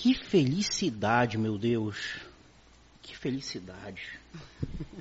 Que 0.00 0.14
felicidade, 0.14 1.36
meu 1.36 1.58
Deus. 1.58 2.20
Que 3.02 3.16
felicidade. 3.16 4.02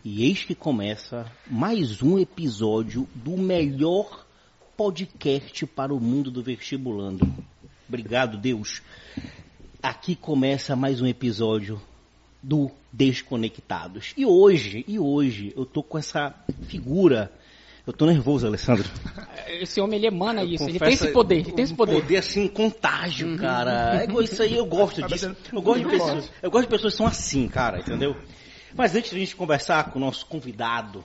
E 0.04 0.26
eis 0.26 0.44
que 0.44 0.56
começa 0.56 1.32
mais 1.46 2.02
um 2.02 2.18
episódio 2.18 3.08
do 3.14 3.38
melhor 3.38 4.26
podcast 4.76 5.68
para 5.68 5.94
o 5.94 6.00
mundo 6.00 6.32
do 6.32 6.42
vestibulando. 6.42 7.32
Obrigado, 7.88 8.40
Deus. 8.40 8.82
Aqui 9.84 10.16
começa 10.16 10.76
mais 10.76 11.00
um 11.00 11.06
episódio 11.06 11.80
do 12.42 12.72
Desconectados. 12.92 14.16
E 14.18 14.26
hoje, 14.26 14.84
e 14.88 14.98
hoje, 14.98 15.54
eu 15.56 15.64
tô 15.64 15.84
com 15.84 16.00
essa 16.00 16.34
figura. 16.64 17.32
Eu 17.88 17.94
tô 17.94 18.06
nervoso, 18.06 18.46
Alessandro. 18.46 18.84
Esse 19.48 19.80
homem, 19.80 19.98
ele 19.98 20.08
emana 20.08 20.42
Eu 20.42 20.50
isso, 20.50 20.66
ele 20.66 20.74
confesso, 20.74 20.98
tem 21.00 21.08
esse 21.08 21.14
poder, 21.14 21.36
ele 21.36 21.52
tem 21.54 21.64
esse 21.64 21.72
um 21.72 21.78
poder. 21.78 22.02
poder 22.02 22.18
assim, 22.18 22.46
contágio, 22.46 23.38
cara. 23.38 24.04
É 24.04 24.24
isso 24.24 24.44
aí, 24.44 24.58
eu 24.58 24.66
gosto 24.66 25.02
disso. 25.04 25.34
Eu 25.54 25.62
gosto 25.62 25.86
de 25.86 25.90
pessoas, 25.90 26.32
eu 26.44 26.52
gosto 26.52 26.66
de 26.66 26.70
pessoas 26.70 26.94
que 26.94 26.98
são 26.98 27.08
assim, 27.08 27.48
cara, 27.48 27.80
entendeu? 27.80 28.14
Mas 28.76 28.94
antes 28.94 29.12
de 29.12 29.16
a 29.16 29.20
gente 29.20 29.38
conversar 29.38 29.86
com 29.86 30.00
o 30.00 30.02
nosso 30.02 30.26
convidado, 30.26 31.02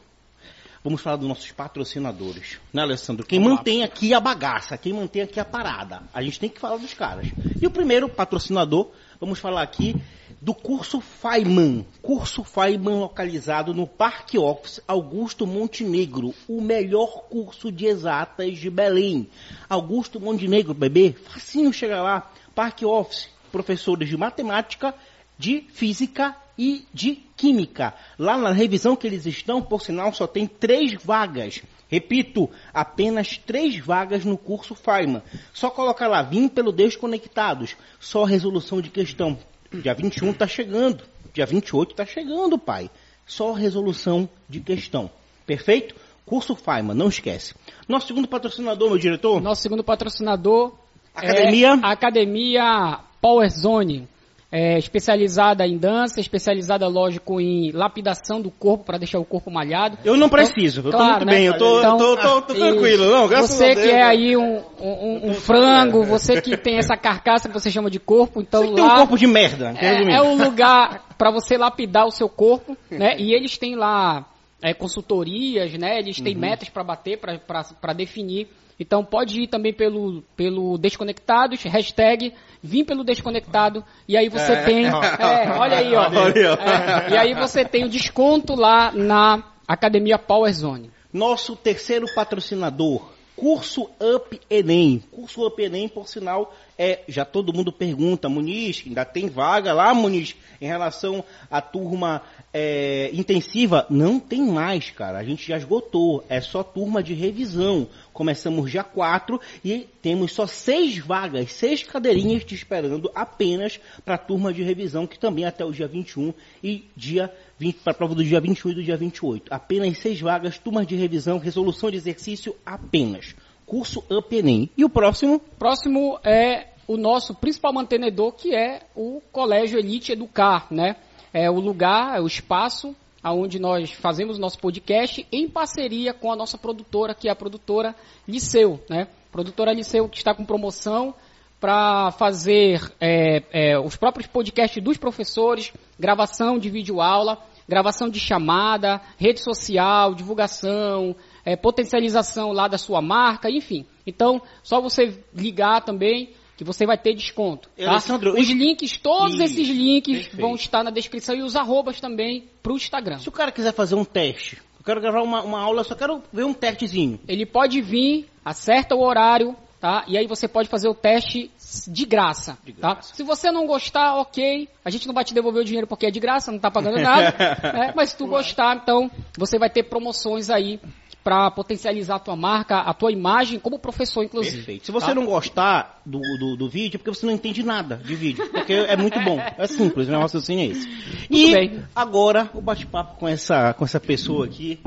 vamos 0.83 1.01
falar 1.01 1.15
dos 1.15 1.29
nossos 1.29 1.53
patrocinadores, 1.53 2.59
né, 2.73 2.83
Alessandro? 2.83 3.25
Quem 3.25 3.39
mantém 3.39 3.85
aqui 3.85 4.13
a 4.13 4.19
bagaça, 4.19 4.77
quem 4.77 4.93
mantém 4.93 5.23
aqui 5.23 5.39
a 5.39 5.45
parada. 5.45 6.03
A 6.13 6.21
gente 6.21 6.41
tem 6.41 6.51
que 6.51 6.59
falar 6.59 6.79
dos 6.79 6.93
caras. 6.93 7.29
E 7.61 7.65
o 7.65 7.71
primeiro 7.71 8.09
patrocinador, 8.09 8.91
vamos 9.21 9.39
falar 9.39 9.63
aqui 9.63 9.95
do 10.43 10.53
curso 10.53 11.01
Faiman. 11.01 11.87
Curso 12.03 12.43
Faiman 12.43 12.99
localizado 12.99 13.73
no 13.73 13.87
Parque 13.87 14.37
Office 14.37 14.81
Augusto 14.89 15.47
Montenegro, 15.47 16.35
o 16.49 16.61
melhor 16.61 17.27
curso 17.31 17.71
de 17.71 17.87
exatas 17.87 18.59
de 18.59 18.69
Belém. 18.69 19.29
Augusto 19.69 20.19
Montenegro, 20.19 20.75
bebê, 20.75 21.13
facinho 21.13 21.73
chegar 21.73 22.03
lá. 22.03 22.33
Parque 22.57 22.85
Office, 22.85 23.29
professores 23.53 24.09
de 24.09 24.17
matemática, 24.17 24.93
de 25.39 25.61
física 25.73 26.37
e 26.59 26.87
de 26.93 27.21
química. 27.37 27.95
Lá 28.19 28.37
na 28.37 28.51
revisão 28.51 28.97
que 28.97 29.07
eles 29.07 29.27
estão, 29.27 29.63
por 29.63 29.81
sinal, 29.81 30.13
só 30.13 30.27
tem 30.27 30.49
três 30.49 30.95
vagas. 31.05 31.63
Repito, 31.89 32.51
apenas 32.75 33.37
três 33.39 33.79
vagas 33.79 34.25
no 34.25 34.37
curso 34.37 34.75
Faiman. 34.75 35.23
Só 35.53 35.71
colocar 35.71 36.09
lá, 36.09 36.21
vim 36.21 36.49
pelo 36.49 36.73
Desconectados. 36.73 37.77
Só 38.01 38.25
resolução 38.25 38.81
de 38.81 38.91
questão. 38.91 39.39
Dia 39.75 39.95
21 39.95 40.33
tá 40.33 40.47
chegando. 40.47 41.05
Dia 41.33 41.47
28 41.47 41.95
tá 41.95 42.05
chegando, 42.05 42.59
pai. 42.59 42.91
Só 43.27 43.53
resolução 43.53 44.29
de 44.49 44.61
questão. 44.61 45.11
Perfeito? 45.47 45.95
Curso 46.27 46.55
Faiman, 46.55 46.95
não 46.95 47.09
esquece. 47.09 47.55
Nosso 47.89 48.07
segundo 48.07 48.29
patrocinador, 48.29 48.91
meu 48.91 48.99
diretor. 48.99 49.41
Nosso 49.41 49.63
segundo 49.63 49.83
patrocinador 49.83 50.75
Academia? 51.15 51.69
é 51.69 51.87
a 51.87 51.91
Academia 51.91 53.01
Power 53.21 53.51
Zone. 53.51 54.09
É, 54.55 54.77
especializada 54.77 55.67
em 55.67 55.79
dança, 55.79 56.21
especializada, 56.21 56.87
lógico, 56.87 57.41
em 57.41 57.73
lapidação 57.73 58.39
do 58.39 58.51
corpo 58.51 58.85
para 58.85 58.99
deixar 58.99 59.19
o 59.19 59.25
corpo 59.25 59.51
malhado. 59.51 59.97
Eu 60.05 60.15
não 60.15 60.29
preciso, 60.29 60.81
eu 60.81 60.85
tô 60.85 60.91
claro, 60.91 61.13
muito 61.13 61.25
né? 61.25 61.33
bem, 61.33 61.47
eu 61.47 61.57
tô, 61.57 61.79
Então, 61.79 61.97
tô, 61.97 62.17
tô, 62.19 62.43
tô 62.43 62.55
tranquilo, 62.55 63.07
não, 63.11 63.27
graças 63.27 63.57
Você 63.57 63.65
a 63.71 63.75
Deus. 63.75 63.81
que 63.87 63.91
é 63.91 64.03
aí 64.03 64.37
um, 64.37 64.61
um- 64.79 65.31
um 65.31 65.33
frango, 65.33 66.05
você 66.05 66.39
que 66.39 66.55
tem 66.55 66.77
essa 66.77 66.95
carcaça 66.99 67.49
que 67.49 67.55
você 67.55 67.71
chama 67.71 67.89
de 67.91 67.99
corpo, 67.99 68.43
então 68.43 68.61
Você 68.67 68.75
tem 68.75 68.85
um 68.85 68.89
lá 68.89 68.97
corpo 68.99 69.17
de 69.17 69.27
merda, 69.27 69.73
é, 69.81 70.17
é 70.17 70.21
o 70.21 70.35
lugar 70.37 71.07
para 71.17 71.31
você 71.31 71.57
lapidar 71.57 72.07
o 72.07 72.11
seu 72.11 72.29
corpo, 72.29 72.77
né? 72.91 73.17
E 73.19 73.33
eles 73.33 73.57
têm 73.57 73.75
lá 73.75 74.27
é, 74.61 74.75
consultorias, 74.75 75.73
né? 75.79 75.99
Eles 75.99 76.19
Uhum. 76.19 76.25
têm 76.25 76.35
metas 76.35 76.69
para 76.69 76.85
bater, 76.85 77.19
para 77.19 77.93
definir. 77.95 78.49
Então 78.83 79.05
pode 79.05 79.41
ir 79.43 79.47
também 79.47 79.73
pelo, 79.73 80.23
pelo 80.37 80.77
Desconectados, 80.77 81.63
hashtag 81.63 82.35
vim 82.61 82.85
pelo 82.85 83.05
Desconectado, 83.05 83.85
e 84.09 84.17
aí 84.17 84.29
você 84.29 84.53
É. 84.53 84.65
tem. 84.65 84.87
é, 84.91 85.57
olha 85.57 85.79
aí, 85.79 85.95
ó. 85.95 86.09
Olha 86.09 86.35
aí, 86.35 86.47
ó. 86.47 86.55
É, 86.55 87.11
e 87.11 87.17
aí 87.17 87.35
você 87.35 87.65
tem 87.65 87.85
o 87.85 87.89
desconto 87.89 88.57
lá 88.57 88.91
na 88.93 89.45
Academia 89.69 90.19
Power 90.19 90.53
Zone. 90.53 90.91
Nosso 91.13 91.55
terceiro 91.55 92.07
patrocinador, 92.13 93.09
Curso 93.37 93.89
Up 94.01 94.41
Enem. 94.51 95.01
Curso 95.13 95.47
Up 95.47 95.63
Enem, 95.63 95.89
por 95.89 96.09
sinal, 96.09 96.53
é, 96.77 97.03
já 97.07 97.25
todo 97.25 97.53
mundo 97.53 97.71
pergunta, 97.73 98.29
Muniz, 98.29 98.83
ainda 98.85 99.05
tem 99.05 99.29
vaga 99.29 99.73
lá, 99.73 99.95
Muniz, 99.95 100.35
em 100.61 100.67
relação 100.67 101.25
à 101.49 101.61
turma 101.61 102.23
é, 102.53 103.11
intensiva? 103.15 103.87
Não 103.89 104.21
tem 104.21 104.43
mais, 104.43 104.91
cara. 104.91 105.19
A 105.19 105.25
gente 105.25 105.49
já 105.49 105.57
esgotou. 105.57 106.25
É 106.29 106.41
só 106.41 106.63
turma 106.63 107.03
de 107.03 107.15
revisão. 107.15 107.89
Começamos 108.13 108.71
dia 108.71 108.85
4 108.85 109.41
e 109.65 109.87
temos 110.03 110.33
só 110.33 110.47
seis 110.47 110.99
vagas, 110.99 111.53
seis 111.53 111.83
cadeirinhas 111.83 112.45
te 112.45 112.55
esperando 112.55 113.11
apenas 113.15 113.81
para 114.05 114.19
turma 114.19 114.53
de 114.53 114.63
revisão, 114.63 115.07
que 115.07 115.19
também 115.19 115.45
é 115.45 115.49
até 115.49 115.65
o 115.65 115.73
dia 115.73 115.89
21 115.89 116.35
e 116.63 116.85
dia 116.95 117.33
20, 117.59 117.77
para 117.77 117.93
a 117.93 117.97
prova 117.97 118.15
do 118.15 118.23
dia 118.23 118.41
21 118.41 118.71
e 118.71 118.75
do 118.75 118.83
dia 118.83 118.97
28. 118.97 119.53
Apenas 119.53 119.99
seis 119.99 120.21
vagas, 120.21 120.59
turmas 120.59 120.87
de 120.87 120.95
revisão, 120.95 121.39
resolução 121.39 121.91
de 121.91 121.97
exercício 121.97 122.55
apenas. 122.67 123.35
Curso 123.65 124.05
Up 124.11 124.37
Enem. 124.37 124.69
E 124.77 124.85
o 124.85 124.91
próximo? 124.91 125.41
Próximo 125.59 126.19
é 126.23 126.67
o 126.87 126.99
nosso 126.99 127.35
principal 127.35 127.73
mantenedor, 127.73 128.33
que 128.33 128.55
é 128.55 128.83
o 128.95 129.23
Colégio 129.33 129.79
Elite 129.79 130.13
Educar, 130.13 130.67
né? 130.71 130.97
É 131.33 131.51
o 131.51 131.59
lugar, 131.59 132.17
é 132.17 132.21
o 132.21 132.27
espaço 132.27 132.95
onde 133.25 133.59
nós 133.59 133.93
fazemos 133.93 134.39
nosso 134.39 134.59
podcast 134.59 135.27
em 135.31 135.49
parceria 135.49 136.13
com 136.13 136.33
a 136.33 136.37
nossa 136.37 136.59
produtora, 136.59 137.15
que 137.15 137.29
é 137.29 137.31
a 137.31 137.37
produtora 137.37 137.95
Liceu, 138.27 138.83
né? 138.91 139.07
Produtora 139.31 139.73
Liceu 139.73 140.09
que 140.09 140.17
está 140.17 140.35
com 140.35 140.45
promoção 140.45 141.15
para 141.61 142.11
fazer 142.13 142.93
é, 143.01 143.43
é, 143.53 143.79
os 143.79 143.95
próprios 143.97 144.27
podcasts 144.27 144.83
dos 144.83 144.99
professores, 144.99 145.73
gravação 145.99 146.59
de 146.59 146.69
vídeo 146.69 147.01
aula, 147.01 147.39
gravação 147.69 148.09
de 148.09 148.19
chamada, 148.19 149.01
rede 149.17 149.41
social, 149.41 150.13
divulgação, 150.13 151.15
é, 151.45 151.55
potencialização 151.55 152.51
lá 152.51 152.67
da 152.67 152.79
sua 152.79 153.01
marca, 153.01 153.49
enfim. 153.49 153.87
Então, 154.05 154.43
só 154.65 154.81
você 154.81 155.23
ligar 155.33 155.83
também 155.83 156.35
que 156.63 156.67
você 156.67 156.87
vai 156.87 156.97
ter 156.97 157.15
desconto. 157.15 157.69
Tá? 157.77 157.91
Alessandro, 157.91 158.35
Os 158.39 158.49
links, 158.49 158.97
todos 158.99 159.35
Isso, 159.35 159.43
esses 159.43 159.69
links 159.69 160.15
perfeito. 160.15 160.41
vão 160.41 160.55
estar 160.55 160.83
na 160.85 160.91
descrição 160.91 161.35
e 161.35 161.43
os 161.43 161.57
arrobas 161.57 162.01
também 162.01 162.45
para 162.63 162.73
o 162.73 162.77
Instagram. 162.77 163.19
Se 163.19 163.29
o 163.29 163.33
cara 163.33 163.51
quiser 163.51 163.73
fazer 163.75 163.95
um 163.95 164.05
teste, 164.05 164.57
eu 164.79 164.85
quero 164.85 165.01
gravar 165.01 165.23
uma, 165.23 165.43
uma 165.43 165.61
aula, 165.61 165.85
só 165.85 165.95
quero 165.95 166.23
ver 166.33 166.45
um 166.45 166.55
testezinho. 166.55 167.21
Ele 167.27 167.45
pode 167.45 167.81
vir, 167.81 168.29
acerta 168.45 168.95
o 168.95 169.03
horário, 169.03 169.57
tá? 169.81 170.05
E 170.07 170.17
aí 170.17 170.27
você 170.27 170.47
pode 170.47 170.69
fazer 170.69 170.89
o 170.89 170.95
teste 170.95 171.51
de 171.89 172.05
graça, 172.05 172.57
De 172.65 172.73
tá? 172.73 172.95
graça. 172.95 173.15
Se 173.15 173.23
você 173.25 173.51
não 173.51 173.67
gostar, 173.67 174.17
ok. 174.17 174.69
A 174.85 174.91
gente 174.91 175.07
não 175.07 175.15
vai 175.15 175.25
te 175.25 175.35
devolver 175.35 175.63
o 175.63 175.65
dinheiro 175.65 175.87
porque 175.87 176.07
é 176.07 176.11
de 176.11 176.21
graça, 176.21 176.53
não 176.53 176.59
tá 176.59 176.71
pagando 176.71 176.99
nada. 177.01 177.35
né? 177.73 177.93
Mas 177.97 178.11
se 178.11 178.17
tu 178.17 178.27
gostar, 178.27 178.77
então 178.77 179.11
você 179.37 179.59
vai 179.59 179.69
ter 179.71 179.85
promoções 179.85 180.51
aí 180.51 180.79
para 181.23 181.51
potencializar 181.51 182.17
a 182.17 182.19
tua 182.19 182.37
marca, 182.37 182.79
a 182.79 182.93
tua 182.93 183.13
imagem 183.13 183.59
como 183.59 183.79
professor, 183.79 184.25
inclusive. 184.25 184.57
Perfeito. 184.57 184.87
Se 184.87 184.93
você 184.93 185.07
tá? 185.07 185.15
não 185.15 185.25
gostar 185.25 186.01
do, 186.05 186.21
do, 186.39 186.57
do 186.57 186.69
vídeo, 186.69 186.97
é 186.97 186.99
porque 186.99 187.11
você 187.15 187.27
não 187.27 187.33
entende 187.33 187.63
nada 187.63 187.97
de 187.97 188.15
vídeo. 188.15 188.49
Porque 188.51 188.73
é 188.73 188.97
muito 188.97 189.21
bom. 189.21 189.39
É 189.57 189.67
simples, 189.67 190.09
o 190.09 190.11
negócio 190.11 190.39
assim 190.39 190.61
é 190.61 190.67
esse. 190.67 190.89
E 191.31 191.53
bem. 191.53 191.85
agora, 191.95 192.51
o 192.55 192.61
bate-papo 192.61 193.17
com 193.17 193.29
essa, 193.29 193.73
com 193.75 193.85
essa 193.85 194.01
pessoa 194.01 194.47
aqui, 194.47 194.81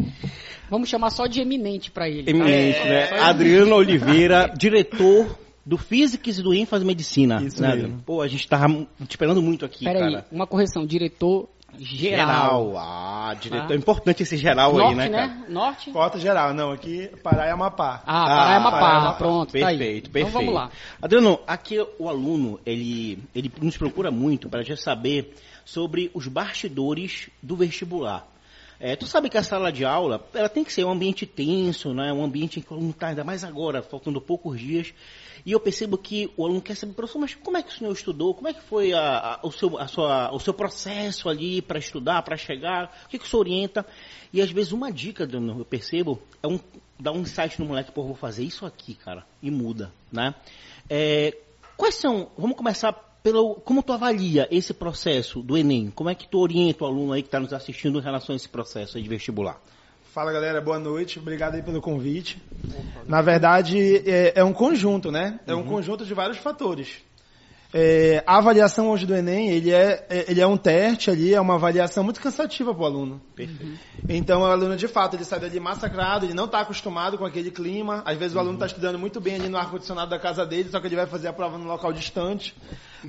Vamos 0.69 0.89
chamar 0.89 1.11
só 1.11 1.27
de 1.27 1.39
eminente 1.39 1.91
para 1.91 2.09
ele. 2.09 2.23
tá? 2.23 2.31
eminente, 2.31 2.79
né? 2.79 3.19
Adriano 3.19 3.75
Oliveira, 3.75 4.51
diretor 4.57 5.37
do 5.65 5.77
Physics 5.77 6.37
e 6.37 6.43
do 6.43 6.53
ênfase 6.53 6.85
Medicina. 6.85 7.41
Isso 7.41 7.61
né, 7.61 7.75
mesmo. 7.75 8.01
Pô, 8.05 8.21
a 8.21 8.27
gente 8.27 8.47
tava 8.47 8.67
te 8.67 9.11
esperando 9.11 9.41
muito 9.41 9.65
aqui, 9.65 9.83
Peraí, 9.83 10.11
cara. 10.13 10.25
uma 10.31 10.45
correção, 10.45 10.85
diretor 10.85 11.49
geral. 11.79 12.73
Ah, 12.77 13.35
diretor. 13.39 13.67
Tá. 13.67 13.73
É 13.73 13.77
importante 13.77 14.23
esse 14.23 14.37
geral 14.37 14.73
Norte, 14.73 14.89
aí, 14.89 14.95
né, 14.95 15.09
cara? 15.09 15.27
né? 15.27 15.45
Norte? 15.49 15.91
Cota 15.91 16.19
geral, 16.19 16.53
não, 16.53 16.71
aqui 16.71 17.07
Pará 17.23 17.47
e 17.47 17.51
Amapá. 17.51 18.01
Ah, 18.05 18.25
Pará 18.25 18.51
é 18.53 18.55
Amapá, 18.57 18.79
Pará 18.79 18.93
é 18.93 18.97
Amapá. 18.97 19.17
pronto, 19.17 19.51
tá 19.51 19.67
aí. 19.67 19.77
Perfeito, 19.77 20.09
Então 20.09 20.11
perfeito. 20.13 20.33
vamos 20.33 20.53
lá. 20.53 20.69
Adriano, 21.01 21.39
aqui 21.47 21.77
o 21.99 22.09
aluno, 22.09 22.59
ele, 22.65 23.19
ele 23.33 23.51
nos 23.61 23.77
procura 23.77 24.11
muito 24.11 24.49
para 24.49 24.63
já 24.63 24.75
saber 24.75 25.33
sobre 25.63 26.11
os 26.13 26.27
bastidores 26.27 27.29
do 27.41 27.55
vestibular. 27.55 28.27
É, 28.79 28.95
tu 28.95 29.05
sabe 29.05 29.29
que 29.29 29.37
a 29.37 29.43
sala 29.43 29.71
de 29.71 29.85
aula, 29.85 30.27
ela 30.33 30.49
tem 30.49 30.63
que 30.63 30.71
ser 30.73 30.83
um 30.83 30.91
ambiente 30.91 31.25
tenso, 31.25 31.93
né? 31.93 32.11
um 32.11 32.23
ambiente 32.23 32.59
em 32.59 32.61
que 32.61 32.71
o 32.71 32.75
aluno 32.75 32.91
está, 32.91 33.07
ainda 33.07 33.23
mais 33.23 33.43
agora, 33.43 33.81
faltando 33.81 34.19
poucos 34.19 34.59
dias. 34.59 34.93
E 35.45 35.51
eu 35.51 35.59
percebo 35.59 35.97
que 35.97 36.29
o 36.35 36.43
aluno 36.45 36.61
quer 36.61 36.75
saber, 36.75 36.93
professor, 36.93 37.19
mas 37.19 37.35
como 37.35 37.55
é 37.57 37.63
que 37.63 37.69
o 37.69 37.73
senhor 37.73 37.91
estudou? 37.93 38.33
Como 38.33 38.47
é 38.47 38.53
que 38.53 38.61
foi 38.61 38.93
a- 38.93 39.17
a- 39.35 39.39
o, 39.43 39.51
seu, 39.51 39.77
a 39.77 39.87
sua, 39.87 40.33
o 40.33 40.39
seu 40.39 40.53
processo 40.53 41.29
ali 41.29 41.61
para 41.61 41.79
estudar, 41.79 42.21
para 42.23 42.35
chegar? 42.35 43.03
O 43.05 43.09
que, 43.09 43.17
que 43.19 43.25
o 43.25 43.27
senhor 43.27 43.41
orienta? 43.41 43.85
E 44.33 44.41
às 44.41 44.51
vezes 44.51 44.71
uma 44.71 44.91
dica, 44.91 45.27
eu 45.31 45.65
percebo, 45.65 46.21
é 46.43 46.47
um, 46.47 46.59
dar 46.99 47.11
um 47.11 47.21
insight 47.21 47.59
no 47.59 47.65
moleque, 47.67 47.91
pô, 47.91 48.03
vou 48.03 48.15
fazer 48.15 48.43
isso 48.43 48.65
aqui, 48.65 48.95
cara, 48.95 49.25
e 49.41 49.49
muda, 49.51 49.91
né? 50.11 50.33
É, 50.89 51.37
quais 51.77 51.95
são, 51.95 52.29
vamos 52.37 52.57
começar 52.57 52.91
pelo, 53.25 53.55
como 53.55 53.81
tu 53.81 53.91
avalia 53.91 54.47
esse 54.51 54.71
processo 54.71 55.41
do 55.41 55.57
Enem? 55.57 55.89
Como 55.89 56.11
é 56.11 56.13
que 56.13 56.27
tu 56.27 56.37
orienta 56.37 56.83
o 56.83 56.87
aluno 56.87 57.11
aí 57.11 57.23
que 57.23 57.27
está 57.27 57.39
nos 57.39 57.53
assistindo 57.53 57.97
em 57.97 58.01
relação 58.03 58.33
a 58.33 58.35
esse 58.35 58.47
processo 58.47 59.01
de 59.01 59.09
vestibular? 59.09 59.59
Fala 60.13 60.31
galera, 60.31 60.61
boa 60.61 60.77
noite, 60.77 61.17
obrigado 61.17 61.55
aí 61.55 61.63
pelo 61.63 61.81
convite. 61.81 62.39
Na 63.07 63.23
verdade, 63.23 63.97
é, 64.07 64.33
é 64.35 64.43
um 64.43 64.53
conjunto, 64.53 65.11
né? 65.11 65.39
É 65.47 65.55
um 65.55 65.63
conjunto 65.63 66.05
de 66.05 66.13
vários 66.13 66.37
fatores. 66.37 67.03
É, 67.73 68.23
a 68.27 68.37
avaliação 68.37 68.91
hoje 68.91 69.07
do 69.07 69.15
Enem, 69.15 69.49
ele 69.49 69.71
é, 69.71 70.05
é, 70.07 70.31
ele 70.31 70.39
é 70.39 70.45
um 70.45 70.55
teste 70.55 71.09
ali, 71.09 71.33
é 71.33 71.41
uma 71.41 71.55
avaliação 71.55 72.03
muito 72.03 72.21
cansativa 72.21 72.75
para 72.75 72.83
o 72.83 72.85
aluno. 72.85 73.19
Perfeito. 73.35 73.79
Então, 74.07 74.41
o 74.41 74.45
aluno, 74.45 74.77
de 74.77 74.87
fato, 74.87 75.15
ele 75.15 75.25
sai 75.25 75.39
dali 75.39 75.59
massacrado, 75.59 76.27
ele 76.27 76.35
não 76.35 76.45
está 76.45 76.59
acostumado 76.59 77.17
com 77.17 77.25
aquele 77.25 77.49
clima. 77.49 78.03
Às 78.05 78.17
vezes, 78.17 78.35
o 78.35 78.39
aluno 78.39 78.53
está 78.53 78.67
estudando 78.67 78.99
muito 78.99 79.19
bem 79.19 79.35
ali 79.35 79.49
no 79.49 79.57
ar-condicionado 79.57 80.11
da 80.11 80.19
casa 80.19 80.45
dele, 80.45 80.69
só 80.69 80.79
que 80.79 80.87
ele 80.87 80.95
vai 80.95 81.07
fazer 81.07 81.27
a 81.27 81.33
prova 81.33 81.57
num 81.57 81.65
local 81.65 81.91
distante. 81.91 82.55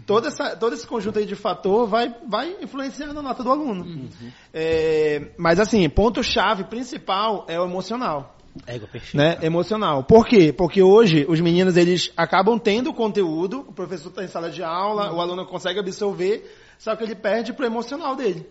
Todo, 0.04 0.28
essa, 0.28 0.56
todo 0.56 0.74
esse 0.74 0.86
conjunto 0.86 1.18
aí 1.18 1.26
de 1.26 1.34
fator 1.34 1.86
vai, 1.86 2.14
vai 2.26 2.56
influenciar 2.60 3.12
na 3.12 3.22
nota 3.22 3.42
do 3.42 3.50
aluno. 3.50 4.08
É, 4.52 5.30
mas, 5.36 5.60
assim, 5.60 5.88
ponto-chave 5.88 6.64
principal 6.64 7.44
é 7.48 7.58
o 7.60 7.64
emocional. 7.64 8.36
Égua, 8.66 8.88
perfeito. 8.88 9.16
Né, 9.16 9.38
emocional. 9.42 10.04
Por 10.04 10.26
quê? 10.26 10.52
Porque 10.52 10.82
hoje 10.82 11.26
os 11.28 11.40
meninos 11.40 11.76
eles 11.76 12.12
acabam 12.16 12.58
tendo 12.58 12.92
conteúdo, 12.92 13.60
o 13.60 13.72
professor 13.72 14.08
está 14.08 14.24
em 14.24 14.28
sala 14.28 14.48
de 14.48 14.62
aula, 14.62 15.12
o 15.12 15.20
aluno 15.20 15.44
consegue 15.44 15.78
absorver, 15.78 16.50
só 16.78 16.96
que 16.96 17.04
ele 17.04 17.14
perde 17.14 17.52
pro 17.52 17.66
emocional 17.66 18.16
dele. 18.16 18.48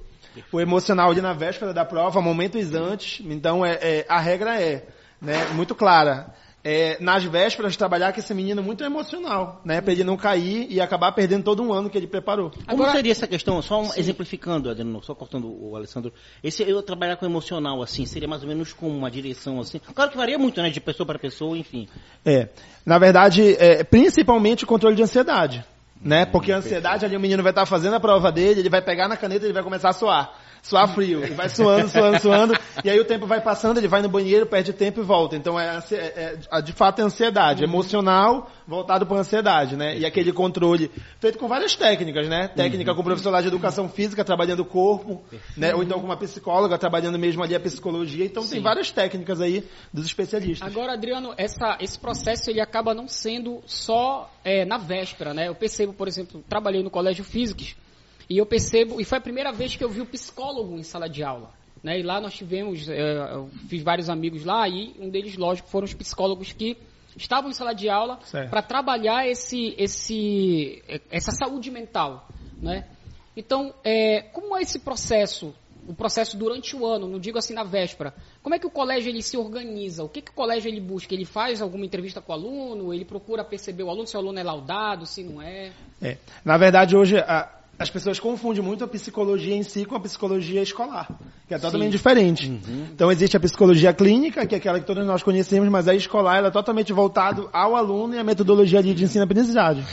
O 0.51 0.59
emocional 0.59 1.12
ali 1.12 1.21
na 1.21 1.33
véspera 1.33 1.74
da 1.74 1.86
prova, 1.86 2.21
momentos 2.21 2.74
antes, 2.74 3.25
então 3.25 3.65
é, 3.65 3.74
é, 3.81 4.06
a 4.09 4.19
regra 4.19 4.62
é 4.62 4.86
né, 5.21 5.45
muito 5.53 5.74
clara. 5.74 6.33
É, 6.67 6.97
nas 7.00 7.23
vésperas 7.23 7.77
trabalhar 7.77 8.12
com 8.12 8.19
esse 8.19 8.33
menino 8.33 8.63
muito 8.63 8.83
emocional, 8.83 9.62
né, 9.63 9.81
para 9.81 9.94
ele 9.94 10.03
não 10.03 10.17
cair 10.17 10.65
e 10.67 10.81
acabar 10.81 11.12
perdendo 11.12 11.44
todo 11.44 11.62
um 11.62 11.71
ano 11.71 11.91
que 11.91 11.95
ele 11.97 12.07
preparou. 12.07 12.50
Como 12.50 12.63
Agora- 12.67 12.91
seria 12.94 13.12
essa 13.12 13.27
questão, 13.27 13.62
só 13.62 13.83
um- 13.83 13.94
exemplificando, 13.95 14.67
Adriano, 14.67 15.00
só 15.03 15.13
cortando 15.13 15.45
o 15.45 15.75
Alessandro, 15.75 16.12
esse 16.44 16.63
eu 16.67 16.81
trabalhar 16.81 17.17
com 17.17 17.25
emocional 17.27 17.83
assim, 17.83 18.07
seria 18.07 18.27
mais 18.27 18.41
ou 18.41 18.47
menos 18.47 18.73
como 18.73 18.97
uma 18.97 19.12
direção 19.12 19.59
assim. 19.59 19.79
Claro 19.94 20.09
que 20.09 20.17
varia 20.17 20.39
muito, 20.39 20.59
né, 20.59 20.71
de 20.71 20.81
pessoa 20.81 21.06
para 21.06 21.19
pessoa, 21.19 21.56
enfim. 21.56 21.88
É, 22.25 22.50
na 22.83 22.97
verdade, 22.97 23.56
é, 23.59 23.83
principalmente 23.83 24.63
o 24.63 24.68
controle 24.68 24.95
de 24.95 25.03
ansiedade, 25.03 25.63
né? 26.01 26.25
Porque 26.25 26.51
a 26.51 26.57
ansiedade 26.57 27.06
ali 27.06 27.15
o 27.15 27.19
menino 27.19 27.44
vai 27.44 27.51
estar 27.51 27.68
fazendo 27.68 27.94
a 27.94 28.00
prova 28.00 28.31
dele, 28.31 28.61
ele 28.61 28.69
vai 28.69 28.81
pegar 28.81 29.07
na 29.07 29.15
caneta 29.15 29.45
e 29.45 29.47
ele 29.47 29.53
vai 29.53 29.61
começar 29.63 29.89
a 29.89 29.94
suar. 29.94 30.33
Suar 30.65 30.88
frio, 30.95 31.23
ele 31.23 31.35
vai 31.35 31.47
suando, 31.47 31.88
suando, 31.88 32.19
suando, 32.19 32.53
e 32.83 32.89
aí 32.89 33.00
o 33.00 33.06
tempo 33.06 33.27
vai 33.27 33.39
passando, 33.39 33.77
ele 33.77 33.88
vai 33.88 34.01
no 34.01 34.09
banheiro, 34.09 34.47
perde 34.47 34.73
tempo 34.73 35.00
e 35.00 35.03
volta. 35.03 35.35
Então 35.35 35.59
é, 35.59 35.77
é- 35.91 36.38
é- 36.51 36.62
de 36.62 36.73
fato 36.73 37.00
é 37.01 37.03
ansiedade, 37.03 37.63
emocional 37.63 38.50
voltado 38.67 39.06
para 39.06 39.17
ansiedade, 39.17 39.75
né? 39.75 39.95
E 39.95 40.06
aquele 40.07 40.33
controle 40.33 40.89
feito 41.19 41.38
com 41.38 41.47
várias 41.47 41.75
técnicas, 41.75 42.27
né? 42.27 42.47
Técnica 42.47 42.95
com 42.95 43.01
o 43.01 43.03
professor 43.03 43.29
lá 43.29 43.41
de 43.41 43.47
educação 43.47 43.88
física 43.88 44.23
trabalhando 44.25 44.62
o 44.62 44.65
corpo, 44.65 45.23
né? 45.56 45.75
Ou 45.75 45.83
então 45.83 46.00
com 46.00 46.06
uma 46.07 46.17
psicóloga 46.17 46.77
trabalhando 46.79 47.19
mesmo 47.19 47.44
ali 47.44 47.53
a 47.53 47.59
psicologia. 47.59 48.25
Então 48.25 48.41
tem 48.47 48.59
várias 48.63 48.91
técnicas 48.91 49.39
aí 49.41 49.63
dos 49.94 50.07
especialistas. 50.07 50.68
Agora, 50.68 50.94
Adriano, 50.94 51.35
essa- 51.38 51.77
esse 51.79 52.00
processo 52.00 52.50
ele 52.50 52.59
acaba 52.59 52.95
não 52.95 53.07
sendo 53.07 53.61
só 53.68 54.31
é, 54.44 54.65
na 54.65 54.77
véspera, 54.79 55.31
né? 55.31 55.47
Eu 55.47 55.53
percebo, 55.56 55.94
por 55.94 56.07
exemplo, 56.07 56.44
trabalhei 56.50 56.81
no 56.81 56.89
Colégio 56.89 57.23
Físicos 57.23 57.75
e 58.30 58.38
eu 58.38 58.45
percebo, 58.45 59.00
e 59.00 59.06
foi 59.06 59.18
a 59.18 59.22
primeira 59.22 59.51
vez 59.51 59.75
que 59.75 59.83
eu 59.83 59.89
vi 59.89 60.01
o 60.01 60.06
psicólogo 60.06 60.77
em 60.77 60.83
sala 60.83 61.07
de 61.07 61.24
aula. 61.24 61.51
Né? 61.83 62.00
E 62.00 62.04
lá 62.04 62.19
nós 62.19 62.33
tivemos, 62.33 62.89
é, 62.89 63.33
eu 63.33 63.50
fiz 63.69 63.83
vários 63.83 64.10
amigos 64.10 64.44
lá 64.44 64.68
e 64.68 64.95
um 65.00 65.10
deles, 65.10 65.38
lógico, 65.38 65.68
foram 65.69 65.86
os 65.86 65.94
psicólogos 65.94 66.51
que 66.51 66.77
estavam 67.16 67.50
em 67.50 67.54
sala 67.54 67.74
de 67.74 67.88
aula 67.89 68.19
para 68.50 68.62
trabalhar 68.62 69.27
esse, 69.27 69.75
esse, 69.77 70.83
essa 71.12 71.31
saúde 71.31 71.69
mental, 71.72 72.27
né? 72.62 72.86
Então, 73.38 73.74
é, 73.83 74.22
como 74.33 74.57
é 74.57 74.62
esse 74.62 74.80
processo, 74.80 75.54
o 75.88 75.94
processo 75.94 76.38
durante 76.38 76.75
o 76.75 76.86
ano, 76.86 77.07
não 77.07 77.19
digo 77.19 77.38
assim 77.38 77.54
na 77.54 77.63
véspera, 77.63 78.13
como 78.42 78.56
é 78.56 78.60
que 78.60 78.66
o 78.66 78.69
colégio 78.71 79.10
ele 79.10 79.21
se 79.21 79.38
organiza? 79.38 80.04
O 80.04 80.10
que, 80.10 80.21
que 80.21 80.31
o 80.31 80.33
colégio 80.33 80.69
ele 80.69 80.80
busca? 80.80 81.13
Ele 81.13 81.25
faz 81.25 81.62
alguma 81.62 81.86
entrevista 81.86 82.21
com 82.21 82.31
o 82.31 82.36
aluno? 82.36 82.94
Ele 82.94 83.06
procura 83.06 83.44
perceber 83.44 83.83
o 83.83 83.89
aluno, 83.89 84.07
se 84.07 84.16
o 84.16 84.19
aluno 84.19 84.39
é 84.39 84.44
laudado, 84.44 85.06
se 85.06 85.24
não 85.24 85.42
é? 85.42 85.71
É. 86.01 86.18
Na 86.44 86.57
verdade, 86.57 86.95
hoje, 86.95 87.18
a- 87.18 87.50
as 87.77 87.89
pessoas 87.89 88.19
confundem 88.19 88.63
muito 88.63 88.83
a 88.83 88.88
psicologia 88.88 89.56
em 89.56 89.63
si 89.63 89.86
com 89.86 89.95
a 89.95 90.00
psicologia 90.00 90.62
escolar, 90.62 91.07
que 91.48 91.54
é 91.54 91.60
totalmente 91.60 91.92
diferente. 91.92 92.48
Então, 92.94 93.12
existe 93.12 93.36
a 93.36 93.39
psicologia 93.39 93.94
clínica, 93.94 94.45
que 94.45 94.56
é 94.56 94.57
aquela 94.57 94.80
que 94.80 94.86
todos 94.86 95.06
nós 95.06 95.22
conhecemos, 95.24 95.68
mas 95.69 95.88
a 95.88 95.94
escolar 95.94 96.38
ela 96.38 96.48
é 96.48 96.51
totalmente 96.51 96.94
voltado 96.94 97.50
ao 97.51 97.75
aluno 97.75 98.16
e 98.16 98.19
à 98.19 98.24
metodologia 98.24 98.81
de 98.81 99.04
ensino-aprendizagem. 99.04 99.83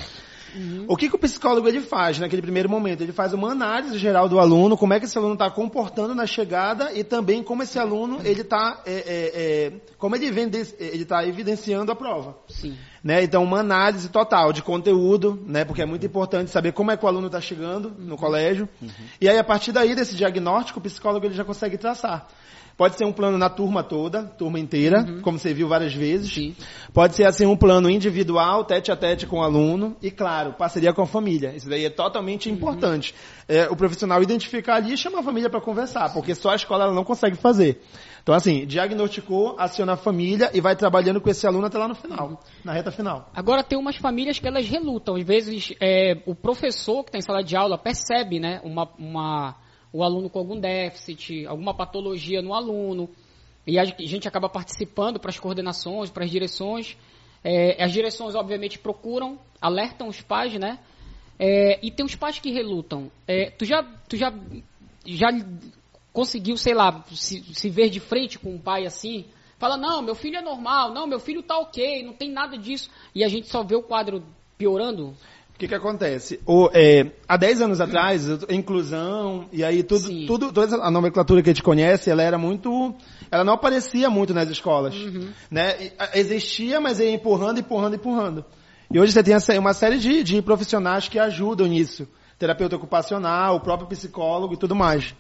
O 0.87 0.96
que, 0.96 1.08
que 1.08 1.16
o 1.16 1.19
psicólogo 1.19 1.69
ele 1.69 1.81
faz 1.81 2.19
naquele 2.19 2.43
primeiro 2.43 2.69
momento? 2.69 3.02
Ele 3.02 3.12
faz 3.12 3.32
uma 3.32 3.50
análise 3.52 3.99
geral 3.99 4.28
do 4.28 4.38
aluno, 4.38 4.76
como 4.76 4.93
é 4.93 4.99
que 4.99 5.06
esse 5.06 5.16
aluno 5.16 5.34
está 5.34 5.50
comportando 5.50 6.14
na 6.14 6.26
chegada 6.26 6.93
e 6.93 7.02
também 7.02 7.43
como 7.43 7.62
esse 7.62 7.78
aluno 7.78 8.20
ele 8.25 8.43
está, 8.43 8.82
como 9.99 10.16
ele 10.16 10.31
vem, 10.31 10.50
ele 10.78 11.02
está 11.02 11.26
evidenciando 11.26 11.90
a 11.90 11.96
prova 11.96 12.37
Sim. 12.49 12.76
né? 13.02 13.22
Então, 13.22 13.43
uma 13.43 13.60
análise 13.60 14.08
total 14.08 14.52
de 14.52 14.62
conteúdo, 14.62 15.43
né? 15.46 15.64
Porque 15.64 15.82
é 15.82 15.87
muito 15.87 16.04
importante 16.04 16.50
saber 16.50 16.72
como 16.72 16.90
é 16.90 16.96
que 16.96 17.04
o 17.04 17.08
aluno 17.08 17.26
está 17.26 17.40
chegando 17.40 17.93
no 17.99 18.16
colégio. 18.16 18.69
E 19.20 19.28
aí, 19.28 19.38
a 19.38 19.44
partir 19.44 19.72
daí, 19.72 19.94
desse 19.94 20.14
diagnóstico, 20.14 20.78
o 20.78 20.82
psicólogo 20.82 21.26
ele 21.26 21.34
já 21.34 21.44
consegue 21.44 21.78
traçar. 21.78 22.28
Pode 22.76 22.96
ser 22.96 23.04
um 23.04 23.12
plano 23.12 23.38
na 23.38 23.48
turma 23.48 23.82
toda, 23.82 24.24
turma 24.24 24.58
inteira, 24.58 25.04
como 25.22 25.38
você 25.38 25.52
viu 25.52 25.69
várias 25.69 25.94
vezes. 25.94 26.32
Sim. 26.32 26.54
Pode 26.92 27.14
ser 27.14 27.24
assim 27.24 27.46
um 27.46 27.56
plano 27.56 27.88
individual, 27.90 28.64
tete 28.64 28.90
a 28.90 28.96
tete 28.96 29.26
com 29.26 29.38
o 29.38 29.42
aluno 29.42 29.96
e, 30.02 30.10
claro, 30.10 30.52
parceria 30.54 30.92
com 30.92 31.02
a 31.02 31.06
família. 31.06 31.54
Isso 31.54 31.69
daí 31.69 31.84
é 31.84 31.90
totalmente 31.90 32.50
importante. 32.50 33.14
É, 33.48 33.69
o 33.69 33.76
profissional 33.76 34.22
identificar 34.22 34.76
ali 34.76 34.94
e 34.94 34.96
chamar 34.96 35.20
a 35.20 35.22
família 35.22 35.50
para 35.50 35.60
conversar, 35.60 36.12
porque 36.12 36.34
só 36.34 36.50
a 36.50 36.56
escola 36.56 36.84
ela 36.84 36.94
não 36.94 37.04
consegue 37.04 37.36
fazer. 37.36 37.80
Então, 38.22 38.34
assim, 38.34 38.64
diagnosticou, 38.66 39.56
aciona 39.58 39.94
a 39.94 39.96
família 39.96 40.50
e 40.54 40.60
vai 40.60 40.76
trabalhando 40.76 41.20
com 41.20 41.28
esse 41.28 41.46
aluno 41.46 41.66
até 41.66 41.76
lá 41.76 41.88
no 41.88 41.94
final, 41.94 42.40
na 42.64 42.72
reta 42.72 42.92
final. 42.92 43.28
Agora 43.34 43.64
tem 43.64 43.76
umas 43.78 43.96
famílias 43.96 44.38
que 44.38 44.46
elas 44.46 44.66
relutam. 44.68 45.16
Às 45.16 45.25
vezes 45.25 45.75
é, 45.80 46.22
o 46.25 46.34
professor 46.34 47.02
que 47.02 47.08
está 47.08 47.18
em 47.18 47.22
sala 47.22 47.42
de 47.42 47.56
aula 47.56 47.76
percebe, 47.76 48.38
né, 48.38 48.60
uma, 48.64 48.88
uma- 48.98 49.56
o 49.92 50.02
aluno 50.02 50.30
com 50.30 50.38
algum 50.38 50.58
déficit, 50.58 51.46
alguma 51.46 51.74
patologia 51.74 52.40
no 52.40 52.54
aluno, 52.54 53.10
e 53.66 53.78
a 53.78 53.84
gente 53.84 54.26
acaba 54.26 54.48
participando 54.48 55.20
para 55.20 55.30
as 55.30 55.38
coordenações, 55.38 56.10
para 56.10 56.24
as 56.24 56.30
direções. 56.30 56.96
É, 57.44 57.82
as 57.82 57.92
direções, 57.92 58.34
obviamente, 58.34 58.78
procuram, 58.78 59.38
alertam 59.60 60.08
os 60.08 60.20
pais, 60.20 60.54
né? 60.54 60.78
É, 61.38 61.78
e 61.84 61.90
tem 61.90 62.04
os 62.04 62.14
pais 62.16 62.38
que 62.38 62.50
relutam. 62.50 63.10
É, 63.26 63.50
tu 63.50 63.64
já, 63.64 63.82
tu 64.08 64.16
já, 64.16 64.32
já 65.06 65.28
conseguiu, 66.12 66.56
sei 66.56 66.74
lá, 66.74 67.04
se, 67.12 67.42
se 67.54 67.70
ver 67.70 67.88
de 67.88 68.00
frente 68.00 68.38
com 68.38 68.50
um 68.50 68.58
pai 68.58 68.84
assim? 68.84 69.26
Fala, 69.58 69.76
não, 69.76 70.02
meu 70.02 70.16
filho 70.16 70.36
é 70.36 70.42
normal, 70.42 70.92
não, 70.92 71.06
meu 71.06 71.20
filho 71.20 71.42
tá 71.42 71.56
ok, 71.58 72.02
não 72.02 72.12
tem 72.12 72.30
nada 72.30 72.58
disso. 72.58 72.90
E 73.14 73.22
a 73.22 73.28
gente 73.28 73.46
só 73.48 73.62
vê 73.62 73.76
o 73.76 73.82
quadro 73.82 74.24
piorando? 74.58 75.14
O 75.54 75.58
que 75.62 75.69
que 75.69 75.75
acontece? 75.75 76.40
O, 76.44 76.69
é, 76.72 77.12
há 77.28 77.37
10 77.37 77.60
anos 77.62 77.81
atrás, 77.81 78.26
inclusão, 78.49 79.47
e 79.52 79.62
aí 79.62 79.82
tudo, 79.82 80.06
Sim. 80.09 80.26
tudo, 80.26 80.52
toda 80.52 80.76
a 80.76 80.90
nomenclatura 80.90 81.40
que 81.42 81.50
a 81.50 81.52
gente 81.52 81.62
conhece, 81.62 82.11
ela 82.11 82.23
era 82.23 82.37
muito, 82.37 82.94
ela 83.30 83.44
não 83.44 83.52
aparecia 83.52 84.11
muito 84.11 84.35
nas 84.35 84.49
escolas, 84.49 84.94
né? 85.50 85.76
E, 85.80 85.92
a- 85.99 86.18
Existia, 86.18 86.80
mas 86.80 86.99
ia 86.99 87.11
empurrando, 87.12 87.61
empurrando, 87.61 87.94
empurrando. 87.94 88.44
E 88.90 88.99
hoje 88.99 89.12
você 89.12 89.23
tem 89.23 89.59
uma 89.59 89.73
série 89.73 89.99
de, 89.99 90.25
de 90.25 90.42
profissionais 90.42 91.09
que 91.09 91.18
ajudam 91.18 91.66
nisso. 91.66 92.09
Terapeuta 92.38 92.75
ocupacional, 92.75 93.56
o 93.56 93.61
próprio 93.61 93.87
psicólogo 93.88 94.54
e 94.54 94.56
tudo 94.56 94.75
mais. 94.75 95.14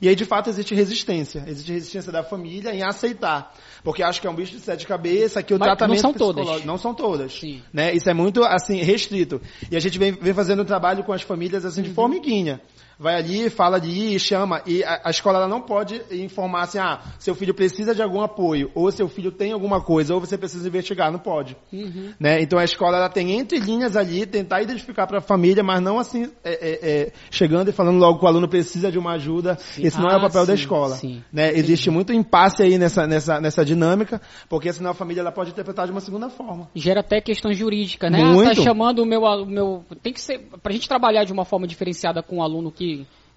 E 0.00 0.08
aí, 0.08 0.14
de 0.14 0.24
fato, 0.24 0.50
existe 0.50 0.74
resistência. 0.74 1.44
Existe 1.46 1.72
resistência 1.72 2.12
da 2.12 2.22
família 2.22 2.74
em 2.74 2.82
aceitar. 2.82 3.52
Porque 3.82 4.02
acha 4.02 4.20
que 4.20 4.26
é 4.26 4.30
um 4.30 4.34
bicho 4.34 4.52
de 4.52 4.60
sete 4.60 4.86
cabeças, 4.86 5.42
que 5.42 5.54
o 5.54 5.58
Mas 5.58 5.68
não 5.68 5.76
tratamento 5.76 6.00
são 6.00 6.12
todas. 6.12 6.64
Não 6.64 6.78
são 6.78 6.94
todas. 6.94 7.32
Sim. 7.32 7.62
Né? 7.72 7.94
Isso 7.94 8.08
é 8.10 8.14
muito, 8.14 8.44
assim, 8.44 8.76
restrito. 8.82 9.40
E 9.70 9.76
a 9.76 9.80
gente 9.80 9.98
vem, 9.98 10.12
vem 10.12 10.34
fazendo 10.34 10.62
um 10.62 10.66
trabalho 10.66 11.04
com 11.04 11.12
as 11.12 11.22
famílias, 11.22 11.64
assim, 11.64 11.82
de 11.82 11.90
formiguinha. 11.90 12.60
Vai 12.98 13.14
ali, 13.16 13.50
fala 13.50 13.76
ali, 13.76 14.18
chama. 14.18 14.62
E 14.66 14.82
a, 14.82 15.02
a 15.04 15.10
escola 15.10 15.38
ela 15.38 15.48
não 15.48 15.60
pode 15.60 16.00
informar 16.10 16.62
assim, 16.62 16.78
ah, 16.78 17.00
seu 17.18 17.34
filho 17.34 17.52
precisa 17.54 17.94
de 17.94 18.02
algum 18.02 18.20
apoio, 18.22 18.70
ou 18.74 18.90
seu 18.90 19.08
filho 19.08 19.30
tem 19.30 19.52
alguma 19.52 19.80
coisa, 19.82 20.14
ou 20.14 20.20
você 20.20 20.38
precisa 20.38 20.66
investigar. 20.66 21.12
Não 21.12 21.18
pode. 21.18 21.56
Né? 22.18 22.40
Então 22.40 22.58
a 22.58 22.64
escola 22.64 22.96
ela 22.96 23.08
tem 23.08 23.32
entre 23.32 23.58
linhas 23.58 23.96
ali, 23.96 24.24
tentar 24.26 24.62
identificar 24.62 25.06
para 25.06 25.18
a 25.18 25.20
família, 25.20 25.62
mas 25.62 25.80
não 25.82 25.98
assim, 25.98 26.30
é, 26.42 26.52
é, 26.52 26.90
é, 27.02 27.12
chegando 27.30 27.68
e 27.68 27.72
falando 27.72 27.98
logo 27.98 28.18
que 28.18 28.24
o 28.24 28.28
aluno 28.28 28.48
precisa 28.48 28.90
de 28.90 28.98
uma 28.98 29.12
ajuda. 29.12 29.58
Esse 29.78 29.98
não 30.00 30.08
é 30.08 30.14
Ah, 30.14 30.18
o 30.18 30.20
papel 30.22 30.46
da 30.46 30.56
sim, 30.56 30.62
escola. 30.62 30.94
sim. 30.96 31.22
Né? 31.32 31.52
Existe 31.56 31.90
muito 31.90 32.12
impasse 32.12 32.62
aí 32.62 32.78
nessa, 32.78 33.06
nessa, 33.06 33.40
nessa 33.40 33.64
dinâmica, 33.64 34.20
porque 34.48 34.72
senão 34.72 34.90
a 34.90 34.94
família 34.94 35.20
ela 35.20 35.32
pode 35.32 35.50
interpretar 35.50 35.86
de 35.86 35.92
uma 35.92 36.00
segunda 36.00 36.28
forma. 36.30 36.68
Gera 36.74 37.00
até 37.00 37.20
questões 37.20 37.58
jurídicas, 37.58 38.10
né? 38.10 38.24
Muito. 38.24 38.50
Ah, 38.50 38.54
tá 38.54 38.62
chamando 38.62 39.00
o 39.00 39.06
meu, 39.06 39.26
alu- 39.26 39.46
meu. 39.46 39.84
Tem 40.02 40.12
que 40.12 40.20
ser. 40.20 40.38
Pra 40.62 40.72
gente 40.72 40.88
trabalhar 40.88 41.24
de 41.24 41.32
uma 41.32 41.44
forma 41.44 41.66
diferenciada 41.66 42.22
com 42.22 42.38
o 42.38 42.42
aluno 42.42 42.70
que, 42.72 42.85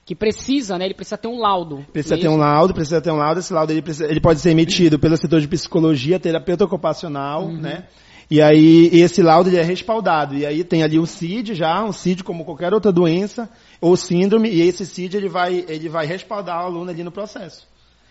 que 0.06 0.16
precisa, 0.16 0.78
né? 0.78 0.86
Ele 0.86 0.94
precisa 0.96 1.18
ter 1.18 1.28
um 1.28 1.40
laudo. 1.40 1.86
Precisa 1.94 2.16
não 2.16 2.20
é 2.20 2.24
ter 2.24 2.30
um 2.30 2.38
laudo, 2.38 2.74
precisa 2.74 3.00
ter 3.02 3.12
um 3.12 3.18
laudo. 3.18 3.40
Esse 3.40 3.54
laudo 3.54 3.72
ele, 3.72 3.82
precisa- 3.82 4.08
ele 4.10 4.20
pode 4.20 4.40
ser 4.40 4.50
emitido 4.50 4.98
pelo 4.98 5.16
setor 5.16 5.40
de 5.40 5.48
psicologia, 5.48 6.20
terapeuta 6.20 6.66
ocupacional, 6.66 7.44
Uhum. 7.46 7.58
né? 7.62 7.86
E 8.32 8.42
aí 8.42 8.90
esse 8.94 9.22
laudo 9.24 9.50
ele 9.50 9.58
é 9.58 9.64
respaldado. 9.64 10.36
E 10.36 10.46
aí 10.46 10.64
tem 10.64 10.84
ali 10.84 11.00
um 11.00 11.06
CID 11.06 11.54
já, 11.56 11.84
um 11.84 11.92
CID 11.92 12.24
como 12.24 12.44
qualquer 12.46 12.74
outra 12.74 12.92
doença 12.92 13.50
ou 13.82 13.96
síndrome, 13.96 14.50
e 14.50 14.62
esse 14.62 14.86
CID 14.86 15.16
ele 15.18 15.30
vai, 15.30 15.66
ele 15.68 15.90
vai 15.90 16.06
respaldar 16.06 16.64
o 16.64 16.66
aluno 16.68 16.90
ali 16.92 17.04
no 17.04 17.12
processo. 17.12 17.68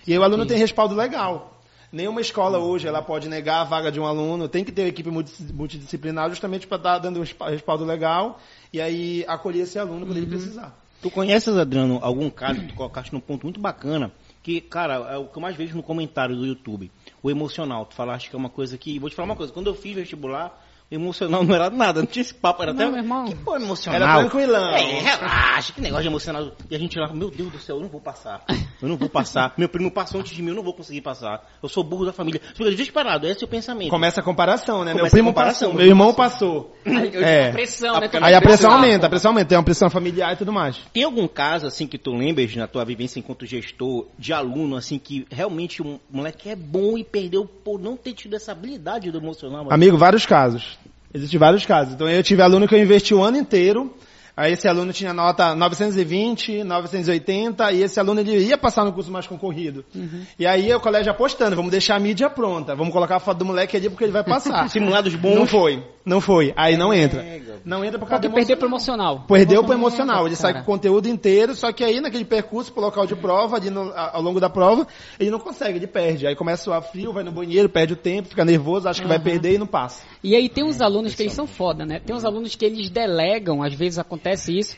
E 0.07 0.13
aí 0.13 0.19
o 0.19 0.23
aluno 0.23 0.43
Ok. 0.45 0.55
tem 0.55 0.59
respaldo 0.59 0.95
legal. 0.95 1.61
Nenhuma 1.93 2.21
escola 2.21 2.59
hoje 2.59 2.87
ela 2.87 3.01
pode 3.03 3.29
negar 3.29 3.63
a 3.63 3.65
vaga 3.65 3.91
de 3.91 3.99
um 3.99 4.05
aluno, 4.07 4.47
tem 4.49 4.63
que 4.63 4.71
ter 4.71 4.83
uma 4.83 4.89
equipe 4.89 5.11
multidisciplinar 5.53 6.29
justamente 6.31 6.67
para 6.67 6.77
estar 6.77 6.99
dando 6.99 7.21
um 7.21 7.51
respaldo 7.51 7.85
legal 7.85 8.39
e 8.73 8.81
aí 8.81 9.25
acolher 9.27 9.63
esse 9.63 9.79
aluno 9.79 10.01
quando 10.05 10.17
uhum. 10.19 10.23
ele 10.23 10.27
precisar. 10.27 10.77
Tu 11.01 11.11
conheces, 11.11 11.57
Adriano, 11.57 12.01
algum 12.03 12.29
caso 12.29 12.61
que 12.61 12.69
tu 12.69 12.75
colocaste 12.75 13.13
num 13.13 13.21
ponto 13.21 13.45
muito 13.45 13.61
bacana, 13.61 14.11
que, 14.43 14.61
cara, 14.61 14.95
é 14.95 15.17
o 15.17 15.27
que 15.27 15.37
eu 15.37 15.43
mais 15.43 15.55
vejo 15.55 15.77
no 15.77 15.83
comentário 15.83 16.35
do 16.35 16.45
YouTube, 16.45 16.91
o 17.23 17.31
emocional. 17.31 17.87
Tu 17.87 17.95
falaste 17.95 18.29
que 18.29 18.35
é 18.35 18.39
uma 18.39 18.51
coisa 18.51 18.77
que. 18.77 18.99
Vou 18.99 19.09
te 19.09 19.15
falar 19.15 19.27
uma 19.27 19.37
coisa, 19.37 19.53
quando 19.53 19.69
eu 19.69 19.75
fiz 19.75 19.95
vestibular, 19.95 20.61
emocional 20.91 21.45
não 21.45 21.55
era 21.55 21.69
nada, 21.69 22.01
não 22.01 22.07
tinha 22.07 22.23
esse 22.23 22.35
papo, 22.35 22.63
era 22.63 22.73
não, 22.73 22.81
até. 22.81 22.91
Meu 22.91 23.03
irmão. 23.03 23.25
Que 23.27 23.35
pô, 23.35 23.57
emocional? 23.57 24.01
Era 24.01 24.19
tranquilão. 24.21 24.71
É, 24.75 25.01
relaxa, 25.01 25.73
que 25.73 25.81
negócio 25.81 26.03
de 26.03 26.09
emocional. 26.09 26.53
E 26.71 26.75
a 26.75 26.79
gente 26.79 26.99
lá, 26.99 27.13
meu 27.13 27.31
Deus 27.31 27.53
do 27.53 27.59
céu, 27.59 27.77
eu 27.77 27.83
não 27.83 27.89
vou 27.89 28.01
passar. 28.01 28.45
Eu 28.81 28.89
não 28.89 28.97
vou 28.97 29.09
passar. 29.09 29.55
Meu 29.59 29.69
primo 29.69 29.91
passou 29.91 30.21
antes 30.21 30.35
de 30.35 30.43
mim, 30.43 30.51
eu 30.51 30.55
não 30.55 30.63
vou 30.63 30.73
conseguir 30.73 31.01
passar. 31.01 31.45
Eu 31.63 31.69
sou 31.69 31.83
burro 31.83 32.07
da 32.07 32.13
família. 32.13 32.41
Fica 32.55 32.71
desesperado, 32.71 33.27
esse 33.27 33.43
é 33.43 33.47
o 33.47 33.49
pensamento. 33.49 33.91
Começa 33.91 34.21
a 34.21 34.23
comparação, 34.23 34.85
né? 34.85 34.93
Começa 34.93 35.03
meu 35.03 35.11
primo 35.11 35.33
passou, 35.33 35.75
meu 35.75 35.87
irmão 35.87 36.15
passou. 36.15 36.77
Aí, 36.87 37.11
é. 37.17 37.49
a 37.49 37.53
pressão, 37.53 38.01
né? 38.01 38.11
Aí 38.23 38.35
a 38.35 38.41
pressão 38.41 38.71
aumenta, 38.71 39.07
a 39.07 39.11
pressão 39.11 39.31
aumenta, 39.31 39.49
tem 39.49 39.59
uma 39.59 39.65
pressão 39.65 39.91
familiar 39.91 40.33
e 40.33 40.37
tudo 40.37 40.53
mais. 40.53 40.79
Tem 40.93 41.03
algum 41.03 41.27
caso, 41.27 41.67
assim, 41.67 41.87
que 41.87 41.99
tu 41.99 42.15
lembres 42.15 42.55
na 42.57 42.67
tua 42.67 42.85
vivência 42.85 43.19
enquanto 43.19 43.45
gestor, 43.45 44.07
de 44.19 44.33
aluno, 44.33 44.77
assim, 44.77 44.99
que 44.99 45.27
realmente 45.31 45.83
o 45.83 46.01
moleque 46.11 46.49
é 46.49 46.57
bom 46.57 46.97
e 46.97 47.05
perdeu 47.05 47.45
por 47.45 47.81
não 47.81 47.97
ter 47.97 48.13
tido 48.13 48.35
essa 48.37 48.53
habilidade 48.53 49.11
do 49.11 49.19
emocional? 49.19 49.67
Amigo, 49.71 49.99
vários 49.99 50.25
casos. 50.25 50.78
Existem 51.13 51.39
vários 51.39 51.65
casos. 51.65 51.95
Então 51.95 52.09
eu 52.09 52.23
tive 52.23 52.43
aluno 52.43 52.69
que 52.69 52.75
eu 52.75 52.83
investi 52.83 53.15
o 53.15 53.23
ano 53.23 53.37
inteiro, 53.37 53.95
aí 54.37 54.53
esse 54.53 54.69
aluno 54.69 54.93
tinha 54.93 55.13
nota 55.13 55.55
920, 55.55 56.65
980, 56.65 57.73
e 57.73 57.83
esse 57.83 57.99
aluno 57.99 58.21
ele 58.21 58.39
ia 58.39 58.59
passar 58.59 58.85
no 58.85 58.93
curso 58.93 59.11
mais 59.11 59.27
concorrido. 59.27 59.85
Uhum. 59.95 60.23
E 60.39 60.47
aí 60.47 60.73
o 60.73 60.81
colégio 60.81 61.11
apostando, 61.11 61.57
vamos 61.57 61.71
deixar 61.71 61.97
a 61.97 62.01
mídia 62.01 62.29
pronta, 62.29 62.75
vamos 62.75 62.93
colocar 62.93 63.17
a 63.17 63.21
foto 63.21 63.39
do 63.39 63.45
moleque 63.45 63.77
ali 63.77 63.89
porque 63.89 64.05
ele 64.05 64.13
vai 64.13 64.25
passar. 64.25 64.69
Simulados 64.71 65.15
bons. 65.15 65.35
Não 65.35 65.47
foi. 65.47 65.83
Não 66.09 66.23
foi. 66.23 66.55
Aí 66.57 66.75
não 66.75 66.93
entra. 66.93 67.23
Não 67.65 67.85
entra 67.85 67.99
por 67.99 68.09
causa 68.09 68.23
Porque 68.23 68.35
perdeu 68.35 68.57
pro 68.57 68.67
emocional. 68.67 69.25
Perdeu 69.29 69.63
pro 69.63 69.75
emocional. 69.75 70.27
Ele 70.27 70.35
sai 70.35 70.55
com 70.55 70.61
o 70.61 70.65
conteúdo 70.65 71.07
inteiro, 71.07 71.55
só 71.55 71.71
que 71.71 71.85
aí 71.85 72.01
naquele 72.01 72.25
percurso 72.25 72.73
pro 72.73 72.81
local 72.81 73.07
de 73.07 73.15
prova, 73.15 73.57
ali 73.57 73.69
no, 73.69 73.93
ao 73.95 74.23
longo 74.23 74.41
da 74.41 74.49
prova, 74.49 74.87
ele 75.21 75.31
não 75.31 75.39
consegue, 75.39 75.79
ele 75.79 75.87
perde. 75.87 76.27
Aí 76.27 76.35
começa 76.35 76.63
a 76.63 76.65
suar 76.65 76.83
frio, 76.83 77.13
vai 77.13 77.23
no 77.23 77.31
banheiro, 77.31 77.69
perde 77.69 77.93
o 77.93 77.97
tempo, 77.97 78.31
fica 78.31 78.43
nervoso, 78.43 78.89
acha 78.89 79.03
que 79.03 79.07
vai 79.07 79.19
perder 79.19 79.57
e 79.57 79.59
não 79.59 79.67
passa. 79.67 80.03
E 80.25 80.35
aí 80.35 80.49
tem 80.49 80.65
uns 80.65 80.81
alunos 80.81 81.15
que 81.15 81.23
eles 81.23 81.35
são 81.35 81.47
foda, 81.47 81.85
né? 81.85 82.01
Tem 82.01 82.17
uns 82.17 82.25
alunos 82.25 82.55
que 82.55 82.65
eles 82.65 82.89
delegam, 82.89 83.63
às 83.63 83.75
vezes 83.75 83.99
acontece 83.99 84.57
isso, 84.57 84.77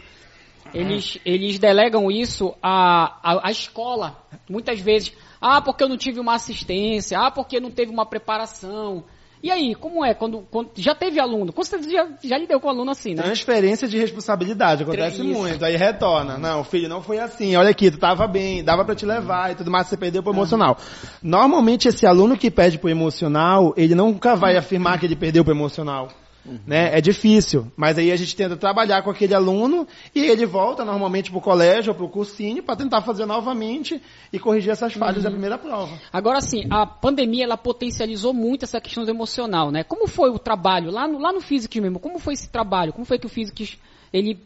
eles, 0.75 1.17
eles 1.25 1.61
delegam 1.61 2.11
isso 2.11 2.55
à, 2.61 3.21
à, 3.23 3.49
à, 3.49 3.51
escola. 3.53 4.17
Muitas 4.49 4.81
vezes, 4.81 5.13
ah, 5.41 5.63
porque 5.63 5.85
eu 5.85 5.89
não 5.89 5.97
tive 5.97 6.19
uma 6.19 6.35
assistência, 6.35 7.19
ah, 7.21 7.31
porque 7.31 7.61
não 7.61 7.71
teve 7.71 7.93
uma 7.93 8.05
preparação. 8.05 9.05
E 9.43 9.51
aí, 9.51 9.75
como 9.75 10.05
é? 10.05 10.13
Quando, 10.13 10.47
quando 10.51 10.71
já 10.77 10.95
teve 10.95 11.19
aluno? 11.19 11.53
Com 11.53 11.65
certeza 11.65 11.91
já, 11.91 12.09
já 12.23 12.37
lidou 12.37 12.61
com 12.61 12.69
aluno 12.69 12.91
assim, 12.91 13.15
né? 13.15 13.23
Transferência 13.23 13.89
de 13.89 13.99
responsabilidade, 13.99 14.83
acontece 14.83 15.23
Isso. 15.23 15.25
muito. 15.25 15.65
Aí 15.65 15.77
retorna. 15.77 16.37
Não, 16.37 16.63
filho, 16.63 16.89
não 16.89 17.03
foi 17.03 17.19
assim. 17.19 17.57
Olha 17.57 17.71
aqui, 17.71 17.91
tu 17.91 17.99
tava 17.99 18.27
bem, 18.27 18.63
dava 18.63 18.85
para 18.85 18.95
te 18.95 19.07
levar 19.07 19.53
e 19.53 19.55
tudo 19.55 19.71
mais, 19.71 19.87
você 19.87 19.97
perdeu 19.97 20.23
pro 20.23 20.33
emocional. 20.33 20.77
Normalmente 21.23 21.89
esse 21.89 22.07
aluno 22.07 22.37
que 22.37 22.51
perde 22.51 22.79
pro 22.79 22.91
emocional, 22.91 23.73
ele 23.77 23.95
nunca 23.95 24.37
vai 24.37 24.57
afirmar 24.57 24.99
que 24.99 25.07
ele 25.07 25.17
perdeu 25.17 25.43
pro 25.43 25.55
emocional. 25.55 26.09
Uhum. 26.45 26.59
Né? 26.67 26.97
É 26.97 27.01
difícil, 27.01 27.71
mas 27.77 27.99
aí 27.99 28.11
a 28.11 28.17
gente 28.17 28.35
tenta 28.35 28.57
trabalhar 28.57 29.03
com 29.03 29.11
aquele 29.11 29.35
aluno 29.35 29.87
e 30.15 30.21
ele 30.21 30.47
volta 30.47 30.85
normalmente 30.85 31.31
para 31.31 31.39
o 31.39 31.43
colégio 31.43 31.91
ou 31.91 31.97
para 31.97 32.05
o 32.07 32.09
cursinho 32.09 32.63
para 32.63 32.77
tentar 32.77 33.03
fazer 33.03 33.27
novamente 33.27 34.01
e 34.33 34.39
corrigir 34.39 34.71
essas 34.71 34.95
falhas 34.95 35.19
uhum. 35.19 35.23
da 35.25 35.31
primeira 35.31 35.59
prova. 35.59 35.99
Agora 36.13 36.41
sim, 36.41 36.67
a 36.71 36.87
pandemia 36.87 37.45
ela 37.45 37.57
potencializou 37.57 38.33
muito 38.33 38.65
essa 38.65 38.81
questão 38.81 39.05
do 39.05 39.11
emocional, 39.11 39.71
né? 39.71 39.85
Como 39.85 40.07
foi 40.07 40.31
o 40.31 40.39
trabalho 40.39 40.91
lá 40.91 41.07
no, 41.07 41.19
lá 41.19 41.33
no 41.33 41.41
Physics 41.41 41.81
mesmo? 41.81 41.99
Como 41.99 42.19
foi 42.19 42.35
esse 42.35 42.49
trabalho? 42.49 42.93
Como 42.93 43.05
foi 43.05 43.19
que 43.19 43.27
o 43.27 43.31
Physics 43.31 43.79
ele 44.13 44.39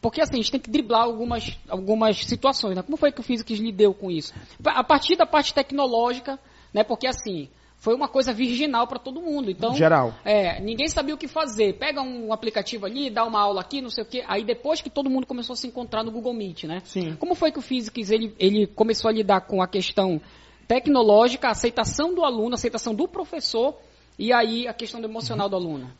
porque 0.00 0.20
assim, 0.20 0.34
a 0.34 0.36
gente 0.36 0.50
tem 0.50 0.60
que 0.60 0.68
driblar 0.68 1.04
algumas, 1.04 1.58
algumas 1.66 2.26
situações, 2.26 2.76
né? 2.76 2.82
Como 2.82 2.94
foi 2.94 3.10
que 3.10 3.20
o 3.20 3.22
Physics 3.22 3.58
lidou 3.58 3.94
com 3.94 4.10
isso? 4.10 4.34
A 4.62 4.84
partir 4.84 5.16
da 5.16 5.24
parte 5.24 5.54
tecnológica, 5.54 6.38
né? 6.74 6.84
Porque 6.84 7.06
assim, 7.06 7.48
foi 7.84 7.94
uma 7.94 8.08
coisa 8.08 8.32
virginal 8.32 8.86
para 8.86 8.98
todo 8.98 9.20
mundo. 9.20 9.50
Então, 9.50 9.74
geral. 9.74 10.14
É, 10.24 10.58
ninguém 10.58 10.88
sabia 10.88 11.14
o 11.14 11.18
que 11.18 11.28
fazer. 11.28 11.74
Pega 11.74 12.00
um 12.00 12.32
aplicativo 12.32 12.86
ali, 12.86 13.10
dá 13.10 13.26
uma 13.26 13.38
aula 13.38 13.60
aqui, 13.60 13.82
não 13.82 13.90
sei 13.90 14.02
o 14.02 14.06
quê. 14.06 14.24
Aí 14.26 14.42
depois 14.42 14.80
que 14.80 14.88
todo 14.88 15.10
mundo 15.10 15.26
começou 15.26 15.52
a 15.52 15.56
se 15.56 15.66
encontrar 15.66 16.02
no 16.02 16.10
Google 16.10 16.32
Meet, 16.32 16.64
né? 16.64 16.80
Sim. 16.82 17.14
Como 17.16 17.34
foi 17.34 17.52
que 17.52 17.58
o 17.58 17.62
Physics 17.62 18.10
ele, 18.10 18.34
ele 18.38 18.66
começou 18.66 19.10
a 19.10 19.12
lidar 19.12 19.42
com 19.42 19.60
a 19.60 19.68
questão 19.68 20.18
tecnológica, 20.66 21.48
a 21.48 21.50
aceitação 21.50 22.14
do 22.14 22.24
aluno, 22.24 22.52
a 22.52 22.54
aceitação 22.54 22.94
do 22.94 23.06
professor 23.06 23.76
e 24.18 24.32
aí 24.32 24.66
a 24.66 24.72
questão 24.72 24.98
do 24.98 25.06
emocional 25.06 25.50
do 25.50 25.56
aluno? 25.56 25.92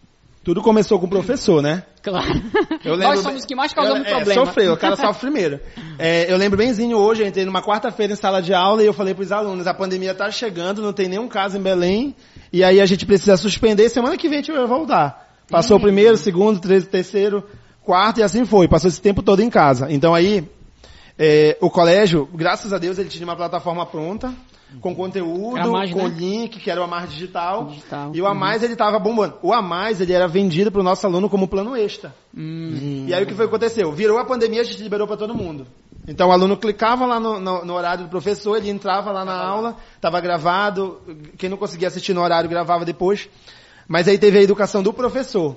Tudo 0.45 0.61
começou 0.61 1.01
com 1.01 1.07
o 1.07 1.09
professor, 1.09 1.63
né? 1.63 1.83
Claro. 2.03 2.29
Lembro, 2.85 2.99
Nós 2.99 3.21
somos 3.21 3.41
os 3.41 3.47
que 3.47 3.55
mais 3.55 3.73
causamos 3.73 4.01
eu, 4.01 4.13
é, 4.13 4.15
problema. 4.17 4.45
Sofreu, 4.45 4.73
o 4.75 4.77
cara 4.77 4.95
sofre 4.95 5.21
primeiro. 5.21 5.59
É, 5.99 6.31
eu 6.31 6.37
lembro 6.37 6.59
benzinho 6.59 6.99
hoje, 6.99 7.23
eu 7.23 7.27
entrei 7.27 7.47
numa 7.47 7.63
quarta-feira 7.63 8.13
em 8.13 8.17
sala 8.17 8.43
de 8.43 8.53
aula 8.53 8.83
e 8.83 8.87
eu 8.87 8.93
falei 8.93 9.15
para 9.15 9.23
os 9.23 9.33
alunos, 9.33 9.67
a 9.67 9.73
pandemia 9.73 10.11
está 10.11 10.31
chegando, 10.31 10.83
não 10.83 10.93
tem 10.93 11.09
nenhum 11.09 11.29
caso 11.29 11.57
em 11.57 11.63
Belém, 11.63 12.15
e 12.53 12.63
aí 12.63 12.79
a 12.79 12.85
gente 12.85 13.07
precisa 13.07 13.39
suspender, 13.39 13.89
semana 13.89 14.19
que 14.19 14.29
vem 14.29 14.41
a 14.41 14.43
gente 14.43 14.53
vai 14.53 14.67
voltar. 14.67 15.33
Passou 15.49 15.79
o 15.79 15.81
primeiro, 15.81 16.19
segundo, 16.19 16.61
terceiro, 16.61 17.43
quarto 17.83 18.21
e 18.21 18.23
assim 18.23 18.45
foi. 18.45 18.69
Passou 18.69 18.89
esse 18.89 19.01
tempo 19.01 19.23
todo 19.23 19.41
em 19.41 19.49
casa. 19.49 19.87
Então 19.91 20.15
aí, 20.15 20.47
é, 21.19 21.57
o 21.59 21.71
colégio, 21.71 22.29
graças 22.35 22.71
a 22.75 22.79
Deus, 22.79 22.99
ele 22.99 23.09
tinha 23.09 23.25
uma 23.25 23.37
plataforma 23.37 23.87
pronta 23.87 24.31
com 24.81 24.95
conteúdo, 24.95 25.73
mais, 25.73 25.93
com 25.93 26.09
né? 26.09 26.15
link, 26.17 26.59
que 26.59 26.71
era 26.71 26.81
o 26.81 26.85
Amar 26.85 27.07
Digital. 27.07 27.67
digital. 27.67 28.11
E 28.15 28.21
o 28.21 28.27
Amais, 28.27 28.59
uhum. 28.59 28.65
ele 28.65 28.75
estava 28.75 28.99
bombando. 28.99 29.39
O 29.43 29.53
Amais, 29.53 30.01
ele 30.01 30.13
era 30.13 30.27
vendido 30.27 30.71
para 30.71 30.81
o 30.81 30.85
nosso 30.85 31.07
aluno 31.07 31.29
como 31.29 31.49
plano 31.49 31.77
extra. 31.77 32.15
Uhum. 32.37 33.05
E 33.09 33.15
aí 33.15 33.23
o 33.23 33.27
que 33.27 33.35
foi 33.35 33.47
que 33.47 33.55
aconteceu? 33.55 33.93
Virou 33.93 34.19
a 34.19 34.25
pandemia, 34.25 34.61
a 34.61 34.65
gente 34.65 34.83
liberou 34.83 35.07
para 35.07 35.17
todo 35.17 35.35
mundo. 35.35 35.67
Então 36.07 36.29
o 36.29 36.33
aluno 36.33 36.57
clicava 36.57 37.07
lá 37.07 37.19
no, 37.19 37.41
no, 37.41 37.65
no, 37.65 37.75
horário 37.75 38.05
do 38.05 38.11
professor, 38.11 38.57
ele 38.57 38.69
entrava 38.69 39.11
lá 39.11 39.25
na 39.25 39.35
aula, 39.35 39.77
estava 39.97 40.21
gravado, 40.21 41.01
quem 41.39 41.49
não 41.49 41.57
conseguia 41.57 41.89
assistir 41.89 42.13
no 42.13 42.21
horário 42.21 42.49
gravava 42.51 42.85
depois. 42.85 43.29
Mas 43.89 44.09
aí 44.09 44.19
teve 44.19 44.39
a 44.39 44.43
educação 44.43 44.83
do 44.83 44.93
professor. 44.93 45.57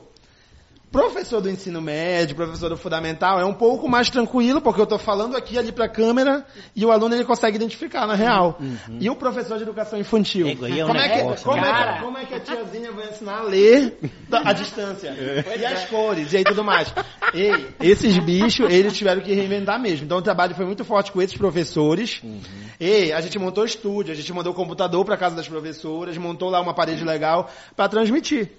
Professor 0.89 1.41
do 1.41 1.49
ensino 1.49 1.81
médio, 1.81 2.33
professor 2.33 2.69
do 2.69 2.77
fundamental, 2.77 3.39
é 3.39 3.45
um 3.45 3.53
pouco 3.53 3.89
mais 3.89 4.09
tranquilo, 4.09 4.61
porque 4.61 4.79
eu 4.79 4.85
estou 4.85 4.97
falando 4.97 5.35
aqui 5.35 5.57
ali 5.57 5.69
para 5.69 5.85
a 5.85 5.89
câmera 5.89 6.45
e 6.73 6.85
o 6.85 6.91
aluno 6.91 7.13
ele 7.13 7.25
consegue 7.25 7.57
identificar 7.57 8.07
na 8.07 8.15
real. 8.15 8.57
Uhum. 8.57 8.97
E 9.01 9.09
o 9.09 9.15
professor 9.15 9.57
de 9.57 9.63
educação 9.63 9.99
infantil? 9.99 10.47
É, 10.47 10.55
como, 10.55 10.65
é 10.65 11.09
que, 11.09 11.43
como, 11.43 11.65
é 11.65 11.93
que, 11.93 12.01
como, 12.01 12.17
é 12.17 12.25
que, 12.25 12.33
a 12.35 12.39
tiazinha 12.39 12.91
vai 12.93 13.09
ensinar 13.09 13.39
a 13.39 13.43
ler 13.43 13.97
a 14.31 14.53
distância? 14.53 15.13
e 15.59 15.65
as 15.65 15.85
cores, 15.89 16.31
e 16.31 16.37
aí 16.37 16.43
tudo 16.45 16.63
mais. 16.63 16.93
Ei, 17.33 17.67
esses 17.81 18.17
bichos, 18.19 18.69
eles 18.71 18.95
tiveram 18.95 19.21
que 19.21 19.33
reinventar 19.33 19.77
mesmo. 19.81 20.05
Então 20.05 20.19
o 20.19 20.21
trabalho 20.21 20.55
foi 20.55 20.65
muito 20.65 20.85
forte 20.85 21.11
com 21.11 21.21
esses 21.21 21.37
professores. 21.37 22.21
Uhum. 22.23 22.39
Ei, 22.79 23.11
a 23.11 23.19
gente 23.19 23.37
montou 23.37 23.65
estúdio, 23.65 24.13
a 24.13 24.15
gente 24.15 24.31
mandou 24.31 24.53
computador 24.53 25.03
para 25.03 25.17
casa 25.17 25.35
das 25.35 25.49
professoras, 25.49 26.17
montou 26.17 26.49
lá 26.49 26.61
uma 26.61 26.73
parede 26.73 27.03
legal 27.03 27.49
para 27.75 27.89
transmitir. 27.89 28.49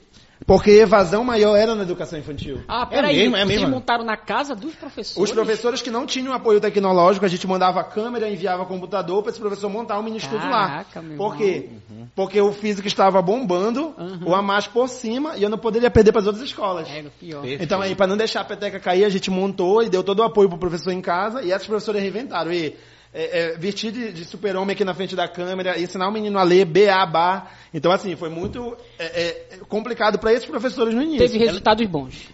Porque 0.47 0.71
evasão 0.71 1.25
maior 1.25 1.57
era 1.57 1.75
na 1.75 1.83
educação 1.83 2.19
infantil. 2.19 2.63
Ah, 2.69 2.87
peraí, 2.87 3.19
é 3.21 3.23
mesmo, 3.23 3.37
é 3.37 3.45
vocês 3.45 3.69
montaram 3.69 4.05
na 4.05 4.17
casa 4.17 4.55
dos 4.55 4.75
professores? 4.75 5.17
Os 5.17 5.33
professores 5.33 5.83
que 5.83 5.91
não 5.91 6.07
tinham 6.07 6.33
apoio 6.33 6.61
tecnológico, 6.61 7.25
a 7.25 7.29
gente 7.29 7.47
mandava 7.47 7.81
a 7.81 7.85
câmera, 7.85 8.31
enviava 8.31 8.65
computador 8.65 9.23
para 9.23 9.31
esse 9.31 9.41
professor 9.41 9.69
montar 9.69 9.99
um 9.99 10.03
mini 10.03 10.19
estúdio 10.19 10.49
lá. 10.49 10.85
Por 11.17 11.37
quê? 11.37 11.69
Uhum. 11.91 12.07
Porque 12.15 12.41
o 12.41 12.53
físico 12.53 12.87
estava 12.87 13.21
bombando, 13.21 13.95
uhum. 13.99 14.21
o 14.27 14.35
AMAS 14.35 14.67
por 14.67 14.89
cima, 14.89 15.37
e 15.37 15.43
eu 15.43 15.51
não 15.51 15.59
poderia 15.59 15.91
perder 15.91 16.13
para 16.13 16.21
as 16.21 16.27
outras 16.27 16.45
escolas. 16.45 16.89
É, 16.89 17.05
pior. 17.19 17.45
Então 17.45 17.81
aí, 17.81 17.95
para 17.95 18.07
não 18.07 18.17
deixar 18.17 18.41
a 18.41 18.45
peteca 18.45 18.79
cair, 18.81 19.05
a 19.05 19.09
gente 19.09 19.31
montou 19.31 19.83
e 19.83 19.89
deu 19.89 20.03
todo 20.03 20.21
o 20.21 20.23
apoio 20.23 20.49
para 20.49 20.57
o 20.57 20.61
professor 20.61 20.93
em 20.93 21.01
casa, 21.01 21.43
e 21.43 21.53
essas 21.53 21.67
professoras 21.67 22.01
reinventaram. 22.01 22.53
E 22.53 22.77
é, 23.13 23.53
é, 23.53 23.57
vestir 23.57 23.91
de, 23.91 24.13
de 24.13 24.25
super-homem 24.25 24.75
aqui 24.75 24.85
na 24.85 24.95
frente 24.95 25.17
da 25.17 25.27
câmera, 25.27 25.81
ensinar 25.81 26.09
o 26.09 26.13
menino 26.13 26.39
a 26.39 26.43
ler 26.43 26.65
B-A-B-A. 26.65 27.47
Então, 27.73 27.91
assim, 27.91 28.15
foi 28.17 28.29
muito 28.29 28.77
é, 28.99 29.05
é 29.05 29.57
complicado 29.69 30.19
para 30.19 30.33
esses 30.33 30.47
professores 30.47 30.95
no 30.95 31.03
início. 31.03 31.27
Teve 31.27 31.39
resultados 31.39 31.87
bons. 31.87 32.29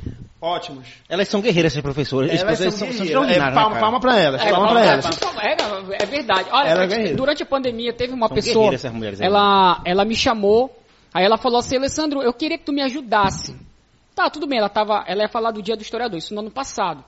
Ótimos. 0.44 0.86
Elas 1.08 1.26
são 1.28 1.40
guerreiras, 1.40 1.72
essas 1.72 1.82
professoras. 1.82 2.30
Elas 2.38 2.58
são, 2.58 2.70
são, 2.70 2.92
são 2.92 3.24
é, 3.24 3.38
palma, 3.50 3.74
né, 3.76 3.80
palma 3.80 3.98
para 3.98 4.20
elas. 4.20 4.42
É, 4.42 4.50
palma 4.50 4.68
para 4.68 4.84
elas. 4.84 5.06
É, 5.40 6.02
é, 6.02 6.06
verdade. 6.06 6.48
Olha, 6.52 6.68
é 6.68 7.14
durante 7.14 7.42
a 7.42 7.46
pandemia 7.46 7.94
teve 7.94 8.12
uma 8.12 8.28
são 8.28 8.34
pessoa. 8.34 8.74
Essas 8.74 8.92
mulheres 8.92 9.20
ela, 9.22 9.80
ela 9.86 10.04
me 10.04 10.14
chamou. 10.14 10.70
Aí 11.14 11.24
ela 11.24 11.38
falou 11.38 11.60
assim, 11.60 11.76
Alessandro, 11.76 12.20
eu 12.20 12.32
queria 12.34 12.58
que 12.58 12.64
tu 12.64 12.74
me 12.74 12.82
ajudasse. 12.82 13.56
Tá, 14.14 14.28
tudo 14.28 14.46
bem. 14.46 14.58
Ela 14.58 14.68
tava, 14.68 15.02
ela 15.06 15.22
ia 15.22 15.28
falar 15.28 15.50
do 15.50 15.62
Dia 15.62 15.76
do 15.76 15.82
Historiador, 15.82 16.18
isso 16.18 16.34
no 16.34 16.40
ano 16.40 16.50
passado. 16.50 17.02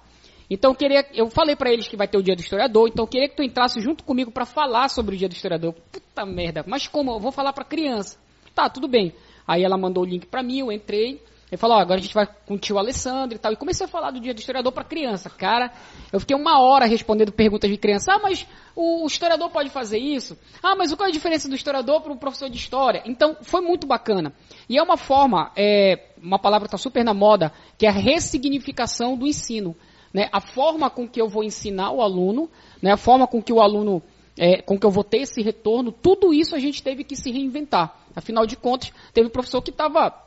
Então 0.48 0.70
eu 0.70 0.74
queria, 0.76 1.06
eu 1.12 1.28
falei 1.28 1.56
para 1.56 1.72
eles 1.72 1.88
que 1.88 1.96
vai 1.96 2.06
ter 2.06 2.16
o 2.18 2.22
dia 2.22 2.36
do 2.36 2.40
historiador, 2.40 2.88
então 2.88 3.04
eu 3.04 3.08
queria 3.08 3.28
que 3.28 3.36
tu 3.36 3.42
entrasse 3.42 3.80
junto 3.80 4.04
comigo 4.04 4.30
para 4.30 4.46
falar 4.46 4.88
sobre 4.88 5.16
o 5.16 5.18
dia 5.18 5.28
do 5.28 5.32
historiador. 5.32 5.74
Puta 5.90 6.24
merda, 6.24 6.64
mas 6.66 6.86
como? 6.86 7.12
Eu 7.12 7.20
vou 7.20 7.32
falar 7.32 7.52
para 7.52 7.64
criança. 7.64 8.16
Tá, 8.54 8.70
tudo 8.70 8.88
bem. 8.88 9.12
Aí 9.46 9.62
ela 9.62 9.76
mandou 9.76 10.02
o 10.02 10.06
link 10.06 10.26
para 10.26 10.42
mim, 10.42 10.60
eu 10.60 10.72
entrei. 10.72 11.20
Ele 11.50 11.56
falou, 11.58 11.76
ó, 11.76 11.80
agora 11.80 12.00
a 12.00 12.02
gente 12.02 12.14
vai 12.14 12.26
com 12.26 12.54
o 12.54 12.58
tio 12.58 12.76
Alessandro 12.76 13.36
e 13.36 13.38
tal. 13.38 13.52
E 13.52 13.56
comecei 13.56 13.86
a 13.86 13.88
falar 13.88 14.10
do 14.10 14.18
dia 14.18 14.34
do 14.34 14.38
historiador 14.38 14.72
para 14.72 14.82
criança. 14.82 15.30
Cara, 15.30 15.70
eu 16.12 16.18
fiquei 16.18 16.34
uma 16.34 16.60
hora 16.60 16.86
respondendo 16.86 17.30
perguntas 17.30 17.70
de 17.70 17.76
criança. 17.76 18.12
Ah, 18.12 18.18
mas 18.20 18.44
o, 18.74 19.06
historiador 19.06 19.48
pode 19.50 19.70
fazer 19.70 19.98
isso? 19.98 20.36
Ah, 20.60 20.74
mas 20.74 20.92
qual 20.92 21.06
é 21.06 21.10
a 21.10 21.12
diferença 21.12 21.48
do 21.48 21.54
historiador 21.54 22.00
para 22.00 22.12
o 22.12 22.16
professor 22.16 22.50
de 22.50 22.56
história? 22.56 23.02
Então, 23.06 23.36
foi 23.42 23.60
muito 23.60 23.86
bacana. 23.86 24.32
E 24.68 24.76
é 24.76 24.82
uma 24.82 24.96
forma, 24.96 25.52
é, 25.54 26.08
uma 26.20 26.38
palavra 26.38 26.66
que 26.66 26.74
está 26.74 26.78
super 26.82 27.04
na 27.04 27.14
moda, 27.14 27.52
que 27.78 27.86
é 27.86 27.90
a 27.90 27.92
ressignificação 27.92 29.16
do 29.16 29.24
ensino. 29.24 29.76
Né? 30.16 30.30
A 30.32 30.40
forma 30.40 30.88
com 30.88 31.06
que 31.06 31.20
eu 31.20 31.28
vou 31.28 31.44
ensinar 31.44 31.90
o 31.90 32.00
aluno, 32.00 32.48
né? 32.80 32.90
a 32.90 32.96
forma 32.96 33.26
com 33.26 33.42
que 33.42 33.52
o 33.52 33.60
aluno 33.60 34.02
é, 34.34 34.62
com 34.62 34.78
que 34.78 34.86
eu 34.86 34.90
vou 34.90 35.04
ter 35.04 35.18
esse 35.18 35.42
retorno, 35.42 35.92
tudo 35.92 36.32
isso 36.32 36.56
a 36.56 36.58
gente 36.58 36.82
teve 36.82 37.04
que 37.04 37.14
se 37.14 37.30
reinventar. 37.30 37.94
Afinal 38.16 38.46
de 38.46 38.56
contas, 38.56 38.90
teve 39.12 39.28
professor 39.28 39.60
que 39.60 39.68
estava 39.68 40.24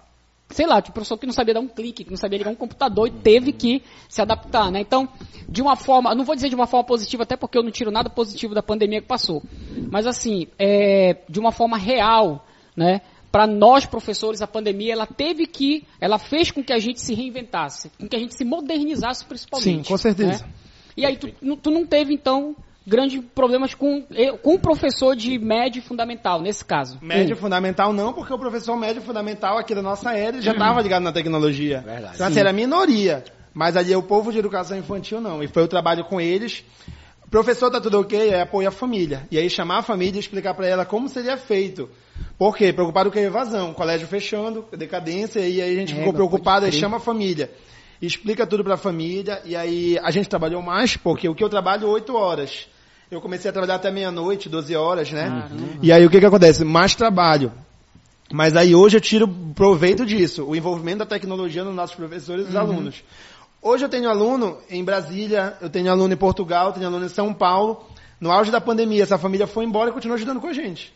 sei 0.51 0.67
lá, 0.67 0.79
tipo, 0.79 0.93
professor 0.93 1.17
que 1.17 1.25
não 1.25 1.33
sabia 1.33 1.55
dar 1.55 1.59
um 1.59 1.67
clique, 1.67 2.03
que 2.03 2.09
não 2.11 2.17
sabia 2.17 2.37
ligar 2.37 2.51
um 2.51 2.55
computador 2.55 3.07
e 3.07 3.11
teve 3.11 3.51
que 3.51 3.81
se 4.07 4.21
adaptar, 4.21 4.71
né? 4.71 4.79
Então, 4.79 5.09
de 5.47 5.59
uma 5.61 5.75
forma, 5.75 6.13
não 6.13 6.23
vou 6.23 6.35
dizer 6.35 6.49
de 6.49 6.55
uma 6.55 6.67
forma 6.67 6.83
positiva, 6.83 7.23
até 7.23 7.35
porque 7.35 7.57
eu 7.57 7.63
não 7.63 7.71
tiro 7.71 7.89
nada 7.89 8.11
positivo 8.11 8.53
da 8.53 8.61
pandemia 8.61 9.01
que 9.01 9.07
passou, 9.07 9.41
mas 9.91 10.05
assim, 10.05 10.47
é, 10.57 11.17
de 11.27 11.39
uma 11.39 11.51
forma 11.51 11.77
real, 11.77 12.45
né? 12.75 13.01
Para 13.31 13.45
nós 13.45 13.85
professores, 13.85 14.41
a 14.41 14.47
pandemia 14.47 14.93
ela 14.93 15.05
teve 15.05 15.45
que, 15.45 15.85
ela 16.01 16.17
fez 16.17 16.51
com 16.51 16.63
que 16.63 16.73
a 16.73 16.79
gente 16.79 16.99
se 16.99 17.13
reinventasse, 17.13 17.91
com 17.99 18.07
que 18.07 18.15
a 18.15 18.19
gente 18.19 18.35
se 18.35 18.43
modernizasse 18.43 19.25
principalmente. 19.25 19.83
Sim, 19.83 19.83
com 19.83 19.97
certeza. 19.97 20.43
Né? 20.45 20.51
E 20.97 21.05
aí 21.05 21.15
tu, 21.15 21.29
tu 21.57 21.71
não 21.71 21.85
teve 21.85 22.13
então 22.13 22.55
grandes 22.89 23.23
problemas 23.35 23.75
com, 23.75 24.03
com 24.41 24.55
o 24.55 24.59
professor 24.59 25.15
de 25.15 25.37
médio 25.37 25.81
fundamental, 25.81 26.41
nesse 26.41 26.65
caso. 26.65 26.97
Médio 27.01 27.35
hum. 27.35 27.39
fundamental 27.39 27.93
não, 27.93 28.11
porque 28.11 28.33
o 28.33 28.39
professor 28.39 28.75
médio 28.75 29.01
fundamental 29.01 29.57
aqui 29.57 29.75
da 29.75 29.81
nossa 29.81 30.11
era 30.11 30.41
já 30.41 30.51
estava 30.51 30.81
ligado 30.81 31.03
na 31.03 31.11
tecnologia. 31.11 31.81
Verdade. 31.81 32.15
Então, 32.15 32.27
assim, 32.27 32.39
era 32.39 32.49
a 32.49 32.53
minoria. 32.53 33.23
Mas 33.53 33.75
ali 33.75 33.95
o 33.95 34.03
povo 34.03 34.31
de 34.31 34.39
educação 34.39 34.77
infantil 34.77 35.19
não. 35.19 35.43
E 35.43 35.47
foi 35.47 35.63
o 35.63 35.67
trabalho 35.67 36.05
com 36.05 36.19
eles. 36.19 36.63
Professor, 37.29 37.69
tá 37.69 37.79
tudo 37.79 37.99
ok? 37.99 38.29
É 38.29 38.41
apoio 38.41 38.67
a 38.67 38.71
família. 38.71 39.27
E 39.29 39.37
aí 39.37 39.49
chamar 39.49 39.79
a 39.79 39.81
família 39.83 40.17
e 40.17 40.19
explicar 40.19 40.53
para 40.53 40.67
ela 40.67 40.85
como 40.85 41.07
seria 41.07 41.37
feito. 41.37 41.89
Por 42.39 42.57
quê? 42.57 42.73
Preocupado 42.73 43.11
com 43.11 43.19
a 43.19 43.21
evasão. 43.21 43.73
Colégio 43.73 44.07
fechando, 44.07 44.65
decadência, 44.75 45.41
e 45.41 45.61
aí 45.61 45.73
a 45.73 45.75
gente 45.75 45.93
é, 45.93 45.97
ficou 45.97 46.13
preocupado 46.13 46.65
e 46.65 46.71
chama 46.71 46.97
a 46.97 46.99
família 46.99 47.51
explica 48.01 48.47
tudo 48.47 48.63
para 48.63 48.75
a 48.75 48.77
família, 48.77 49.41
e 49.45 49.55
aí 49.55 49.99
a 50.01 50.11
gente 50.11 50.29
trabalhou 50.29 50.61
mais, 50.61 50.95
porque 50.95 51.27
o 51.27 51.35
que 51.35 51.43
eu 51.43 51.49
trabalho 51.49 51.87
oito 51.89 52.15
horas. 52.15 52.67
Eu 53.11 53.19
comecei 53.19 53.49
a 53.49 53.53
trabalhar 53.53 53.75
até 53.75 53.89
meia-noite, 53.89 54.47
12 54.47 54.75
horas, 54.75 55.11
né? 55.11 55.49
E 55.81 55.91
aí 55.91 56.05
o 56.05 56.09
que 56.11 56.19
que 56.19 56.25
acontece? 56.25 56.63
Mais 56.63 56.93
trabalho. 56.93 57.51
Mas 58.31 58.55
aí 58.55 58.75
hoje 58.75 58.97
eu 58.97 59.01
tiro 59.01 59.27
proveito 59.27 60.05
disso, 60.05 60.45
o 60.45 60.55
envolvimento 60.55 60.99
da 60.99 61.05
tecnologia 61.07 61.63
nos 61.63 61.73
nossos 61.73 61.95
professores 61.95 62.47
e 62.47 62.51
uhum. 62.51 62.59
alunos. 62.59 63.03
Hoje 63.61 63.83
eu 63.83 63.89
tenho 63.89 64.07
aluno 64.07 64.59
em 64.69 64.83
Brasília, 64.83 65.57
eu 65.59 65.69
tenho 65.69 65.91
aluno 65.91 66.13
em 66.13 66.17
Portugal, 66.17 66.71
tenho 66.71 66.85
aluno 66.85 67.05
em 67.05 67.09
São 67.09 67.33
Paulo. 67.33 67.83
No 68.21 68.31
auge 68.31 68.51
da 68.51 68.61
pandemia, 68.61 69.01
essa 69.01 69.17
família 69.17 69.47
foi 69.47 69.65
embora 69.65 69.89
e 69.89 69.93
continua 69.93 70.15
ajudando 70.15 70.39
com 70.39 70.47
a 70.47 70.53
gente. 70.53 70.93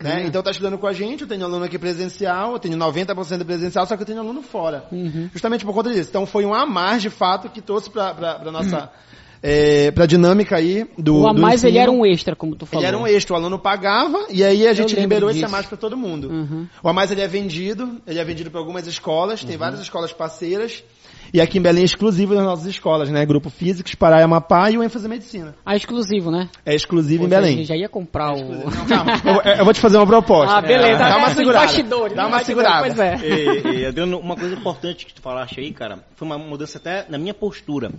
Né? 0.00 0.24
Então 0.26 0.40
está 0.40 0.50
estudando 0.50 0.78
com 0.78 0.86
a 0.86 0.92
gente, 0.92 1.22
eu 1.22 1.28
tenho 1.28 1.44
aluno 1.44 1.64
aqui 1.64 1.78
presencial, 1.78 2.52
eu 2.52 2.58
tenho 2.58 2.76
90% 2.76 3.44
presencial, 3.44 3.86
só 3.86 3.96
que 3.96 4.02
eu 4.02 4.06
tenho 4.06 4.20
aluno 4.20 4.42
fora. 4.42 4.84
Uhum. 4.90 5.28
Justamente 5.32 5.64
por 5.64 5.74
conta 5.74 5.90
disso. 5.90 6.10
Então 6.10 6.26
foi 6.26 6.44
um 6.44 6.54
a 6.54 6.66
mais, 6.66 7.02
de 7.02 7.10
fato, 7.10 7.48
que 7.48 7.60
trouxe 7.60 7.90
para 7.90 8.10
a 8.10 8.50
nossa... 8.50 8.82
Uhum. 8.82 8.88
É, 9.42 9.90
para 9.90 10.04
a 10.04 10.06
dinâmica 10.06 10.56
aí 10.56 10.86
do. 10.98 11.20
O 11.20 11.28
a 11.28 11.32
mais 11.32 11.64
ele 11.64 11.78
era 11.78 11.90
um 11.90 12.04
extra, 12.04 12.36
como 12.36 12.54
tu 12.54 12.66
falou. 12.66 12.82
Ele 12.82 12.88
era 12.88 12.98
um 12.98 13.06
extra, 13.06 13.34
o 13.34 13.36
aluno 13.36 13.58
pagava 13.58 14.26
e 14.28 14.44
aí 14.44 14.68
a 14.68 14.74
gente 14.74 14.94
liberou 14.94 15.30
disso. 15.30 15.44
esse 15.44 15.46
a 15.46 15.48
mais 15.48 15.66
para 15.66 15.78
todo 15.78 15.96
mundo. 15.96 16.28
Uhum. 16.28 16.66
O 16.82 16.88
a 16.88 16.92
mais 16.92 17.10
ele 17.10 17.22
é 17.22 17.28
vendido, 17.28 18.00
ele 18.06 18.18
é 18.18 18.24
vendido 18.24 18.50
para 18.50 18.60
algumas 18.60 18.86
escolas, 18.86 19.42
tem 19.42 19.54
uhum. 19.54 19.58
várias 19.58 19.80
escolas 19.80 20.12
parceiras. 20.12 20.84
E 21.32 21.40
aqui 21.40 21.58
em 21.58 21.62
Belém 21.62 21.82
é 21.82 21.84
exclusivo 21.84 22.34
nas 22.34 22.44
nossas 22.44 22.66
escolas, 22.66 23.08
né? 23.08 23.24
Grupo 23.24 23.50
Físicos, 23.50 23.94
Pará 23.94 24.20
e 24.20 24.22
Amapá 24.24 24.68
e 24.70 24.76
o 24.76 24.82
ênfase 24.82 25.08
Medicina. 25.08 25.54
Ah, 25.64 25.76
exclusivo, 25.76 26.30
né? 26.30 26.48
É 26.66 26.74
exclusivo 26.74 27.20
Pô, 27.20 27.26
em 27.26 27.30
Belém. 27.30 27.64
Já 27.64 27.76
ia 27.76 27.88
comprar 27.88 28.36
é 28.36 28.42
o... 28.42 28.68
Não, 28.68 28.86
calma, 28.86 29.12
eu, 29.24 29.52
eu, 29.58 29.64
vou 29.64 29.72
te 29.72 29.80
fazer 29.80 29.96
uma 29.96 30.06
proposta. 30.06 30.56
Ah, 30.56 30.60
beleza. 30.60 30.98
Dá 30.98 31.16
uma 31.16 31.30
segurada. 31.30 32.14
Dá 32.14 32.26
uma 32.26 32.42
segurada. 32.42 32.80
Pois 32.80 32.98
é. 32.98 33.16
E, 33.22 33.78
e, 33.78 33.86
Adriano, 33.86 34.18
uma 34.18 34.34
coisa 34.34 34.56
importante 34.56 35.06
que 35.06 35.14
tu 35.14 35.22
falaste 35.22 35.60
aí, 35.60 35.72
cara, 35.72 36.00
foi 36.16 36.26
uma 36.26 36.36
mudança 36.36 36.78
até 36.78 37.06
na 37.08 37.16
minha 37.16 37.34
postura. 37.34 37.92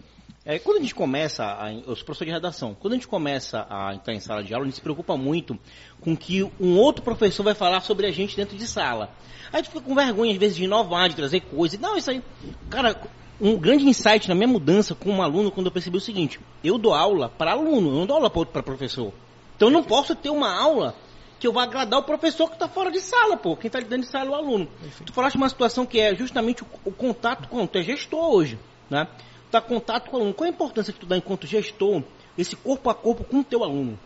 É, 0.43 0.57
quando 0.57 0.77
a 0.77 0.81
gente 0.81 0.95
começa, 0.95 1.45
a, 1.45 1.71
eu 1.73 1.95
sou 1.95 2.05
professor 2.05 2.25
de 2.25 2.31
redação, 2.31 2.75
quando 2.79 2.93
a 2.93 2.95
gente 2.95 3.07
começa 3.07 3.65
a 3.69 3.93
entrar 3.93 4.13
em 4.13 4.19
sala 4.19 4.43
de 4.43 4.53
aula, 4.53 4.65
a 4.65 4.67
gente 4.67 4.75
se 4.75 4.81
preocupa 4.81 5.15
muito 5.15 5.57
com 5.99 6.17
que 6.17 6.43
um 6.59 6.77
outro 6.77 7.03
professor 7.03 7.43
vai 7.43 7.53
falar 7.53 7.81
sobre 7.81 8.07
a 8.07 8.11
gente 8.11 8.35
dentro 8.35 8.57
de 8.57 8.67
sala. 8.67 9.11
Aí 9.53 9.59
a 9.59 9.63
gente 9.63 9.69
fica 9.69 9.81
com 9.81 9.93
vergonha, 9.93 10.31
às 10.31 10.37
vezes, 10.37 10.57
de 10.57 10.63
inovar, 10.63 11.09
de 11.09 11.15
trazer 11.15 11.41
coisas. 11.41 11.79
Não, 11.79 11.95
isso 11.95 12.09
aí. 12.09 12.23
Cara, 12.69 12.99
um 13.39 13.57
grande 13.57 13.85
insight 13.85 14.29
na 14.29 14.35
minha 14.35 14.47
mudança 14.47 14.95
com 14.95 15.11
um 15.11 15.21
aluno 15.21 15.51
quando 15.51 15.65
eu 15.67 15.71
percebi 15.71 15.97
o 15.97 16.01
seguinte: 16.01 16.39
eu 16.63 16.77
dou 16.77 16.93
aula 16.93 17.29
para 17.29 17.51
aluno, 17.51 17.89
eu 17.89 17.95
não 17.95 18.05
dou 18.05 18.17
aula 18.17 18.29
para 18.29 18.63
professor. 18.63 19.11
Então 19.55 19.67
eu 19.67 19.73
não 19.73 19.83
posso 19.83 20.15
ter 20.15 20.29
uma 20.29 20.51
aula 20.51 20.95
que 21.39 21.47
eu 21.47 21.51
vá 21.51 21.63
agradar 21.63 21.99
o 21.99 22.03
professor 22.03 22.47
que 22.47 22.53
está 22.53 22.67
fora 22.67 22.91
de 22.91 22.99
sala, 22.99 23.35
pô. 23.35 23.57
Quem 23.57 23.67
está 23.67 23.79
dentro 23.79 24.01
de 24.01 24.07
sala 24.07 24.29
é 24.29 24.29
o 24.29 24.35
aluno. 24.35 24.67
Enfim. 24.85 25.03
Tu 25.03 25.11
falaste 25.11 25.35
uma 25.35 25.49
situação 25.49 25.87
que 25.87 25.99
é 25.99 26.15
justamente 26.15 26.63
o, 26.63 26.67
o 26.85 26.91
contato 26.91 27.47
com. 27.47 27.65
Tu 27.65 27.79
é 27.79 27.83
gestor 27.83 28.29
hoje, 28.31 28.59
né? 28.89 29.07
Tá 29.51 29.59
contato 29.59 30.09
com 30.09 30.17
o 30.17 30.19
aluno. 30.19 30.33
Qual 30.33 30.47
a 30.47 30.49
importância 30.49 30.93
que 30.93 30.99
tu 30.99 31.05
dá 31.05 31.17
enquanto 31.17 31.45
gestor, 31.45 32.01
esse 32.37 32.55
corpo 32.55 32.89
a 32.89 32.95
corpo 32.95 33.23
com 33.23 33.39
o 33.39 33.43
teu 33.43 33.63
aluno? 33.63 33.99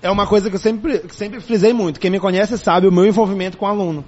É 0.00 0.10
uma 0.10 0.26
coisa 0.26 0.48
que 0.48 0.56
eu 0.56 0.60
sempre, 0.60 1.02
sempre 1.10 1.40
frisei 1.40 1.72
muito. 1.72 2.00
Quem 2.00 2.10
me 2.10 2.18
conhece 2.18 2.58
sabe 2.58 2.88
o 2.88 2.92
meu 2.92 3.04
envolvimento 3.06 3.56
com 3.56 3.66
o 3.66 3.68
aluno. 3.68 4.04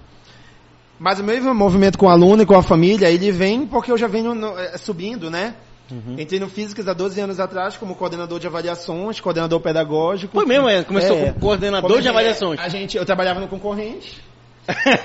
Mas 0.98 1.20
o 1.20 1.24
meu 1.24 1.54
movimento 1.54 1.98
com 1.98 2.06
o 2.06 2.08
aluno 2.08 2.42
e 2.42 2.46
com 2.46 2.56
a 2.56 2.62
família, 2.62 3.10
ele 3.10 3.30
vem 3.30 3.66
porque 3.66 3.92
eu 3.92 3.98
já 3.98 4.06
venho 4.06 4.34
no, 4.34 4.58
é, 4.58 4.78
subindo, 4.78 5.30
né? 5.30 5.54
Uhum. 5.90 6.16
Entrei 6.18 6.40
no 6.40 6.48
Físicas 6.48 6.88
há 6.88 6.94
12 6.94 7.20
anos 7.20 7.38
atrás 7.38 7.76
como 7.76 7.94
coordenador 7.94 8.40
de 8.40 8.46
avaliações, 8.46 9.20
coordenador 9.20 9.60
pedagógico. 9.60 10.32
Foi 10.32 10.46
mesmo, 10.46 10.68
é? 10.68 10.82
Começou 10.82 11.16
é, 11.16 11.26
como 11.26 11.40
coordenador 11.40 12.00
de 12.00 12.08
avaliações. 12.08 12.58
A 12.58 12.68
gente, 12.68 12.96
eu 12.96 13.04
trabalhava 13.04 13.38
no 13.38 13.48
concorrente. 13.48 14.22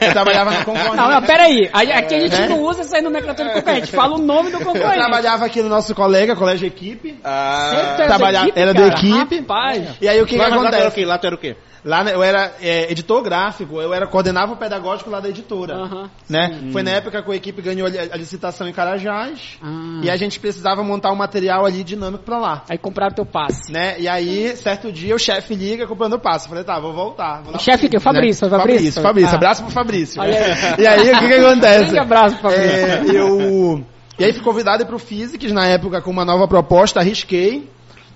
Eu 0.02 0.12
trabalhava 0.12 0.52
no 0.52 0.66
concorrente. 0.66 0.96
Não, 0.96 1.10
não, 1.10 1.22
peraí. 1.22 1.70
Aqui 1.74 2.16
a 2.16 2.20
gente 2.20 2.36
é, 2.36 2.48
não 2.48 2.64
usa 2.64 2.82
isso 2.82 2.96
aí 2.96 3.02
no 3.02 3.10
nomenclatura 3.10 3.50
do 3.50 3.54
concorrente. 3.56 3.92
Fala 3.92 4.16
o 4.16 4.18
nome 4.18 4.52
do 4.52 4.60
concorrente. 4.60 4.88
Eu 4.88 4.94
trabalhava 4.94 5.46
aqui 5.46 5.62
no 5.62 5.70
nosso 5.70 5.94
colega, 5.94 6.36
colégio 6.36 6.68
equipe. 6.68 7.20
Ah, 7.24 7.96
trabalhava, 7.98 8.46
equipe, 8.48 8.60
era 8.60 8.74
do 8.74 8.86
equipe. 8.86 9.40
Rapaz. 9.40 9.98
E 10.02 10.08
aí 10.08 10.22
o 10.22 10.26
que, 10.26 10.36
que 10.36 10.42
acontece? 10.42 10.64
Lá 10.64 10.72
tu 10.72 10.78
era 10.78 10.88
o 10.88 10.92
quê? 10.92 11.06
Lá 11.06 11.18
tu 11.18 11.28
era 11.28 11.36
o 11.36 11.38
quê? 11.38 11.56
Lá 11.84 12.04
né, 12.04 12.14
eu 12.14 12.22
era 12.22 12.54
é, 12.62 12.92
editor 12.92 13.22
gráfico, 13.22 13.80
eu 13.80 13.94
era 13.94 14.06
coordenava 14.08 14.54
o 14.54 14.58
pedagógico 14.58 15.10
lá 15.10 15.20
da 15.20 15.30
editora. 15.30 15.78
Uhum, 15.78 16.10
né? 16.30 16.60
Foi 16.72 16.84
na 16.84 16.92
época 16.92 17.22
que 17.22 17.32
a 17.32 17.36
equipe 17.36 17.62
ganhou 17.62 17.88
a 17.88 18.18
licitação 18.18 18.68
em 18.68 18.74
Carajás 18.74 19.58
ah. 19.62 20.02
e 20.04 20.10
a 20.10 20.18
gente 20.18 20.40
precisava 20.40 20.84
montar 20.84 21.12
um 21.12 21.16
material 21.16 21.66
ali 21.66 21.84
dinâmico 21.84 22.24
para 22.24 22.38
lá. 22.38 22.64
Aí 22.70 22.78
compraram 22.78 23.16
teu 23.16 23.26
passe. 23.26 23.72
Né? 23.72 24.00
E 24.00 24.08
aí, 24.08 24.56
certo 24.58 24.92
dia, 24.92 25.16
o 25.16 25.20
chefe 25.20 25.56
liga 25.56 25.88
comprando 25.88 26.14
o 26.14 26.20
passe. 26.20 26.46
Eu 26.46 26.50
falei, 26.50 26.64
tá, 26.64 26.80
vou 26.80 26.94
voltar. 26.94 27.44
o 27.48 27.60
chefe 27.60 27.88
que? 27.88 27.98
O 27.98 28.02
Fabrício, 28.02 28.50
né? 28.50 28.58
Fabrício. 28.58 29.02
Fabrício, 29.02 29.02
Fabrício. 29.02 29.36
Ah. 29.36 29.40
Abraço 29.50 29.64
pro 29.64 29.72
Fabrício. 29.72 30.22
Aí. 30.22 30.32
E 30.78 30.86
aí, 30.86 31.12
o 31.12 31.20
que 31.20 31.28
que 31.28 31.34
acontece? 31.34 31.96
Um 31.96 32.02
abraço 32.02 32.38
pro 32.38 32.52
Fabrício. 32.52 32.76
É, 32.76 33.04
eu... 33.10 33.84
E 34.18 34.24
aí 34.24 34.34
fui 34.34 34.44
convidado 34.44 34.86
para 34.86 34.96
o 34.96 35.00
Physics, 35.00 35.52
na 35.52 35.66
época 35.66 36.02
com 36.02 36.12
uma 36.12 36.26
nova 36.26 36.48
proposta, 36.48 37.00
arrisquei, 37.00 37.68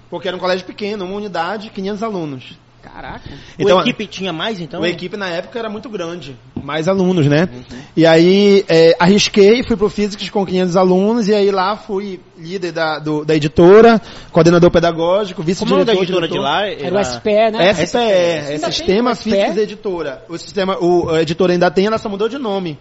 porque 0.09 0.27
era 0.27 0.37
um 0.37 0.39
colégio 0.39 0.65
pequeno, 0.65 1.05
uma 1.05 1.15
unidade, 1.15 1.69
500 1.69 2.03
alunos. 2.03 2.59
Caraca. 2.83 3.29
Então, 3.57 3.79
a 3.79 3.81
equipe 3.83 4.05
tinha 4.07 4.33
mais, 4.33 4.59
então? 4.59 4.83
A 4.83 4.89
equipe 4.89 5.15
na 5.15 5.29
época 5.29 5.57
era 5.57 5.69
muito 5.69 5.87
grande. 5.89 6.35
Mais 6.61 6.89
alunos, 6.89 7.25
né? 7.27 7.47
Uhum. 7.51 7.79
E 7.95 8.05
aí, 8.05 8.65
é, 8.67 8.93
arrisquei, 8.99 9.63
fui 9.63 9.77
pro 9.77 9.89
Physics 9.89 10.29
com 10.29 10.45
500 10.45 10.75
alunos, 10.75 11.29
e 11.29 11.33
aí 11.33 11.49
lá 11.49 11.77
fui 11.77 12.19
líder 12.37 12.73
da, 12.73 12.99
do, 12.99 13.23
da 13.23 13.35
editora, 13.35 14.01
coordenador 14.33 14.69
pedagógico, 14.69 15.41
vice-diretor. 15.41 15.85
Como 15.85 15.97
da 15.97 16.03
editora 16.03 16.27
de 16.27 16.37
lá? 16.37 16.67
Era, 16.67 16.87
era 16.87 16.99
o 16.99 17.03
SPE, 17.03 17.51
né? 17.51 17.73
SPE, 17.73 17.97
é, 17.97 18.57
Sistema 18.57 19.15
Physics 19.15 19.57
Editora. 19.57 20.25
O 20.27 20.37
sistema, 20.37 20.77
o, 20.77 21.09
a 21.09 21.21
editora 21.21 21.53
ainda 21.53 21.71
tem, 21.71 21.85
ela 21.85 21.97
só 21.97 22.09
mudou 22.09 22.27
de 22.27 22.37
nome. 22.37 22.77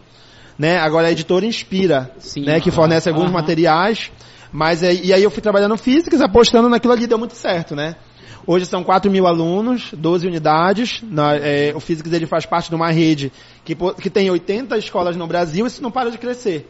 Né? 0.59 0.79
Agora 0.79 1.07
a 1.07 1.13
editora 1.13 1.47
Inspira, 1.47 2.11
Sim, 2.19 2.45
né? 2.45 2.61
que 2.61 2.73
fornece 2.73 3.09
alguns 3.09 3.31
materiais. 3.31 4.11
Mas, 4.51 4.83
é, 4.83 4.93
e 4.93 5.13
aí 5.13 5.23
eu 5.23 5.31
fui 5.31 5.41
trabalhando 5.41 5.71
no 5.71 5.79
Physics, 5.79 6.21
apostando 6.21 6.69
naquilo 6.69 6.93
ali, 6.93 7.07
deu 7.07 7.19
muito 7.19 7.35
certo, 7.35 7.75
né? 7.75 7.97
Hoje 8.47 8.67
são 8.67 8.83
4 8.83 9.11
mil 9.11 9.27
alunos, 9.27 9.91
12 9.93 10.27
unidades. 10.27 11.01
Na, 11.03 11.37
é, 11.37 11.73
o 11.75 11.81
Physics 11.81 12.13
ele 12.13 12.27
faz 12.27 12.45
parte 12.45 12.69
de 12.69 12.75
uma 12.75 12.91
rede 12.91 13.33
que, 13.65 13.77
que 14.01 14.11
tem 14.11 14.31
80 14.31 14.77
escolas 14.79 15.17
no 15.17 15.27
Brasil 15.27 15.65
e 15.65 15.69
isso 15.69 15.83
não 15.83 15.91
para 15.91 16.11
de 16.11 16.19
crescer. 16.19 16.69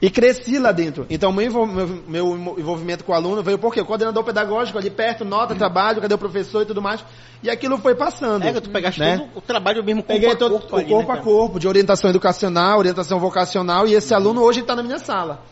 E 0.00 0.10
cresci 0.10 0.58
lá 0.58 0.72
dentro. 0.72 1.06
Então, 1.08 1.32
meu, 1.32 1.66
meu, 1.66 1.86
meu 2.08 2.56
envolvimento 2.58 3.04
com 3.04 3.12
o 3.12 3.14
aluno 3.14 3.42
veio 3.42 3.58
porque 3.58 3.80
o 3.80 3.86
coordenador 3.86 4.24
pedagógico 4.24 4.76
ali 4.76 4.90
perto, 4.90 5.24
nota, 5.24 5.54
trabalho, 5.54 6.00
cadê 6.00 6.14
o 6.14 6.18
professor 6.18 6.62
e 6.62 6.66
tudo 6.66 6.82
mais. 6.82 7.04
E 7.42 7.48
aquilo 7.48 7.78
foi 7.78 7.94
passando. 7.94 8.44
É, 8.44 8.52
que 8.52 8.60
tu 8.60 8.70
pegaste 8.70 9.00
né? 9.00 9.18
todo 9.18 9.30
o 9.36 9.40
trabalho 9.40 9.84
mesmo 9.84 10.02
corpo 10.02 10.12
Peguei 10.14 10.32
a 10.32 10.36
todo, 10.36 10.58
corpo. 10.58 10.74
O 10.74 10.78
ali, 10.78 10.88
corpo 10.88 11.12
né, 11.12 11.18
a 11.18 11.22
corpo, 11.22 11.60
de 11.60 11.68
orientação 11.68 12.10
educacional, 12.10 12.78
orientação 12.78 13.18
vocacional, 13.20 13.86
e 13.86 13.94
esse 13.94 14.12
aluno 14.12 14.42
hoje 14.42 14.60
está 14.60 14.74
na 14.74 14.82
minha 14.82 14.98
sala 14.98 15.42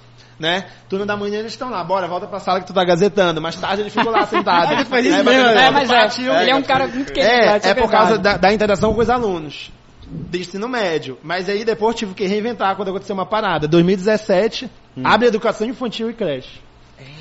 né? 0.42 0.66
Turno 0.88 1.06
da 1.06 1.16
manhã 1.16 1.38
eles 1.38 1.52
estão 1.52 1.70
lá, 1.70 1.84
bora, 1.84 2.08
volta 2.08 2.26
pra 2.26 2.40
sala 2.40 2.60
que 2.60 2.66
tu 2.66 2.72
tá 2.74 2.84
gazetando. 2.84 3.40
Mais 3.40 3.54
tarde 3.54 3.82
ele 3.82 3.90
ficou 3.90 4.10
lá 4.10 4.26
sentado. 4.26 4.72
ele 4.72 4.84
faz 4.84 5.06
isso 5.06 5.16
né? 5.18 5.22
mesmo, 5.22 5.48
é, 5.50 5.70
mas 5.70 5.88
é, 5.88 6.42
ele 6.42 6.50
é 6.50 6.56
um 6.56 6.62
cara 6.62 6.88
muito 6.88 7.12
querido. 7.12 7.32
É, 7.32 7.60
é 7.62 7.74
por 7.74 7.88
causa 7.88 8.18
da, 8.18 8.36
da, 8.36 8.52
interação 8.52 8.92
com 8.92 9.00
os 9.00 9.08
alunos. 9.08 9.70
de 10.04 10.40
ensino 10.40 10.68
médio. 10.68 11.16
Mas 11.22 11.48
aí 11.48 11.64
depois 11.64 11.94
tive 11.94 12.12
que 12.12 12.26
reinventar 12.26 12.74
quando 12.74 12.88
aconteceu 12.88 13.14
uma 13.14 13.24
parada. 13.24 13.68
2017, 13.68 14.68
abre 15.04 15.28
educação 15.28 15.64
infantil 15.64 16.10
e 16.10 16.12
creche. 16.12 16.60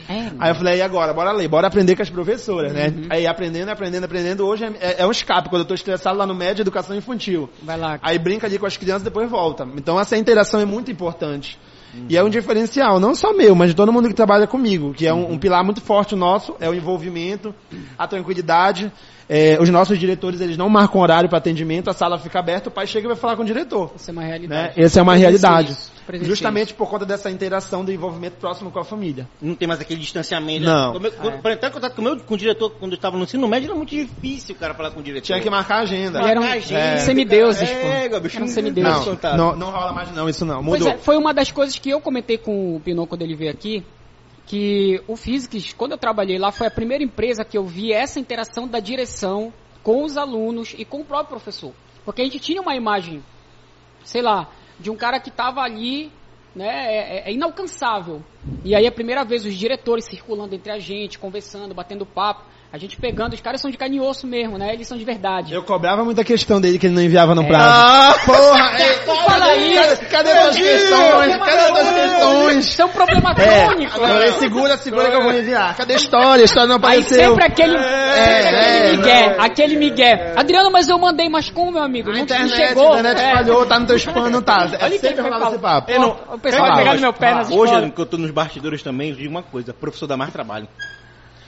É, 0.09 0.31
Aí 0.39 0.51
eu 0.51 0.55
falei, 0.55 0.77
e 0.77 0.81
agora? 0.81 1.13
Bora 1.13 1.31
ler, 1.31 1.47
bora 1.47 1.67
aprender 1.67 1.95
com 1.95 2.01
as 2.01 2.09
professoras, 2.09 2.73
né? 2.73 2.91
Aí 3.09 3.25
aprendendo, 3.25 3.69
aprendendo, 3.69 4.03
aprendendo. 4.03 4.45
Hoje 4.45 4.65
é, 4.65 4.71
é- 4.81 4.95
é 4.99 5.07
um 5.07 5.11
escape, 5.11 5.47
quando 5.47 5.61
eu 5.61 5.67
tô 5.67 5.73
estressado 5.73 6.17
lá 6.17 6.25
no 6.25 6.35
médio, 6.35 6.63
educação 6.63 6.95
infantil. 6.95 7.49
vai 7.61 7.77
lá. 7.77 7.97
Aí 8.01 8.19
brinca 8.19 8.45
ali 8.47 8.57
com 8.59 8.65
as 8.65 8.75
crianças 8.75 9.03
e 9.03 9.05
depois 9.05 9.29
volta. 9.29 9.65
Então 9.75 9.99
essa 9.99 10.17
interação 10.17 10.59
é 10.59 10.65
muito 10.65 10.91
importante. 10.91 11.57
E 12.07 12.15
é 12.17 12.23
um 12.23 12.29
diferencial, 12.29 12.99
não 12.99 13.13
só 13.13 13.33
meu, 13.33 13.53
mas 13.55 13.69
de 13.71 13.75
todo 13.75 13.91
mundo 13.91 14.07
que 14.07 14.13
trabalha 14.13 14.47
comigo, 14.47 14.93
que 14.93 15.05
é 15.07 15.13
um, 15.13 15.33
um 15.33 15.37
pilar 15.37 15.63
muito 15.63 15.81
forte 15.81 16.15
nosso, 16.15 16.55
é 16.59 16.69
o 16.69 16.73
envolvimento, 16.73 17.53
a 17.97 18.07
tranquilidade. 18.07 18.91
É, 19.33 19.57
os 19.61 19.69
nossos 19.69 19.97
diretores, 19.97 20.41
eles 20.41 20.57
não 20.57 20.67
marcam 20.67 20.99
horário 20.99 21.29
para 21.29 21.37
atendimento, 21.37 21.89
a 21.89 21.93
sala 21.93 22.19
fica 22.19 22.37
aberta, 22.39 22.67
o 22.67 22.71
pai 22.71 22.85
chega 22.85 23.05
e 23.05 23.07
vai 23.07 23.15
falar 23.15 23.37
com 23.37 23.43
o 23.43 23.45
diretor. 23.45 23.93
Isso 23.95 24.09
é 24.09 24.11
uma 24.11 24.21
Né? 24.23 24.27
realidade. 24.27 24.73
Essa 24.81 24.99
é 24.99 25.03
uma 25.03 25.15
realidade. 25.15 25.77
Justamente 26.23 26.73
por 26.73 26.89
conta 26.89 27.05
dessa 27.05 27.29
interação 27.31 27.85
do 27.85 27.91
envolvimento 27.93 28.35
próximo 28.37 28.69
com 28.71 28.79
a 28.79 28.83
família. 28.83 29.25
Não 29.41 29.55
tem 29.55 29.67
mais 29.69 29.79
aquele 29.79 30.01
distanciamento. 30.01 30.65
Não. 30.65 30.91
Como 30.93 31.07
eu- 31.07 31.11
quando- 31.13 31.41
Para 31.41 31.53
entrar 31.53 31.69
em 31.69 31.71
contato 31.71 31.95
com 31.95 32.01
o 32.01 32.03
meu 32.03 32.17
com 32.19 32.33
o 32.33 32.37
diretor, 32.37 32.71
quando 32.77 32.91
eu 32.91 32.95
estava 32.97 33.15
no 33.17 33.23
ensino 33.23 33.47
médio, 33.47 33.67
era 33.67 33.75
muito 33.75 33.89
difícil 33.91 34.53
o 34.53 34.57
cara 34.57 34.73
falar 34.73 34.91
com 34.91 34.99
o 34.99 35.03
diretor. 35.03 35.25
Tinha 35.25 35.39
que 35.39 35.49
marcar 35.49 35.75
a 35.75 35.81
agenda. 35.83 36.21
E 36.21 36.29
eram 36.29 36.43
é, 36.43 36.97
semideuses, 36.97 37.61
É, 37.69 38.09
pô. 38.09 38.19
bicho, 38.19 38.35
Eram 38.35 38.47
não- 38.47 38.53
semideuses. 38.53 39.05
Não, 39.23 39.37
não, 39.37 39.55
não 39.55 39.69
rola 39.71 39.93
mais 39.93 40.11
não, 40.13 40.27
isso 40.27 40.43
não. 40.43 40.55
Pois 40.63 40.81
Mudou. 40.81 40.89
é, 40.89 40.97
foi 40.97 41.15
uma 41.15 41.33
das 41.33 41.51
coisas 41.51 41.77
que 41.81 41.89
eu 41.89 41.99
comentei 41.99 42.37
com 42.37 42.75
o 42.75 42.79
Pinot 42.79 43.07
quando 43.07 43.23
ele 43.23 43.35
veio 43.35 43.51
aqui, 43.51 43.83
que 44.45 45.01
o 45.07 45.15
Physics, 45.15 45.73
quando 45.73 45.93
eu 45.93 45.97
trabalhei 45.97 46.37
lá, 46.37 46.51
foi 46.51 46.67
a 46.67 46.71
primeira 46.71 47.03
empresa 47.03 47.43
que 47.43 47.57
eu 47.57 47.65
vi 47.65 47.91
essa 47.91 48.19
interação 48.19 48.67
da 48.67 48.79
direção 48.79 49.53
com 49.83 50.03
os 50.03 50.17
alunos 50.17 50.75
e 50.77 50.85
com 50.85 51.01
o 51.01 51.05
próprio 51.05 51.29
professor. 51.29 51.73
Porque 52.05 52.21
a 52.21 52.25
gente 52.25 52.39
tinha 52.39 52.61
uma 52.61 52.75
imagem, 52.75 53.23
sei 54.03 54.21
lá, 54.21 54.49
de 54.79 54.89
um 54.89 54.95
cara 54.95 55.19
que 55.19 55.29
estava 55.29 55.61
ali, 55.61 56.11
né, 56.55 56.67
é, 56.67 56.97
é- 56.97 57.29
é 57.29 57.33
inalcançável. 57.33 58.21
E 58.63 58.75
aí 58.75 58.85
a 58.85 58.91
primeira 58.91 59.23
vez 59.23 59.45
os 59.45 59.55
diretores 59.55 60.05
circulando 60.05 60.55
entre 60.55 60.71
a 60.71 60.79
gente, 60.79 61.17
conversando, 61.17 61.73
batendo 61.73 62.05
papo, 62.05 62.43
a 62.73 62.77
gente 62.77 62.95
pegando, 62.95 63.33
os 63.33 63.41
caras 63.41 63.59
são 63.59 63.69
de 63.69 63.77
carne 63.77 63.97
e 63.97 63.99
osso 63.99 64.25
mesmo, 64.25 64.57
né, 64.57 64.73
eles 64.73 64.87
são 64.87 64.97
de 64.97 65.03
verdade. 65.03 65.53
Eu 65.53 65.61
cobrava 65.63 66.05
muita 66.05 66.23
questão 66.23 66.61
dele 66.61 66.79
que 66.79 66.87
ele 66.87 66.95
não 66.95 67.01
enviava 67.01 67.33
É. 67.33 67.35
no 67.35 67.45
prazo. 67.45 67.69
Ah, 67.69 68.15
Porra! 68.25 68.71
ei, 68.81 68.95
Fala 69.05 69.55
isso! 69.57 70.05
Cadê 70.09 70.31
as 70.31 70.55
questões? 70.55 71.35
Cadê 71.37 71.79
as 71.79 71.93
questões? 71.93 72.65
Isso 72.67 72.81
é 72.81 72.85
um 72.85 72.89
problema 72.89 73.31
É, 73.37 73.65
crônico. 73.65 73.99
segura, 74.39 74.77
segura 74.77 75.09
que 75.09 75.15
eu 75.17 75.21
vou 75.21 75.33
enviar. 75.33 75.75
Cadê 75.75 75.93
a 75.93 75.97
história? 75.97 76.41
A 76.41 76.45
história 76.45 76.67
não 76.67 76.75
Aí 76.75 76.79
apareceu. 76.81 77.29
sempre 77.29 77.45
aquele, 77.45 77.77
sempre 77.77 77.89
é, 78.17 78.47
aquele 78.47 78.97
migué, 78.97 79.35
aquele 79.39 79.75
migué. 79.77 80.33
Adriano, 80.37 80.71
mas 80.71 80.87
eu 80.87 80.97
mandei, 80.97 81.27
mas 81.29 81.49
como, 81.49 81.71
meu 81.73 81.83
amigo? 81.83 82.09
A 82.09 82.13
Não, 82.13 82.19
internet, 82.21 82.49
não 82.51 82.67
chegou. 82.67 82.87
a 82.93 82.99
internet 82.99 83.19
É. 83.21 83.33
falhou, 83.33 83.65
tá 83.65 83.79
no 83.79 83.85
teu 83.87 83.95
spam, 83.97 84.29
não 84.29 84.41
tá. 84.41 84.61
É 84.79 84.85
Olha 84.85 84.99
sempre 84.99 85.21
rolava 85.21 85.39
falar. 85.39 85.51
esse 85.51 85.61
papo. 85.61 85.91
Eu 85.91 85.99
não- 85.99 86.17
O 86.33 86.39
pessoal 86.39 86.67
vai 86.67 86.77
pegar 86.77 86.85
no 86.85 86.91
hoje, 86.93 87.01
meu 87.01 87.13
pé 87.13 87.33
nas 87.33 87.51
Hoje, 87.51 87.91
que 87.91 88.01
eu 88.01 88.05
tô 88.05 88.17
nos 88.17 88.31
bastidores 88.31 88.81
também, 88.81 89.09
eu 89.09 89.15
digo 89.15 89.29
uma 89.29 89.43
coisa, 89.43 89.73
professor 89.73 90.07
dá 90.07 90.15
mais 90.15 90.31
trabalho. 90.31 90.67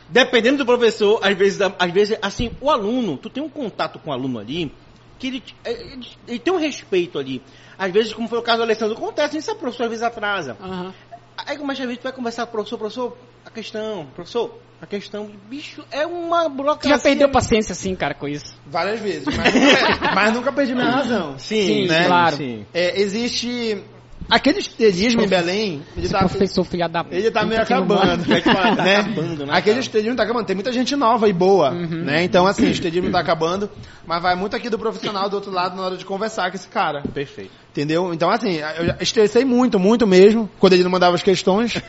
Dependendo 0.09 0.57
do 0.57 0.65
professor, 0.65 1.19
às 1.23 1.35
vezes, 1.35 1.59
às 1.61 1.91
vezes, 1.91 2.17
assim, 2.21 2.51
o 2.61 2.69
aluno, 2.69 3.17
tu 3.17 3.29
tem 3.29 3.41
um 3.41 3.49
contato 3.49 3.99
com 3.99 4.09
o 4.09 4.13
aluno 4.13 4.39
ali, 4.39 4.71
que 5.17 5.27
ele, 5.27 5.39
te- 5.39 5.55
ele, 5.65 6.07
ele 6.27 6.39
tem 6.39 6.53
um 6.53 6.57
respeito 6.57 7.17
ali. 7.17 7.41
Às 7.77 7.91
vezes, 7.91 8.13
como 8.13 8.27
foi 8.27 8.39
o 8.39 8.41
caso 8.41 8.57
do 8.57 8.63
Alessandro, 8.63 8.95
acontece, 8.95 9.37
isso 9.37 9.51
a 9.51 9.55
professor 9.55 9.83
às 9.83 9.89
vezes 9.89 10.03
atrasa. 10.03 10.57
Aham. 10.61 10.93
Aí 11.37 11.57
mais 11.59 11.79
às 11.79 11.85
vezes 11.85 11.99
tu 11.99 12.03
vai 12.03 12.11
conversar 12.13 12.45
com 12.45 12.49
o 12.49 12.51
professor, 12.51 12.77
professor, 12.77 13.17
a 13.45 13.49
questão, 13.49 14.05
professor, 14.13 14.59
a 14.81 14.85
questão, 14.85 15.31
bicho, 15.49 15.83
é 15.91 16.05
uma 16.05 16.47
burocracia. 16.47 16.95
já 16.97 17.01
perdeu 17.01 17.29
paciência, 17.31 17.71
assim, 17.71 17.95
cara, 17.95 18.13
com 18.13 18.27
isso. 18.27 18.53
Várias 18.65 18.99
vezes, 18.99 19.25
mas 19.25 19.53
nunca, 19.53 20.11
mas 20.13 20.33
nunca 20.33 20.51
perdi 20.51 20.75
minha 20.75 20.89
razão. 20.89 21.39
Sim, 21.39 21.65
Sim, 21.65 21.87
né? 21.87 22.05
claro. 22.05 22.35
Sim. 22.37 22.65
É, 22.73 22.99
existe 23.01 23.81
aquele 24.29 24.59
esterismo 24.59 25.21
em 25.21 25.27
Belém, 25.27 25.81
ele 25.95 26.05
Esse 26.05 26.13
tá, 26.13 26.19
professor 26.19 26.63
filha 26.63 26.87
da 26.87 27.05
ele 27.11 27.31
tá 27.31 27.45
meio 27.45 27.61
acabando, 27.61 28.27
né? 28.27 28.41
né, 28.77 29.51
Aquele 29.51 29.79
esterismo 29.79 30.15
tá 30.15 30.23
acabando. 30.23 30.45
Tem 30.45 30.55
muita 30.55 30.71
gente 30.71 30.95
nova 30.95 31.27
e 31.27 31.33
boa, 31.33 31.71
né? 31.71 32.23
Então, 32.23 32.45
assim, 32.47 32.65
o 32.65 32.69
esterismo 32.69 33.11
tá 33.11 33.19
acabando, 33.19 33.69
mas 34.05 34.21
vai 34.21 34.35
muito 34.35 34.55
aqui 34.55 34.69
do 34.69 34.79
profissional 34.79 35.29
do 35.29 35.35
outro 35.35 35.51
lado 35.51 35.75
na 35.75 35.83
hora 35.83 35.97
de 35.97 36.05
conversar 36.05 36.49
com 36.49 36.55
esse 36.55 36.67
cara. 36.67 37.01
Perfeito. 37.13 37.51
Entendeu? 37.71 38.13
Então, 38.13 38.29
assim, 38.29 38.57
eu 38.57 38.95
estressei 38.99 39.43
muito, 39.43 39.79
muito 39.79 40.05
mesmo, 40.05 40.49
quando 40.59 40.73
ele 40.73 40.83
não 40.83 40.91
mandava 40.91 41.15
as 41.15 41.23
questões. 41.23 41.81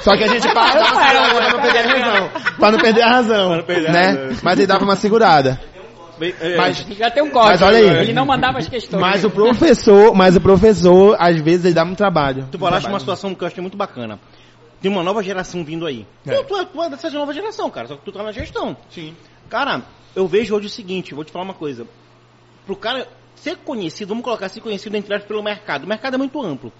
Só 0.00 0.16
que 0.16 0.22
a 0.22 0.28
gente 0.28 0.46
para 0.52 0.74
dar 0.74 0.92
uma 0.92 1.06
segurada 1.08 1.34
pra 1.34 1.50
não 1.50 1.60
perder 1.60 1.78
a 1.78 1.92
razão. 1.92 2.30
Pra 2.56 2.70
não 2.70 2.78
perder 2.78 3.02
a 3.02 3.10
razão. 3.10 3.56
Né? 3.56 4.00
razão. 4.02 4.38
Mas 4.42 4.58
ele 4.58 4.66
dava 4.66 4.84
uma 4.84 4.96
segurada. 4.96 5.60
Bem, 6.18 6.34
é, 6.40 6.56
Mas, 6.56 6.78
Já 6.78 7.10
tem 7.10 7.22
um 7.22 7.30
código. 7.30 7.50
Mas 7.50 7.62
olha 7.62 7.78
aí. 7.78 8.02
Ele 8.02 8.12
não 8.12 8.26
mandava 8.26 8.58
as 8.58 8.68
questões. 8.68 9.00
mas 9.00 9.24
o 9.24 9.30
professor, 9.30 10.14
mas 10.14 10.36
o 10.36 10.40
professor, 10.40 11.16
às 11.18 11.40
vezes, 11.40 11.64
ele 11.66 11.74
dá 11.74 11.84
muito 11.84 11.98
trabalho. 11.98 12.48
Tu 12.50 12.58
falaste 12.58 12.86
uma 12.86 13.00
situação 13.00 13.34
que 13.34 13.42
eu 13.42 13.48
achei 13.48 13.60
muito 13.60 13.76
bacana. 13.76 14.18
Tem 14.80 14.90
uma 14.90 15.02
nova 15.02 15.22
geração 15.22 15.64
vindo 15.64 15.86
aí. 15.86 16.06
É. 16.26 16.34
Tu, 16.42 16.44
tu, 16.44 16.56
é- 16.56 16.64
tu 16.66 16.82
é 16.82 16.90
dessa 16.90 17.10
nova 17.10 17.32
geração, 17.32 17.70
cara, 17.70 17.88
só 17.88 17.96
que 17.96 18.04
tu 18.04 18.12
tá 18.12 18.22
na 18.22 18.32
gestão. 18.32 18.76
Sim. 18.90 19.14
Cara, 19.48 19.82
eu 20.14 20.26
vejo 20.28 20.54
hoje 20.54 20.66
o 20.66 20.70
seguinte, 20.70 21.14
vou 21.14 21.24
te 21.24 21.32
falar 21.32 21.44
uma 21.44 21.54
coisa. 21.54 21.86
Pro 22.66 22.76
cara 22.76 23.08
ser 23.34 23.56
conhecido, 23.56 24.08
vamos 24.08 24.24
colocar 24.24 24.48
ser 24.48 24.60
conhecido 24.60 24.96
entre 24.96 25.14
aspas 25.14 25.28
pelo 25.28 25.42
mercado. 25.42 25.84
O 25.84 25.88
mercado 25.88 26.14
é 26.14 26.18
muito 26.18 26.40
amplo. 26.42 26.72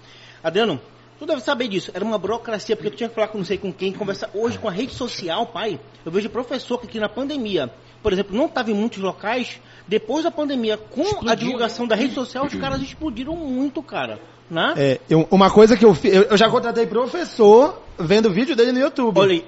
Adriano, 0.43 0.79
tu 1.19 1.25
deve 1.25 1.41
saber 1.41 1.67
disso. 1.67 1.91
Era 1.93 2.03
uma 2.05 2.17
burocracia, 2.17 2.75
porque 2.75 2.91
tu 2.91 2.97
tinha 2.97 3.09
que 3.09 3.15
falar 3.15 3.27
com 3.27 3.37
não 3.39 3.45
sei 3.45 3.57
com 3.57 3.73
quem, 3.73 3.91
conversar. 3.91 4.29
Hoje 4.33 4.57
com 4.59 4.67
a 4.67 4.71
rede 4.71 4.93
social, 4.93 5.47
pai, 5.47 5.79
eu 6.05 6.11
vejo 6.11 6.29
professor 6.29 6.79
que 6.79 6.85
aqui 6.87 6.99
na 6.99 7.09
pandemia, 7.09 7.71
por 8.05 8.13
exemplo, 8.13 8.37
não 8.37 8.45
estava 8.45 8.69
em 8.69 8.73
muitos 8.75 8.99
locais. 9.01 9.59
Depois 9.87 10.23
da 10.23 10.29
pandemia, 10.29 10.77
com 10.77 11.27
a 11.27 11.33
divulgação 11.33 11.87
da 11.87 11.95
rede 11.95 12.13
social, 12.13 12.45
os 12.45 12.53
caras 12.53 12.79
explodiram 12.83 13.35
muito, 13.35 13.81
cara. 13.81 14.19
Né? 14.47 14.73
É, 14.77 14.99
eu- 15.09 15.27
uma 15.31 15.49
coisa 15.49 15.75
que 15.75 15.83
eu 15.83 15.95
fiz, 15.95 16.13
eu, 16.13 16.21
eu 16.23 16.37
já 16.37 16.47
contratei 16.47 16.85
professor 16.85 17.81
vendo 17.97 18.31
vídeo 18.31 18.55
dele 18.55 18.71
no 18.73 18.79
YouTube. 18.79 19.19
Olha 19.19 19.31
aí, 19.31 19.45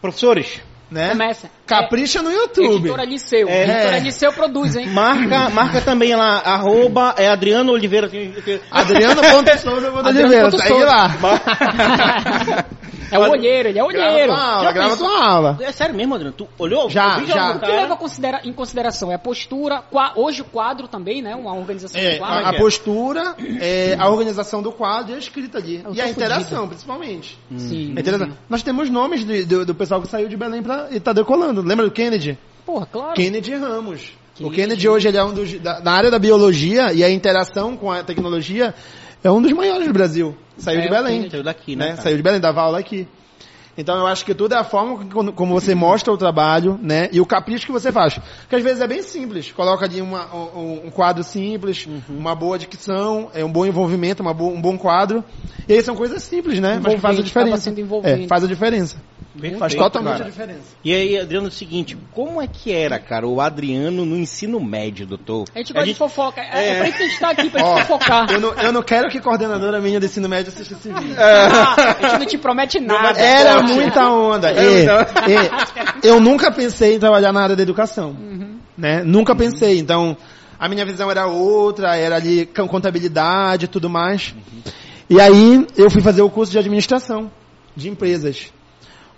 professores, 0.00 0.60
né? 0.88 1.08
Começa. 1.10 1.50
Capricha 1.66 2.22
no 2.22 2.30
É, 2.30 2.34
YouTube. 2.34 2.76
editora 2.76 3.04
Liceu. 3.04 3.48
É. 3.48 3.64
Editora 3.64 3.98
Liceu 3.98 4.32
produz, 4.32 4.76
hein? 4.76 4.86
marca, 4.90 5.50
marca 5.50 5.80
também 5.80 6.14
lá, 6.14 6.38
arroba, 6.44 7.12
é 7.18 7.26
Adriano 7.26 7.72
Oliveira. 7.72 8.08
tem- 8.08 8.30
tem- 8.30 8.60
Adriano.souza 8.70 9.88
Adriano 9.88 10.06
Adriano 10.08 10.50
segue 10.52 10.68
Souza. 10.68 10.86
lá. 10.86 11.10
É 13.10 13.18
o 13.18 13.30
olheiro, 13.30 13.68
ele 13.68 13.78
é 13.78 13.84
olheiro. 13.84 14.32
Grava 14.32 14.36
tua 14.36 14.50
aula, 14.50 14.62
Já 14.64 14.72
grava 14.72 14.96
tua 14.96 15.24
aula. 15.24 15.58
É 15.60 15.72
sério 15.72 15.94
mesmo, 15.94 16.14
Adriano? 16.14 16.36
Tu 16.36 16.48
olhou? 16.58 16.90
Já, 16.90 17.20
já. 17.24 17.52
O 17.56 17.60
que 17.60 17.66
leva 17.66 17.94
a 17.94 17.96
considera- 17.96 18.40
em 18.44 18.52
consideração 18.52 19.10
é 19.10 19.14
a 19.14 19.18
postura, 19.18 19.82
qua- 19.90 20.12
hoje 20.16 20.42
o 20.42 20.44
quadro 20.44 20.88
também, 20.88 21.22
né? 21.22 21.34
Uma 21.36 21.54
organização 21.54 22.00
É, 22.00 22.12
do 22.12 22.18
quadro. 22.18 22.46
a, 22.46 22.50
a 22.50 22.54
é? 22.54 22.58
postura, 22.58 23.34
é, 23.60 23.96
a 23.98 24.08
organização 24.08 24.62
do 24.62 24.72
quadro 24.72 25.12
e 25.12 25.14
a 25.14 25.18
escrita 25.18 25.58
ali. 25.58 25.82
Eu 25.84 25.94
E 25.94 26.00
a 26.00 26.08
interação, 26.08 26.66
principalmente. 26.68 27.38
Sim. 27.56 27.94
A 27.96 28.00
interação. 28.00 28.30
Nós 28.48 28.62
temos 28.62 28.90
nomes 28.90 29.24
de- 29.24 29.44
do, 29.44 29.64
do 29.66 29.74
pessoal 29.74 30.00
que 30.02 30.08
saiu 30.08 30.28
de 30.28 30.36
Belém 30.36 30.62
pra, 30.62 30.88
e 30.90 30.98
tá 31.00 31.12
decolando. 31.12 31.62
Lembra 31.62 31.84
do 31.86 31.90
Kennedy? 31.92 32.38
Porra, 32.64 32.86
claro. 32.86 33.14
Kennedy 33.14 33.54
Ramos. 33.54 34.12
O 34.38 34.50
Kennedy. 34.50 34.56
Kennedy 34.56 34.88
hoje 34.88 35.08
ele 35.08 35.16
é 35.16 35.24
um 35.24 35.32
dos, 35.32 35.52
da, 35.60 35.80
na 35.80 35.92
área 35.92 36.10
da 36.10 36.18
biologia 36.18 36.92
e 36.92 37.02
a 37.02 37.08
interação 37.10 37.76
com 37.76 37.90
a 37.90 38.02
tecnologia 38.02 38.74
é 39.26 39.30
um 39.30 39.42
dos 39.42 39.52
maiores 39.52 39.86
do 39.86 39.92
Brasil. 39.92 40.36
Saiu 40.56 40.78
É, 40.80 40.82
de 40.82 40.88
Belém. 40.88 41.28
Saiu 41.30 41.42
daqui, 41.42 41.76
né? 41.76 41.90
né? 41.90 41.96
Saiu 41.96 42.16
de 42.16 42.22
Belém, 42.22 42.40
dava 42.40 42.60
aula 42.62 42.78
aqui. 42.78 43.06
Então 43.78 43.94
eu 43.98 44.06
acho 44.06 44.24
que 44.24 44.34
tudo 44.34 44.54
é 44.54 44.56
a 44.56 44.64
forma 44.64 45.04
como 45.12 45.32
como 45.34 45.52
você 45.52 45.74
mostra 45.74 46.10
o 46.10 46.16
trabalho, 46.16 46.78
né? 46.82 47.10
E 47.12 47.20
o 47.20 47.26
capricho 47.26 47.66
que 47.66 47.72
você 47.72 47.92
faz. 47.92 48.18
Porque 48.40 48.56
às 48.56 48.62
vezes 48.62 48.80
é 48.80 48.86
bem 48.86 49.02
simples. 49.02 49.52
Coloca 49.52 49.84
ali 49.84 50.00
uma- 50.00 50.34
um, 50.34 50.86
um 50.86 50.90
quadro 50.90 51.22
simples, 51.22 51.84
Uhum. 51.86 52.00
uma 52.08 52.34
boa 52.34 52.58
dicção, 52.58 53.28
é 53.34 53.44
um 53.44 53.52
bom 53.52 53.66
envolvimento, 53.66 54.22
uma 54.22 54.32
bo- 54.32 54.48
um 54.48 54.62
bom 54.62 54.78
quadro. 54.78 55.22
E 55.68 55.74
aí 55.74 55.82
são 55.82 55.94
coisas 55.94 56.22
simples, 56.22 56.58
né? 56.58 56.80
Mas 56.82 56.94
que 56.94 57.00
faz 57.00 57.18
a 57.18 57.22
diferença. 57.22 57.70
É, 58.04 58.26
faz 58.26 58.44
a 58.44 58.46
diferença. 58.46 58.96
Perfeito, 59.40 59.58
Faz 59.58 59.74
totalmente 59.74 60.12
cara. 60.14 60.24
a 60.24 60.28
diferença. 60.30 60.60
E 60.84 60.92
aí, 60.94 61.18
Adriano, 61.18 61.46
é 61.46 61.48
o 61.48 61.52
seguinte, 61.52 61.96
como 62.12 62.40
é 62.40 62.46
que 62.46 62.72
era, 62.72 62.98
cara, 62.98 63.26
o 63.26 63.40
Adriano 63.40 64.04
no 64.04 64.16
ensino 64.16 64.58
médio, 64.60 65.06
doutor? 65.06 65.44
A 65.54 65.58
gente 65.58 65.72
gosta 65.72 65.86
de 65.88 65.94
fofoca. 65.94 66.40
É, 66.40 66.68
é 66.70 66.78
pra 66.78 66.88
isso 66.88 66.96
que 66.98 67.02
a 67.02 67.06
gente 67.08 67.20
tá 67.20 67.30
aqui, 67.30 67.50
pra 67.50 67.62
Ó, 67.64 67.76
gente 67.76 67.86
fofocar. 67.86 68.30
Eu 68.30 68.40
não, 68.40 68.52
eu 68.54 68.72
não 68.72 68.82
quero 68.82 69.08
que 69.08 69.20
coordenadora 69.20 69.80
minha 69.80 70.00
do 70.00 70.06
ensino 70.06 70.28
médio 70.28 70.52
assista 70.52 70.74
esse 70.74 70.88
vídeo. 70.88 71.16
Ah, 71.18 71.74
a 71.98 72.08
gente 72.08 72.18
não 72.20 72.26
te 72.26 72.38
promete 72.38 72.80
nada. 72.80 73.18
Era 73.20 73.62
muita 73.62 74.08
onda. 74.10 74.52
E- 74.52 74.84
e 76.02 76.06
eu 76.08 76.20
nunca 76.20 76.50
pensei 76.50 76.94
em 76.96 76.98
trabalhar 76.98 77.32
na 77.32 77.42
área 77.42 77.56
da 77.56 77.62
educação. 77.62 78.16
Né? 78.76 79.02
Nunca 79.04 79.34
pensei. 79.34 79.78
Então, 79.78 80.16
a 80.58 80.68
minha 80.68 80.84
visão 80.84 81.10
era 81.10 81.26
outra, 81.26 81.96
era 81.96 82.16
ali 82.16 82.46
com 82.46 82.66
contabilidade 82.68 83.64
e 83.64 83.68
tudo 83.68 83.88
mais. 83.88 84.34
E 85.08 85.20
aí, 85.20 85.66
eu 85.76 85.90
fui 85.90 86.02
fazer 86.02 86.22
o 86.22 86.28
curso 86.30 86.50
de 86.52 86.58
administração 86.58 87.30
de 87.76 87.88
empresas. 87.88 88.52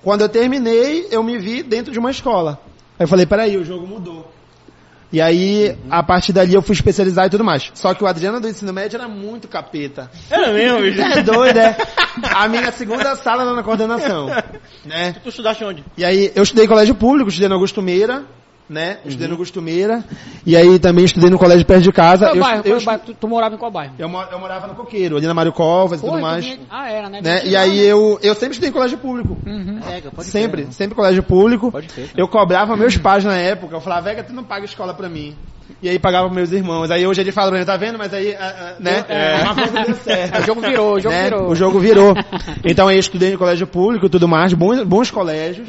Quando 0.02 0.22
eu 0.22 0.28
terminei, 0.28 1.08
eu 1.11 1.22
me 1.22 1.38
vi 1.38 1.62
dentro 1.62 1.92
de 1.92 1.98
uma 1.98 2.11
escola. 2.11 2.61
Aí 2.98 3.04
eu 3.04 3.08
falei, 3.08 3.26
peraí, 3.26 3.56
o 3.56 3.64
jogo 3.64 3.87
mudou. 3.87 4.30
E 5.11 5.22
aí, 5.22 5.74
a 5.88 6.02
partir 6.02 6.34
dali 6.34 6.52
eu 6.52 6.61
fui 6.61 6.74
especializar 6.74 7.26
e 7.26 7.30
tudo 7.30 7.42
mais. 7.42 7.70
Só 7.74 7.94
que 7.94 8.04
o 8.04 8.06
Adriano 8.06 8.40
do 8.40 8.48
ensino 8.48 8.72
médio 8.74 8.98
era 8.98 9.08
muito 9.08 9.48
capeta. 9.48 10.11
Era 10.30 10.52
mesmo, 10.52 10.80
bicho? 10.80 11.00
É 11.18 11.22
doido, 11.22 11.58
é? 11.58 11.76
A 12.34 12.46
minha 12.46 12.70
segunda 12.72 13.16
sala 13.16 13.42
era 13.42 13.54
na 13.54 13.62
coordenação. 13.62 14.28
Né? 14.84 15.14
Tu 15.22 15.28
estudaste 15.28 15.62
onde? 15.64 15.84
E 15.98 16.04
aí, 16.04 16.32
eu 16.34 16.42
estudei 16.42 16.64
em 16.64 16.68
colégio 16.68 16.94
público, 16.94 17.28
estudei 17.28 17.48
no 17.48 17.56
Augusto 17.56 17.82
Meira, 17.82 18.24
né? 18.68 18.98
Estudei 19.04 19.28
no 19.28 19.37
Costumeira. 19.37 20.04
E 20.44 20.57
aí 20.57 20.78
também 20.78 21.04
estudei 21.04 21.31
no 21.31 21.38
colégio 21.38 21.64
perto 21.66 21.83
de 21.83 21.92
casa. 21.92 22.26
Qual 22.26 22.37
Eu, 22.37 22.40
bairro? 22.42 22.62
eu, 22.64 22.72
Qual 22.76 22.85
bairro? 22.85 23.02
Tu, 23.07 23.14
tu 23.14 23.28
morava 23.28 23.54
em 23.54 23.59
qual 23.59 23.70
bairro? 23.70 23.94
eu, 23.98 24.09
eu 24.09 24.38
morava 24.38 24.66
no 24.66 24.74
Coqueiro, 24.74 25.16
ali 25.16 25.26
na 25.26 25.35
Mário 25.35 25.52
Covas 25.52 25.98
e 25.98 26.02
Pô, 26.02 26.09
tudo 26.09 26.18
tu 26.18 26.22
mais. 26.22 26.44
vinha- 26.44 26.59
Ah, 26.70 26.90
era, 26.90 27.09
né? 27.09 27.20
Né? 27.22 27.46
E 27.46 27.57
aí 27.57 27.78
né? 27.81 27.85
eu, 27.87 28.18
eu 28.22 28.35
sempre 28.35 28.52
estudei 28.52 28.70
em 28.70 28.72
colégio 28.72 28.98
público. 28.98 29.38
É, 29.90 30.00
pode 30.11 30.28
sempre, 30.28 30.62
crer, 30.62 30.72
sempre 30.72 30.94
colégio 30.94 31.22
público. 31.22 31.72
Pode 31.72 31.88
cara. 31.88 32.09
Eu 32.16 32.28
cobrava 32.28 32.76
meus 32.76 32.96
pais 32.96 33.24
na 33.24 33.37
época. 33.37 33.74
Eu 33.76 33.81
falava, 33.81 34.02
Vega, 34.02 34.22
tu 34.22 34.33
não 34.33 34.44
paga 34.44 34.64
escola 34.64 34.92
pra 34.94 35.09
mim. 35.09 35.35
E 35.83 35.88
aí 35.88 35.98
pagava 35.98 36.28
meus 36.28 36.50
irmãos. 36.50 36.90
Aí 36.90 37.07
hoje 37.07 37.20
ele 37.20 37.31
fala 37.31 37.50
pra 37.50 37.59
mim, 37.59 37.64
tá 37.64 37.76
vendo? 37.76 37.98
Mas 37.98 38.12
aí, 38.12 38.35
ah, 38.35 38.54
ah, 38.59 38.74
né? 38.81 39.04
É. 39.09 39.42
Uma 39.42 39.54
coisa 39.54 39.85
deu 39.85 39.94
certo. 39.94 40.38
O 40.42 40.46
jogo 40.46 40.61
virou, 40.61 40.94
o 40.94 41.00
jogo 41.00 41.14
né? 41.14 41.24
virou. 41.24 41.48
O 41.50 41.54
jogo 41.54 41.78
virou. 41.78 42.14
Então 42.64 42.88
aí 42.88 42.96
eu 42.96 43.00
estudei 43.00 43.33
no 43.33 43.38
colégio 43.38 43.66
público 43.66 44.07
e 44.07 44.09
tudo 44.09 44.26
mais, 44.26 44.52
bons, 44.54 44.83
bons 44.83 45.11
colégios. 45.11 45.68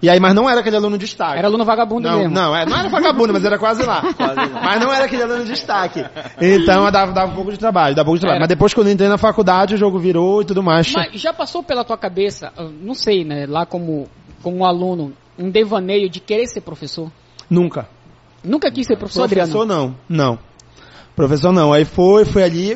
E 0.00 0.08
aí, 0.08 0.20
mas 0.20 0.34
não 0.34 0.48
era 0.48 0.60
aquele 0.60 0.76
aluno 0.76 0.98
de 0.98 1.06
destaque. 1.06 1.32
Uhum. 1.32 1.38
Era 1.38 1.48
aluno 1.48 1.64
vagabundo 1.64 2.08
não, 2.08 2.18
mesmo. 2.18 2.34
não, 2.34 2.56
é, 2.56 2.66
não 2.66 2.76
era 2.78 2.88
vagabundo, 2.88 3.32
mas 3.32 3.44
era 3.44 3.58
quase 3.58 3.82
lá. 3.82 4.02
Mas 4.62 4.80
não 4.80 4.92
era 4.92 5.04
aquele 5.04 5.22
aluno 5.22 5.44
de 5.44 5.50
destaque. 5.50 6.04
Então 6.40 6.90
dava, 6.90 7.12
dava 7.12 7.32
um 7.32 7.34
pouco 7.34 7.50
de 7.50 7.58
trabalho, 7.58 7.94
dava 7.94 8.04
um 8.04 8.12
pouco 8.12 8.18
de 8.18 8.20
trabalho. 8.20 8.36
Era. 8.36 8.42
Mas 8.42 8.48
depois 8.48 8.74
quando 8.74 8.88
eu 8.88 8.92
entrei 8.92 9.08
na 9.08 9.18
faculdade, 9.18 9.74
o 9.74 9.78
jogo 9.78 9.98
virou 9.98 10.42
e 10.42 10.44
tudo 10.44 10.62
mais. 10.62 10.92
Mas 10.92 11.20
já 11.20 11.32
passou 11.32 11.62
pela 11.62 11.84
tua 11.84 11.96
cabeça, 11.96 12.52
eu 12.56 12.70
não 12.70 12.94
sei, 12.94 13.24
né, 13.24 13.46
lá 13.46 13.66
como, 13.66 14.08
como 14.42 14.58
um 14.58 14.64
aluno, 14.64 15.12
um 15.38 15.50
devaneio 15.50 16.08
de 16.08 16.20
querer 16.20 16.46
ser 16.46 16.60
professor? 16.60 17.10
Nunca. 17.48 17.86
Nunca 18.44 18.70
quis 18.70 18.86
ser 18.86 18.96
professor, 18.96 19.28
Professor 19.28 19.62
Adriano? 19.62 19.94
não, 20.08 20.28
não. 20.30 20.38
Professor 21.14 21.52
não. 21.52 21.72
Aí 21.72 21.84
foi, 21.84 22.24
foi 22.24 22.42
ali, 22.42 22.70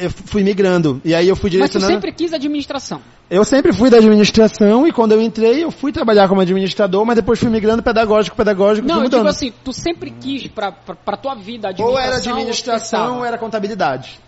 eu 0.00 0.10
fui 0.10 0.42
migrando. 0.42 1.00
E 1.04 1.14
aí 1.14 1.28
eu 1.28 1.36
fui 1.36 1.50
Mas 1.50 1.70
tu 1.70 1.78
direcionando. 1.78 1.92
sempre 1.92 2.12
quis 2.12 2.32
administração. 2.32 3.00
Eu 3.30 3.44
sempre 3.44 3.72
fui 3.72 3.88
da 3.88 3.98
administração 3.98 4.86
e 4.86 4.92
quando 4.92 5.12
eu 5.12 5.20
entrei, 5.22 5.64
eu 5.64 5.70
fui 5.70 5.92
trabalhar 5.92 6.28
como 6.28 6.40
administrador, 6.40 7.04
mas 7.04 7.16
depois 7.16 7.38
fui 7.38 7.48
migrando 7.48 7.82
pedagógico, 7.82 8.36
pedagógico, 8.36 8.86
Não, 8.86 9.02
eu 9.04 9.08
digo 9.08 9.26
assim, 9.26 9.52
tu 9.64 9.72
sempre 9.72 10.10
quis 10.10 10.46
pra, 10.48 10.70
pra, 10.72 10.94
pra 10.94 11.16
tua 11.16 11.34
vida 11.34 11.68
ou 11.78 11.96
administração. 11.96 11.98
era 11.98 12.16
administração 12.40 13.18
ou 13.18 13.24
era 13.24 13.38
contabilidade. 13.38 14.18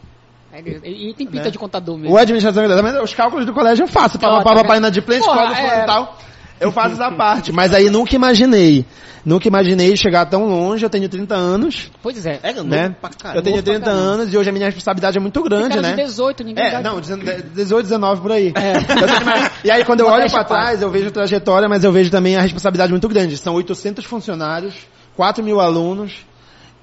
É, 0.52 0.60
E 0.88 1.12
tem 1.14 1.26
pinta 1.26 1.44
Né? 1.44 1.50
de 1.50 1.58
contador 1.58 1.96
mesmo. 1.98 2.12
Ou 2.12 2.18
administração, 2.18 2.62
mas 2.82 3.02
os 3.02 3.12
cálculos 3.12 3.44
do 3.44 3.52
colégio 3.52 3.82
eu 3.82 3.88
faço. 3.88 4.18
Papai 4.18 4.76
inadimplente, 4.78 5.24
Porra, 5.24 5.40
escola 5.42 5.56
fulano 5.56 5.80
é. 5.80 5.82
e 5.82 5.86
tal. 5.86 6.18
Eu 6.60 6.72
faço 6.72 6.94
essa 6.94 7.10
parte. 7.16 7.52
Mas 7.52 7.72
aí 7.74 7.90
nunca 7.90 8.14
imaginei. 8.14 8.84
Nunca 9.24 9.48
imaginei 9.48 9.96
chegar 9.96 10.26
tão 10.26 10.44
longe. 10.46 10.84
Eu 10.84 10.90
tenho 10.90 11.08
30 11.08 11.34
anos, 11.34 11.90
Pois 12.02 12.26
é. 12.26 12.40
É, 12.42 12.52
novo 12.52 12.68
né? 12.68 12.94
pra 13.00 13.10
caramba. 13.10 13.38
Eu 13.38 13.42
tenho 13.42 13.56
novo 13.56 13.64
pra 13.64 13.72
30 13.74 13.86
caramba. 13.86 14.02
anos 14.02 14.32
e 14.34 14.36
hoje 14.36 14.50
a 14.50 14.52
minha 14.52 14.66
responsabilidade 14.66 15.16
é 15.16 15.20
muito 15.20 15.42
grande, 15.42 15.80
né? 15.80 15.90
de 15.94 16.02
18, 16.04 16.44
ninguém 16.44 16.64
É, 16.64 16.82
não, 16.82 17.00
18, 17.00 17.82
19 17.82 18.20
por 18.20 18.32
aí. 18.32 18.52
É. 18.54 19.66
E 19.66 19.70
aí 19.70 19.84
quando 19.84 20.00
eu 20.00 20.08
olho 20.08 20.30
pra 20.30 20.44
trás, 20.44 20.82
eu 20.82 20.90
vejo 20.90 21.08
a 21.08 21.10
trajetória, 21.10 21.68
mas 21.68 21.84
eu 21.84 21.92
vejo 21.92 22.10
também 22.10 22.36
a 22.36 22.42
responsabilidade 22.42 22.92
muito 22.92 23.08
grande. 23.08 23.36
São 23.38 23.54
800 23.54 24.04
funcionários, 24.04 24.74
4 25.16 25.42
mil 25.42 25.60
alunos 25.60 26.12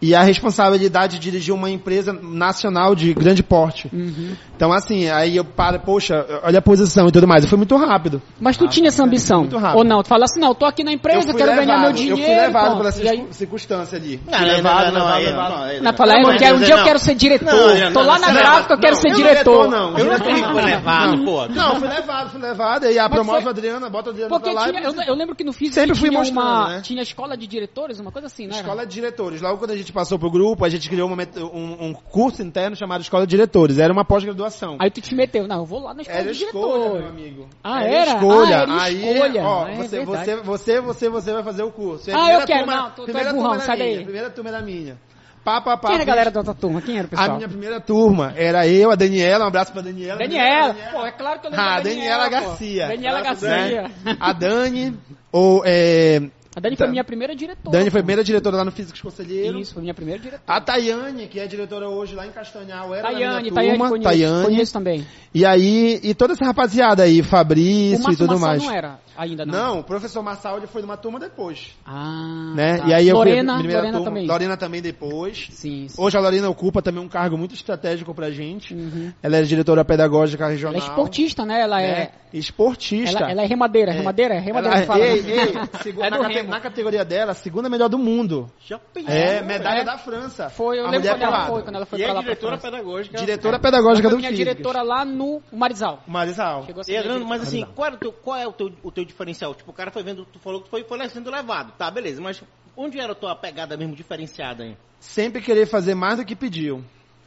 e 0.02 0.16
a 0.16 0.24
responsabilidade 0.24 1.18
de 1.18 1.20
dirigir 1.32 1.54
uma 1.54 1.70
empresa 1.70 2.12
nacional 2.14 2.96
de 2.96 3.14
grande 3.14 3.44
porte. 3.44 3.90
Uhum. 3.94 4.36
Então 4.56 4.72
assim, 4.74 5.10
aí 5.10 5.36
eu 5.38 5.46
paro, 5.46 5.80
poxa, 5.80 6.26
olha 6.44 6.60
a 6.60 6.62
posição 6.62 7.08
e 7.08 7.12
tudo 7.12 7.28
mais. 7.28 7.44
E 7.44 7.48
foi 7.48 7.58
muito 7.58 7.76
rápido. 7.78 8.22
Mas 8.40 8.58
tu 8.58 8.68
tinha 8.68 8.88
essa 8.88 9.04
ambição? 9.04 9.42
muito 9.42 9.58
rápido. 9.58 9.78
Ou 9.78 9.84
não? 9.84 10.02
Tu 10.04 10.08
fala 10.10 10.26
assim, 10.26 10.40
não, 10.40 10.50
eu 10.50 10.56
tô 10.56 10.66
aqui 10.66 10.84
na 10.84 10.92
empresa, 10.92 11.20
eu 11.20 11.32
fui 11.32 11.34
quero 11.36 11.52
ganhar 11.52 11.66
meu 11.66 11.76
levado, 11.78 11.96
dinheiro. 11.96 12.20
Eu 12.20 12.26
fui 12.26 12.36
levado 12.36 12.64
pronto. 12.66 12.78
pela 12.78 12.90
aí- 12.90 13.18
circun- 13.18 13.32
circunstância 13.34 13.98
ali. 13.98 14.20
Não, 14.26 14.38
Fui 14.38 14.48
não, 14.48 14.56
levado, 14.56 14.86
não, 14.86 14.92
não, 14.92 15.18
levado, 15.18 15.22
levado. 15.24 15.74
não, 15.76 15.84
Não, 15.84 15.94
fala, 15.94 16.14
eu 16.14 16.26
Pelo 16.26 16.38
quero, 16.38 16.56
um 16.56 16.60
dia 16.60 16.68
eu 16.70 16.76
Deus, 16.76 16.88
quero 16.88 17.00
ser 17.00 17.16
diretor. 17.16 17.46
Não, 17.80 17.94
tô 17.94 18.00
não, 18.00 18.08
lá 18.08 18.14
não, 18.14 18.22
na 18.22 18.28
não, 18.28 18.42
gráfica, 18.42 18.74
eu 18.74 18.80
quero 18.80 18.96
não, 18.96 19.02
ser 19.02 19.08
eu 19.08 19.12
não 19.12 19.18
diretor. 19.18 19.70
não. 19.70 19.98
Eu 19.98 20.06
não 20.06 20.18
foi 20.18 20.62
levado, 20.64 21.24
pô. 21.26 21.48
Não, 21.48 21.76
fui 21.80 21.88
levado, 21.88 22.30
fui 22.32 22.42
levado. 22.42 22.84
E 22.86 22.88
aí 22.88 23.00
a 23.00 23.10
promove 23.10 23.48
a 23.48 23.50
Adriana, 23.50 23.90
bota 23.90 24.10
a 24.10 24.12
Adriana 24.12 24.40
pra 24.40 24.52
lá. 24.52 24.70
eu, 24.70 24.94
eu 25.08 25.16
lembro 25.16 25.36
que 25.36 25.44
no 25.44 25.54
físico 25.54 25.76
Sempre 25.76 25.96
fui 25.96 26.10
tinha 26.10 26.20
mostrando, 26.20 26.42
uma, 26.46 26.70
né? 26.70 26.82
tinha 26.82 27.02
escola 27.02 27.36
de 27.38 27.48
diretores, 27.48 28.00
uma 28.00 28.12
coisa 28.12 28.28
assim, 28.28 28.48
né? 28.48 28.56
Escola 28.56 28.86
de 28.86 28.92
Diretores. 28.94 29.42
Logo 29.42 29.58
quando 29.58 29.72
a 29.72 29.78
gente 29.78 29.91
passou 29.92 30.18
pro 30.20 30.30
grupo, 30.32 30.64
a 30.66 30.70
gente 30.70 30.90
criou 30.90 31.08
met- 31.16 31.38
um, 31.40 31.86
um 31.88 31.94
curso 31.94 32.42
interno 32.42 32.76
chamado 32.76 33.02
Escola 33.02 33.26
de 33.26 33.32
Diretores. 33.32 33.78
Era 33.80 33.92
uma 33.92 34.06
pós-graduação. 34.06 34.78
Aí 34.80 34.90
tu 34.92 35.02
te 35.02 35.14
meteu, 35.16 35.48
não, 35.48 35.58
eu 35.60 35.66
vou 35.66 35.80
lá 35.80 35.94
na 35.94 36.02
escola 36.02 36.20
Era 36.20 36.34
de 36.34 36.44
escolha, 36.44 36.64
meu 36.68 36.90
diretores. 36.92 37.10
amigo. 37.10 37.50
Ah, 37.64 37.84
era? 37.84 38.12
escolha. 38.14 38.58
Ah, 38.58 38.62
era 38.64 38.82
Aí, 38.84 39.12
escolha. 39.14 39.44
ó, 39.44 39.68
É 39.68 39.76
você, 39.76 40.06
você, 40.06 40.36
você, 40.38 40.82
você, 40.82 41.10
você 41.10 41.34
vai 41.34 41.44
fazer 41.44 41.64
o 41.64 41.72
curso. 41.72 42.10
A 42.12 42.16
Ah, 42.26 42.34
eu 42.34 42.46
quero. 42.46 42.66
turma- 42.66 42.76
Não, 42.76 42.90
tu- 42.90 42.96
tu 42.96 43.02
é 43.02 43.06
primeira 43.06 43.30
burrão, 43.32 43.44
turma 43.50 43.56
era 43.58 43.66
sai 43.66 43.78
daí. 43.78 44.04
Primeira 44.04 44.30
turma 44.30 44.50
era 44.50 44.62
minha. 44.62 44.98
Pá, 45.44 45.60
pá, 45.60 45.76
pá. 45.76 45.88
Quem 45.88 45.96
era 45.96 46.04
a 46.04 46.06
galera 46.06 46.30
da 46.30 46.44
tua 46.44 46.54
turma? 46.54 46.82
Quem 46.84 46.98
era 47.00 47.08
o 47.08 47.10
pessoal? 47.10 47.32
A 47.32 47.36
minha 47.36 47.50
primeira 47.50 47.82
turma 47.82 48.32
era 48.38 48.68
eu, 48.68 48.92
a 48.92 48.96
Daniela, 48.96 49.46
um 49.46 49.48
abraço 49.48 49.74
pra 49.74 49.82
Daniela. 49.82 50.20
Daniela. 50.20 50.76
Pô, 50.92 51.04
é 51.04 51.12
claro 51.12 51.40
que 51.40 51.48
eu 51.48 51.52
lembro 51.52 51.66
Ah, 51.66 51.76
da 51.78 51.82
Daniela 51.82 52.24
Daniela. 52.26 52.30
Garcia. 52.30 52.88
Daniela 52.88 53.22
Garcia. 53.22 53.82
né? 54.06 54.18
A 54.20 54.34
Dani, 54.34 54.96
ou, 55.32 55.64
é, 55.66 56.22
A 56.56 56.60
Dani 56.60 56.76
foi 56.76 56.88
minha 56.90 57.04
primeira 57.04 57.34
diretora. 57.36 57.78
Dani 57.78 57.90
foi 57.90 58.02
primeira 58.02 58.24
diretora 58.24 58.58
lá 58.58 58.66
no 58.66 58.72
Físicos 58.72 59.00
Conselheiro. 59.02 59.58
Isso, 59.60 59.74
foi 59.74 59.82
minha 59.82 59.94
primeira 59.94 60.20
diretora. 60.20 60.44
A 60.46 60.60
Tayane, 60.60 61.28
que 61.28 61.40
é 61.40 61.48
diretora 61.48 61.88
hoje 61.88 62.14
lá 62.14 62.28
em 62.28 62.32
Castanhal, 62.32 62.94
era 62.94 63.04
da 63.08 63.14
Tayane, 63.14 63.42
minha 63.44 63.54
Tayane 63.54 63.78
turma. 63.78 63.90
conheço, 63.90 64.10
Tayane. 64.10 64.46
conheço 64.46 64.74
também. 64.74 65.08
E 65.34 65.46
aí, 65.46 66.00
e 66.04 66.14
toda 66.14 66.34
essa 66.34 66.44
rapaziada 66.44 67.04
aí, 67.04 67.24
Fabrício 67.24 68.12
e 68.12 68.16
tudo 68.18 68.34
Massal 68.34 68.40
mais. 68.50 68.64
não 68.64 68.72
era 68.72 69.00
ainda, 69.18 69.46
não. 69.46 69.54
Não, 69.54 69.80
o 69.80 69.84
professor 69.84 70.22
Marçal 70.22 70.58
ele 70.58 70.68
foi 70.68 70.82
numa 70.82 70.98
turma 70.98 71.20
depois. 71.20 71.70
Ah, 71.86 72.54
Né? 72.56 72.78
tá. 72.80 72.88
E 72.88 72.94
aí 72.96 73.08
eu 73.08 73.16
fui 73.16 73.30
Lorena, 73.30 73.56
Lorena 73.58 73.82
turma. 73.92 74.04
também. 74.04 74.28
Lorena 74.28 74.58
também 74.58 74.82
depois. 74.82 75.48
Sim, 75.52 75.88
sim. 75.88 76.02
Hoje 76.02 76.18
a 76.18 76.20
Lorena 76.20 76.50
ocupa 76.50 76.82
também 76.82 77.02
um 77.02 77.08
cargo 77.08 77.38
muito 77.38 77.56
estratégico 77.56 78.14
pra 78.14 78.30
gente. 78.30 78.74
Uhum. 78.74 79.14
Ela 79.24 79.38
é 79.38 79.44
diretora 79.44 79.86
pedagógica 79.86 80.48
regional. 80.50 80.76
Ela 80.76 80.84
é 80.84 80.88
esportista, 80.90 81.46
né? 81.46 81.62
Ela 81.62 81.78
né? 81.78 81.88
é... 81.88 82.12
Esportista. 82.34 83.20
Ela, 83.20 83.32
ela 83.32 83.42
é 83.44 83.46
remadeira, 83.46 83.92
remadeira? 83.92 84.36
É 84.36 84.40
remadeira 84.40 84.76
Ela- 84.78 84.82
que 84.82 84.88
fala. 84.88 85.06
ei, 85.06 85.22
né? 85.22 85.32
ei, 85.44 85.80
segu- 85.84 86.02
É 86.04 86.10
na, 86.10 86.18
na 86.50 86.60
categoria 86.60 87.04
dela, 87.06 87.32
a 87.32 87.36
segunda 87.36 87.70
melhor 87.70 87.90
do 87.90 87.98
mundo. 87.98 88.52
Já 88.60 88.80
pensou? 88.80 89.14
É, 89.14 89.42
medalha 89.42 89.82
é. 89.82 89.84
da 89.84 89.98
França. 89.98 90.50
Foi, 90.50 90.80
eu 90.80 90.86
A 90.86 90.92
lembro 90.92 91.10
quando 91.10 91.24
ela 91.24 91.48
foi, 91.48 91.64
quando 91.64 91.76
ela 91.76 91.86
foi 91.86 92.00
E 92.00 92.04
pra 92.04 92.12
é 92.12 92.14
lá 92.14 92.22
diretora 92.22 92.58
pedagógica. 92.58 93.18
Diretora 93.18 93.60
pedagógica 93.60 94.10
do 94.10 94.16
Físicas. 94.18 94.38
diretora 94.38 94.82
lá 94.82 95.06
no 95.06 95.42
Marizal. 95.52 96.04
Marisal. 96.08 96.66
Chegou 96.66 96.82
a 96.82 96.84
ser 96.84 96.92
E 96.92 96.94
minha 96.94 97.02
Adriano, 97.02 97.26
mas 97.26 97.42
assim, 97.44 97.66
qual, 97.76 97.88
era 97.88 97.96
o 97.96 98.00
teu, 98.00 98.12
qual 98.12 98.38
é 98.38 98.48
o 98.48 98.54
teu, 98.54 98.72
o 98.84 98.92
teu 98.92 99.06
diferencial? 99.06 99.54
Tipo, 99.56 99.72
o 99.72 99.74
cara 99.74 99.92
foi 99.92 100.04
vendo, 100.04 100.26
tu 100.26 100.40
falou 100.40 100.62
que 100.62 100.70
foi, 100.70 100.84
foi 100.84 101.10
sendo 101.10 101.30
levado. 101.32 101.74
Tá, 101.78 101.90
beleza, 101.90 102.22
mas 102.22 102.44
onde 102.76 103.00
era 103.00 103.14
a 103.14 103.16
tua 103.16 103.36
pegada 103.36 103.78
mesmo 103.78 103.96
diferenciada 103.96 104.64
aí? 104.64 104.78
Sempre 105.00 105.42
querer 105.42 105.66
fazer 105.66 105.96
mais 105.96 106.18
do 106.18 106.26
que 106.26 106.36
pediu. 106.36 106.84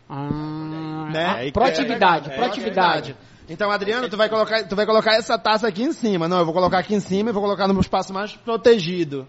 Ah, 0.08 1.08
Né? 1.12 1.26
ah, 1.26 1.44
que 1.44 1.52
proatividade, 1.52 2.30
é, 2.30 2.36
proatividade. 2.36 3.16
Então, 3.48 3.70
Adriano, 3.70 4.08
tu 4.08 4.16
vai 4.16 4.28
colocar, 4.28 4.66
tu 4.66 4.74
vai 4.74 4.86
colocar 4.86 5.14
essa 5.14 5.38
taça 5.38 5.68
aqui 5.68 5.82
em 5.82 5.92
cima. 5.92 6.28
Não, 6.28 6.38
eu 6.38 6.44
vou 6.44 6.54
colocar 6.54 6.78
aqui 6.78 6.94
em 6.94 7.00
cima 7.00 7.30
e 7.30 7.32
vou 7.32 7.42
colocar 7.42 7.68
no 7.68 7.78
espaço 7.80 8.12
mais 8.12 8.32
protegido. 8.34 9.28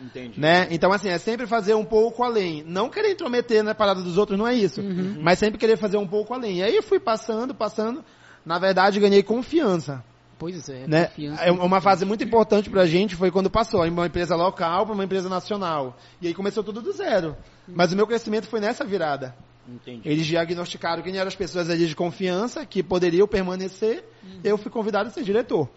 Entendi. 0.00 0.40
Né? 0.40 0.66
Então, 0.70 0.90
assim, 0.92 1.08
é 1.08 1.18
sempre 1.18 1.46
fazer 1.46 1.74
um 1.74 1.84
pouco 1.84 2.22
além. 2.24 2.64
Não 2.66 2.88
querer 2.88 3.12
intrometer 3.12 3.62
na 3.62 3.74
parada 3.74 4.00
dos 4.02 4.16
outros, 4.16 4.38
não 4.38 4.48
é 4.48 4.54
isso. 4.54 4.82
Mas 5.20 5.38
sempre 5.38 5.58
querer 5.58 5.76
fazer 5.76 5.98
um 5.98 6.06
pouco 6.06 6.32
além. 6.32 6.58
E 6.58 6.62
aí 6.62 6.74
eu 6.74 6.82
fui 6.82 6.98
passando, 6.98 7.54
passando. 7.54 8.02
Na 8.44 8.58
verdade, 8.58 8.98
ganhei 8.98 9.22
confiança. 9.22 10.02
Pois 10.38 10.70
é, 10.70 10.86
né? 10.86 11.06
confiança. 11.08 11.42
É 11.42 11.52
uma 11.52 11.82
fase 11.82 12.06
muito 12.06 12.24
importante 12.24 12.70
pra 12.70 12.86
gente 12.86 13.14
foi 13.14 13.30
quando 13.30 13.50
passou 13.50 13.84
de 13.84 13.90
uma 13.90 14.06
empresa 14.06 14.34
local 14.34 14.86
para 14.86 14.94
uma 14.94 15.04
empresa 15.04 15.28
nacional. 15.28 15.98
E 16.18 16.28
aí 16.28 16.32
começou 16.32 16.64
tudo 16.64 16.80
do 16.80 16.92
zero. 16.92 17.36
Mas 17.68 17.92
o 17.92 17.96
meu 17.96 18.06
crescimento 18.06 18.46
foi 18.46 18.58
nessa 18.58 18.82
virada. 18.82 19.34
Entendi. 19.74 20.08
Eles 20.08 20.26
diagnosticaram 20.26 21.02
quem 21.02 21.16
eram 21.16 21.28
as 21.28 21.36
pessoas 21.36 21.68
ali 21.70 21.86
de 21.86 21.94
confiança 21.96 22.64
que 22.66 22.82
poderiam 22.82 23.26
permanecer. 23.26 24.04
Eu 24.42 24.56
fui 24.58 24.70
convidado 24.70 25.08
a 25.08 25.12
ser 25.12 25.22
diretor. 25.22 25.68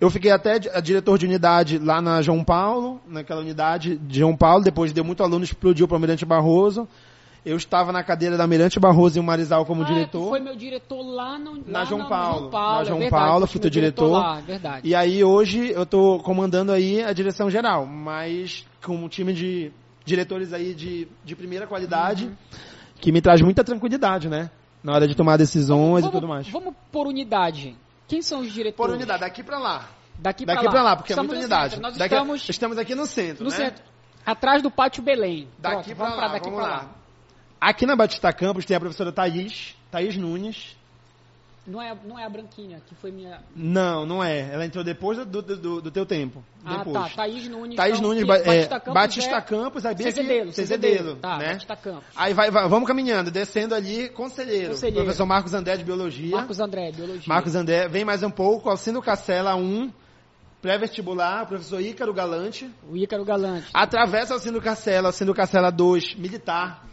Eu 0.00 0.08
fiquei 0.10 0.30
até 0.30 0.58
diretor 0.58 1.18
de 1.18 1.26
unidade 1.26 1.78
lá 1.78 2.00
na 2.00 2.22
João 2.22 2.42
Paulo, 2.42 3.00
naquela 3.06 3.40
unidade 3.40 3.96
de 3.96 4.18
João 4.20 4.36
Paulo. 4.36 4.64
Depois 4.64 4.92
deu 4.92 5.04
muito 5.04 5.22
aluno, 5.22 5.44
explodiu 5.44 5.86
para 5.86 5.94
o 5.94 5.96
Almirante 5.96 6.24
Barroso. 6.24 6.88
Eu 7.44 7.56
estava 7.56 7.90
na 7.90 8.02
cadeira 8.04 8.36
da 8.36 8.44
Almirante 8.44 8.78
Barroso 8.78 9.16
e 9.18 9.20
o 9.20 9.22
Marizal 9.22 9.64
como 9.64 9.82
Ah, 9.82 9.86
é, 9.86 9.92
diretor. 9.94 10.28
foi 10.28 10.40
meu 10.40 10.54
diretor 10.54 11.00
lá 11.02 11.38
no, 11.38 11.56
Na 11.66 11.80
lá 11.80 11.84
João 11.86 12.02
no 12.02 12.08
Paulo. 12.08 12.38
João 12.40 12.50
Paulo, 12.50 12.74
Na 12.76 12.82
é 12.82 12.84
João 12.84 12.98
verdade, 12.98 13.24
Paulo, 13.24 13.46
fui 13.46 13.60
teu 13.60 13.68
meu 13.68 13.70
diretor. 13.72 14.10
lá, 14.10 14.38
é 14.38 14.42
verdade. 14.42 14.88
E 14.88 14.94
aí 14.94 15.24
hoje 15.24 15.70
eu 15.70 15.84
estou 15.84 16.18
comandando 16.20 16.70
aí 16.70 17.02
a 17.02 17.12
direção 17.14 17.50
geral, 17.50 17.86
mas 17.86 18.66
com 18.84 18.94
um 18.94 19.08
time 19.08 19.32
de 19.32 19.72
diretores 20.04 20.52
aí 20.52 20.74
de, 20.74 21.08
de 21.24 21.34
primeira 21.36 21.66
qualidade, 21.66 22.24
Uhum. 22.26 22.32
Que 23.00 23.10
me 23.12 23.20
traz 23.20 23.40
muita 23.40 23.64
tranquilidade, 23.64 24.28
né? 24.28 24.50
Na 24.82 24.94
hora 24.94 25.06
de 25.08 25.14
tomar 25.14 25.36
decisões 25.36 26.04
e 26.04 26.10
tudo 26.10 26.26
mais. 26.28 26.48
Vamos 26.48 26.74
por 26.90 27.06
unidade. 27.06 27.76
Quem 28.08 28.22
são 28.22 28.40
os 28.40 28.52
diretores? 28.52 28.76
Por 28.76 28.90
unidade, 28.90 29.20
daqui 29.20 29.42
pra 29.42 29.58
lá. 29.58 29.88
Daqui, 30.18 30.44
Daqui 30.44 30.62
pra, 30.62 30.70
pra 30.70 30.82
lá, 30.82 30.90
lá, 30.90 30.96
porque 30.96 31.12
estamos 31.12 31.30
é 31.32 31.34
muita 31.36 31.46
unidade. 31.46 31.74
centro. 31.74 31.82
Nós 31.88 31.96
Daqui- 31.96 32.14
estamos 32.14 32.48
estamos 32.48 32.78
aqui 32.78 32.94
no 32.94 33.06
centro, 33.06 33.44
no 33.44 33.50
né? 33.50 33.56
centro. 33.56 33.82
Atrás 34.24 34.62
do 34.62 34.70
Pátio 34.70 35.02
Belém. 35.02 35.48
Daqui 35.58 35.94
vamos 35.94 36.14
lá, 36.16 36.24
pra 36.24 36.28
daqui 36.34 36.50
vamos 36.50 36.60
pra 36.64 36.68
lá. 36.68 36.82
lá. 36.82 36.90
Aqui 37.60 37.86
na 37.86 37.96
Batista 37.96 38.32
Campus 38.32 38.64
tem 38.64 38.76
a 38.76 38.80
professora 38.80 39.12
Thaís, 39.12 39.74
Thaís 39.90 40.16
Nunes. 40.16 40.76
Não 41.70 41.80
é, 41.80 41.96
não 42.04 42.18
é 42.18 42.24
a 42.24 42.28
Branquinha, 42.28 42.82
que 42.86 42.94
foi 42.96 43.12
minha... 43.12 43.40
Não, 43.54 44.04
não 44.04 44.22
é. 44.24 44.52
Ela 44.52 44.66
entrou 44.66 44.82
depois 44.82 45.16
do, 45.18 45.24
do, 45.24 45.56
do- 45.56 45.80
do 45.82 45.90
teu 45.90 46.04
tempo. 46.04 46.42
Ah, 46.64 46.78
depois. 46.78 46.94
tá. 47.10 47.16
Thaís 47.16 47.48
Nunes. 47.48 47.76
Thaís 47.76 47.98
então, 47.98 48.08
Nunes, 48.08 48.22
é, 48.24 48.26
Batista 48.26 48.80
Campos 48.80 48.94
Batista 48.94 49.36
é... 49.36 49.40
Campos, 49.40 49.86
aí 49.86 49.94
bem 49.94 50.06
Cezedelo, 50.06 50.52
Cezedelo, 50.52 51.16
Tá, 51.16 51.38
né? 51.38 51.52
Batista 51.52 51.76
Campos. 51.76 52.04
Aí 52.16 52.34
vai, 52.34 52.50
vai- 52.50 52.68
vamos 52.68 52.88
caminhando, 52.88 53.30
descendo 53.30 53.74
ali, 53.74 54.08
conselheiro. 54.08 54.70
Conselheiro. 54.70 55.04
Professor 55.04 55.26
Marcos 55.26 55.54
André 55.54 55.76
de 55.76 55.84
Biologia. 55.84 56.36
Marcos 56.36 56.58
André, 56.58 56.90
Biologia. 56.92 57.24
Marcos 57.26 57.54
André, 57.54 57.86
vem 57.88 58.04
mais 58.04 58.22
um 58.24 58.30
pouco, 58.30 58.68
Alcino 58.68 59.00
Cacela 59.00 59.54
1, 59.54 59.92
Pré-vestibular, 60.60 61.46
professor 61.46 61.80
Ícaro 61.80 62.12
Galante. 62.12 62.70
O 62.90 62.94
Ícaro 62.96 63.24
Galante. 63.24 63.68
Atravessa 63.72 64.34
o 64.34 64.38
Sino 64.38 64.60
Castela, 64.60 65.10
Sino 65.12 65.32
Castela 65.32 65.70
2, 65.70 66.16
militar. 66.16 66.84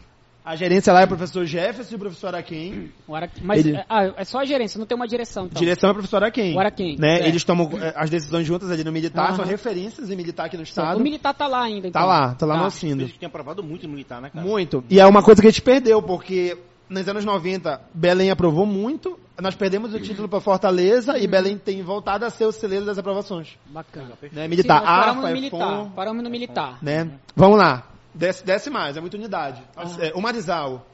A 0.48 0.56
gerência 0.56 0.94
lá 0.94 1.02
é 1.02 1.04
o 1.04 1.08
professor 1.10 1.46
Jefferson 1.46 1.92
e 1.94 1.96
o 1.98 2.00
professor 2.00 2.28
Araquém. 2.28 2.90
O 3.06 3.14
Ara- 3.14 3.30
Mas 3.42 3.66
Ele- 3.66 3.76
é, 3.76 3.86
ah, 3.90 4.14
é 4.16 4.24
só 4.24 4.40
a 4.40 4.46
gerência, 4.46 4.80
não 4.80 4.86
tem 4.86 4.96
uma 4.96 5.06
direção, 5.06 5.48
então. 5.48 5.60
Direção 5.60 5.90
é 5.90 5.92
o 5.92 5.94
professor 5.96 6.24
Araquém. 6.24 6.56
O 6.56 6.60
Araquém, 6.60 6.96
Né? 6.98 7.16
certo. 7.18 7.28
Eles 7.28 7.44
tomam 7.44 7.70
eh, 7.74 7.94
as 7.98 8.10
decisões 8.10 8.48
juntas 8.48 8.72
ali 8.72 8.82
no 8.82 8.92
militar, 8.94 9.34
são 9.36 9.44
Aham. 9.44 9.52
referências 9.52 10.10
em 10.10 10.16
militar 10.16 10.46
aqui 10.46 10.56
no 10.56 10.64
estado. 10.64 10.98
O 11.02 11.04
militar 11.04 11.34
tá 11.34 11.48
lá 11.48 11.64
ainda, 11.64 11.90
então. 11.90 12.02
Tá 12.02 12.08
lá, 12.08 12.34
tá 12.34 12.46
lá 12.46 12.56
no 12.56 12.64
A 12.66 12.70
gente 12.70 13.20
tem 13.20 13.28
aprovado 13.28 13.62
muito 13.62 13.84
no 13.88 13.90
militar, 13.90 14.22
né, 14.22 14.30
cara? 14.30 14.46
Muito. 14.46 14.82
E 14.90 15.02
é 15.02 15.06
uma 15.06 15.22
coisa 15.22 15.42
que 15.42 15.48
a 15.50 15.52
gente 15.52 15.62
perdeu, 15.62 16.02
porque 16.02 16.58
nos 16.90 17.06
anos 17.10 17.26
90, 17.26 17.82
Belém 17.94 18.32
aprovou 18.32 18.66
muito, 18.66 19.20
nós 19.42 19.54
perdemos 19.54 19.94
o 19.94 20.00
título 20.00 20.30
para 20.30 20.40
Fortaleza 20.40 21.12
Uhum. 21.12 21.20
e 21.20 21.28
Belém 21.28 21.58
tem 21.58 21.84
voltado 21.84 22.24
a 22.24 22.30
ser 22.30 22.46
o 22.46 22.54
celeiro 22.54 22.86
das 22.86 22.98
aprovações. 22.98 23.58
Bacana. 23.66 24.14
Né? 24.32 24.48
Militar 24.48 24.80
Sim, 24.80 24.86
nós 24.86 24.96
paramos 25.00 25.24
no 25.26 25.34
militar. 25.34 25.92
Paramos 25.94 26.24
no 26.24 26.30
militar. 26.30 26.78
né? 26.82 27.12
Vamos 27.36 27.58
lá. 27.58 27.84
Desce, 28.18 28.44
desce 28.46 28.70
mais, 28.70 28.98
é 28.98 29.02
muita 29.02 29.18
unidade. 29.18 29.62
Ah. 29.76 29.84
É, 30.00 30.12
o 30.16 30.22
Marizal. 30.22 30.86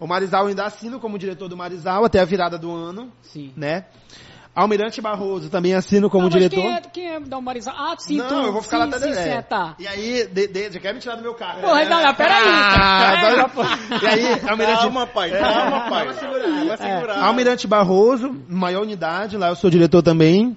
O 0.00 0.06
Marizal 0.06 0.46
ainda 0.46 0.64
assina 0.64 0.98
como 0.98 1.18
diretor 1.18 1.48
do 1.48 1.56
Marizal 1.56 2.04
até 2.04 2.18
a 2.20 2.24
virada 2.24 2.58
do 2.58 2.72
ano, 2.74 3.12
Sim. 3.22 3.52
né? 3.56 3.84
Almirante 4.54 5.00
Barroso 5.00 5.48
também 5.48 5.72
assina 5.74 6.10
como 6.10 6.24
Não, 6.24 6.28
diretor. 6.28 6.56
Quem 6.60 6.72
é, 6.74 6.80
quem 6.80 7.08
é 7.14 7.20
da 7.20 7.40
Marizal? 7.40 7.74
Ah, 7.74 7.94
sim, 7.98 8.18
não, 8.18 8.28
tu. 8.28 8.34
eu 8.34 8.52
vou 8.52 8.60
ficar 8.60 8.76
sim, 8.84 8.90
lá 8.90 8.96
até 8.96 9.06
sim, 9.06 9.14
sim, 9.14 9.20
é. 9.20 9.34
é, 9.36 9.42
tá. 9.42 9.74
E 9.78 9.88
aí, 9.88 10.26
de, 10.26 10.46
de, 10.46 10.72
já 10.72 10.78
quer 10.80 10.92
me 10.92 11.00
tirar 11.00 11.16
do 11.16 11.22
meu 11.22 11.32
carro. 11.34 11.62
Porra, 11.62 11.84
né? 11.84 11.88
não, 11.88 12.02
não, 12.02 12.14
peraí. 12.14 12.44
Ah, 12.46 13.12
Peraí, 13.14 13.32
agora- 13.32 13.48
pô. 13.48 13.62
E 13.62 14.06
aí, 14.06 14.50
Almirante, 14.50 14.78
Calma, 14.82 15.06
pai, 15.06 15.30
calma, 15.30 15.80
pai. 15.88 16.04
Vamos 16.04 16.20
segurar, 16.20 16.64
Vai 16.66 16.76
segurar. 16.76 17.18
Almirante 17.24 17.66
Barroso, 17.66 18.36
maior 18.46 18.82
unidade, 18.82 19.38
lá 19.38 19.48
eu 19.48 19.56
sou 19.56 19.70
diretor 19.70 20.02
também. 20.02 20.54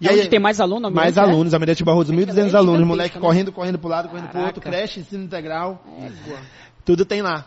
E 0.00 0.08
onde 0.08 0.28
tem 0.28 0.38
mais 0.40 0.60
aluno? 0.60 0.90
mais 0.90 1.16
é? 1.16 1.20
alunos, 1.20 1.54
Almirante 1.54 1.84
Barroso, 1.84 2.12
É 2.12 2.16
1.200 2.16 2.20
gigantesco, 2.20 2.56
alunos, 2.56 2.80
né? 2.80 2.86
moleque 2.86 3.18
correndo, 3.18 3.52
correndo 3.52 3.78
pro 3.78 3.88
lado, 3.88 4.08
correndo 4.08 4.28
pro 4.28 4.40
outro, 4.40 4.60
Caraca. 4.60 4.78
creche, 4.82 5.00
ensino 5.00 5.24
integral, 5.24 5.82
Égua. 5.98 6.38
tudo 6.84 7.04
tem 7.04 7.22
lá. 7.22 7.46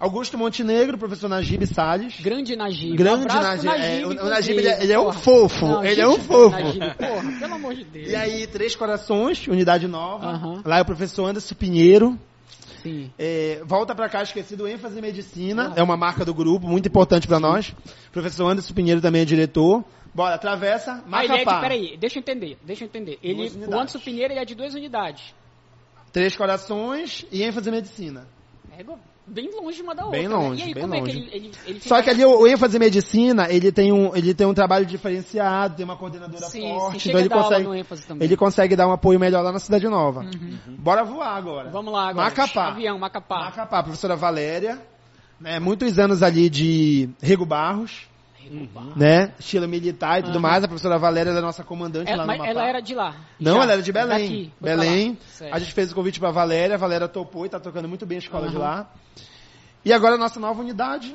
Augusto 0.00 0.36
Montenegro, 0.36 0.98
professor 0.98 1.28
Najib 1.28 1.64
Salles. 1.66 2.18
Grande 2.20 2.56
Najib. 2.56 2.96
Grande 2.96 3.24
um 3.24 3.28
pro 3.28 3.40
Najib, 3.40 3.68
é, 3.68 4.04
o- 4.04 4.14
Najib, 4.28 4.58
ele 4.58 4.68
é- 4.68 4.82
ele 4.82 4.92
é 4.92 4.98
um 4.98 5.12
fofo, 5.12 5.64
Não, 5.64 5.84
ele 5.84 6.00
é 6.00 6.04
gente, 6.04 6.18
um 6.18 6.22
fofo. 6.24 6.50
Najib, 6.50 6.80
porra, 6.96 7.32
pelo 7.38 7.54
amor 7.54 7.74
de 7.74 7.84
Deus. 7.84 8.10
E 8.10 8.16
aí, 8.16 8.46
Três 8.48 8.74
Corações, 8.74 9.46
unidade 9.46 9.86
nova. 9.86 10.26
Aham. 10.26 10.62
Lá 10.64 10.78
é 10.78 10.82
o 10.82 10.84
professor 10.84 11.26
Anderson 11.28 11.54
Pinheiro. 11.54 12.18
Sim. 12.82 13.12
É, 13.16 13.62
volta 13.64 13.94
pra 13.94 14.08
cá, 14.08 14.24
esquecido, 14.24 14.66
ênfase 14.66 14.98
em 14.98 15.02
medicina. 15.02 15.72
É 15.76 15.82
uma 15.84 15.96
marca 15.96 16.24
do 16.24 16.34
grupo, 16.34 16.66
muito 16.66 16.88
importante 16.88 17.28
pra 17.28 17.38
nós. 17.38 17.72
Professor 18.10 18.48
Anderson 18.50 18.74
Pinheiro 18.74 19.00
também 19.00 19.22
é 19.22 19.24
diretor. 19.24 19.84
Bora, 20.14 20.34
atravessa, 20.34 21.02
Ah, 21.10 21.24
ele 21.24 21.32
é 21.32 21.38
de, 21.38 21.44
Macapá. 21.44 21.60
peraí, 21.60 21.96
deixa 21.96 22.18
eu 22.18 22.20
entender, 22.20 22.58
deixa 22.62 22.84
eu 22.84 22.86
entender. 22.86 23.18
Ele, 23.22 23.48
o. 23.48 23.74
Anderson 23.74 23.98
Pinheiro 23.98 24.32
ele 24.32 24.40
é 24.40 24.44
de 24.44 24.54
duas 24.54 24.74
unidades. 24.74 25.34
Três 26.12 26.36
Corações 26.36 27.24
e 27.32 27.42
ênfase 27.42 27.68
em 27.70 27.72
medicina. 27.72 28.26
Égua, 28.78 28.98
bem 29.26 29.50
longe 29.50 29.80
uma 29.82 29.94
da 29.94 30.04
outra. 30.04 30.18
Bem 30.18 30.28
né? 30.28 30.34
longe, 30.36 30.60
E 30.60 30.64
aí, 30.66 30.74
bem 30.74 30.82
como 30.82 30.94
é 30.94 31.00
longe. 31.00 31.12
que 31.12 31.18
ele, 31.18 31.30
ele, 31.34 31.52
ele 31.66 31.80
Só 31.80 32.02
que 32.02 32.10
ali 32.10 32.24
o, 32.24 32.40
o 32.40 32.46
ênfase 32.46 32.76
em 32.76 32.80
medicina, 32.80 33.46
ele 33.50 33.72
tem 33.72 33.90
um, 33.90 34.14
ele 34.14 34.34
tem 34.34 34.46
um 34.46 34.52
trabalho 34.52 34.84
diferenciado, 34.84 35.76
tem 35.76 35.84
uma 35.86 35.96
coordenadora 35.96 36.44
Sim, 36.46 36.60
forte, 36.68 37.00
sim, 37.00 37.08
então 37.08 37.18
chega 37.18 37.18
ele 37.20 37.26
a 37.26 37.28
dar 37.28 37.36
aula 37.36 37.48
consegue, 37.48 37.68
no 37.68 37.74
ênfase 37.74 38.06
também. 38.06 38.26
ele 38.26 38.36
consegue 38.36 38.76
dar 38.76 38.86
um 38.86 38.92
apoio 38.92 39.18
melhor 39.18 39.42
lá 39.42 39.50
na 39.52 39.58
Cidade 39.58 39.88
Nova. 39.88 40.24
Bora 40.78 41.04
voar 41.04 41.36
agora. 41.36 41.70
Vamos 41.70 41.90
lá 41.92 42.08
agora. 42.10 42.28
Macapá. 42.28 42.68
Avião, 42.68 42.98
Macapá. 42.98 43.44
Macapá, 43.44 43.82
professora 43.82 44.14
Valéria, 44.16 44.78
né, 45.40 45.58
muitos 45.58 45.98
anos 45.98 46.22
ali 46.22 46.50
de 46.50 47.08
Rego 47.22 47.46
Barros, 47.46 48.06
né, 48.96 49.32
estilo 49.38 49.68
militar 49.68 50.20
e 50.20 50.22
tudo 50.22 50.32
Aham. 50.34 50.40
mais. 50.40 50.64
A 50.64 50.68
professora 50.68 50.98
Valéria 50.98 51.30
era 51.30 51.38
a 51.38 51.42
nossa 51.42 51.62
comandante 51.64 52.10
Ela, 52.10 52.24
lá 52.24 52.36
no 52.36 52.44
ela 52.44 52.66
era 52.66 52.80
de 52.80 52.94
lá. 52.94 53.14
Não, 53.38 53.56
Já. 53.56 53.62
ela 53.62 53.72
era 53.72 53.82
de 53.82 53.92
Belém. 53.92 54.18
Daqui, 54.18 54.52
Belém. 54.60 55.18
A 55.50 55.58
gente 55.58 55.72
fez 55.72 55.92
o 55.92 55.94
convite 55.94 56.18
pra 56.20 56.30
Valéria, 56.30 56.74
a 56.74 56.78
Valéria 56.78 57.08
topou 57.08 57.46
e 57.46 57.48
tá 57.48 57.58
tocando 57.60 57.88
muito 57.88 58.06
bem 58.06 58.16
a 58.16 58.20
escola 58.20 58.48
de 58.48 58.56
Aham. 58.56 58.64
lá. 58.64 58.86
E 59.84 59.92
agora 59.92 60.14
a 60.14 60.18
nossa 60.18 60.38
nova 60.38 60.60
unidade, 60.60 61.14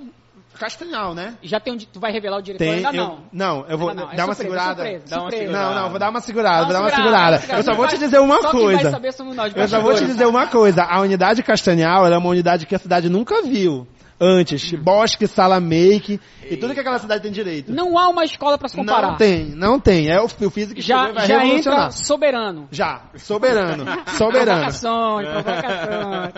Castanhal, 0.58 1.14
né? 1.14 1.36
Já 1.44 1.60
tem 1.60 1.74
onde 1.74 1.86
tu 1.86 2.00
vai 2.00 2.12
revelar 2.12 2.38
o 2.38 2.42
diretor? 2.42 2.64
Tem, 2.66 2.76
Ainda 2.86 2.90
eu, 2.90 2.94
não. 2.94 3.20
não, 3.32 3.66
eu 3.68 3.78
vou 3.78 3.94
não, 3.94 4.12
é 4.12 4.16
dar 4.16 4.26
uma 4.26 4.34
surpresa, 4.34 4.58
segurada. 4.60 4.82
surpresa, 4.84 5.06
Dá 5.08 5.22
uma 5.22 5.30
surpresa. 5.30 5.52
Não, 5.54 5.76
não, 5.76 5.90
vou 5.90 6.00
dar 6.00 6.10
uma 6.10 6.22
segurada, 6.22 6.64
vou 6.66 6.74
dar 6.74 6.82
uma 6.82 6.90
segurada. 6.96 7.44
Eu 7.56 7.64
só 7.64 7.74
vou 7.76 7.88
te 7.88 7.98
dizer 7.98 8.20
uma 8.20 8.42
só 8.42 8.52
quem 8.52 8.64
vai 8.66 8.74
coisa. 8.76 8.92
saber 8.92 9.12
somos 9.14 9.36
nós, 9.36 9.56
Eu 9.56 9.68
só 9.68 9.80
vou 9.82 9.94
te 9.94 10.06
dizer 10.06 10.26
uma 10.26 10.48
coisa. 10.48 10.84
A 10.84 11.00
unidade 11.02 11.44
Castanhal 11.44 12.06
era 12.06 12.18
uma 12.18 12.30
unidade 12.30 12.66
que 12.66 12.76
a 12.76 12.80
cidade 12.80 13.08
nunca 13.10 13.42
viu 13.44 13.88
antes. 14.20 14.72
Bosque, 14.74 15.28
sala 15.28 15.60
make 15.60 16.20
e 16.50 16.58
tudo 16.58 16.74
que 16.74 16.80
aquela 16.80 17.00
cidade 17.00 17.24
tem 17.24 17.32
direito. 17.32 17.72
Não 17.72 17.98
há 17.98 18.10
uma 18.10 18.24
escola 18.24 18.58
pra 18.58 18.68
se 18.68 18.76
comparar. 18.76 19.12
Não 19.12 19.18
tem, 19.18 19.46
não 19.46 19.80
tem. 19.80 20.10
É 20.10 20.20
o, 20.22 20.26
o 20.26 20.50
físico 20.50 20.76
que 20.76 20.82
chegou 20.82 21.04
Já, 21.04 21.10
e 21.10 21.14
vai 21.14 21.28
já 21.28 21.40
revolucionar. 21.40 21.80
entra 21.80 21.92
soberano. 21.92 22.68
Já, 22.72 23.02
soberano, 23.16 23.86
soberano. 24.18 24.62
Provocações, 24.64 25.28
provocações. 25.30 26.34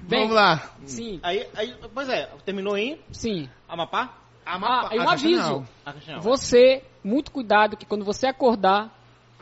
Bem, 0.08 0.20
Vamos 0.22 0.34
lá. 0.34 0.70
Sim, 0.84 1.20
Aí, 1.22 1.46
aí, 1.56 1.74
pois 1.94 2.08
é, 2.08 2.28
terminou 2.44 2.76
em 2.76 2.98
sim. 3.12 3.48
Amapá? 3.68 4.14
Ah, 4.44 4.88
e 4.92 4.98
um 4.98 5.08
a 5.08 5.12
aviso. 5.12 5.64
Ah. 5.86 5.94
Você, 6.20 6.82
muito 7.04 7.30
cuidado 7.30 7.76
que 7.76 7.86
quando 7.86 8.04
você 8.04 8.26
acordar, 8.26 8.90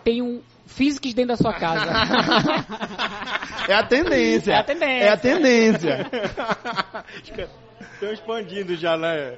tem 0.05 0.21
um 0.21 0.43
Physics 0.69 1.15
dentro 1.15 1.29
da 1.29 1.37
sua 1.37 1.55
casa. 1.55 1.91
É 3.69 3.75
a 3.75 3.83
tendência. 3.83 4.53
É 4.53 4.59
a 4.59 4.65
tendência. 4.65 5.05
É 5.05 5.09
a 5.09 5.17
tendência. 5.17 6.07
Estão 7.95 8.13
expandindo 8.13 8.77
já, 8.77 8.97
né? 8.97 9.33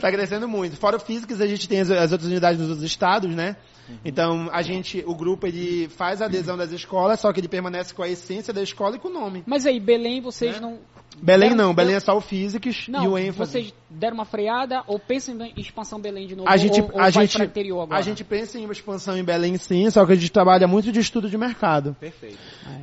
Tá 0.00 0.10
crescendo 0.10 0.48
muito. 0.48 0.76
Fora 0.76 0.96
o 0.96 1.00
Physics, 1.00 1.40
a 1.40 1.46
gente 1.46 1.68
tem 1.68 1.80
as, 1.80 1.90
as 1.90 2.10
outras 2.10 2.28
unidades 2.30 2.58
nos 2.58 2.70
outros 2.70 2.84
estados, 2.84 3.34
né? 3.34 3.56
Então, 4.04 4.48
a 4.50 4.62
gente, 4.62 5.04
o 5.06 5.14
grupo, 5.14 5.46
ele 5.46 5.88
faz 5.88 6.22
a 6.22 6.24
adesão 6.24 6.56
das 6.56 6.72
escolas, 6.72 7.20
só 7.20 7.32
que 7.32 7.40
ele 7.40 7.48
permanece 7.48 7.92
com 7.92 8.02
a 8.02 8.08
essência 8.08 8.52
da 8.52 8.62
escola 8.62 8.96
e 8.96 8.98
com 8.98 9.08
o 9.08 9.12
nome. 9.12 9.42
Mas 9.46 9.66
aí, 9.66 9.78
Belém, 9.78 10.20
vocês 10.22 10.58
não. 10.60 10.78
Belém 11.22 11.50
deram- 11.50 11.66
não, 11.68 11.74
Belém 11.74 11.94
é 11.94 12.00
só 12.00 12.16
o 12.16 12.20
Physics 12.20 12.88
Não, 12.88 13.04
e 13.04 13.08
o 13.08 13.18
ênfase. 13.18 13.38
vocês 13.50 13.74
deram 13.88 14.14
uma 14.16 14.24
freada 14.24 14.82
ou 14.86 14.98
pensam 14.98 15.34
em 15.40 15.52
expansão 15.56 16.00
Belém 16.00 16.26
de 16.26 16.34
novo? 16.34 16.48
A 16.48 16.56
gente, 16.56 16.80
ou, 16.80 16.90
ou 16.92 17.00
a 17.00 17.10
gente, 17.10 17.40
interior 17.42 17.80
agora? 17.82 17.98
a 17.98 18.02
gente 18.02 18.24
pensa 18.24 18.58
em 18.58 18.64
uma 18.64 18.72
expansão 18.72 19.16
em 19.16 19.24
Belém 19.24 19.56
sim, 19.56 19.88
só 19.90 20.04
que 20.04 20.12
a 20.12 20.14
gente 20.16 20.30
trabalha 20.32 20.66
muito 20.66 20.90
de 20.90 21.00
estudo 21.00 21.28
de 21.30 21.38
mercado. 21.38 21.96
Perfeito. 22.00 22.38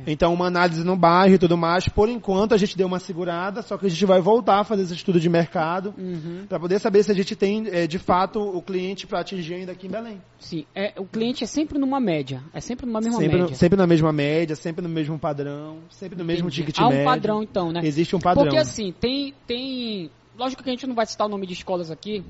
Então, 0.06 0.32
uma 0.32 0.46
análise 0.46 0.82
no 0.84 0.96
bairro 0.96 1.34
e 1.34 1.38
tudo 1.38 1.56
mais. 1.56 1.88
Por 1.88 2.08
enquanto, 2.08 2.54
a 2.54 2.56
gente 2.56 2.76
deu 2.76 2.86
uma 2.86 2.98
segurada, 2.98 3.62
só 3.62 3.76
que 3.76 3.86
a 3.86 3.90
gente 3.90 4.04
vai 4.06 4.20
voltar 4.20 4.60
a 4.60 4.64
fazer 4.64 4.82
esse 4.82 4.94
estudo 4.94 5.20
de 5.20 5.28
mercado 5.28 5.94
Uhum. 5.98 6.46
para 6.48 6.58
poder 6.58 6.78
saber 6.80 7.02
se 7.02 7.10
a 7.10 7.14
gente 7.14 7.36
tem, 7.36 7.66
eh, 7.70 7.86
de 7.86 7.98
fato, 7.98 8.40
o 8.40 8.62
cliente 8.62 9.06
para 9.06 9.20
atingir 9.20 9.54
ainda 9.54 9.72
aqui 9.72 9.86
em 9.86 9.90
Belém. 9.90 10.20
Sim, 10.38 10.64
é, 10.74 10.92
o 10.96 11.04
cliente 11.04 11.44
é 11.44 11.46
sempre 11.46 11.78
numa 11.78 12.00
média. 12.00 12.42
É 12.52 12.60
sempre 12.60 12.86
numa 12.86 13.00
mesma 13.00 13.18
Sempre, 13.20 13.38
média. 13.38 13.54
sempre 13.54 13.76
na 13.78 13.86
mesma 13.86 14.12
média, 14.12 14.56
sempre 14.56 14.82
no 14.82 14.88
mesmo 14.88 15.18
padrão, 15.18 15.78
sempre 15.90 16.18
no 16.18 16.24
mesmo 16.24 16.48
Entendi. 16.48 16.62
ticket 16.62 16.78
Há 16.80 16.86
um 16.86 16.90
médio. 16.90 17.04
padrão, 17.04 17.42
então, 17.42 17.70
né? 17.70 17.80
Existe 17.84 18.16
um 18.16 18.20
padrão. 18.22 18.44
Porque 18.44 18.56
assim, 18.58 18.92
tem, 18.92 19.34
tem. 19.46 20.10
Lógico 20.36 20.62
que 20.62 20.70
a 20.70 20.72
gente 20.72 20.86
não 20.86 20.94
vai 20.94 21.06
citar 21.06 21.26
o 21.26 21.30
nome 21.30 21.46
de 21.46 21.52
escolas 21.52 21.90
aqui, 21.90 22.24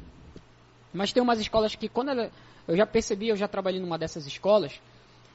mas 0.92 1.12
tem 1.12 1.22
umas 1.22 1.40
escolas 1.40 1.74
que 1.74 1.88
quando 1.88 2.11
ela, 2.11 2.31
eu 2.66 2.76
já 2.76 2.87
percebi, 2.87 3.28
eu 3.28 3.37
já 3.37 3.46
trabalhei 3.48 3.81
numa 3.81 3.96
dessas 3.98 4.26
escolas, 4.26 4.81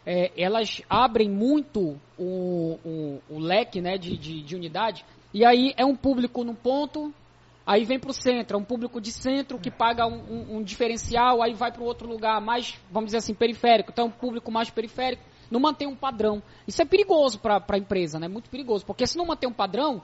é, 0.06 0.32
elas 0.38 0.82
abrem 0.90 1.30
muito 1.30 1.98
o, 2.18 2.78
o, 2.86 3.22
o 3.30 3.40
leque 3.40 3.82
né, 3.82 3.98
de, 3.98 4.18
de, 4.18 4.42
de 4.42 4.56
unidade, 4.56 5.06
e 5.34 5.46
aí 5.46 5.74
é 5.78 5.86
um 5.86 5.96
público 5.96 6.44
num 6.44 6.56
ponto, 6.56 7.14
aí 7.66 7.84
vem 7.86 8.00
para 8.00 8.12
o 8.12 8.14
centro, 8.14 8.58
é 8.58 8.60
um 8.60 8.64
público 8.64 9.00
de 9.02 9.12
centro 9.12 9.58
que 9.58 9.72
paga 9.72 10.06
um, 10.06 10.16
um- 10.30 10.58
um 10.58 10.64
diferencial, 10.64 11.42
aí 11.42 11.54
vai 11.54 11.72
para 11.72 11.84
outro 11.84 12.08
lugar 12.08 12.40
mais, 12.42 12.78
vamos 12.92 13.08
dizer 13.08 13.18
assim, 13.18 13.34
periférico, 13.34 13.92
então 13.92 14.06
é 14.06 14.08
um 14.08 14.12
público 14.12 14.52
mais 14.52 14.70
periférico, 14.70 15.24
não 15.50 15.60
mantém 15.60 15.88
um 15.88 15.96
padrão. 15.96 16.44
Isso 16.68 16.82
é 16.82 16.86
perigoso 16.86 17.40
para 17.40 17.64
a 17.68 17.78
empresa, 17.78 18.20
né? 18.20 18.28
Muito 18.28 18.50
perigoso, 18.50 18.86
porque 18.86 19.08
se 19.08 19.18
não 19.18 19.26
manter 19.26 19.48
um 19.48 19.54
padrão, 19.54 20.02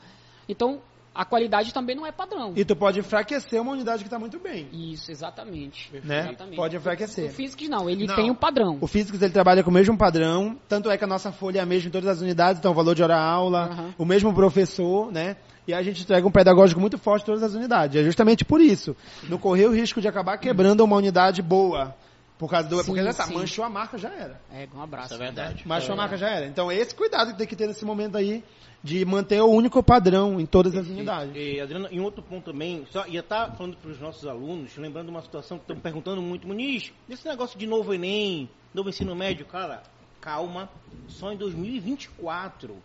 então 0.47 0.81
a 1.15 1.23
qualidade 1.23 1.71
também 1.71 1.95
não 1.95 2.05
é 2.05 2.11
padrão. 2.11 2.53
E 2.55 2.65
tu 2.65 2.75
pode 2.75 2.99
enfraquecer 2.99 3.61
uma 3.61 3.73
unidade 3.73 4.03
que 4.03 4.07
está 4.07 4.17
muito 4.17 4.39
bem. 4.39 4.67
Isso, 4.73 5.11
exatamente. 5.11 5.91
Né? 6.03 6.21
Exatamente. 6.21 6.55
Pode 6.55 6.75
enfraquecer. 6.75 7.25
O 7.29 7.33
Physics 7.33 7.69
não, 7.69 7.87
ele 7.89 8.07
Não. 8.07 8.15
tem 8.15 8.31
um 8.31 8.35
padrão. 8.35 8.79
O 8.81 8.87
Physics 8.87 9.21
ele 9.21 9.31
trabalha 9.31 9.63
com 9.63 9.69
o 9.69 9.73
mesmo 9.73 9.95
padrão, 9.95 10.57
tanto 10.67 10.89
é 10.89 10.97
que 10.97 11.03
a 11.03 11.07
nossa 11.07 11.31
folha 11.31 11.59
é 11.59 11.61
a 11.61 11.65
mesma 11.65 11.89
em 11.89 11.91
todas 11.91 12.09
as 12.09 12.21
unidades, 12.21 12.59
então 12.59 12.71
o 12.71 12.75
valor 12.75 12.95
de 12.95 13.03
hora-aula, 13.03 13.69
Aham. 13.71 13.93
o 13.97 14.05
mesmo 14.05 14.33
professor, 14.33 15.11
né? 15.11 15.35
E 15.67 15.73
a 15.73 15.81
gente 15.83 16.01
entrega 16.01 16.27
um 16.27 16.31
pedagógico 16.31 16.81
muito 16.81 16.97
forte 16.97 17.23
em 17.23 17.25
todas 17.27 17.43
as 17.43 17.53
unidades. 17.53 17.95
É 17.95 18.03
justamente 18.03 18.43
por 18.43 18.59
isso. 18.59 18.95
Não 19.29 19.37
correr 19.37 19.67
o 19.67 19.71
risco 19.71 20.01
de 20.01 20.07
acabar 20.07 20.37
quebrando 20.37 20.83
uma 20.83 20.97
unidade 20.97 21.41
boa. 21.41 21.95
Por 22.43 22.49
causa 22.49 22.67
do. 22.67 22.77
Sim, 22.79 22.85
porque 22.87 23.01
já 23.01 23.13
tá, 23.13 23.23
sim. 23.23 23.35
manchou 23.35 23.63
a 23.63 23.69
marca, 23.69 23.97
já 23.97 24.09
era. 24.09 24.41
É, 24.51 24.67
um 24.75 24.81
abraço. 24.81 25.13
Isso 25.13 25.23
é 25.23 25.25
verdade. 25.25 25.65
Manchou 25.65 25.93
a 25.93 25.95
marca, 25.95 26.17
já 26.17 26.27
era. 26.29 26.45
Então, 26.45 26.69
é 26.69 26.75
esse 26.75 26.93
cuidado 26.93 27.31
que 27.31 27.37
tem 27.37 27.47
que 27.47 27.55
ter 27.55 27.67
nesse 27.67 27.85
momento 27.85 28.17
aí, 28.17 28.43
de 28.83 29.05
manter 29.05 29.41
o 29.41 29.47
único 29.47 29.81
padrão 29.81 30.41
em 30.41 30.45
todas 30.45 30.75
as 30.75 30.85
unidades. 30.85 31.33
E, 31.37 31.61
Adriano, 31.61 31.87
em 31.89 32.01
outro 32.01 32.21
ponto 32.21 32.51
também, 32.51 32.85
só 32.91 33.07
ia 33.07 33.21
estar 33.21 33.55
falando 33.55 33.77
para 33.77 33.89
os 33.89 33.97
nossos 33.97 34.27
alunos, 34.27 34.75
lembrando 34.75 35.07
uma 35.07 35.21
situação 35.21 35.57
que 35.57 35.63
estão 35.63 35.77
perguntando 35.79 36.21
muito, 36.21 36.45
Muniz, 36.45 36.91
desse 37.07 37.25
negócio 37.25 37.57
de 37.57 37.65
novo 37.65 37.93
Enem, 37.93 38.49
novo 38.73 38.89
ensino 38.89 39.15
médio, 39.15 39.45
cara, 39.45 39.81
calma, 40.19 40.69
só 41.07 41.31
em 41.31 41.37
2024 41.37 42.75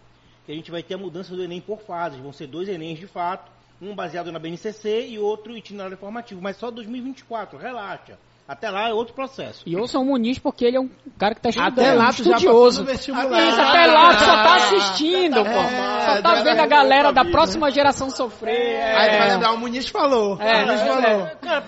que 0.47 0.53
a 0.53 0.55
gente 0.55 0.71
vai 0.71 0.85
ter 0.85 0.95
a 0.95 0.99
mudança 0.99 1.35
do 1.35 1.43
Enem 1.43 1.61
por 1.61 1.81
fases, 1.81 2.21
vão 2.21 2.33
ser 2.33 2.47
dois 2.47 2.69
Enems 2.69 3.01
de 3.01 3.09
fato, 3.09 3.51
um 3.83 3.93
baseado 3.93 4.31
na 4.31 4.39
BNCC 4.39 5.09
e 5.09 5.19
outro 5.19 5.57
itinerário 5.57 5.97
formativo, 5.97 6.41
mas 6.41 6.57
só 6.57 6.71
2024, 6.71 7.59
relaxa. 7.59 8.17
Até 8.49 8.71
lá 8.71 8.89
é 8.89 8.95
outro 8.95 9.13
processo. 9.13 9.63
E 9.67 9.77
ouçam 9.77 10.01
o 10.01 10.07
Muniz 10.07 10.39
porque 10.39 10.65
ele 10.65 10.79
é 10.79 10.81
um 10.81 10.89
cara 11.19 11.35
que 11.35 11.43
tá 11.43 11.51
estudando, 11.51 11.73
Até 11.79 11.89
é 11.89 11.93
um 11.93 11.99
lá 11.99 12.05
já 12.05 12.11
estudioso. 12.11 12.83
vestibular. 12.83 13.47
Isso, 13.47 13.61
até 13.61 13.87
lá 13.87 14.15
tu 14.15 14.25
só 14.25 14.43
tá 14.43 14.55
assistindo, 14.57 15.35
pô. 15.35 15.51
É, 15.51 16.17
só 16.17 16.23
tá 16.23 16.35
já 16.37 16.43
vendo 16.43 16.49
a 16.49 16.55
vai 16.55 16.69
galera 16.69 17.09
ver 17.09 17.15
da 17.15 17.25
próxima 17.27 17.71
geração 17.71 18.09
sofrer. 18.09 18.81
Aí 18.83 19.11
tu 19.11 19.19
vai 19.19 19.29
é. 19.29 19.33
lembrar, 19.35 19.53
o 19.53 19.59
Muniz 19.59 19.89
falou. 19.91 20.41
É, 20.41 20.63
o 20.63 20.67
Muniz 20.67 20.81
é. 20.81 20.87
falou. 20.87 21.27
Cara, 21.43 21.65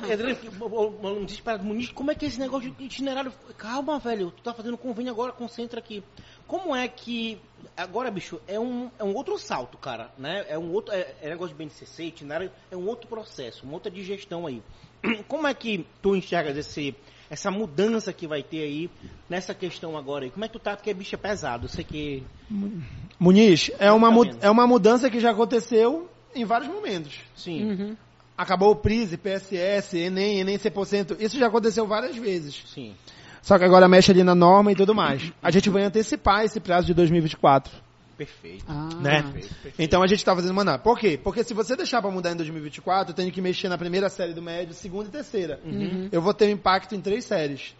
diz 1.26 1.40
para 1.40 1.58
Muniz, 1.58 1.90
como 1.90 2.10
é 2.12 2.14
que 2.14 2.24
é 2.24 2.28
esse 2.28 2.40
negócio 2.40 2.70
de 2.70 2.84
itinerário? 2.84 3.30
Calma, 3.58 3.98
velho, 3.98 4.30
tu 4.30 4.42
tá 4.42 4.54
fazendo 4.54 4.78
convênio 4.78 5.12
agora, 5.12 5.32
concentra 5.32 5.80
aqui. 5.80 6.02
Como 6.46 6.74
é 6.74 6.88
que. 6.88 7.38
Agora, 7.76 8.10
bicho, 8.10 8.40
é 8.48 8.58
um, 8.58 8.90
é 8.98 9.04
um 9.04 9.14
outro 9.14 9.38
salto, 9.38 9.76
cara, 9.76 10.10
né? 10.16 10.46
É 10.48 10.58
um 10.58 10.72
outro. 10.72 10.94
É, 10.94 11.14
é 11.20 11.28
negócio 11.28 11.54
de 11.54 11.58
BNCC, 11.58 12.04
itinerário, 12.04 12.50
é 12.70 12.76
um 12.76 12.88
outro 12.88 13.06
processo, 13.06 13.64
uma 13.64 13.74
outra 13.74 13.90
digestão 13.90 14.46
aí. 14.46 14.62
Como 15.28 15.46
é 15.46 15.54
que 15.54 15.86
tu 16.02 16.14
enxergas 16.16 16.56
esse, 16.56 16.94
essa 17.30 17.50
mudança 17.50 18.12
que 18.12 18.26
vai 18.26 18.42
ter 18.42 18.62
aí 18.62 18.90
nessa 19.28 19.54
questão 19.54 19.96
agora 19.96 20.24
aí? 20.24 20.30
Como 20.30 20.44
é 20.44 20.48
que 20.48 20.52
tu 20.54 20.58
tá? 20.58 20.76
Porque 20.76 20.92
bicho 20.94 21.14
é 21.14 21.18
pesado, 21.18 21.64
eu 21.66 21.68
sei 21.68 21.84
que. 21.84 22.22
Muniz, 23.18 23.70
é 23.78 23.90
uma, 23.92 24.08
Tá 24.08 24.14
mu- 24.14 24.24
vendo? 24.24 24.38
é 24.40 24.50
uma 24.50 24.66
mudança 24.66 25.10
que 25.10 25.20
já 25.20 25.30
aconteceu 25.30 26.08
em 26.34 26.44
vários 26.44 26.68
momentos. 26.72 27.18
Sim. 27.34 27.64
Uhum. 27.70 27.96
Acabou 28.36 28.70
o 28.70 28.76
PRISE, 28.76 29.16
PSS, 29.18 29.98
Enem, 29.98 30.40
Enem 30.40 30.56
100%. 30.56 31.16
Isso 31.20 31.38
já 31.38 31.46
aconteceu 31.48 31.86
várias 31.86 32.16
vezes. 32.16 32.62
Sim. 32.72 32.94
Só 33.42 33.58
que 33.58 33.64
agora 33.64 33.88
mexe 33.88 34.10
ali 34.10 34.22
na 34.22 34.34
norma 34.34 34.72
e 34.72 34.74
tudo 34.74 34.94
mais. 34.94 35.30
A 35.42 35.50
gente 35.50 35.68
vai 35.70 35.82
antecipar 35.82 36.44
esse 36.44 36.58
prazo 36.60 36.86
de 36.86 36.94
2024. 36.94 37.72
Perfeito. 38.20 38.66
Ah, 38.68 38.90
Né? 39.00 39.22
Perfeito, 39.22 39.48
perfeito. 39.48 39.74
Então 39.78 40.02
a 40.02 40.06
gente 40.06 40.18
está 40.18 40.34
fazendo 40.34 40.52
mandar. 40.52 40.78
Por 40.80 40.98
quê? 40.98 41.18
Porque 41.22 41.42
se 41.42 41.54
você 41.54 41.74
deixar 41.74 42.02
para 42.02 42.10
mudar 42.10 42.32
em 42.32 42.36
2024, 42.36 43.12
eu 43.12 43.16
tenho 43.16 43.32
que 43.32 43.40
mexer 43.40 43.66
na 43.70 43.78
primeira 43.78 44.10
série 44.10 44.34
do 44.34 44.42
médio, 44.42 44.74
segunda 44.74 45.08
e 45.08 45.10
terceira. 45.10 45.58
Eu 46.12 46.20
vou 46.20 46.34
ter 46.34 46.44
um 46.44 46.50
impacto 46.50 46.94
em 46.94 47.00
três 47.00 47.24
séries. 47.24 47.74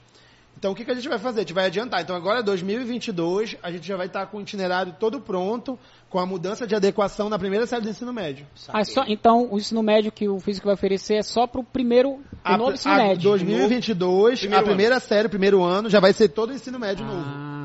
Então 0.59 0.72
o 0.72 0.74
que, 0.74 0.82
que 0.82 0.91
a 0.91 0.95
gente 0.95 1.09
vai 1.09 1.18
fazer? 1.18 1.41
A 1.41 1.43
gente 1.43 1.53
vai 1.53 1.66
adiantar. 1.66 2.01
Então 2.01 2.16
agora 2.16 2.43
2022, 2.43 3.59
a 3.62 3.70
gente 3.70 3.86
já 3.86 3.99
vai 3.99 4.07
estar 4.07 4.24
com 4.26 4.38
o 4.38 4.41
itinerário 4.41 4.95
todo 4.99 5.20
pronto, 5.20 5.78
com 6.09 6.18
a 6.18 6.24
mudança 6.24 6.66
de 6.66 6.74
adequação 6.74 7.28
na 7.28 7.38
primeira 7.38 7.66
série 7.66 7.82
do 7.82 7.91
ensino 7.91 8.12
médio. 8.14 8.47
Ah, 8.68 8.82
só, 8.82 9.05
então, 9.07 9.47
o 9.51 9.59
ensino 9.59 9.82
médio 9.82 10.11
que 10.11 10.26
o 10.26 10.41
físico 10.41 10.66
vai 10.66 10.74
oferecer 10.74 11.16
é 11.16 11.22
só 11.22 11.47
pro 11.47 11.62
primeiro, 11.62 12.12
o 12.12 12.22
A, 12.43 12.57
novo 12.57 12.72
ensino 12.72 12.95
a 12.95 12.97
médio. 12.97 13.22
2022, 13.24 14.41
Primeiro 14.41 14.62
a 14.62 14.66
primeira 14.66 15.01
série, 15.01 15.26
o 15.26 15.30
primeiro 15.30 15.62
ano, 15.62 15.91
já 15.91 16.01
vai 16.01 16.14
ser 16.14 16.28
todo 16.28 16.51
o 16.51 16.55
ensino 16.55 16.78
médio 16.78 17.05
novo. 17.05 17.59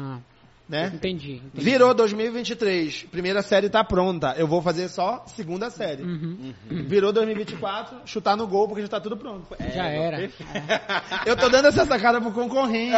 Ah, 0.68 0.72
Né? 0.72 0.92
entendi. 0.96 1.36
entendi. 1.36 1.64
Virou 1.64 1.94
2023, 1.94 3.04
primeira 3.12 3.42
série 3.44 3.70
tá 3.70 3.84
pronta. 3.84 4.34
Eu 4.38 4.48
vou 4.48 4.62
fazer 4.64 4.88
só 4.90 5.24
segunda 5.28 5.70
série. 5.70 6.02
Uhum. 6.04 6.54
Virou 6.88 7.14
2024, 7.14 8.00
chutar 8.06 8.36
no 8.36 8.48
gol 8.48 8.68
porque 8.68 8.82
já 8.82 8.88
tá 8.88 9.00
tudo 9.00 9.16
pronto. 9.16 9.46
Já 9.74 9.86
era. 9.88 10.28
Eu 11.26 11.36
tô 11.36 11.50
dando 11.50 11.68
essa 11.68 11.86
sacada 11.86 12.20
pro 12.20 12.32
concorrente. 12.32 12.96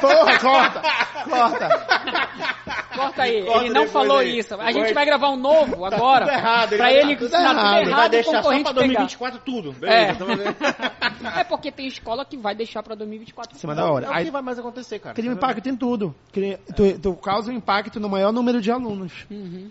Porra, 0.00 0.38
corta! 0.40 0.82
Corta! 1.28 1.68
Corta 2.94 3.22
aí, 3.22 3.42
Corta 3.44 3.64
ele 3.64 3.74
não 3.74 3.86
falou 3.88 4.18
aí. 4.18 4.38
isso. 4.38 4.54
A 4.54 4.70
gente 4.72 4.92
vai 4.94 5.04
gravar 5.04 5.30
um 5.30 5.36
novo 5.36 5.84
agora. 5.84 6.26
tudo 6.26 6.34
errado, 6.36 6.72
ele 6.72 6.76
pra 6.76 6.86
vai- 6.86 6.96
ele 6.96 7.14
tá 7.16 7.18
tudo 7.20 7.26
ensinar 7.26 7.48
tudo 7.48 7.58
errado. 7.58 7.66
errado, 7.74 7.82
Ele 7.84 7.94
vai 7.94 8.08
deixar 8.08 8.42
só 8.42 8.48
pra 8.48 8.58
pegar. 8.58 8.72
2024 8.72 9.40
tudo. 9.44 9.74
É. 9.82 10.12
Beleza, 10.12 10.12
então 10.12 10.36
ver. 10.36 10.56
É 11.36 11.42
porque 11.42 11.72
tem 11.72 11.86
escola 11.86 12.24
que 12.24 12.36
vai 12.36 12.54
deixar 12.54 12.82
pra 12.82 12.94
2024. 12.94 13.56
Em 13.56 13.58
cima 13.58 13.74
da 13.74 13.90
hora. 13.90 14.06
É 14.06 14.08
o 14.10 14.12
Aí 14.12 14.24
que 14.26 14.30
vai 14.30 14.42
mais 14.42 14.58
acontecer, 14.58 14.98
cara. 14.98 15.14
cria 15.14 15.30
um 15.30 15.34
impacto 15.34 15.66
em 15.68 15.74
tudo. 15.76 16.14
Cria, 16.32 16.60
tu, 16.76 16.98
tu 17.04 17.14
causa 17.16 17.52
um 17.52 17.54
impacto 17.54 18.00
no 18.00 18.08
maior 18.08 18.32
número 18.32 18.62
de 18.62 18.70
alunos. 18.70 19.26
Uhum. 19.30 19.70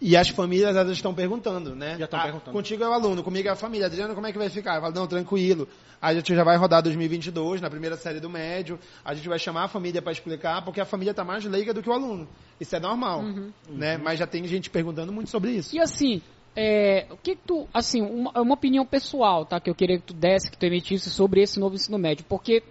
E 0.00 0.16
as 0.16 0.30
famílias 0.30 0.74
elas 0.74 0.92
estão 0.92 1.14
perguntando, 1.14 1.76
né? 1.76 1.96
Já 1.98 2.06
estão 2.06 2.18
Ah, 2.18 2.22
perguntando. 2.22 2.50
Contigo 2.50 2.82
é 2.82 2.88
o 2.88 2.92
aluno, 2.92 3.22
comigo 3.22 3.46
é 3.46 3.50
a 3.50 3.54
família. 3.54 3.86
Adriano, 3.86 4.14
como 4.14 4.26
é 4.26 4.32
que 4.32 4.38
vai 4.38 4.48
ficar? 4.48 4.76
Eu 4.76 4.80
falo, 4.80 4.94
não, 4.94 5.06
tranquilo. 5.06 5.68
A 6.00 6.14
gente 6.14 6.34
já 6.34 6.42
vai 6.42 6.56
rodar 6.56 6.82
2022, 6.82 7.60
na 7.60 7.68
primeira 7.68 7.94
série 7.96 8.20
do 8.20 8.30
médio. 8.30 8.78
A 9.04 9.12
gente 9.14 9.28
vai 9.28 9.38
chamar 9.38 9.64
a 9.64 9.68
família 9.68 10.00
para 10.00 10.10
explicar, 10.10 10.64
porque 10.64 10.80
a 10.80 10.86
família 10.86 11.10
está 11.10 11.22
mais 11.22 11.44
leiga 11.44 11.74
do 11.74 11.82
que 11.82 11.90
o 11.90 11.92
aluno. 11.92 12.26
Isso 12.58 12.74
é 12.74 12.80
normal, 12.80 13.22
né? 13.68 13.98
Mas 13.98 14.18
já 14.18 14.26
tem 14.26 14.44
gente 14.48 14.70
perguntando 14.70 15.12
muito 15.12 15.28
sobre 15.28 15.52
isso. 15.52 15.76
E 15.76 15.78
assim, 15.78 16.22
é, 16.56 17.06
o 17.10 17.16
que 17.18 17.36
que 17.36 17.42
tu, 17.46 17.68
assim, 17.72 18.00
uma, 18.00 18.32
uma 18.40 18.54
opinião 18.54 18.84
pessoal, 18.86 19.44
tá? 19.44 19.60
Que 19.60 19.70
eu 19.70 19.74
queria 19.74 19.98
que 19.98 20.06
tu 20.06 20.14
desse, 20.14 20.50
que 20.50 20.56
tu 20.56 20.64
emitisse 20.64 21.10
sobre 21.10 21.42
esse 21.42 21.60
novo 21.60 21.74
ensino 21.74 21.98
médio, 21.98 22.24
porque 22.28 22.62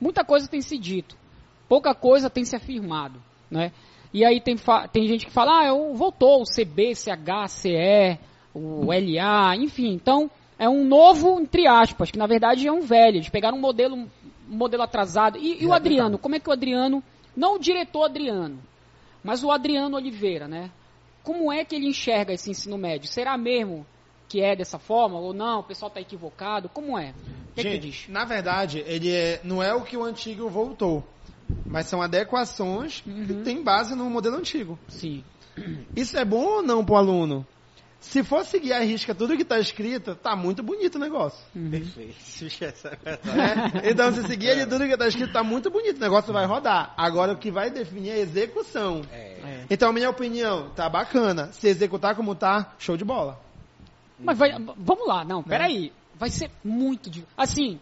muita 0.00 0.24
coisa 0.24 0.48
tem 0.48 0.60
se 0.60 0.76
dito, 0.76 1.16
pouca 1.68 1.94
coisa 1.94 2.28
tem 2.28 2.44
se 2.44 2.56
afirmado, 2.56 3.22
né? 3.50 3.72
E 4.12 4.24
aí 4.24 4.40
tem, 4.40 4.56
tem 4.92 5.06
gente 5.06 5.26
que 5.26 5.32
fala, 5.32 5.68
ah, 5.68 5.72
voltou 5.94 6.42
o 6.42 6.44
CB, 6.44 6.94
CH, 6.94 7.48
CE, 7.48 8.18
o 8.52 8.86
LA, 8.86 9.56
enfim, 9.56 9.92
então 9.92 10.30
é 10.58 10.68
um 10.68 10.84
novo, 10.84 11.40
entre 11.40 11.66
aspas, 11.66 12.10
que 12.10 12.18
na 12.18 12.26
verdade 12.26 12.66
é 12.66 12.72
um 12.72 12.80
velho, 12.80 13.16
eles 13.16 13.28
pegaram 13.28 13.56
um 13.56 13.60
modelo, 13.60 13.96
um 13.96 14.08
modelo 14.48 14.82
atrasado. 14.82 15.38
E, 15.38 15.62
e 15.62 15.66
o 15.66 15.72
Adriano, 15.72 16.18
como 16.18 16.34
é 16.34 16.40
que 16.40 16.48
o 16.48 16.52
Adriano, 16.52 17.02
não 17.36 17.54
o 17.54 17.58
diretor 17.58 18.04
Adriano, 18.04 18.58
mas 19.22 19.44
o 19.44 19.50
Adriano 19.50 19.96
Oliveira, 19.96 20.48
né? 20.48 20.70
Como 21.22 21.52
é 21.52 21.64
que 21.64 21.76
ele 21.76 21.86
enxerga 21.86 22.32
esse 22.32 22.50
ensino 22.50 22.76
médio? 22.76 23.08
Será 23.08 23.36
mesmo 23.36 23.86
que 24.28 24.40
é 24.40 24.56
dessa 24.56 24.78
forma 24.78 25.18
ou 25.18 25.32
não? 25.32 25.60
O 25.60 25.64
pessoal 25.64 25.88
está 25.88 26.00
equivocado? 26.00 26.68
Como 26.68 26.98
é? 26.98 27.14
O 27.50 27.54
que, 27.54 27.60
é 27.60 27.62
que 27.62 27.70
Gente, 27.72 27.90
diz? 27.90 28.08
na 28.08 28.24
verdade, 28.24 28.82
ele 28.86 29.12
é, 29.12 29.40
não 29.44 29.62
é 29.62 29.74
o 29.74 29.82
que 29.82 29.96
o 29.96 30.04
antigo 30.04 30.48
voltou, 30.48 31.04
mas 31.66 31.86
são 31.86 32.00
adequações 32.02 33.02
Uhum. 33.06 33.26
que 33.26 33.34
tem 33.42 33.62
base 33.62 33.94
no 33.94 34.08
modelo 34.10 34.36
antigo. 34.36 34.78
Sim. 34.88 35.24
Isso 35.94 36.16
é 36.18 36.24
bom 36.24 36.44
ou 36.44 36.62
não 36.62 36.84
para 36.84 36.94
o 36.94 36.98
aluno? 36.98 37.46
Se 38.00 38.24
for 38.24 38.46
seguir 38.46 38.72
a 38.72 38.80
risca 38.80 39.14
tudo 39.14 39.36
que 39.36 39.42
está 39.42 39.58
escrito, 39.60 40.14
tá 40.14 40.34
muito 40.34 40.62
bonito 40.62 40.94
o 40.94 40.98
negócio. 40.98 41.38
Perfeito. 41.52 42.16
Isso 42.42 42.64
é 42.64 42.72
né? 43.04 43.72
Então, 43.90 44.10
se 44.10 44.22
seguir 44.22 44.50
ali 44.50 44.64
tudo 44.66 44.86
que 44.86 44.92
está 44.94 45.06
escrito, 45.06 45.32
tá 45.34 45.42
muito 45.42 45.70
bonito, 45.70 45.98
o 45.98 46.00
negócio 46.00 46.32
vai 46.32 46.46
rodar. 46.46 46.94
Agora, 46.96 47.32
o 47.34 47.36
que 47.36 47.50
vai 47.50 47.70
definir 47.70 48.10
é 48.10 48.14
a 48.14 48.18
execução. 48.20 49.02
É. 49.12 49.66
Então, 49.68 49.92
minha 49.92 50.08
opinião, 50.08 50.70
tá 50.70 50.88
bacana. 50.88 51.52
Se 51.52 51.68
executar 51.68 52.16
como 52.16 52.34
tá, 52.34 52.72
show 52.78 52.96
de 52.96 53.04
bola. 53.04 53.38
Mas 54.18 54.38
vai, 54.38 54.52
vamos 54.78 55.06
lá, 55.06 55.22
não, 55.22 55.42
peraí. 55.42 55.92
Vai 56.14 56.30
ser 56.30 56.50
muito 56.64 57.10
difícil. 57.10 57.28
Assim, 57.36 57.78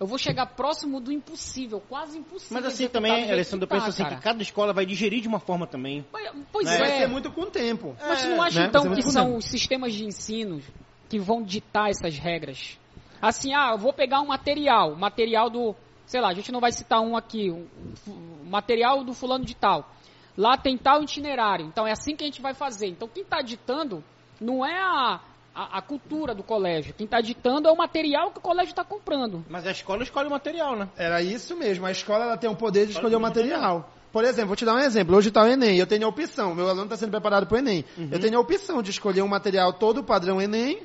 eu 0.00 0.06
vou 0.06 0.16
chegar 0.16 0.46
próximo 0.46 0.98
do 0.98 1.12
impossível, 1.12 1.78
quase 1.86 2.16
impossível. 2.16 2.56
Mas 2.62 2.72
assim 2.72 2.88
também, 2.88 3.30
Alessandro, 3.30 3.64
eu 3.64 3.68
penso 3.68 3.82
tá, 3.82 3.88
assim 3.90 4.02
cara. 4.02 4.16
que 4.16 4.22
cada 4.22 4.42
escola 4.42 4.72
vai 4.72 4.86
digerir 4.86 5.20
de 5.20 5.28
uma 5.28 5.38
forma 5.38 5.66
também. 5.66 6.06
Mas- 6.10 6.32
Pois 6.50 6.66
Né? 6.66 6.78
Vai 6.78 6.90
é. 6.90 6.98
ser 7.00 7.06
muito 7.06 7.30
com 7.30 7.42
o 7.42 7.50
tempo. 7.50 7.94
Mas 8.00 8.22
tu 8.22 8.28
não 8.30 8.42
acha 8.42 8.60
né? 8.60 8.66
então 8.66 8.84
Vai 8.84 8.94
que 8.94 9.02
são 9.02 9.36
os 9.36 9.44
sistemas 9.44 9.92
de 9.92 10.06
ensino 10.06 10.62
que 11.10 11.18
vão 11.18 11.42
ditar 11.42 11.90
essas 11.90 12.16
regras? 12.16 12.78
Assim, 13.20 13.52
ah, 13.52 13.72
eu 13.72 13.78
vou 13.78 13.92
pegar 13.92 14.22
um 14.22 14.28
material, 14.28 14.96
material 14.96 15.50
do, 15.50 15.76
sei 16.06 16.22
lá, 16.22 16.28
a 16.30 16.34
gente 16.34 16.50
não 16.50 16.60
vai 16.60 16.72
citar 16.72 17.02
um 17.02 17.14
aqui, 17.14 17.50
um, 17.50 17.66
um 18.08 18.48
material 18.48 19.04
do 19.04 19.12
fulano 19.12 19.44
de 19.44 19.54
tal. 19.54 19.92
Lá 20.34 20.56
tem 20.56 20.78
tal 20.78 21.02
itinerário, 21.02 21.66
então 21.66 21.86
é 21.86 21.92
assim 21.92 22.16
que 22.16 22.24
a 22.24 22.26
gente 22.26 22.40
vai 22.40 22.54
fazer. 22.54 22.86
Então 22.86 23.06
quem 23.06 23.22
está 23.22 23.42
ditando 23.42 24.02
não 24.40 24.64
é 24.64 24.80
a, 24.80 25.20
a, 25.60 25.78
a 25.78 25.82
cultura 25.82 26.34
do 26.34 26.42
colégio, 26.42 26.94
quem 26.94 27.04
está 27.04 27.20
ditando 27.20 27.68
é 27.68 27.70
o 27.70 27.76
material 27.76 28.30
que 28.30 28.38
o 28.38 28.40
colégio 28.40 28.70
está 28.70 28.82
comprando. 28.82 29.44
Mas 29.48 29.66
a 29.66 29.70
escola 29.70 30.02
escolhe 30.02 30.26
o 30.26 30.30
material, 30.30 30.74
né? 30.74 30.88
Era 30.96 31.22
isso 31.22 31.54
mesmo. 31.54 31.84
A 31.84 31.90
escola 31.90 32.24
ela 32.24 32.36
tem 32.38 32.48
o 32.48 32.56
poder 32.56 32.86
de 32.86 32.92
escolher 32.92 33.16
o 33.16 33.20
material. 33.20 33.92
Por 34.10 34.24
exemplo, 34.24 34.48
vou 34.48 34.56
te 34.56 34.64
dar 34.64 34.74
um 34.74 34.78
exemplo. 34.78 35.14
Hoje 35.14 35.28
está 35.28 35.44
o 35.44 35.46
Enem. 35.46 35.76
Eu 35.76 35.86
tenho 35.86 36.06
a 36.06 36.08
opção. 36.08 36.54
Meu 36.54 36.66
aluno 36.66 36.84
está 36.84 36.96
sendo 36.96 37.10
preparado 37.10 37.46
para 37.46 37.56
o 37.56 37.58
Enem. 37.58 37.84
Eu 38.10 38.18
tenho 38.18 38.38
a 38.38 38.40
opção 38.40 38.82
de 38.82 38.90
escolher 38.90 39.22
um 39.22 39.28
material 39.28 39.74
todo 39.74 40.02
padrão 40.02 40.40
Enem 40.40 40.82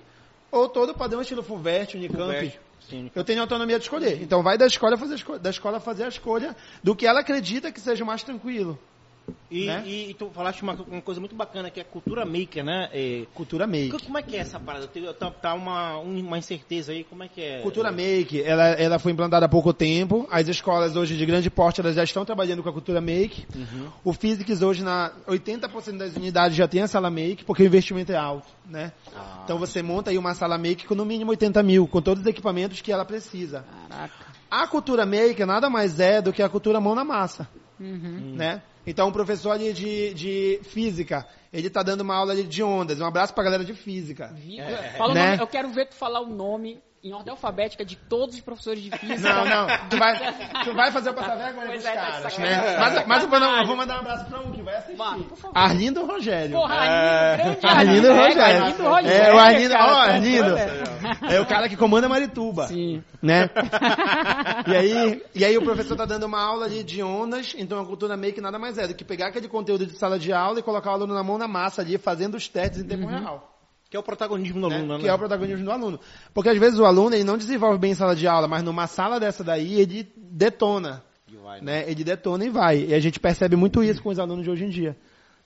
ou 0.51 0.67
todo 0.67 0.93
padrão 0.93 1.21
estilo 1.21 1.41
Fulvert, 1.41 1.95
Unicamp. 1.95 2.17
Fulvestre, 2.17 2.59
Sim. 2.89 3.09
Eu 3.15 3.23
tenho 3.23 3.41
autonomia 3.41 3.79
de 3.79 3.85
escolher. 3.85 4.21
Então 4.21 4.43
vai 4.43 4.57
da 4.57 4.67
escola 4.67 4.97
fazer 4.97 5.23
da 5.39 5.49
escola 5.49 5.79
fazer 5.79 6.03
a 6.03 6.07
escolha 6.09 6.55
do 6.83 6.95
que 6.95 7.07
ela 7.07 7.21
acredita 7.21 7.71
que 7.71 7.79
seja 7.79 8.03
o 8.03 8.07
mais 8.07 8.21
tranquilo. 8.21 8.77
E, 9.49 9.67
Né? 9.67 9.83
e, 9.87 10.13
tu 10.15 10.29
falaste 10.33 10.61
uma, 10.63 10.73
uma 10.73 11.01
coisa 11.01 11.19
muito 11.19 11.35
bacana 11.35 11.69
que 11.69 11.79
é 11.79 11.83
a 11.83 11.85
cultura 11.85 12.25
maker, 12.25 12.63
né? 12.63 12.89
É, 12.91 13.25
Cultura 13.33 13.65
make. 13.67 13.91
co- 13.91 14.03
como 14.03 14.17
é 14.17 14.21
que 14.23 14.35
é 14.35 14.39
essa 14.39 14.59
parada? 14.59 14.87
Tá, 15.17 15.29
tá 15.31 15.53
uma, 15.53 15.99
um- 15.99 16.19
uma 16.19 16.37
incerteza 16.37 16.91
aí, 16.91 17.03
como 17.03 17.23
é 17.23 17.27
que 17.27 17.41
é? 17.41 17.61
Cultura 17.61 17.91
Make, 17.91 18.41
ela, 18.41 18.65
ela 18.71 18.99
foi 18.99 19.11
implantada 19.11 19.45
há 19.45 19.49
pouco 19.49 19.71
tempo. 19.71 20.27
As 20.31 20.47
escolas 20.47 20.95
hoje 20.95 21.15
de 21.15 21.25
grande 21.25 21.49
porte, 21.49 21.79
elas 21.79 21.95
já 21.95 22.03
estão 22.03 22.25
trabalhando 22.25 22.63
com 22.63 22.69
a 22.69 22.73
Cultura 22.73 22.99
Make. 22.99 23.45
O 24.03 24.13
Physics 24.13 24.61
hoje, 24.61 24.83
na 24.83 25.11
80% 25.27 25.97
das 25.97 26.15
unidades 26.15 26.57
já 26.57 26.67
tem 26.67 26.81
a 26.81 26.87
sala 26.87 27.09
Make, 27.09 27.45
porque 27.45 27.63
o 27.63 27.65
investimento 27.67 28.11
é 28.11 28.17
alto, 28.17 28.47
né? 28.65 28.91
Ah. 29.15 29.41
Então 29.45 29.57
você 29.59 29.81
monta 29.83 30.09
aí 30.09 30.17
uma 30.17 30.33
sala 30.33 30.57
Make 30.57 30.85
com 30.87 30.95
no 30.95 31.05
mínimo 31.05 31.31
80 31.31 31.61
mil, 31.63 31.87
com 31.87 32.01
todos 32.01 32.21
os 32.23 32.27
equipamentos 32.27 32.81
que 32.81 32.91
ela 32.91 33.05
precisa. 33.05 33.63
Caraca. 33.89 34.13
A 34.49 34.67
cultura 34.67 35.05
Make 35.05 35.45
nada 35.45 35.69
mais 35.69 35.99
é 35.99 36.21
do 36.21 36.33
que 36.33 36.41
a 36.41 36.49
cultura 36.49 36.81
mão 36.81 36.95
na 36.95 37.03
massa, 37.03 37.47
Uhum. 37.79 38.33
né? 38.35 38.61
Então, 38.87 39.07
o 39.07 39.11
professor 39.11 39.57
de, 39.57 40.13
de 40.13 40.59
física, 40.63 41.27
ele 41.53 41.69
tá 41.69 41.81
dando 41.83 42.01
uma 42.01 42.15
aula 42.15 42.33
ali 42.33 42.43
de 42.43 42.61
ondas. 42.63 42.99
Um 42.99 43.05
abraço 43.05 43.33
pra 43.33 43.43
galera 43.43 43.63
de 43.63 43.73
física. 43.73 44.31
Vi- 44.33 44.59
Fala 44.97 45.11
o 45.11 45.13
Né? 45.13 45.29
nome, 45.31 45.41
eu 45.43 45.47
quero 45.47 45.69
ver 45.69 45.87
tu 45.87 45.95
falar 45.95 46.19
o 46.21 46.27
nome 46.27 46.81
em 47.03 47.13
ordem 47.13 47.29
alfabética 47.29 47.85
de 47.85 47.95
todos 47.95 48.33
os 48.33 48.41
professores 48.41 48.81
de 48.81 48.89
física. 48.97 49.19
Não, 49.31 49.45
não. 49.45 49.67
Tu 49.89 49.95
vai, 49.95 50.33
tu 50.63 50.73
vai 50.73 50.91
fazer 50.91 51.09
eu 51.09 51.13
passar 51.13 51.35
vergonha 51.35 51.67
Pois 51.67 51.83
pros 51.83 51.85
é, 51.85 51.95
tá 51.95 52.05
de 52.05 52.11
caras, 52.11 52.33
sacanagem. 52.33 52.57
né? 52.71 52.77
Mas, 52.79 53.07
mas 53.07 53.23
eu, 53.23 53.29
vou, 53.29 53.39
não, 53.39 53.57
eu 53.61 53.67
vou 53.67 53.75
mandar 53.75 53.97
um 53.97 53.99
abraço 53.99 54.25
pra 54.25 54.39
um 54.41 54.51
que 54.51 54.61
vai 54.63 54.75
assistir. 54.75 54.97
Mano, 54.97 55.23
por 55.25 55.37
favor. 55.37 55.55
Arlindo 55.55 56.03
Rogério. 56.03 56.51
Porra, 56.57 56.73
Arlindo, 56.75 57.37
grande 57.43 57.65
Arlindo 57.67 58.07
É, 58.07 58.11
Rogério. 58.11 58.63
Arlindo 58.63 58.83
Rogério. 58.89 59.23
É, 59.23 59.33
o 59.35 59.37
Arlindo, 59.37 59.73
ó, 59.75 59.77
tá 59.77 60.01
Arlindo. 60.01 60.55
É 61.31 61.39
o 61.39 61.45
cara 61.45 61.69
que 61.69 61.77
comanda 61.77 62.09
Marituba. 62.09 62.67
Sim. 62.69 63.03
Né? 63.21 63.49
E 64.67 64.75
aí, 64.75 65.23
e 65.35 65.45
aí 65.45 65.57
o 65.57 65.63
professor 65.63 65.95
tá 65.95 66.05
dando 66.05 66.25
uma 66.25 66.41
aula 66.41 66.65
ali 66.65 66.83
de 66.83 67.03
ondas, 67.03 67.53
então 67.57 67.79
a 67.79 67.85
cultura 67.85 68.17
meio 68.17 68.33
que 68.33 68.41
nada 68.41 68.57
mais 68.57 68.77
é 68.77 68.87
do 68.87 68.95
que 68.95 69.03
pegar 69.03 69.27
aquele 69.27 69.47
conteúdo 69.47 69.85
de 69.85 69.97
sala 69.97 70.17
de 70.17 70.33
aula 70.33 70.59
e 70.59 70.63
colocar 70.63 70.91
o 70.91 70.93
aluno 70.93 71.13
na 71.13 71.23
mão 71.23 71.37
na 71.37 71.44
massa 71.47 71.81
ali, 71.81 71.97
fazendo 71.97 72.35
os 72.35 72.47
testes 72.47 72.81
em 72.81 72.85
tempo 72.85 73.05
real. 73.07 73.51
Que 73.89 73.95
é 73.95 73.99
o 73.99 74.03
protagonismo 74.03 74.59
do 74.61 74.69
né? 74.69 74.77
aluno, 74.77 74.93
né? 74.95 74.99
Que 74.99 75.07
é 75.07 75.13
o 75.13 75.17
protagonismo 75.17 75.63
do 75.63 75.71
aluno. 75.71 75.99
Porque 76.33 76.49
às 76.49 76.57
vezes 76.57 76.79
o 76.79 76.85
aluno 76.85 77.15
ele 77.15 77.23
não 77.23 77.37
desenvolve 77.37 77.77
bem 77.77 77.91
em 77.91 77.95
sala 77.95 78.15
de 78.15 78.27
aula, 78.27 78.47
mas 78.47 78.63
numa 78.63 78.87
sala 78.87 79.19
dessa 79.19 79.43
daí 79.43 79.79
ele 79.79 80.11
detona. 80.17 81.03
Vai, 81.43 81.61
né? 81.61 81.83
Né? 81.83 81.91
Ele 81.91 82.03
detona 82.03 82.45
e 82.45 82.49
vai. 82.49 82.85
E 82.85 82.93
a 82.93 82.99
gente 82.99 83.19
percebe 83.19 83.55
muito 83.55 83.83
isso 83.83 84.01
com 84.01 84.09
os 84.09 84.17
alunos 84.19 84.43
de 84.43 84.49
hoje 84.49 84.65
em 84.65 84.69
dia. 84.69 84.97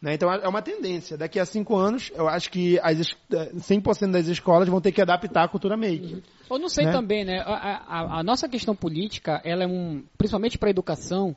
Né? 0.02 0.14
Então 0.14 0.32
é 0.32 0.47
uma 0.47 0.62
tendência. 0.62 1.18
Daqui 1.18 1.38
a 1.38 1.45
cinco 1.45 1.76
anos, 1.76 2.10
eu 2.16 2.30
acho 2.30 2.50
que 2.50 2.80
as, 2.82 3.00
es- 3.00 3.18
eh, 3.34 3.52
100% 3.58 4.12
das 4.12 4.28
escolas 4.28 4.70
vão 4.70 4.80
ter 4.80 4.93
que 4.93 5.02
adaptar 5.02 5.43
a 5.43 5.47
cultura 5.50 5.76
make. 5.76 6.24
Eu 6.50 6.58
não 6.58 6.70
sei 6.70 6.86
Né? 6.86 6.91
também, 6.93 7.26
né? 7.26 7.39
A, 7.45 7.84
a- 7.86 8.20
a 8.20 8.24
nossa 8.24 8.47
questão 8.47 8.74
política, 8.74 9.41
ela 9.43 9.64
é 9.66 9.68
um, 9.68 10.02
principalmente 10.18 10.58
para 10.58 10.70
a 10.70 10.72
educação, 10.72 11.36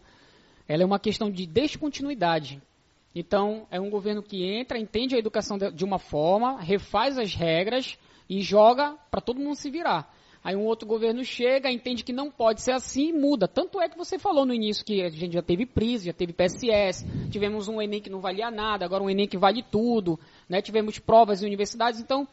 ela 0.68 0.84
é 0.84 0.86
uma 0.86 1.00
questão 1.00 1.28
de 1.28 1.44
descontinuidade. 1.44 2.62
Então, 3.14 3.66
é 3.70 3.78
um 3.78 3.90
governo 3.90 4.22
que 4.22 4.44
entra, 4.44 4.78
entende 4.78 5.14
a 5.14 5.18
educação 5.18 5.58
de, 5.58 5.84
uma 5.84 5.98
forma, 5.98 6.60
refaz 6.60 7.18
as 7.18 7.34
regras 7.34 7.98
e 8.28 8.40
joga 8.40 8.96
para 9.10 9.20
todo 9.20 9.40
mundo 9.40 9.56
se 9.56 9.70
virar. 9.70 10.10
Aí 10.44 10.56
um 10.56 10.64
outro 10.64 10.88
governo 10.88 11.22
chega, 11.24 11.70
entende 11.70 12.02
que 12.02 12.12
não 12.12 12.30
pode 12.30 12.62
ser 12.62 12.72
assim 12.72 13.10
e 13.10 13.12
muda. 13.12 13.46
Tanto 13.46 13.80
é 13.80 13.88
que 13.88 13.96
você 13.96 14.18
falou 14.18 14.44
no 14.44 14.52
início 14.52 14.84
que 14.84 15.02
a 15.02 15.08
gente 15.08 15.34
já 15.34 15.42
teve 15.42 15.66
PRIS, 15.66 16.02
já 16.02 16.12
teve 16.12 16.32
PSS, 16.32 17.06
tivemos 17.30 17.68
um 17.68 17.80
Enem 17.80 18.00
que 18.00 18.10
não 18.10 18.20
valia 18.20 18.50
nada, 18.50 18.84
agora 18.84 19.04
um 19.04 19.10
Enem 19.10 19.28
que 19.28 19.38
vale 19.38 19.62
tudo, 19.62 20.18
né? 20.48 20.60
tivemos 20.60 20.98
provas 20.98 21.42
em 21.42 21.46
universidades. 21.46 22.00
Então, 22.00 22.26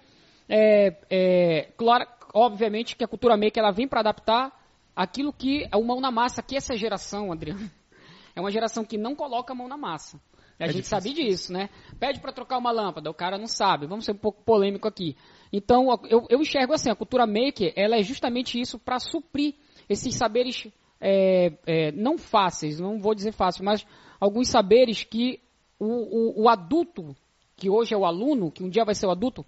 é, 0.48 0.98
é, 1.08 1.70
claro, 1.78 2.08
obviamente 2.34 2.96
que 2.96 3.04
a 3.04 3.08
cultura 3.08 3.38
maker 3.38 3.62
ela 3.62 3.72
vem 3.72 3.88
para 3.88 4.00
adaptar 4.00 4.58
aquilo 4.96 5.32
que 5.32 5.68
é 5.72 5.78
o 5.78 5.84
mão 5.84 6.02
na 6.02 6.10
massa, 6.10 6.42
que 6.42 6.56
essa 6.56 6.76
geração, 6.76 7.32
Adriano, 7.32 7.70
é 8.36 8.42
uma 8.42 8.50
geração 8.50 8.84
que 8.84 8.98
não 8.98 9.16
coloca 9.16 9.54
a 9.54 9.56
mão 9.56 9.68
na 9.68 9.78
massa. 9.78 10.20
A 10.60 10.68
gente 10.68 10.88
sabe 10.88 11.14
disso, 11.14 11.54
né? 11.54 11.70
Pede 12.00 12.20
para 12.20 12.34
trocar 12.34 12.58
uma 12.58 12.72
lâmpada, 12.72 13.10
o 13.10 13.14
cara 13.14 13.38
não 13.38 13.48
sabe. 13.48 13.88
Vamos 13.88 14.04
ser 14.04 14.12
um 14.12 14.18
pouco 14.18 14.44
polêmico 14.44 14.88
aqui. 14.88 15.16
Então, 15.54 15.88
eu, 16.10 16.26
eu 16.30 16.42
enxergo 16.42 16.74
assim, 16.74 16.90
a 16.90 16.96
cultura 16.96 17.26
maker, 17.26 17.72
ela 17.76 17.96
é 17.96 18.04
justamente 18.04 18.60
isso 18.60 18.78
para 18.78 19.00
suprir 19.00 19.56
esses 19.88 20.14
saberes 20.16 20.68
é, 21.00 21.54
é, 21.66 21.92
não 21.94 22.18
fáceis, 22.18 22.80
não 22.80 23.00
vou 23.00 23.16
dizer 23.16 23.32
fáceis, 23.32 23.64
mas 23.64 23.86
alguns 24.20 24.50
saberes 24.50 25.04
que 25.04 25.42
o, 25.80 25.86
o, 25.86 26.44
o 26.44 26.50
adulto, 26.50 27.16
que 27.56 27.70
hoje 27.70 27.94
é 27.94 27.98
o 27.98 28.06
aluno, 28.06 28.52
que 28.52 28.64
um 28.64 28.70
dia 28.70 28.84
vai 28.84 28.94
ser 28.94 29.08
o 29.08 29.12
adulto, 29.12 29.46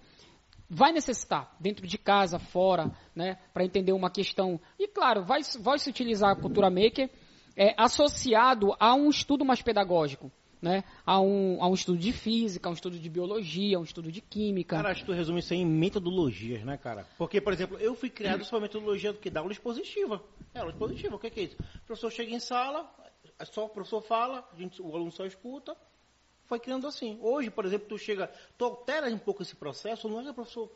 vai 0.68 0.90
necessitar 0.90 1.54
dentro 1.60 1.86
de 1.86 1.98
casa, 1.98 2.38
fora, 2.38 2.90
né, 3.14 3.38
para 3.52 3.64
entender 3.64 3.92
uma 3.92 4.10
questão. 4.10 4.58
E 4.78 4.88
claro, 4.88 5.22
vai, 5.22 5.42
vai 5.60 5.78
se 5.78 5.90
utilizar 5.90 6.30
a 6.30 6.40
cultura 6.40 6.70
maker 6.70 7.10
é, 7.54 7.74
associado 7.76 8.74
a 8.80 8.94
um 8.94 9.10
estudo 9.10 9.44
mais 9.44 9.60
pedagógico, 9.60 10.32
né, 10.62 10.84
a 11.04 11.20
um, 11.20 11.58
a 11.60 11.68
um 11.68 11.74
estudo 11.74 11.98
de 11.98 12.12
física, 12.12 12.68
a 12.68 12.70
um 12.70 12.74
estudo 12.74 12.96
de 12.96 13.10
biologia, 13.10 13.76
a 13.76 13.80
um 13.80 13.84
estudo 13.84 14.12
de 14.12 14.20
química. 14.20 14.76
Cara, 14.76 14.90
acho 14.90 15.00
que 15.00 15.06
tu 15.06 15.12
resume 15.12 15.40
isso 15.40 15.52
aí 15.52 15.58
em 15.58 15.66
metodologias, 15.66 16.62
né, 16.62 16.76
cara? 16.76 17.04
Porque, 17.18 17.40
por 17.40 17.52
exemplo, 17.52 17.76
eu 17.78 17.96
fui 17.96 18.08
criado 18.08 18.44
só 18.44 18.60
metodologia 18.60 19.12
do 19.12 19.18
que? 19.18 19.28
Da 19.28 19.40
aula 19.40 19.50
expositiva. 19.50 20.22
É, 20.54 20.60
aula 20.60 20.70
expositiva, 20.70 21.16
o 21.16 21.18
que, 21.18 21.30
que 21.30 21.40
é 21.40 21.42
isso? 21.44 21.56
O 21.56 21.86
professor 21.86 22.12
chega 22.12 22.32
em 22.32 22.38
sala, 22.38 22.88
só 23.44 23.64
o 23.64 23.68
professor 23.68 24.00
fala, 24.02 24.48
a 24.52 24.56
gente, 24.56 24.80
o 24.80 24.94
aluno 24.94 25.10
só 25.10 25.26
escuta, 25.26 25.76
foi 26.44 26.60
criando 26.60 26.86
assim. 26.86 27.18
Hoje, 27.20 27.50
por 27.50 27.64
exemplo, 27.64 27.88
tu 27.88 27.98
chega, 27.98 28.30
tu 28.56 28.64
altera 28.64 29.08
um 29.08 29.18
pouco 29.18 29.42
esse 29.42 29.56
processo, 29.56 30.08
não 30.08 30.20
é 30.20 30.24
que 30.24 30.32
professor. 30.32 30.70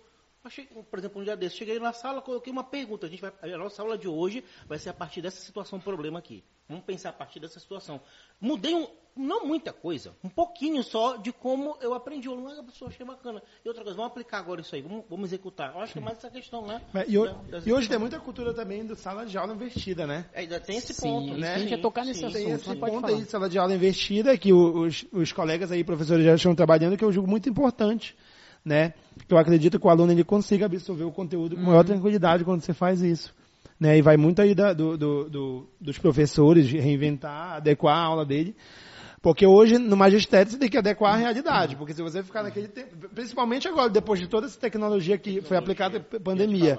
Por 0.91 0.99
exemplo, 0.99 1.21
um 1.21 1.25
dia 1.25 1.37
desse, 1.37 1.57
cheguei 1.57 1.79
na 1.81 1.93
sala, 1.93 2.23
coloquei 2.23 2.53
uma 2.53 2.63
pergunta. 2.63 3.07
A, 3.07 3.11
gente 3.11 3.21
vai, 3.21 3.33
a 3.43 3.59
nossa 3.59 3.83
aula 3.83 3.99
de 3.99 4.07
hoje 4.07 4.45
vai 4.67 4.79
ser 4.79 4.91
a 4.91 4.95
partir 4.95 5.21
dessa 5.21 5.41
situação, 5.41 5.81
problema 5.81 6.21
aqui. 6.21 6.45
Vamos 6.69 6.85
pensar 6.85 7.11
a 7.11 7.13
partir 7.13 7.41
dessa 7.41 7.59
situação. 7.59 8.01
Mudei 8.41 8.73
um, 8.73 8.87
não 9.17 9.47
muita 9.47 9.73
coisa, 9.73 10.13
um 10.23 10.29
pouquinho 10.29 10.83
só 10.83 11.17
de 11.17 11.33
como 11.33 11.77
eu 11.81 11.95
aprendi. 11.95 12.29
Eu 12.29 12.37
não 12.37 12.51
é 12.53 12.59
a 12.61 12.63
pessoa 12.63 12.91
achei 12.91 13.05
bacana. 13.07 13.43
E 13.65 13.69
outra 13.69 13.83
coisa, 13.83 13.97
vamos 13.97 14.13
aplicar 14.13 14.39
agora 14.39 14.61
isso 14.61 14.75
aí, 14.75 14.83
vamos, 14.83 15.05
vamos 15.09 15.29
executar. 15.31 15.73
Eu 15.75 15.81
acho 15.81 15.93
que 15.95 15.99
é 15.99 16.03
mais 16.03 16.19
essa 16.19 16.29
questão, 16.31 16.67
né? 16.67 16.83
E, 17.09 17.17
ho- 17.19 17.25
Da- 17.27 17.33
das- 17.51 17.67
e 17.67 17.73
hoje 17.73 17.89
tem 17.89 17.99
muita 17.99 18.21
cultura 18.21 18.53
também 18.53 18.85
do 18.85 18.95
sala 18.95 19.25
de 19.25 19.39
aula 19.39 19.55
invertida, 19.55 20.07
né? 20.07 20.27
Ainda 20.35 20.61
tem 20.61 20.77
esse 20.77 20.93
Sim, 20.93 21.09
ponto, 21.09 21.31
isso 21.31 21.41
né? 21.41 21.55
a 21.55 21.59
gente 21.59 21.71
ia 21.71 21.79
tocar 21.79 22.05
nesse 22.05 22.21
sim, 22.21 22.27
assunto, 22.27 22.43
Tem 22.43 22.53
mas 22.53 22.61
esse 22.63 22.77
ponto 22.77 23.01
falar. 23.01 23.13
aí 23.15 23.23
de 23.25 23.31
sala 23.31 23.49
de 23.49 23.59
aula 23.59 23.75
invertida 23.75 24.37
que 24.37 24.53
os, 24.53 25.07
os 25.13 25.33
colegas 25.33 25.73
aí, 25.73 25.83
professores 25.83 26.25
já 26.25 26.35
estão 26.35 26.55
trabalhando, 26.55 26.97
que 26.97 27.05
eu 27.05 27.11
julgo 27.13 27.29
muito 27.31 27.49
importante, 27.49 28.15
né? 28.65 28.93
Eu 29.29 29.39
acredito 29.39 29.81
que 29.81 29.87
o 29.87 29.91
aluno 29.91 30.13
ele 30.13 30.25
consiga 30.25 30.67
absorver 30.67 31.05
o 31.05 31.11
conteúdo 31.13 31.57
com 31.57 31.63
maior 31.63 31.85
tranquilidade 31.85 32.45
quando 32.45 32.61
você 32.61 32.75
faz 32.75 33.01
isso. 33.01 33.35
Né? 33.79 33.99
E 33.99 34.03
vai 34.03 34.17
muito 34.17 34.41
aí 34.41 34.55
da- 34.55 34.73
do, 34.73 34.97
do- 34.97 35.29
do- 35.29 35.69
dos 35.81 35.99
professores 35.99 36.67
de 36.67 36.79
reinventar, 36.79 37.57
adequar 37.57 37.95
a 37.97 38.01
aula 38.05 38.25
dele. 38.25 38.57
Porque 39.27 39.45
hoje, 39.45 39.77
no 39.77 39.97
magistério, 39.97 40.53
você 40.53 40.57
tem 40.57 40.69
que 40.69 40.79
adequar 40.79 41.15
a 41.15 41.17
realidade. 41.17 41.75
Porque 41.75 41.93
se 41.93 42.01
você 42.01 42.23
ficar 42.23 42.45
naquele 42.45 42.69
tempo, 42.69 43.09
principalmente 43.13 43.67
agora, 43.67 43.91
depois 43.91 44.21
de 44.21 44.29
toda 44.29 44.47
essa 44.47 44.57
tecnologia 44.57 45.19
que 45.19 45.41
foi 45.41 45.57
aplicada 45.57 45.99
pela 45.99 46.23
pandemia, 46.23 46.79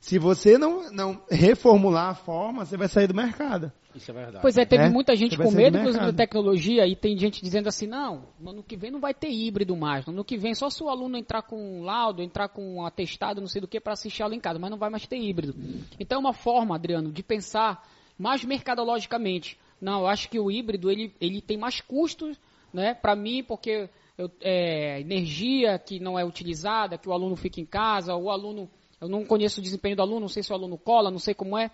se 0.00 0.16
você 0.16 0.56
não, 0.56 0.88
não 0.92 1.20
reformular 1.28 2.10
a 2.10 2.14
forma, 2.14 2.64
você 2.64 2.76
vai 2.76 2.86
sair 2.86 3.08
do 3.08 3.14
mercado. 3.14 3.72
Isso 3.92 4.08
é 4.08 4.14
verdade. 4.14 4.38
Pois 4.40 4.56
é, 4.56 4.64
teve 4.64 4.84
né? 4.84 4.88
muita 4.88 5.16
gente 5.16 5.36
com 5.36 5.50
medo, 5.50 5.72
do 5.72 5.78
inclusive, 5.80 6.06
da 6.06 6.12
tecnologia, 6.12 6.86
e 6.86 6.94
tem 6.94 7.18
gente 7.18 7.42
dizendo 7.42 7.68
assim, 7.68 7.88
não, 7.88 8.28
no 8.38 8.50
ano 8.50 8.62
que 8.62 8.76
vem 8.76 8.92
não 8.92 9.00
vai 9.00 9.12
ter 9.12 9.28
híbrido 9.28 9.76
mais, 9.76 10.06
no 10.06 10.12
ano 10.12 10.24
que 10.24 10.38
vem 10.38 10.54
só 10.54 10.70
se 10.70 10.84
o 10.84 10.88
aluno 10.88 11.16
entrar 11.16 11.42
com 11.42 11.80
um 11.80 11.82
laudo, 11.82 12.22
entrar 12.22 12.50
com 12.50 12.76
um 12.76 12.86
atestado, 12.86 13.40
não 13.40 13.48
sei 13.48 13.60
do 13.60 13.66
que, 13.66 13.80
para 13.80 13.94
assistir 13.94 14.22
aula 14.22 14.36
em 14.36 14.40
casa, 14.40 14.60
mas 14.60 14.70
não 14.70 14.78
vai 14.78 14.90
mais 14.90 15.08
ter 15.08 15.18
híbrido. 15.18 15.56
Então 15.98 16.18
é 16.18 16.20
uma 16.20 16.32
forma, 16.32 16.76
Adriano, 16.76 17.10
de 17.10 17.24
pensar 17.24 17.84
mais 18.16 18.44
mercadologicamente. 18.44 19.58
Não, 19.80 20.00
eu 20.00 20.06
acho 20.06 20.28
que 20.28 20.38
o 20.38 20.50
híbrido, 20.50 20.90
ele, 20.90 21.14
ele 21.20 21.40
tem 21.40 21.56
mais 21.56 21.80
custos, 21.80 22.38
né, 22.72 22.94
para 22.94 23.16
mim, 23.16 23.42
porque 23.42 23.88
eu, 24.16 24.30
é, 24.40 25.00
energia 25.00 25.78
que 25.78 25.98
não 25.98 26.18
é 26.18 26.24
utilizada, 26.24 26.98
que 26.98 27.08
o 27.08 27.12
aluno 27.12 27.36
fica 27.36 27.60
em 27.60 27.66
casa, 27.66 28.14
o 28.14 28.30
aluno, 28.30 28.68
eu 29.00 29.08
não 29.08 29.24
conheço 29.24 29.60
o 29.60 29.62
desempenho 29.62 29.96
do 29.96 30.02
aluno, 30.02 30.20
não 30.20 30.28
sei 30.28 30.42
se 30.42 30.52
o 30.52 30.54
aluno 30.54 30.76
cola, 30.76 31.10
não 31.10 31.18
sei 31.18 31.34
como 31.34 31.56
é, 31.56 31.70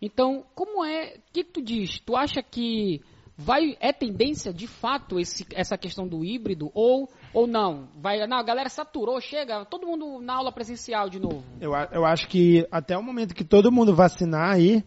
então, 0.00 0.44
como 0.54 0.84
é, 0.84 1.14
o 1.16 1.32
que, 1.32 1.44
que 1.44 1.52
tu 1.52 1.62
diz? 1.62 2.00
Tu 2.00 2.16
acha 2.16 2.42
que 2.42 3.00
vai 3.36 3.76
é 3.80 3.92
tendência 3.92 4.52
de 4.52 4.66
fato 4.66 5.18
esse, 5.18 5.46
essa 5.54 5.76
questão 5.76 6.06
do 6.06 6.24
híbrido 6.24 6.70
ou 6.74 7.08
ou 7.32 7.46
não? 7.46 7.88
Vai, 7.96 8.26
não, 8.26 8.36
a 8.36 8.42
galera 8.42 8.68
saturou, 8.68 9.20
chega, 9.20 9.64
todo 9.64 9.86
mundo 9.86 10.20
na 10.20 10.34
aula 10.34 10.52
presencial 10.52 11.08
de 11.08 11.18
novo. 11.18 11.42
Eu, 11.60 11.72
eu 11.92 12.04
acho 12.04 12.28
que 12.28 12.66
até 12.70 12.96
o 12.96 13.02
momento 13.02 13.34
que 13.34 13.44
todo 13.44 13.72
mundo 13.72 13.94
vacinar 13.94 14.54
aí, 14.54 14.84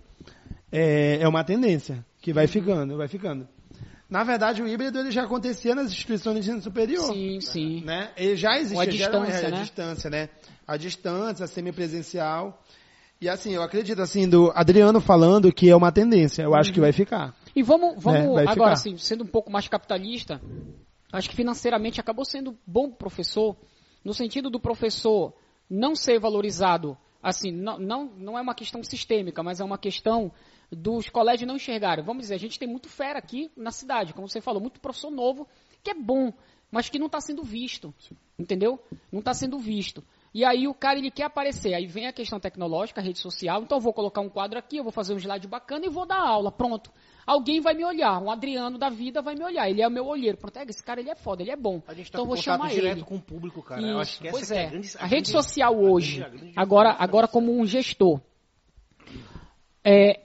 é, 0.71 1.21
é 1.21 1.27
uma 1.27 1.43
tendência 1.43 2.05
que 2.25 2.33
vai 2.33 2.47
ficando, 2.47 2.97
vai 2.97 3.07
ficando. 3.07 3.47
Na 4.09 4.23
verdade, 4.23 4.59
o 4.63 4.67
híbrido 4.67 4.97
ele 4.97 5.11
já 5.11 5.25
acontecia 5.25 5.75
nas 5.75 5.91
instituições 5.91 6.33
de 6.33 6.39
ensino 6.41 6.59
superior. 6.59 7.05
Sim, 7.13 7.39
sim. 7.39 7.83
Né? 7.85 8.09
Ele 8.17 8.35
já 8.35 8.57
existia, 8.57 8.77
Ou 8.77 8.81
a 8.81 8.89
já 8.89 9.05
era 9.05 9.17
uma- 9.19 9.25
distância, 9.27 9.47
a 9.47 9.51
né? 9.51 9.61
distância, 9.61 10.09
né? 10.09 10.29
A 10.67 10.75
distância, 10.75 11.45
a 11.45 11.47
semipresencial. 11.47 12.63
E 13.21 13.29
assim, 13.29 13.53
eu 13.53 13.61
acredito 13.61 14.01
assim, 14.01 14.27
do 14.27 14.51
Adriano 14.55 14.99
falando 14.99 15.53
que 15.53 15.69
é 15.69 15.75
uma 15.75 15.91
tendência. 15.91 16.41
Eu 16.41 16.55
acho 16.55 16.73
que 16.73 16.79
vai 16.79 16.91
ficar. 16.91 17.35
E 17.55 17.61
vamos, 17.61 18.01
vamos 18.01 18.37
Né, 18.37 18.45
agora 18.47 18.73
assim, 18.73 18.97
sendo 18.97 19.23
um 19.23 19.27
pouco 19.27 19.51
mais 19.51 19.67
capitalista, 19.67 20.41
acho 21.13 21.29
que 21.29 21.35
financeiramente 21.35 21.99
acabou 21.99 22.25
sendo 22.25 22.57
bom 22.65 22.89
pro 22.89 22.97
professor, 22.97 23.55
no 24.03 24.15
sentido 24.15 24.49
do 24.49 24.59
professor 24.59 25.31
não 25.69 25.95
ser 25.95 26.19
valorizado, 26.19 26.97
assim, 27.25 27.51
não, 27.51 27.79
não, 27.79 28.05
não 28.17 28.37
é 28.37 28.41
uma 28.41 28.53
questão 28.53 28.83
sistêmica, 28.83 29.41
mas 29.41 29.59
é 29.59 29.63
uma 29.63 29.79
questão 29.79 30.31
dos 30.71 31.09
colégios 31.09 31.47
não 31.47 31.55
enxergarem. 31.55 32.05
Vamos 32.05 32.21
dizer, 32.21 32.35
a 32.35 32.39
gente 32.39 32.59
tem 32.59 32.67
muito 32.67 32.87
fera 32.87 33.17
aqui 33.17 33.51
na 33.57 33.71
cidade, 33.71 34.13
como 34.13 34.29
você 34.29 34.39
falou, 34.39 34.61
muito 34.61 34.79
professor 34.79 35.09
novo, 35.09 35.47
que 35.83 35.89
é 35.89 35.95
bom, 35.95 36.31
mas 36.69 36.87
que 36.87 36.99
não 36.99 37.07
está 37.07 37.19
sendo 37.19 37.41
visto, 37.41 37.91
entendeu? 38.37 38.79
Não 39.11 39.21
está 39.21 39.33
sendo 39.33 39.57
visto. 39.57 40.03
E 40.37 40.43
aí 40.43 40.67
o 40.67 40.73
cara 40.73 40.99
ele 40.99 41.09
quer 41.09 41.23
aparecer, 41.23 41.73
aí 41.73 41.87
vem 41.87 42.07
a 42.07 42.11
questão 42.11 42.41
tecnológica, 42.41 42.99
a 42.99 43.03
rede 43.03 43.19
social, 43.19 43.61
então 43.63 43.77
eu 43.77 43.81
vou 43.81 43.93
colocar 43.93 44.19
um 44.19 44.27
quadro 44.27 44.59
aqui, 44.59 44.75
eu 44.75 44.83
vou 44.83 44.91
fazer 44.91 45.13
um 45.13 45.17
slide 45.17 45.47
bacana 45.47 45.85
e 45.85 45.89
vou 45.89 46.05
dar 46.05 46.19
aula, 46.19 46.51
pronto. 46.51 46.91
Alguém 47.25 47.61
vai 47.61 47.73
me 47.73 47.85
olhar, 47.85 48.21
um 48.21 48.29
Adriano 48.29 48.77
da 48.77 48.89
vida 48.89 49.21
vai 49.21 49.33
me 49.33 49.45
olhar, 49.45 49.69
ele 49.69 49.81
é 49.81 49.87
o 49.87 49.89
meu 49.91 50.05
olheiro, 50.05 50.37
pronto, 50.37 50.57
é, 50.57 50.63
esse 50.67 50.83
cara 50.83 50.99
ele 50.99 51.09
é 51.09 51.15
foda, 51.15 51.41
ele 51.41 51.51
é 51.51 51.55
bom, 51.55 51.81
A 51.87 51.93
gente 51.93 52.11
tá 52.11 52.19
então 52.19 52.23
eu 52.23 52.27
com 52.27 52.35
vou 52.35 52.35
contato 52.35 52.43
chamar 52.59 52.69
direto 52.69 52.97
ele. 52.97 53.05
com 53.05 53.15
o 53.15 53.21
público, 53.21 53.63
cara. 53.63 53.79
Isso, 53.79 53.89
Eu 53.89 53.99
acho 53.99 54.19
que 54.19 54.27
essa 54.27 54.37
pois 54.37 54.47
que 54.51 54.53
é. 54.57 54.65
a, 54.65 54.69
grande, 54.71 54.87
a 54.97 55.01
rede 55.03 55.09
grande- 55.09 55.29
social 55.31 55.71
a 55.71 55.75
grande- 55.77 55.89
hoje, 55.93 56.21
a 56.23 56.27
grande 56.27 56.53
agora, 56.53 56.95
agora 56.99 57.27
como 57.29 57.57
um 57.57 57.65
gestor, 57.65 58.19
é, 59.85 60.19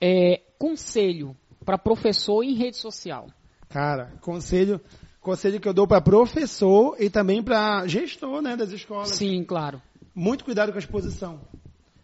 é 0.00 0.42
conselho 0.60 1.36
para 1.64 1.76
professor 1.76 2.44
em 2.44 2.54
rede 2.54 2.76
social. 2.76 3.26
Cara, 3.68 4.12
conselho, 4.20 4.80
conselho 5.20 5.60
que 5.60 5.68
eu 5.68 5.74
dou 5.74 5.86
para 5.86 6.00
professor 6.00 6.96
e 6.98 7.10
também 7.10 7.42
para 7.42 7.86
gestor, 7.86 8.40
né, 8.40 8.56
das 8.56 8.70
escolas. 8.70 9.10
Sim, 9.10 9.44
claro. 9.44 9.80
Muito 10.14 10.44
cuidado 10.44 10.72
com 10.72 10.78
a 10.78 10.80
exposição, 10.80 11.40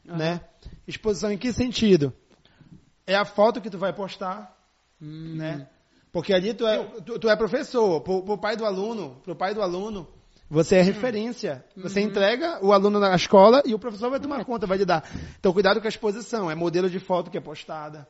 né? 0.04 0.40
Exposição 0.86 1.32
em 1.32 1.38
que 1.38 1.52
sentido? 1.52 2.12
É 3.06 3.14
a 3.14 3.24
foto 3.24 3.60
que 3.60 3.70
tu 3.70 3.78
vai 3.78 3.92
postar, 3.92 4.56
Hum. 5.00 5.34
né? 5.36 5.68
Porque 6.12 6.32
ali 6.32 6.54
tu 6.54 6.66
é, 6.66 6.82
tu, 7.04 7.18
tu 7.18 7.28
é 7.28 7.36
professor, 7.36 8.00
pro, 8.00 8.22
pro 8.22 8.38
pai 8.38 8.56
do 8.56 8.64
aluno, 8.64 9.20
pro 9.22 9.36
pai 9.36 9.52
do 9.52 9.60
aluno, 9.60 10.08
você 10.48 10.76
é 10.76 10.82
referência. 10.82 11.64
Você 11.76 12.00
entrega 12.00 12.64
o 12.64 12.72
aluno 12.72 12.98
na 12.98 13.14
escola 13.14 13.62
e 13.66 13.74
o 13.74 13.78
professor 13.78 14.08
vai 14.10 14.20
tomar 14.20 14.44
conta, 14.44 14.66
vai 14.66 14.78
lhe 14.78 14.84
dar. 14.84 15.04
Então 15.38 15.52
cuidado 15.52 15.80
com 15.80 15.86
a 15.86 15.88
exposição, 15.88 16.50
é 16.50 16.54
modelo 16.54 16.88
de 16.88 16.98
foto 16.98 17.30
que 17.30 17.36
é 17.36 17.40
postada, 17.40 18.08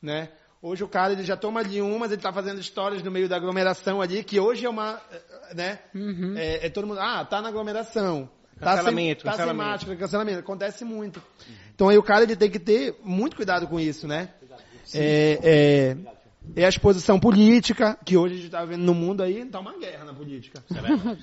né? 0.00 0.30
Hoje 0.60 0.82
o 0.82 0.88
cara 0.88 1.12
ele 1.12 1.22
já 1.22 1.36
toma 1.36 1.60
ali 1.60 1.80
uma, 1.80 2.00
mas 2.00 2.10
ele 2.10 2.18
está 2.18 2.32
fazendo 2.32 2.60
histórias 2.60 3.02
no 3.02 3.10
meio 3.10 3.28
da 3.28 3.36
aglomeração 3.36 4.00
ali, 4.02 4.24
que 4.24 4.40
hoje 4.40 4.66
é 4.66 4.68
uma, 4.68 5.00
eh, 5.12 5.54
né? 5.54 5.78
É, 6.36 6.66
é 6.66 6.70
todo 6.70 6.86
mundo, 6.86 6.98
ah, 7.00 7.24
tá 7.24 7.40
na 7.40 7.48
aglomeração. 7.48 8.28
Tá 8.58 8.70
sem, 8.70 8.76
Cancelamento, 8.78 9.24
tá 9.24 9.30
sem 9.30 9.38
cancelamento. 9.38 9.70
máscara, 9.70 9.96
cancelamento. 9.96 10.38
Acontece 10.40 10.84
muito. 10.84 11.22
Então 11.72 11.88
aí 11.88 11.96
o 11.96 12.02
cara 12.02 12.24
ele 12.24 12.34
tem 12.34 12.50
que 12.50 12.58
ter 12.58 12.96
muito 13.04 13.36
cuidado 13.36 13.68
com 13.68 13.78
isso, 13.78 14.08
né? 14.08 14.30
É, 14.92 15.38
é, 15.42 15.96
é 16.56 16.64
a 16.64 16.68
exposição 16.68 17.20
política, 17.20 17.96
que 18.04 18.16
hoje 18.16 18.34
a 18.34 18.36
gente 18.36 18.46
está 18.46 18.64
vendo 18.64 18.82
no 18.82 18.94
mundo 18.94 19.22
aí, 19.22 19.44
tá 19.44 19.60
uma 19.60 19.78
guerra 19.78 20.04
na 20.06 20.12
política. 20.12 20.60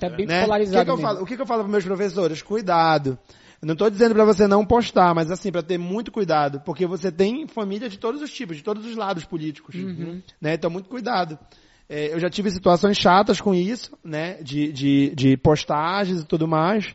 Tá 0.00 0.08
bem 0.08 0.26
Né? 0.26 0.38
O, 0.38 0.40
que, 0.40 0.46
polarizado 0.46 0.84
que 0.84 0.90
eu 0.90 0.98
falo, 0.98 1.22
o 1.22 1.26
que, 1.26 1.36
que 1.36 1.42
eu 1.42 1.46
falo 1.46 1.62
para 1.62 1.72
meus 1.72 1.84
professores? 1.84 2.40
Cuidado. 2.40 3.18
Não 3.66 3.72
estou 3.72 3.90
dizendo 3.90 4.14
para 4.14 4.24
você 4.24 4.46
não 4.46 4.64
postar, 4.64 5.12
mas 5.12 5.28
assim, 5.28 5.50
para 5.50 5.60
ter 5.60 5.76
muito 5.76 6.12
cuidado, 6.12 6.60
porque 6.60 6.86
você 6.86 7.10
tem 7.10 7.48
família 7.48 7.88
de 7.88 7.98
todos 7.98 8.22
os 8.22 8.30
tipos, 8.32 8.56
de 8.56 8.62
todos 8.62 8.86
os 8.86 8.94
lados 8.94 9.24
políticos. 9.24 9.74
Né? 10.40 10.54
Então, 10.54 10.70
muito 10.70 10.88
cuidado. 10.88 11.36
É, 11.88 12.14
eu 12.14 12.20
já 12.20 12.30
tive 12.30 12.48
situações 12.48 12.96
chatas 12.96 13.40
com 13.40 13.52
isso, 13.52 13.98
né? 14.04 14.34
De, 14.40 14.70
de, 14.72 15.12
de 15.16 15.36
postagens 15.36 16.20
e 16.20 16.24
tudo 16.24 16.46
mais. 16.46 16.94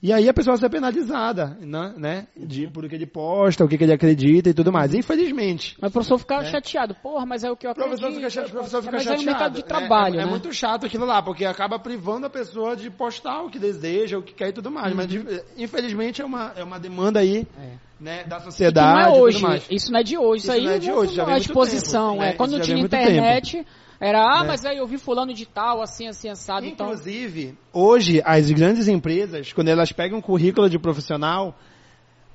E 0.00 0.12
aí 0.12 0.28
a 0.28 0.32
pessoa 0.32 0.54
vai 0.56 0.60
ser 0.60 0.70
penalizada, 0.70 1.58
né? 1.60 1.92
né? 1.96 2.26
De, 2.36 2.68
por 2.68 2.84
o 2.84 2.88
que 2.88 2.94
ele 2.94 3.04
posta, 3.06 3.64
o 3.64 3.68
que, 3.68 3.76
que 3.76 3.82
ele 3.82 3.92
acredita 3.92 4.48
e 4.48 4.54
tudo 4.54 4.70
mais. 4.70 4.94
Infelizmente. 4.94 5.76
Mas 5.80 5.90
o 5.90 5.92
professor 5.92 6.18
fica 6.18 6.44
chateado. 6.44 6.94
Porra, 7.02 7.26
mas 7.26 7.42
é 7.42 7.50
o 7.50 7.56
que 7.56 7.66
eu 7.66 7.72
O 7.72 7.74
professor 7.74 8.06
acredito. 8.06 8.30
fica, 8.30 8.30
cha- 8.30 8.46
o 8.46 8.50
professor 8.50 8.80
fica 8.82 8.92
mas 8.92 9.02
chateado. 9.02 9.20
é 9.20 9.24
o 9.24 9.26
mercado 9.26 9.54
de 9.54 9.60
É- 9.60 9.64
trabalho, 9.64 10.14
é, 10.20 10.24
né? 10.24 10.26
muito 10.26 10.52
chato 10.52 10.86
aquilo 10.86 11.04
lá, 11.04 11.20
porque 11.20 11.44
acaba 11.44 11.80
privando 11.80 12.26
a 12.26 12.30
pessoa 12.30 12.76
de 12.76 12.88
postar 12.90 13.42
o 13.42 13.50
que 13.50 13.58
deseja, 13.58 14.16
o 14.18 14.22
que 14.22 14.32
quer 14.34 14.50
e 14.50 14.52
tudo 14.52 14.70
mais. 14.70 14.94
Mas, 14.94 15.08
de- 15.08 15.42
infelizmente, 15.56 16.22
é 16.22 16.24
uma, 16.24 16.52
é 16.54 16.62
uma 16.62 16.78
demanda 16.78 17.18
aí, 17.18 17.44
É. 17.60 17.72
né, 18.00 18.22
da 18.22 18.36
não 18.36 18.44
sociedade 18.44 19.10
é 19.14 19.16
e 19.16 19.20
hoje, 19.20 19.38
tudo 19.38 19.48
mais. 19.48 19.66
isso 19.68 19.90
não 19.90 19.98
é 19.98 20.02
de 20.04 20.16
hoje, 20.16 20.36
isso, 20.44 20.46
Isso 20.46 20.52
aí 20.52 20.64
não 20.64 20.72
é 20.74 20.78
de 20.78 20.92
hoje, 20.92 21.14
já 21.16 21.24
vem 21.24 21.36
exposição, 21.38 22.10
tempo, 22.12 22.22
é. 22.22 22.26
né? 22.26 22.32
Quando 22.34 22.50
não 22.52 22.58
já 22.58 22.64
tinha 22.66 22.78
internet, 22.78 23.66
era, 24.00 24.18
ah, 24.22 24.44
É. 24.44 24.46
mas 24.46 24.64
aí 24.64 24.78
eu 24.78 24.86
vi 24.86 24.98
fulano 24.98 25.32
de 25.34 25.44
tal, 25.46 25.82
assim, 25.82 26.06
assim, 26.06 26.28
assado, 26.28 26.64
então... 26.66 26.86
Inclusive, 26.86 27.56
hoje, 27.72 28.22
as 28.24 28.50
grandes 28.50 28.86
empresas, 28.88 29.52
quando 29.52 29.68
elas 29.68 29.90
pegam 29.92 30.18
um 30.18 30.22
currículo 30.22 30.70
de 30.70 30.78
profissional, 30.78 31.58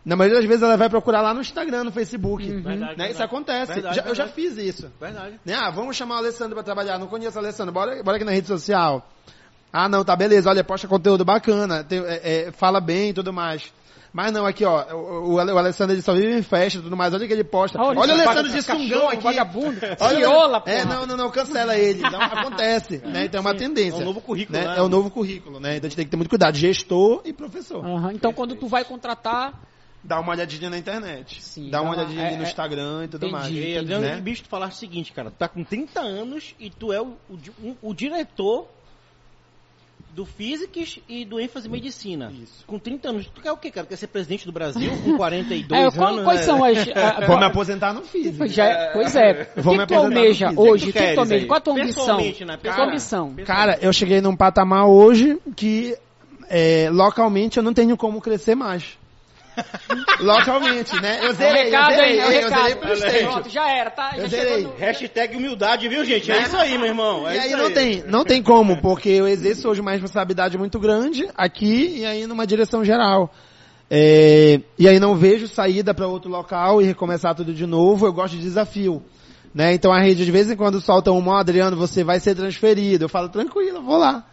na 0.06 0.16
maioria 0.18 0.40
das 0.40 0.46
vezes 0.48 0.62
ela 0.62 0.76
vai 0.76 0.90
procurar 0.90 1.22
lá 1.22 1.34
no 1.34 1.40
Instagram, 1.42 1.86
no 1.86 1.92
Facebook. 1.92 2.44
Uhum. 2.44 2.62
Verdade, 2.62 2.80
Né? 2.80 2.86
verdade. 2.88 3.12
Isso 3.14 3.24
acontece. 3.24 3.74
Verdade, 3.74 3.96
Já- 3.96 4.04
eu 4.04 4.14
já 4.16 4.28
fiz 4.28 4.58
isso. 4.58 4.92
Verdade. 5.00 5.40
Né? 5.46 5.54
Ah, 5.54 5.70
vamos 5.70 5.96
chamar 5.96 6.16
o 6.16 6.18
Alessandro 6.18 6.56
para 6.56 6.64
trabalhar. 6.64 6.98
Não 7.00 7.08
conheço 7.08 7.38
o 7.38 7.40
Alessandro. 7.40 7.74
Bora, 7.74 8.04
bora 8.04 8.18
aqui 8.18 8.26
na 8.26 8.32
rede 8.34 8.48
social. 8.48 9.10
Ah, 9.72 9.88
não, 9.88 10.04
tá 10.04 10.14
beleza. 10.16 10.50
Olha, 10.50 10.64
posta 10.64 10.88
conteúdo 10.90 11.24
bacana. 11.24 11.84
tem- 11.86 12.04
é, 12.06 12.48
é, 12.48 12.52
fala 12.52 12.82
bem 12.82 13.12
e 13.12 13.14
tudo 13.14 13.32
mais. 13.32 13.72
Mas 14.14 14.32
não, 14.32 14.46
aqui 14.46 14.64
ó, 14.64 14.94
o, 14.94 15.34
o, 15.34 15.40
Alessandro 15.40 15.96
ele 15.96 16.04
só 16.04 16.14
vive 16.14 16.38
em 16.38 16.44
festa 16.44 16.78
e 16.78 16.82
tudo 16.84 16.96
mais. 16.96 17.12
Olha 17.16 17.26
o 17.26 17.28
que 17.28 17.34
ele 17.34 17.44
posta. 17.44 17.82
Olha, 17.82 18.00
Olha, 18.00 18.16
o 18.16 18.22
Alessandro 18.22 18.52
de 18.52 18.62
sungão 18.62 19.10
aqui. 19.10 19.24
vagabundo. 19.24 19.80
Olha, 20.00 20.18
Viola, 20.18 20.64
É, 20.68 20.86
não, 20.86 21.08
não, 21.08 21.18
não, 21.18 21.32
cancela 21.32 21.76
ele. 21.76 22.02
Não, 22.02 22.22
acontece. 22.22 23.00
né? 23.00 23.26
Então 23.26 23.40
é 23.40 23.42
uma 23.42 23.56
tendência. 23.56 23.98
É 23.98 24.02
um 24.04 24.06
novo 24.06 24.22
currículo, 24.22 24.60
né? 24.60 24.68
né? 24.68 24.78
É 24.78 24.82
um 24.84 24.88
novo 24.88 25.10
currículo, 25.10 25.60
né? 25.60 25.78
Então 25.78 25.88
a 25.88 25.90
gente 25.90 25.96
tem 25.96 26.06
que 26.06 26.12
ter 26.12 26.18
muito 26.18 26.30
cuidado. 26.30 26.56
Gestor 26.56 27.24
e 27.26 27.34
professor. 27.34 27.84
Então, 28.14 28.32
quando 28.32 28.56
tu 28.56 28.68
vai 28.68 28.86
contratar, 28.86 29.60
Dá 30.06 30.20
uma 30.20 30.34
olhadinha 30.34 30.70
na 30.70 30.78
internet. 30.78 31.42
Sim, 31.42 31.70
dá 31.70 31.82
uma 31.82 31.92
olhadinha 31.92 32.26
ali 32.26 32.34
é- 32.34 32.38
no 32.38 32.44
é- 32.44 32.48
Instagram 32.48 33.06
e 33.06 33.08
tudo 33.08 33.26
entendi, 33.26 33.32
mais. 33.32 33.56
E, 33.56 33.78
Adriano, 33.78 34.06
né? 34.06 34.20
bicho, 34.20 34.44
tu 34.44 34.50
falaste 34.50 34.76
o 34.76 34.80
seguinte, 34.80 35.14
cara. 35.14 35.32
Tu 35.32 35.36
tá 35.38 35.48
com 35.48 35.64
30 35.64 36.02
anos 36.02 36.54
e 36.60 36.70
tu 36.70 36.92
é 36.92 37.02
o, 37.02 37.16
o, 37.30 37.78
o 37.82 37.94
diretor 37.94 38.68
do 40.14 40.26
Physics 40.26 41.00
e 41.10 41.26
do 41.26 41.40
ênfase 41.40 41.68
em 41.68 41.72
medicina. 41.72 42.32
Isso. 42.32 42.64
Com 42.68 42.78
30 42.78 43.10
anos. 43.10 43.26
Tu 43.34 43.42
quer 43.42 43.52
o 43.52 43.58
quê, 43.58 43.72
cara? 43.72 43.88
Quer 43.88 43.96
ser 43.96 44.08
presidente 44.08 44.46
do 44.46 44.52
Brasil 44.52 44.92
com 45.04 45.18
42 45.18 45.72
é, 45.72 45.82
anos? 45.84 45.96
qual- 45.96 46.24
quais 46.24 46.40
né? 46.42 46.46
são 46.46 46.64
as... 46.64 46.78
a- 46.96 47.26
Vou 47.26 47.38
me 47.40 47.46
aposentar 47.46 47.94
no 47.94 48.04
físico. 48.04 48.48
Já 48.48 48.66
é- 48.66 48.92
pois 48.94 49.16
é. 49.16 49.52
O 49.58 49.62
Vou 49.62 49.74
que, 49.74 49.80
me 49.80 49.88
que 49.88 49.94
tu 49.94 50.00
almeja 50.00 50.52
hoje? 50.56 50.90
O 50.90 50.94
que, 50.94 51.00
que 51.00 51.14
tu 51.16 51.20
almeja? 51.20 51.46
Qual 51.48 51.58
a 51.58 51.62
tua 51.62 51.74
ambição? 51.74 52.04
Pessoalmente, 52.06 52.46
né? 52.46 52.58
Qual 52.58 52.60
a 52.60 52.62
tua 52.62 52.72
Cara, 52.76 52.90
ambição? 52.92 53.36
Cara, 53.46 53.80
eu 53.82 53.92
cheguei 53.92 54.22
num 54.22 54.36
patamar 54.36 54.88
hoje 54.88 55.38
que 55.56 55.98
é, 56.50 56.90
localmente 56.92 57.58
eu 57.58 57.64
não 57.64 57.74
tenho 57.74 57.98
como 57.98 58.22
crescer 58.22 58.54
mais. 58.56 58.98
localmente, 60.20 60.96
né? 61.02 61.20
Eu 61.22 61.28
É 61.28 61.30
o 61.30 61.34
zerei, 61.34 61.64
recado, 61.66 61.92
eu 61.92 61.96
zerei, 61.96 62.14
hein? 62.14 62.20
É 62.20 62.26
o 62.26 62.88
eu 62.88 62.96
zerei. 62.96 63.24
Pronto, 63.28 63.50
já 63.50 63.70
era, 63.70 63.90
tá? 63.92 64.12
Eu 64.16 64.22
Já 64.24 64.28
zerei. 64.28 64.56
chegou 64.56 64.72
no... 64.74 64.78
Hashtag 64.80 65.36
humildade, 65.38 65.88
viu, 65.90 66.06
gente? 66.06 66.32
É 66.32 66.42
isso 66.44 66.58
aí, 66.58 66.78
meu 66.78 66.88
irmão. 66.88 67.28
É 67.28 67.36
E 67.36 67.40
aí 67.40 67.48
isso 67.50 67.58
não 67.58 67.72
tem, 67.72 68.04
não 68.08 68.24
tem 68.24 68.42
como, 68.42 68.82
porque 68.82 69.10
eu 69.10 69.28
exerço 69.28 69.70
hoje 69.70 69.82
uma 69.82 69.92
responsabilidade 69.92 70.58
muito 70.58 70.80
grande 70.80 71.28
aqui 71.36 72.00
e 72.00 72.06
aí 72.06 72.26
numa 72.28 72.46
direção 72.48 72.84
geral. 72.84 73.34
É, 73.90 74.60
e 74.80 74.88
aí 74.88 75.00
não 75.00 75.16
vejo 75.16 75.48
saída 75.48 75.94
para 75.94 76.08
outro 76.08 76.30
local 76.30 76.82
e 76.82 76.86
recomeçar 76.86 77.36
tudo 77.36 77.54
de 77.54 77.66
novo. 77.66 78.06
Eu 78.08 78.14
gosto 78.14 78.36
de 78.36 78.42
desafio. 78.42 79.04
Né? 79.54 79.74
Então 79.74 79.94
a 79.94 80.00
rede 80.00 80.26
de 80.26 80.32
vez 80.32 80.50
em 80.50 80.56
quando 80.56 80.82
solta 80.82 81.12
um, 81.12 81.28
"Ó, 81.28 81.36
Adriano, 81.38 81.78
você 81.78 82.04
vai 82.04 82.20
ser 82.20 82.34
transferido. 82.36 83.06
Eu 83.06 83.10
falo, 83.10 83.30
tranquilo, 83.30 83.78
eu 83.78 83.84
vou 83.84 83.98
lá. 83.98 84.26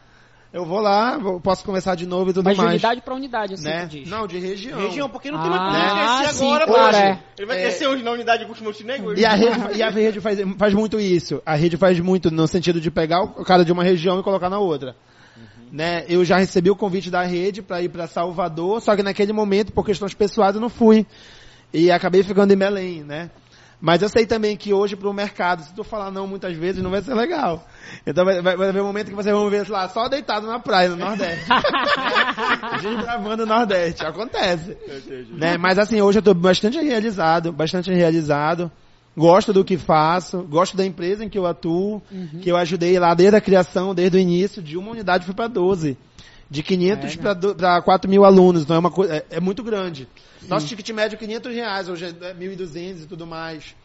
Eu 0.53 0.65
vou 0.65 0.81
lá, 0.81 1.17
vou- 1.17 1.41
posso 1.41 1.65
começar 1.65 1.95
de 1.95 2.07
novo 2.07 2.31
e 2.31 2.35
tudo 2.35 2.45
Mas 2.45 2.57
de 2.57 2.61
mais. 2.61 2.73
unidade 2.73 3.01
pra 3.03 3.15
unidade, 3.15 3.55
assim 3.55 3.63
né? 3.65 3.87
diz. 3.87 4.09
Não, 4.09 4.27
de 4.27 4.37
região. 4.41 4.81
Região, 4.81 5.09
porque 5.09 5.31
não 5.31 5.41
tem 5.41 5.49
Ah, 5.53 5.61
mais 5.61 5.93
como 5.93 6.19
crescer 6.19 6.35
sim, 6.39 6.47
agora, 6.55 6.67
claro, 6.67 6.97
é. 6.97 7.21
Ele 7.39 7.47
vai 7.47 7.59
É. 7.59 7.63
crescer 7.63 7.87
hoje 7.87 8.03
na 8.03 8.11
unidade 8.11 8.39
de 8.39 8.45
Augusto 8.45 8.65
Montenegro? 8.65 9.17
E 9.17 9.25
a 9.25 9.33
rede, 9.35 9.79
e 9.79 9.83
a 9.83 9.91
rede 9.91 10.21
faz, 10.21 10.39
faz 10.59 10.75
muito 10.75 10.99
isso. 10.99 11.41
A 11.47 11.55
rede 11.55 11.77
faz 11.77 12.01
muito 12.01 12.33
no 12.33 12.49
sentido 12.49 12.81
de 12.81 12.91
pegar 12.91 13.23
o 13.23 13.45
cara 13.45 13.65
de 13.65 13.71
uma 13.71 13.85
região 13.85 14.19
e 14.19 14.25
colocar 14.25 14.51
na 14.51 14.59
outra. 14.59 14.97
Né? 15.71 16.05
Eu 16.09 16.25
já 16.25 16.37
recebi 16.39 16.69
o 16.69 16.75
convite 16.75 17.13
da 17.13 17.23
rede 17.23 17.63
para 17.63 17.81
ir 17.81 17.89
para 17.89 18.09
Salvador, 18.09 18.81
só 18.81 18.97
que 18.97 19.05
naquele 19.05 19.33
momento, 19.33 19.73
por 19.73 19.87
questões 19.87 20.15
pessoais, 20.15 20.57
eu 20.57 20.61
não 20.61 20.69
fui. 20.69 21.07
E 21.73 21.93
acabei 21.93 22.25
ficando 22.25 22.53
em 22.53 22.57
Belém, 22.57 23.05
né? 23.05 23.31
Mas 23.81 24.03
eu 24.03 24.09
sei 24.11 24.27
também 24.27 24.57
que 24.57 24.75
hoje 24.75 24.95
para 24.95 25.09
o 25.09 25.13
mercado, 25.13 25.63
se 25.63 25.75
tu 25.75 25.83
falar 25.83 26.11
não 26.11 26.27
muitas 26.27 26.55
vezes, 26.55 26.83
não 26.83 26.91
vai 26.91 27.01
ser 27.01 27.15
legal. 27.15 27.67
Então 28.07 28.25
vai, 28.27 28.43
vai, 28.43 28.57
vai 28.57 28.69
haver 28.69 28.83
um 28.83 28.87
momento 28.87 29.09
que 29.09 29.15
vocês 29.15 29.35
vão 29.35 29.49
ver 29.49 29.67
lá, 29.71 29.89
só 29.89 30.07
deitado 30.09 30.47
na 30.47 30.59
praia, 30.59 30.91
no 30.91 30.97
Nordeste. 30.97 31.47
A 31.51 32.77
gente 32.83 33.03
gravando 33.03 33.47
no 33.47 33.55
Nordeste, 33.55 34.05
acontece. 34.05 34.77
Né? 35.31 35.57
Mas 35.57 35.79
assim, 35.79 36.01
hoje 36.01 36.19
eu 36.19 36.21
estou 36.21 36.35
bastante 36.35 36.79
realizado, 36.79 37.53
bastante 37.53 37.91
realizado. 37.93 38.71
Gosto 39.17 39.53
do 39.53 39.65
que 39.65 39.77
faço, 39.77 40.43
gosto 40.43 40.77
da 40.77 40.85
empresa 40.87 41.25
em 41.25 41.29
que 41.29 41.37
eu 41.39 41.47
atuo, 41.47 42.01
Uhum. 42.13 42.41
que 42.41 42.49
eu 42.51 42.57
ajudei 42.57 42.99
lá 42.99 43.13
desde 43.15 43.37
a 43.37 43.41
criação, 43.41 43.95
desde 43.95 44.17
o 44.17 44.21
início, 44.21 44.63
de 44.63 44.77
uma 44.79 44.91
unidade 44.93 45.25
fui 45.25 45.35
para 45.35 45.49
12. 45.49 45.97
De 46.51 46.65
500 46.65 47.17
É, 47.17 47.23
né? 47.23 47.35
para 47.57 47.81
4 47.81 48.11
mil 48.11 48.25
alunos, 48.25 48.63
então 48.63 48.75
é, 48.75 48.79
uma 48.81 48.91
coisa, 48.91 49.15
é, 49.15 49.27
é 49.31 49.41
muito 49.41 49.63
grande. 49.63 50.09
Nosso 50.49 50.67
ticket 50.67 50.91
médio 50.91 51.15
é 51.15 51.19
500 51.19 51.55
reais, 51.55 51.89
hoje 51.89 52.07
é 52.07 52.35
1.200 52.35 53.05
e 53.05 53.07
tudo 53.07 53.25
mais. 53.25 53.77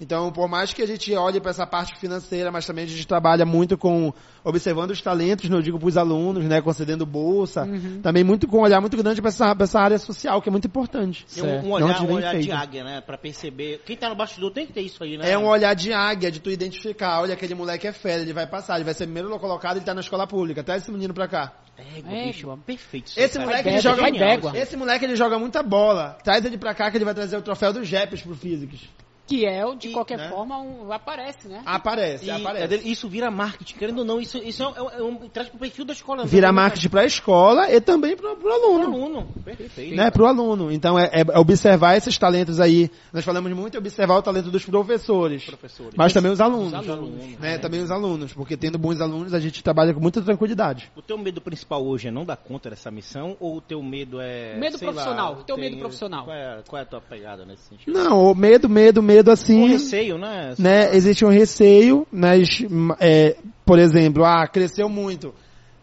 Então, 0.00 0.30
por 0.30 0.48
mais 0.48 0.72
que 0.72 0.80
a 0.80 0.86
gente 0.86 1.12
olhe 1.14 1.40
para 1.40 1.50
essa 1.50 1.66
parte 1.66 1.96
financeira, 1.98 2.52
mas 2.52 2.64
também 2.64 2.84
a 2.84 2.86
gente 2.88 3.04
trabalha 3.06 3.44
muito 3.44 3.76
com 3.76 4.12
observando 4.44 4.92
os 4.92 5.02
talentos, 5.02 5.48
né, 5.50 5.56
eu 5.56 5.62
digo 5.62 5.78
para 5.78 5.88
os 5.88 5.96
alunos, 5.96 6.44
né, 6.44 6.60
concedendo 6.60 7.04
bolsa, 7.04 7.64
Uhum. 7.64 8.00
também 8.00 8.22
muito 8.22 8.46
com 8.46 8.58
um 8.58 8.62
olhar 8.62 8.80
muito 8.80 8.96
grande 8.96 9.20
para 9.20 9.28
essa, 9.28 9.54
pra 9.56 9.64
essa 9.64 9.80
área 9.80 9.98
social, 9.98 10.40
que 10.40 10.48
é 10.48 10.52
muito 10.52 10.66
importante. 10.68 11.26
Tem 11.34 11.42
um, 11.42 11.58
um 11.58 11.62
Não, 11.62 11.70
olhar, 11.86 11.98
de 11.98 12.06
um 12.06 12.12
olhar 12.12 12.38
de 12.38 12.50
águia, 12.52 12.84
né? 12.84 13.00
Pra 13.00 13.18
perceber. 13.18 13.82
Quem 13.84 13.96
tá 13.96 14.08
no 14.08 14.14
bastidor 14.14 14.52
tem 14.52 14.66
que 14.66 14.72
ter 14.72 14.82
isso 14.82 15.02
aí, 15.02 15.18
né? 15.18 15.30
É 15.32 15.36
um 15.36 15.46
olhar 15.48 15.74
de 15.74 15.92
águia, 15.92 16.30
de 16.30 16.40
tu 16.40 16.48
identificar, 16.50 17.20
olha, 17.20 17.34
aquele 17.34 17.54
moleque 17.56 17.86
é 17.88 17.92
fera, 17.92 18.22
ele 18.22 18.32
vai 18.32 18.46
passar, 18.46 18.76
ele 18.76 18.84
vai 18.84 18.94
ser 18.94 19.04
primeiro 19.04 19.36
colocado, 19.40 19.76
ele 19.78 19.84
tá 19.84 19.94
na 19.94 20.00
escola 20.00 20.26
pública, 20.28 20.62
traz 20.62 20.82
esse 20.82 20.92
menino 20.92 21.12
pra 21.12 21.26
cá. 21.26 21.52
Égua, 21.78 22.10
Égua. 22.10 22.26
bicho, 22.26 22.56
perfeito. 22.66 23.06
isso, 23.08 23.20
Esse 23.20 23.38
moleque, 23.38 23.68
ele 23.68 23.80
joga 23.80 24.02
muito-. 24.02 24.56
Esse 24.56 24.76
moleque, 24.76 25.04
ele 25.04 25.16
joga 25.16 25.38
muita 25.38 25.62
bola. 25.62 26.18
Traz 26.24 26.44
ele 26.44 26.58
pra 26.58 26.74
cá 26.74 26.90
que 26.90 26.96
ele 26.96 27.04
vai 27.04 27.14
trazer 27.14 27.36
o 27.36 27.42
troféu 27.42 27.72
do 27.72 27.84
Jepes 27.84 28.20
pro 28.22 28.34
Physics. 28.34 28.88
Que 29.28 29.44
é, 29.46 29.64
o- 29.64 29.74
de 29.74 29.88
E, 29.88 29.92
qualquer 29.92 30.16
né? 30.18 30.28
forma, 30.30 30.58
um, 30.58 30.90
aparece, 30.92 31.46
né? 31.48 31.62
Aparece, 31.66 32.24
E, 32.26 32.30
aparece. 32.30 32.74
é, 32.74 32.78
isso 32.78 33.08
vira 33.08 33.30
marketing, 33.30 33.74
querendo 33.76 33.98
ou 34.00 34.04
não, 34.04 34.20
isso, 34.20 34.38
isso 34.38 34.62
é, 34.62 34.66
um, 34.82 34.90
é 34.90 35.02
um, 35.02 35.28
traz 35.28 35.48
pro 35.50 35.58
perfil 35.58 35.84
da 35.84 35.92
escola. 35.92 36.24
Vira 36.24 36.46
né? 36.48 36.52
marketing 36.52 36.88
pra 36.88 37.04
escola 37.04 37.70
e 37.70 37.80
também 37.80 38.16
pro, 38.16 38.34
pro 38.36 38.48
Pro 38.48 38.52
aluno. 38.52 38.84
aluno. 38.86 39.28
Perfeito. 39.44 39.94
Né, 39.94 40.10
pro 40.10 40.26
aluno. 40.26 40.72
Então 40.72 40.98
é, 40.98 41.10
é 41.12 41.38
observar 41.38 41.96
esses 41.96 42.16
talentos 42.16 42.58
aí. 42.58 42.90
Nós 43.12 43.24
falamos 43.24 43.52
muito 43.52 43.74
em 43.74 43.78
observar 43.78 44.16
o 44.16 44.22
talento 44.22 44.50
dos 44.50 44.64
professores. 44.64 45.44
Professores. 45.44 45.92
Mas 45.96 46.12
também 46.14 46.32
os 46.32 46.40
alunos. 46.40 46.72
Os 46.72 46.88
alunos, 46.88 47.38
né, 47.38 47.54
é. 47.54 47.58
Também 47.58 47.82
os 47.82 47.90
alunos. 47.90 48.32
Porque 48.32 48.56
tendo 48.56 48.78
bons 48.78 49.00
alunos, 49.00 49.34
a 49.34 49.40
gente 49.40 49.62
trabalha 49.62 49.92
com 49.92 50.00
muita 50.00 50.22
tranquilidade. 50.22 50.90
O 50.96 51.02
teu 51.02 51.18
medo 51.18 51.40
principal 51.42 51.84
hoje 51.84 52.08
é 52.08 52.10
não 52.10 52.24
dar 52.24 52.36
conta 52.38 52.70
dessa 52.70 52.90
missão 52.90 53.36
ou 53.38 53.56
o 53.56 53.60
teu 53.60 53.82
medo 53.82 54.20
é. 54.20 54.56
Medo 54.56 54.78
sei 54.78 54.86
lá, 54.88 54.92
profissional, 54.94 55.32
o 55.34 55.44
teu 55.44 55.56
tem- 55.56 55.64
medo 55.70 55.78
profissional. 55.78 56.24
Qual 56.24 56.34
é, 56.36 56.62
qual 56.66 56.80
é 56.80 56.82
a 56.82 56.86
tua 56.86 57.00
pegada 57.02 57.44
nesse 57.44 57.64
sentido? 57.68 57.92
Não, 57.92 58.30
o 58.30 58.34
medo, 58.34 58.68
medo, 58.68 59.02
medo 59.02 59.17
medo 59.18 59.30
assim. 59.30 59.62
Um 59.62 59.68
receio, 59.68 60.16
né? 60.18 60.54
né, 60.58 60.94
existe 60.94 61.24
um 61.24 61.30
receio, 61.30 62.06
mas, 62.12 62.64
é, 63.00 63.36
por 63.64 63.78
exemplo, 63.78 64.24
ah, 64.24 64.46
cresceu 64.46 64.88
muito. 64.88 65.34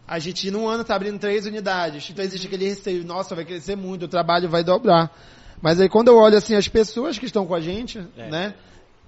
A 0.07 0.19
gente, 0.19 0.49
num 0.51 0.67
ano, 0.67 0.81
está 0.81 0.95
abrindo 0.95 1.19
três 1.19 1.45
unidades. 1.45 2.09
Então, 2.09 2.23
existe 2.23 2.47
aquele 2.47 2.67
receio, 2.67 3.03
nossa, 3.03 3.35
vai 3.35 3.43
crescer 3.43 3.75
muito, 3.75 4.05
o 4.05 4.07
trabalho 4.07 4.47
vai 4.47 4.63
dobrar. 4.63 5.11
Mas 5.61 5.79
aí, 5.79 5.89
quando 5.89 6.09
eu 6.09 6.17
olho, 6.17 6.37
assim, 6.37 6.55
as 6.55 6.67
pessoas 6.67 7.17
que 7.17 7.25
estão 7.25 7.45
com 7.45 7.55
a 7.55 7.59
gente, 7.61 7.99
É. 8.17 8.29
né, 8.29 8.53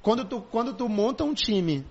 quando 0.01 0.25
tu, 0.25 0.41
quando 0.51 0.73
tu 0.73 0.89
monta 0.89 1.23
um 1.23 1.33
time 1.33 1.85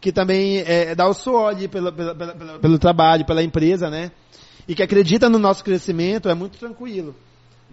que 0.00 0.10
também 0.10 0.58
é, 0.66 0.94
dá 0.94 1.06
o 1.06 1.14
suor 1.14 1.50
ali 1.50 1.68
pelo, 1.68 1.92
pelo, 1.92 2.14
pelo, 2.14 2.34
pelo- 2.34 2.58
pelo 2.58 2.78
trabalho, 2.78 3.24
pela 3.24 3.42
empresa, 3.42 3.88
né, 3.88 4.10
e 4.66 4.74
que 4.74 4.82
acredita 4.82 5.28
no 5.28 5.38
nosso 5.38 5.62
crescimento, 5.62 6.28
é 6.28 6.34
muito 6.34 6.58
tranquilo. 6.58 7.14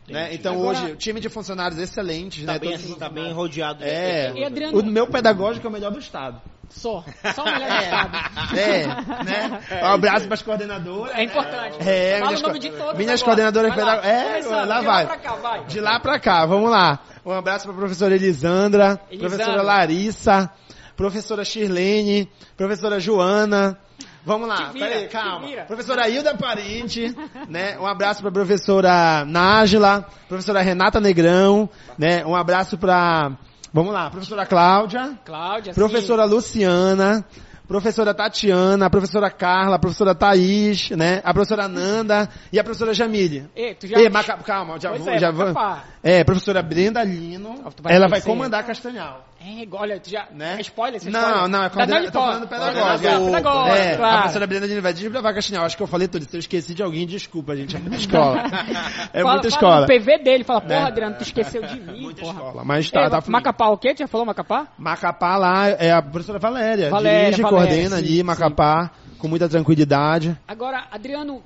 Né? 0.07 0.33
Então, 0.33 0.53
Agora- 0.53 0.77
hoje, 0.79 0.95
time 0.97 1.19
de 1.19 1.29
funcionários 1.29 1.79
excelentes, 1.79 2.45
Tá 2.45 2.53
né, 2.53 2.59
bem 2.59 2.75
assim, 2.75 2.93
tá 2.95 3.09
bem 3.09 3.33
rodeado. 3.33 3.79
de 3.79 3.89
É, 3.89 4.21
pessoas. 4.27 4.39
E 4.39 4.43
Adriano- 4.45 4.79
o 4.79 4.85
meu 4.85 5.07
pedagógico 5.07 5.65
é 5.65 5.69
o 5.69 5.73
melhor 5.73 5.91
do 5.91 5.99
estado. 5.99 6.39
Só. 6.69 7.03
Só 7.35 7.43
o 7.43 7.45
melhor 7.45 7.69
do 7.69 7.83
estado. 7.83 8.57
É, 8.57 8.87
né? 9.23 9.61
Um 9.83 9.85
abraço 9.85 10.25
para 10.25 10.33
as 10.33 10.41
coordenadoras. 10.41 11.15
É 11.15 11.23
importante. 11.23 11.77
É, 11.87 12.17
Fala 12.19 12.25
minhas 12.27 12.39
o 12.39 12.43
nome 12.47 12.53
co- 12.55 12.59
de 12.59 12.69
todos 12.71 12.97
minhas 12.97 13.21
agora. 13.21 13.25
coordenadoras 13.25 13.69
lá. 13.69 13.75
pedagógicas. 13.75 14.51
É, 14.51 14.65
lá 14.65 14.79
de 14.79 14.85
vai. 14.85 15.05
pra 15.05 15.17
cá, 15.17 15.35
vai. 15.35 15.65
De 15.65 15.79
lá 15.79 15.99
pra 15.99 16.19
cá, 16.19 16.45
vamos 16.45 16.69
lá. 16.71 16.99
Um 17.25 17.31
abraço 17.31 17.65
para 17.65 17.73
a 17.75 17.77
professora 17.79 18.13
Elisandra, 18.15 18.99
Elisandra. 19.09 19.29
professora 19.37 19.61
Larissa, 19.63 20.51
professora 20.95 21.43
Shirlene, 21.45 22.29
professora 22.57 22.99
Joana. 22.99 23.77
Vamos 24.25 24.47
lá, 24.47 24.71
vira, 24.71 24.87
peraí, 24.87 25.07
calma. 25.07 25.47
Professora 25.67 26.09
Hilda 26.09 26.35
Parente, 26.35 27.15
né? 27.47 27.77
Um 27.77 27.85
abraço 27.85 28.21
para 28.21 28.29
a 28.29 28.33
professora 28.33 29.23
Nájila, 29.23 30.07
professora 30.27 30.61
Renata 30.61 30.99
Negrão, 30.99 31.69
né? 31.95 32.25
Um 32.25 32.35
abraço 32.35 32.75
para, 32.75 33.37
vamos 33.71 33.93
lá, 33.93 34.09
professora 34.09 34.43
Cláudia, 34.47 35.19
Cláudia, 35.23 35.73
sim. 35.73 35.79
professora 35.79 36.25
Luciana, 36.25 37.23
professora 37.67 38.15
Tatiana, 38.15 38.87
a 38.87 38.89
professora 38.89 39.29
Carla, 39.29 39.75
a 39.75 39.79
professora 39.79 40.15
Thaís, 40.15 40.89
né? 40.89 41.21
A 41.23 41.31
professora 41.31 41.67
Nanda 41.67 42.27
e 42.51 42.59
a 42.59 42.63
professora 42.63 42.95
Jamile. 42.95 43.47
Ei, 43.55 43.75
tu 43.75 43.85
já... 43.85 43.99
Ei, 43.99 44.09
Maca... 44.09 44.37
calma, 44.37 44.79
já 44.79 44.89
Pois 44.89 45.05
é, 45.05 45.19
já. 45.19 45.31
Macapá. 45.31 45.83
É, 46.01 46.23
professora 46.23 46.63
Brenda 46.63 47.03
Lino, 47.03 47.63
ela 47.85 48.07
vai 48.07 48.21
comandar 48.21 48.65
Castanhal. 48.65 49.23
É, 49.47 49.67
olha, 49.71 50.01
já... 50.03 50.27
Né? 50.31 50.55
É 50.57 50.61
spoiler, 50.61 50.99
você 50.99 51.09
Não, 51.11 51.19
spoiler? 51.19 51.47
não, 51.49 51.63
é 51.63 51.69
coordena- 51.69 51.95
dando 51.99 52.05
eu 52.07 52.11
tô 52.11 52.19
falando 52.19 52.43
spoiler. 52.45 52.73
pedagógica. 52.73 53.09
É, 53.09 53.19
pedagógica, 53.25 53.77
É, 53.77 53.93
a 53.93 53.97
claro. 53.97 54.17
professora 54.17 54.47
Brenda 54.47 54.65
Lino 54.67 54.81
vai 54.81 54.93
desbravar 54.93 55.35
Castanhal. 55.35 55.65
Acho 55.65 55.77
que 55.77 55.83
eu 55.83 55.87
falei 55.87 56.07
tudo. 56.07 56.25
Se 56.27 56.35
eu 56.35 56.39
esqueci 56.39 56.73
de 56.73 56.81
alguém, 56.81 57.05
desculpa, 57.05 57.55
gente. 57.55 57.75
É 57.75 57.79
muita 57.79 57.95
escola. 57.97 58.43
É 59.13 59.21
Fala- 59.21 59.33
muita 59.33 59.47
escola. 59.47 59.81
no 59.81 59.87
PV 59.87 60.17
dele, 60.23 60.43
fala, 60.43 60.61
porra, 60.61 60.73
Né? 60.79 60.83
Adriano, 60.87 61.15
tu 61.17 61.21
esqueceu 61.23 61.61
de 61.61 61.79
mim, 61.79 62.01
Muita 62.01 62.21
porra. 62.21 62.33
escola. 62.33 62.63
Mas 62.65 62.89
tá, 62.89 63.01
É, 63.01 63.09
tá. 63.09 63.21
Macapá 63.27 63.67
o 63.69 63.77
quê? 63.77 63.93
Tu 63.93 63.99
já 63.99 64.07
falou 64.07 64.25
Macapá? 64.25 64.67
Macapá 64.77 65.37
lá 65.37 65.69
é 65.69 65.91
a 65.91 66.01
professora 66.01 66.39
Valéria. 66.39 66.89
Valéria, 66.89 67.25
dirige, 67.25 67.41
Valéria, 67.43 67.65
coordena 67.67 67.95
sim, 67.97 68.01
ali, 68.03 68.17
sim. 68.17 68.23
Macapá, 68.23 68.91
com 69.19 69.27
muita 69.27 69.47
tranquilidade. 69.47 70.35
Agora, 70.47 70.87
Adriano, 70.91 71.43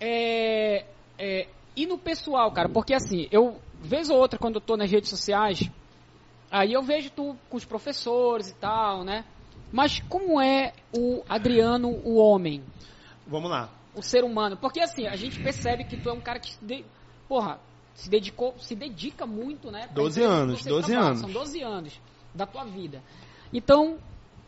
é, 0.00 0.84
é, 1.18 1.46
e 1.76 1.86
no 1.86 1.98
pessoal, 1.98 2.50
cara, 2.52 2.68
porque 2.68 2.94
assim, 2.94 3.26
eu, 3.30 3.56
vez 3.82 4.10
ou 4.10 4.18
outra, 4.18 4.38
quando 4.38 4.56
eu 4.56 4.60
tô 4.60 4.76
nas 4.76 4.90
redes 4.90 5.08
sociais, 5.10 5.70
aí 6.50 6.72
eu 6.72 6.82
vejo 6.82 7.10
tu 7.10 7.36
com 7.48 7.56
os 7.56 7.64
professores 7.64 8.50
e 8.50 8.54
tal, 8.54 9.04
né? 9.04 9.24
Mas 9.72 10.00
como 10.08 10.40
é 10.40 10.72
o 10.96 11.22
Adriano, 11.28 11.88
o 12.04 12.16
homem, 12.16 12.62
Vamos 13.26 13.50
lá. 13.50 13.70
o 13.94 14.02
ser 14.02 14.24
humano? 14.24 14.56
Porque 14.56 14.80
assim, 14.80 15.06
a 15.06 15.14
gente 15.16 15.40
percebe 15.42 15.84
que 15.84 15.96
tu 15.96 16.08
é 16.08 16.12
um 16.12 16.20
cara 16.20 16.40
que, 16.40 16.52
se 16.52 16.64
de, 16.64 16.84
porra, 17.28 17.60
se 17.94 18.10
dedicou, 18.10 18.54
se 18.58 18.74
dedica 18.74 19.26
muito, 19.26 19.70
né? 19.70 19.86
pra 19.86 19.94
12 20.02 20.20
empresa 20.20 20.36
que 20.36 20.42
anos, 20.42 20.60
você 20.62 20.68
12 20.68 20.86
trabalha. 20.86 21.06
anos. 21.08 21.20
São 21.20 21.30
12 21.30 21.62
anos 21.62 22.00
da 22.34 22.46
tua 22.46 22.64
vida. 22.64 23.02
Então, 23.52 23.98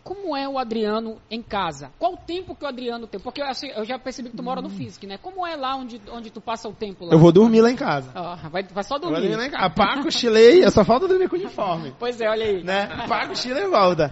como 0.05 0.37
é 0.37 0.49
o 0.49 0.59
Adriano 0.59 1.19
em 1.31 1.41
casa? 1.43 1.91
Qual 1.99 2.15
o 2.15 2.17
tempo 2.17 2.55
que 2.55 2.65
o 2.65 2.69
Adriano 2.69 3.07
tem? 3.07 3.21
Porque 3.21 3.41
assim, 3.41 3.69
eu 3.69 3.85
já 3.85 3.99
percebi 3.99 4.31
que 4.31 4.37
tu 4.37 4.43
mora 4.43 4.61
no 4.61 4.69
Físico, 4.69 5.07
né? 5.07 5.17
Como 5.17 5.47
é 5.47 5.55
lá 5.57 5.77
onde, 5.77 6.01
onde 6.13 6.31
tu 6.31 6.41
passa 6.41 6.69
o 6.69 6.73
tempo 6.73 7.05
lá? 7.07 7.13
Eu 7.13 7.19
vou 7.19 7.31
dormir 7.31 7.61
lá 7.61 7.71
em 7.71 7.77
casa. 7.77 8.11
Ah, 8.15 8.37
vai, 8.51 8.63
vai 8.65 8.83
só 8.85 8.97
Eu 8.97 9.01
vou 9.03 9.11
dormir. 9.11 9.29
dormir 9.29 9.37
lá 9.43 9.47
em 9.47 9.51
casa. 9.51 9.71
Pá, 9.71 10.03
cochilei, 10.03 10.69
só 10.71 10.85
falta 10.85 11.07
dormir 11.07 11.29
com 11.29 11.37
uniforme. 11.37 11.95
Pois 11.99 12.21
é, 12.21 12.29
olha 12.29 12.45
aí. 12.45 12.63
Né? 12.65 12.87
Pá, 13.09 13.27
cochila 13.29 13.61
e 13.61 13.69
volta. 13.69 14.11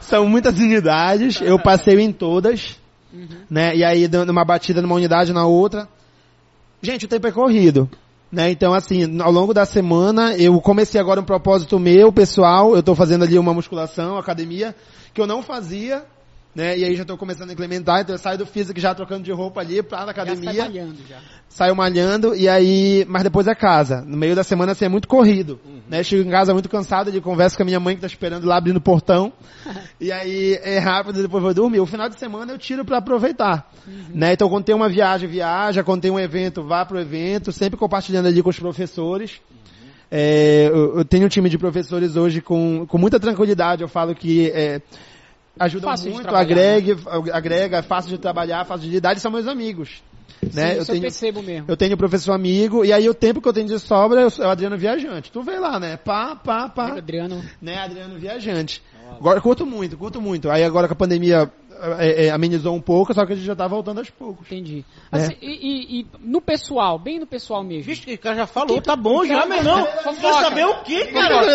São 0.00 0.26
muitas 0.28 0.58
unidades, 0.58 1.40
eu 1.40 1.58
passeio 1.58 2.00
em 2.00 2.12
todas, 2.12 2.78
Uhum. 3.12 3.26
né? 3.48 3.74
E 3.74 3.82
aí, 3.84 4.06
dando 4.06 4.30
uma 4.30 4.44
batida 4.44 4.82
numa 4.82 4.94
unidade 4.94 5.32
na 5.32 5.46
outra. 5.46 5.88
Gente, 6.82 7.06
o 7.06 7.08
tempo 7.08 7.26
é 7.26 7.32
corrido. 7.32 7.88
Né? 8.30 8.50
Então, 8.50 8.74
assim, 8.74 9.20
ao 9.20 9.32
longo 9.32 9.54
da 9.54 9.64
semana, 9.64 10.36
eu 10.36 10.60
comecei 10.60 11.00
agora 11.00 11.20
um 11.20 11.24
propósito 11.24 11.78
meu, 11.78 12.12
pessoal, 12.12 12.76
eu 12.76 12.82
tô 12.82 12.94
fazendo 12.94 13.24
ali 13.24 13.38
uma 13.38 13.54
musculação, 13.54 14.18
academia, 14.18 14.74
que 15.14 15.20
eu 15.20 15.26
não 15.26 15.42
fazia, 15.42 16.04
né? 16.54 16.76
E 16.76 16.84
aí 16.84 16.94
já 16.94 17.04
tô 17.04 17.16
começando 17.16 17.48
a 17.50 17.52
implementar, 17.54 18.00
então 18.00 18.14
eu 18.14 18.18
saio 18.18 18.36
do 18.36 18.44
físico 18.44 18.78
já 18.78 18.94
trocando 18.94 19.22
de 19.22 19.32
roupa 19.32 19.60
ali 19.60 19.82
pra 19.82 20.00
na 20.00 20.06
Já 20.06 20.10
academia 20.10 20.52
sai 20.52 20.68
malhando 20.68 20.98
já. 21.08 21.18
saio 21.48 21.74
malhando 21.76 22.34
e 22.34 22.48
aí, 22.48 23.06
mas 23.08 23.22
depois 23.22 23.46
é 23.46 23.54
casa. 23.54 24.02
No 24.02 24.16
meio 24.16 24.36
da 24.36 24.44
semana 24.44 24.72
assim 24.72 24.84
é 24.84 24.88
muito 24.88 25.08
corrido, 25.08 25.58
né? 25.88 26.02
Chego 26.02 26.28
em 26.28 26.30
casa 26.30 26.52
muito 26.52 26.68
cansado, 26.68 27.10
de 27.10 27.20
conversa 27.20 27.56
com 27.56 27.62
a 27.62 27.66
minha 27.66 27.80
mãe 27.80 27.94
que 27.94 28.00
tá 28.00 28.06
esperando 28.06 28.46
lá 28.46 28.56
abrindo 28.56 28.76
o 28.76 28.80
portão. 28.80 29.32
e 30.00 30.12
aí 30.12 30.58
é 30.62 30.78
rápido, 30.78 31.22
depois 31.22 31.42
vou 31.42 31.54
dormir. 31.54 31.80
O 31.80 31.86
final 31.86 32.08
de 32.08 32.18
semana 32.18 32.52
eu 32.52 32.58
tiro 32.58 32.84
pra 32.84 32.98
aproveitar, 32.98 33.70
né? 34.14 34.32
Então 34.32 34.48
quando 34.48 34.64
tem 34.64 34.74
uma 34.74 34.88
viagem, 34.88 35.28
viaja, 35.28 35.82
quando 35.82 36.02
tem 36.02 36.10
um 36.10 36.18
evento, 36.18 36.62
vá 36.62 36.84
pro 36.84 37.00
evento, 37.00 37.52
sempre 37.52 37.78
compartilhando 37.78 38.26
ali 38.26 38.42
com 38.42 38.50
os 38.50 38.58
professores. 38.58 39.40
É, 40.10 40.68
eu, 40.70 40.98
eu 40.98 41.04
tenho 41.04 41.26
um 41.26 41.28
time 41.28 41.50
de 41.50 41.58
professores 41.58 42.16
hoje 42.16 42.40
com, 42.40 42.86
com 42.86 42.98
muita 42.98 43.20
tranquilidade. 43.20 43.82
Eu 43.82 43.88
falo 43.88 44.14
que 44.14 44.50
é, 44.54 44.80
ajudam 45.58 45.90
Fácil 45.90 46.10
de 46.10 46.14
muito, 46.14 46.34
agrega, 46.34 46.96
agrega, 47.32 47.76
é 47.78 47.82
fácil 47.82 48.10
de 48.10 48.18
trabalhar, 48.18 48.64
fácil 48.64 48.86
de 48.86 48.94
lidar, 48.94 49.18
são 49.18 49.30
meus 49.30 49.46
amigos. 49.46 50.02
Né? 50.42 50.50
Sim, 50.50 50.60
eu 50.76 50.82
isso 50.82 50.90
eu 50.90 50.94
tenho, 50.94 51.00
percebo 51.02 51.42
mesmo. 51.42 51.64
eu 51.68 51.76
tenho 51.76 51.96
professor 51.96 52.32
amigo, 52.32 52.84
e 52.84 52.92
aí 52.92 53.08
o 53.08 53.14
tempo 53.14 53.40
que 53.40 53.48
eu 53.48 53.52
tenho 53.52 53.66
de 53.66 53.78
sobra, 53.78 54.20
eu 54.20 54.30
sou 54.30 54.44
o 54.44 54.48
Adriano 54.48 54.76
Viajante. 54.78 55.30
Tu 55.32 55.42
vê 55.42 55.58
lá, 55.58 55.78
né? 55.80 55.96
Pá, 55.96 56.36
pá, 56.36 56.68
pá. 56.68 56.92
Adriano, 56.96 57.42
Né, 57.60 57.78
Adriano 57.78 58.18
Viajante. 58.18 58.82
Agora, 59.18 59.40
curto 59.40 59.64
muito, 59.66 59.96
curto 59.96 60.20
muito. 60.20 60.50
Aí 60.50 60.62
agora 60.62 60.86
que 60.86 60.92
a 60.92 60.96
pandemia 60.96 61.50
é, 61.98 62.26
é, 62.26 62.30
amenizou 62.30 62.74
um 62.74 62.80
pouco, 62.80 63.14
só 63.14 63.24
que 63.24 63.32
a 63.32 63.36
gente 63.36 63.46
já 63.46 63.54
tá 63.56 63.66
voltando 63.66 63.98
aos 63.98 64.10
poucos. 64.10 64.46
entendi. 64.46 64.84
É. 65.12 65.16
Assim, 65.16 65.36
e, 65.40 65.46
e- 65.46 66.00
e 66.00 66.06
no 66.20 66.40
pessoal, 66.40 66.98
bem 66.98 67.18
no 67.18 67.26
pessoal 67.26 67.62
mesmo. 67.62 67.84
Vixe, 67.84 68.02
que 68.04 68.14
o 68.14 68.18
cara 68.18 68.36
já 68.36 68.46
falou, 68.46 68.80
tá 68.82 68.96
bom 68.96 69.24
já, 69.24 69.46
meu 69.46 69.58
irmão. 69.58 69.86
Fofoca. 70.02 70.20
Quer 70.20 70.32
saber 70.34 70.66
o 70.66 70.82
quê, 70.82 71.04
cara? 71.06 71.40
Tu 71.40 71.46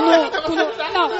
não, 0.00 0.30
tu 0.30 0.54
não, 0.54 0.66
não, 0.92 1.10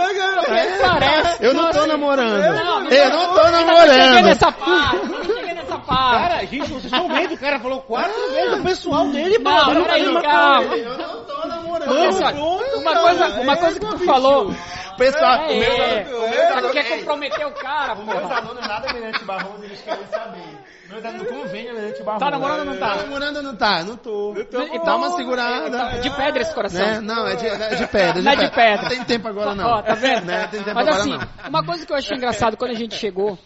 parece. 0.80 1.44
Eu 1.44 1.54
não 1.54 1.70
tô 1.70 1.78
assim, 1.80 1.88
namorando. 1.88 2.40
Não, 2.40 2.80
não 2.82 2.90
eu 2.90 3.10
não 3.10 3.34
tô 3.34 3.42
não 3.42 3.50
namorando. 3.50 4.38
parte, 4.38 5.45
nessa 5.66 5.78
parte. 5.78 6.28
Cara, 6.28 6.44
gente, 6.46 6.68
vocês 6.68 6.84
estão 6.84 7.08
vendo, 7.08 7.34
o 7.34 7.38
cara 7.38 7.58
falou 7.58 7.80
quatro 7.82 8.30
vezes 8.32 8.58
o 8.58 8.62
pessoal 8.62 9.08
dele, 9.08 9.38
Não, 9.38 9.52
mano. 9.52 9.82
peraí, 9.84 10.02
Não, 10.04 10.22
calma. 10.22 10.76
Eu 10.76 10.96
não 10.98 11.24
tô 11.24 11.34
namorando. 11.34 11.55
Uma 11.84 12.96
coisa, 13.00 13.40
uma 13.40 13.56
coisa 13.56 13.80
que 13.80 13.86
tu 13.86 13.98
falou. 14.04 14.54
Pessoal, 14.96 15.40
É, 15.42 15.52
o 15.52 15.58
meu- 15.58 15.70
é, 15.72 16.04
o 16.04 16.30
meu- 16.56 16.62
tu 16.68 16.72
quer 16.72 16.98
comprometer 16.98 17.46
o 17.46 17.52
cara, 17.52 17.92
Os 17.94 18.04
meus 18.06 18.30
alunos 18.30 18.66
nada 18.66 18.90
Mirante 18.94 19.24
Barroso, 19.26 19.62
eles 19.62 19.80
querem 19.82 20.06
saber. 20.06 20.58
Meus 20.88 21.04
alunos 21.04 21.28
convênio 21.28 21.74
Mirante 21.74 22.02
Barroso. 22.02 22.24
Tá 22.24 22.30
namorando 22.30 22.58
ou 22.60 22.64
não 22.64 22.76
tá? 22.78 22.88
Tá 22.88 23.02
namorando 23.02 23.36
ou 23.36 23.42
não 23.42 23.56
tá? 23.56 23.84
Não 23.84 23.96
tô. 23.98 24.34
Então, 24.38 24.84
Dá 24.84 24.96
uma 24.96 25.10
segurada. 25.10 25.78
É 25.96 25.98
de 26.00 26.10
pedra 26.10 26.40
esse 26.42 26.54
coração. 26.54 26.80
Né? 26.86 27.00
Não, 27.00 27.26
é 27.26 27.36
de, 27.36 27.46
é 27.46 27.74
de 27.74 27.86
pedra. 27.88 28.22
Não 28.22 28.32
é 28.32 28.36
de 28.36 28.50
pedra. 28.50 28.82
Não 28.82 28.88
tem 28.88 29.04
tempo 29.04 29.28
agora 29.28 29.54
não. 29.54 29.66
Ó, 29.68 29.82
tá 29.82 29.94
vendo? 29.94 30.24
Né? 30.24 30.48
Tem 30.50 30.62
tempo 30.62 30.74
Mas 30.74 30.88
agora 30.88 31.02
assim, 31.02 31.10
não. 31.42 31.48
uma 31.50 31.62
coisa 31.66 31.84
que 31.84 31.92
eu 31.92 31.96
achei 31.96 32.16
engraçado 32.16 32.56
quando 32.56 32.70
a 32.70 32.74
gente 32.74 32.94
chegou, 32.94 33.38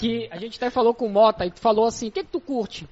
que 0.00 0.28
a 0.32 0.38
gente 0.38 0.56
até 0.56 0.70
falou 0.70 0.92
com 0.92 1.06
o 1.06 1.10
Mota, 1.10 1.46
e 1.46 1.52
tu 1.52 1.60
falou 1.60 1.86
assim, 1.86 2.08
o 2.08 2.10
que, 2.10 2.24
que 2.24 2.30
tu 2.32 2.40
curte? 2.40 2.88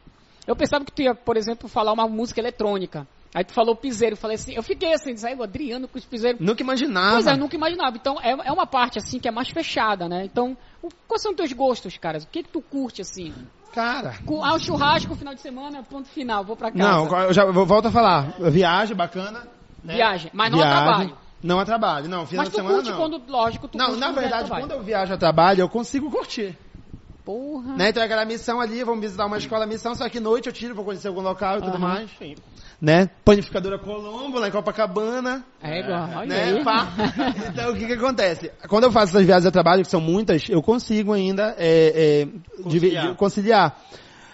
Eu 0.47 0.55
pensava 0.55 0.85
que 0.85 0.93
tu 0.93 1.03
ia, 1.03 1.15
por 1.17 1.37
exemplo, 1.37 1.69
falar 1.69 1.93
uma 1.93 2.07
música 2.07 2.39
eletrônica. 2.41 3.05
Aí 3.35 3.43
tu 3.45 3.53
falou 3.53 3.75
piseiro, 3.75 4.13
eu 4.13 4.17
falei 4.17 4.37
assim, 4.37 4.55
eu 4.55 4.63
fiquei 4.63 4.95
assim, 4.95 5.13
disse, 5.13 5.27
aí 5.27 5.35
o 5.35 5.43
Adriano 5.43 5.89
com 5.89 5.99
os 5.99 6.05
piseiros. 6.05 6.41
Nunca 6.41 6.63
imaginava. 6.63 7.15
Pois 7.15 7.27
é, 7.27 7.33
eu 7.33 7.37
nunca 7.37 7.57
imaginava. 7.57 7.97
Então, 7.97 8.17
é, 8.23 8.31
é 8.31 8.53
uma 8.53 8.65
parte, 8.65 8.97
assim, 8.99 9.19
que 9.19 9.27
é 9.27 9.31
mais 9.33 9.49
fechada, 9.49 10.09
né? 10.09 10.25
Então, 10.25 10.57
o- 10.81 10.93
quais 11.09 11.21
são 11.21 11.33
os 11.33 11.37
teus 11.37 11.53
gostos, 11.53 11.99
cara? 11.99 12.19
O 12.19 12.27
que 12.29 12.45
que 12.45 12.49
tu 12.49 12.63
curte, 12.63 13.03
assim? 13.03 13.35
Cara. 13.73 14.15
Com, 14.25 14.45
ah, 14.45 14.55
o 14.55 14.59
churrasco, 14.61 15.17
final 15.17 15.35
de 15.35 15.41
semana, 15.41 15.83
ponto 15.83 16.09
final, 16.09 16.45
vou 16.45 16.55
pra 16.55 16.71
casa. 16.71 16.85
Não, 17.11 17.23
eu 17.25 17.33
já 17.33 17.45
vou- 17.45 17.67
volto 17.67 17.87
a 17.89 17.91
falar. 17.91 18.35
Viagem 18.51 18.97
bacana. 18.97 19.49
né? 19.83 19.97
Viagem, 19.97 20.31
mas 20.33 20.51
não 20.53 20.59
Viagem. 20.61 20.77
trabalho. 20.85 21.19
Não 21.43 21.59
a 21.59 21.65
trabalho, 21.65 22.09
não. 22.09 22.25
Final 22.27 22.45
Mas 22.45 22.53
de 22.53 22.55
tu 22.55 22.57
semana 22.57 22.75
curte 22.77 22.91
não. 22.91 22.97
quando, 22.97 23.23
lógico, 23.31 23.69
tu 23.69 23.77
Não, 23.77 23.97
na 23.97 24.09
é 24.09 24.13
verdade, 24.13 24.49
quando 24.49 24.71
eu 24.71 24.83
viajo 24.83 25.13
a 25.13 25.17
trabalho, 25.19 25.61
eu 25.61 25.69
consigo 25.69 26.09
curtir. 26.11 26.57
Porra. 27.25 27.75
Né? 27.77 27.89
Então 27.91 28.03
é 28.03 28.07
aquela 28.07 28.25
missão 28.25 28.61
ali, 28.61 28.83
vamos 28.85 29.01
visitar 29.01 29.27
uma 29.27 29.37
escola 29.39 29.67
missão, 29.67 29.95
só 29.95 30.09
que 30.09 30.21
noite 30.21 30.47
eu 30.47 30.53
tiro, 30.53 30.75
vou 30.75 30.85
conhecer 30.85 31.09
algum 31.09 31.21
local 31.21 31.59
e 31.59 31.63
tudo 31.63 31.79
mais. 31.79 32.11
Né? 32.81 33.09
Panificadora 33.25 33.79
Colombo, 33.79 34.39
lá 34.39 34.49
em 34.49 34.51
Copacabana. 34.51 35.45
É 35.63 35.81
igual, 35.81 36.09
olha 36.17 36.27
né? 36.27 36.63
Então 37.53 37.73
o 37.73 37.77
que 37.77 37.87
que 37.87 37.93
acontece? 37.95 38.51
Quando 38.69 38.85
eu 38.85 38.93
faço 38.93 39.13
essas 39.17 39.25
viagens 39.25 39.47
a 39.47 39.51
trabalho, 39.51 39.83
que 39.83 39.91
são 39.91 40.01
muitas, 40.01 40.49
eu 40.49 40.61
consigo 40.63 41.13
ainda 41.13 41.55
é, 41.57 42.23
é, 42.23 42.27
Conciliar. 42.63 42.69
dividir- 42.69 43.15
conciliar. 43.17 43.81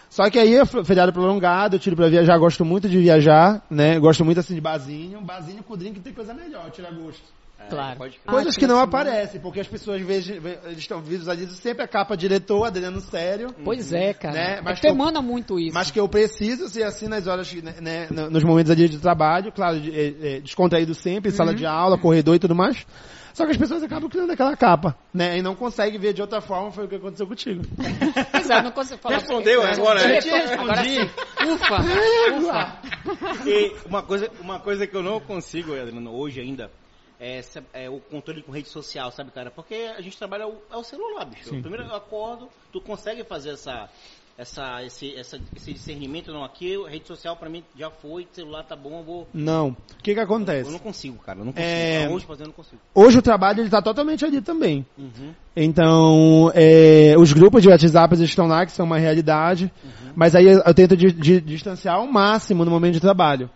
Só 0.08 0.28
que 0.28 0.40
aí 0.40 0.56
é 0.56 0.64
feriado 0.66 1.12
prolongado, 1.12 1.76
eu 1.76 1.80
tiro 1.80 1.94
pra 1.94 2.08
viajar, 2.08 2.36
gosto 2.38 2.64
muito 2.64 2.88
de 2.88 2.98
viajar, 2.98 3.62
né? 3.70 3.98
Gosto 4.00 4.24
muito 4.24 4.40
assim 4.40 4.54
de 4.54 4.60
barzinho. 4.60 5.20
Barzinho 5.20 5.62
com 5.62 5.76
drink 5.76 6.00
tem 6.00 6.12
coisa 6.12 6.34
melhor, 6.34 6.68
tira 6.72 6.90
gosto. 6.90 7.22
Claro. 7.68 7.98
pode 7.98 8.18
crer. 8.18 8.24
Coisas 8.26 8.56
Ah, 8.56 8.58
que 8.58 8.66
não 8.66 8.78
aparecem, 8.80 9.40
porque 9.40 9.60
as 9.60 9.68
pessoas 9.68 10.00
vejam, 10.02 10.36
eles 10.36 10.78
estão 10.78 11.00
visualizando 11.00 11.52
sempre 11.54 11.84
a 11.84 11.88
capa 11.88 12.16
diretor, 12.16 12.64
Adriano 12.64 13.00
sério. 13.00 13.54
Pois 13.64 13.92
é, 13.92 14.14
cara. 14.14 14.34
Né? 14.34 14.58
É 14.58 14.62
Mas 14.62 14.74
que 14.76 14.80
que 14.82 14.86
eu- 14.88 14.94
emana 14.94 15.20
muito 15.20 15.58
isso. 15.58 15.74
Mas 15.74 15.90
que 15.90 16.00
eu 16.00 16.08
preciso 16.08 16.68
ser 16.68 16.82
assim 16.84 17.06
nas 17.08 17.26
horas, 17.26 17.52
né, 17.54 17.74
né, 17.80 18.08
no- 18.10 18.30
nos 18.30 18.42
momentos 18.44 18.70
ali 18.70 18.88
de 18.88 18.98
trabalho, 18.98 19.52
claro, 19.52 19.78
de- 19.80 19.90
é, 19.90 20.36
é, 20.36 20.40
descontraído 20.40 20.94
sempre, 20.94 21.30
sala 21.30 21.54
de 21.54 21.66
aula, 21.66 21.98
corredor 21.98 22.34
e 22.34 22.38
tudo 22.38 22.54
mais. 22.54 22.86
Só 23.32 23.44
que 23.46 23.52
as 23.52 23.56
pessoas 23.56 23.82
acabam 23.84 24.10
criando 24.10 24.32
aquela 24.32 24.56
capa, 24.56 24.96
né? 25.14 25.38
E 25.38 25.42
não 25.42 25.54
conseguem 25.54 26.00
ver 26.00 26.12
de 26.12 26.20
outra 26.20 26.40
forma, 26.40 26.72
foi 26.72 26.86
o 26.86 26.88
que 26.88 26.96
aconteceu 26.96 27.26
contigo. 27.28 27.62
Pois 28.32 28.50
é, 28.50 28.62
não 28.62 28.72
consigo 28.72 28.98
falar. 29.00 29.18
Respondeu 29.18 29.62
agora, 29.62 30.00
né? 30.08 30.18
Agora 30.58 30.82
sim. 30.84 30.98
Ufa, 31.52 31.76
ufa. 32.36 32.78
E 33.46 33.72
uma 33.86 34.02
coisa, 34.02 34.28
uma 34.40 34.58
coisa 34.58 34.86
que 34.86 34.96
eu 34.96 35.02
não 35.02 35.20
consigo, 35.20 35.74
Adriano, 35.78 36.10
hoje 36.12 36.40
ainda, 36.40 36.70
é, 37.20 37.40
é 37.74 37.90
o 37.90 38.00
controle 38.00 38.42
com 38.42 38.50
rede 38.50 38.68
social, 38.68 39.10
sabe, 39.12 39.30
cara? 39.30 39.50
Porque 39.50 39.74
a 39.96 40.00
gente 40.00 40.16
trabalha 40.16 40.48
o, 40.48 40.56
é 40.72 40.76
o 40.76 40.82
celular, 40.82 41.24
bicho. 41.26 41.50
Primeiro 41.60 41.84
eu 41.84 41.94
acordo, 41.94 42.48
tu 42.72 42.80
consegue 42.80 43.22
fazer 43.24 43.50
essa, 43.50 43.88
essa, 44.38 44.82
esse, 44.82 45.14
essa, 45.14 45.38
esse 45.54 45.72
discernimento, 45.74 46.32
não, 46.32 46.42
aqui 46.42 46.74
a 46.86 46.88
rede 46.88 47.06
social 47.06 47.36
pra 47.36 47.50
mim 47.50 47.62
já 47.76 47.90
foi, 47.90 48.26
celular 48.32 48.62
tá 48.64 48.74
bom, 48.74 49.00
eu 49.00 49.04
vou... 49.04 49.28
Não. 49.34 49.68
O 49.68 50.02
que 50.02 50.14
que 50.14 50.18
Eu 50.20 50.24
acontece? 50.24 50.70
não 50.70 50.78
consigo, 50.78 51.18
cara, 51.18 51.40
eu 51.40 51.44
não 51.44 51.52
consigo. 51.52 51.70
É. 51.70 52.08
Hoje 52.08 52.26
eu 52.40 52.46
não 52.46 52.52
consigo. 52.52 52.80
Hoje 52.94 53.18
o 53.18 53.22
trabalho 53.22 53.60
ele 53.60 53.68
tá 53.70 53.82
totalmente 53.82 54.24
ali 54.24 54.40
também. 54.40 54.86
Uhum. 54.96 55.34
Então, 55.54 56.50
é, 56.54 57.14
os 57.18 57.32
grupos 57.34 57.60
de 57.62 57.68
WhatsApp 57.68 58.14
estão 58.22 58.46
lá, 58.46 58.64
que 58.64 58.72
são 58.72 58.86
uma 58.86 58.98
realidade, 58.98 59.70
mas 60.16 60.34
aí 60.34 60.46
eu 60.46 60.74
tento 60.74 60.96
de, 60.96 61.12
de- 61.12 61.40
distanciar 61.40 61.96
ao 61.96 62.06
máximo 62.06 62.64
no 62.64 62.70
momento 62.70 62.94
de 62.94 63.00
trabalho. 63.00 63.50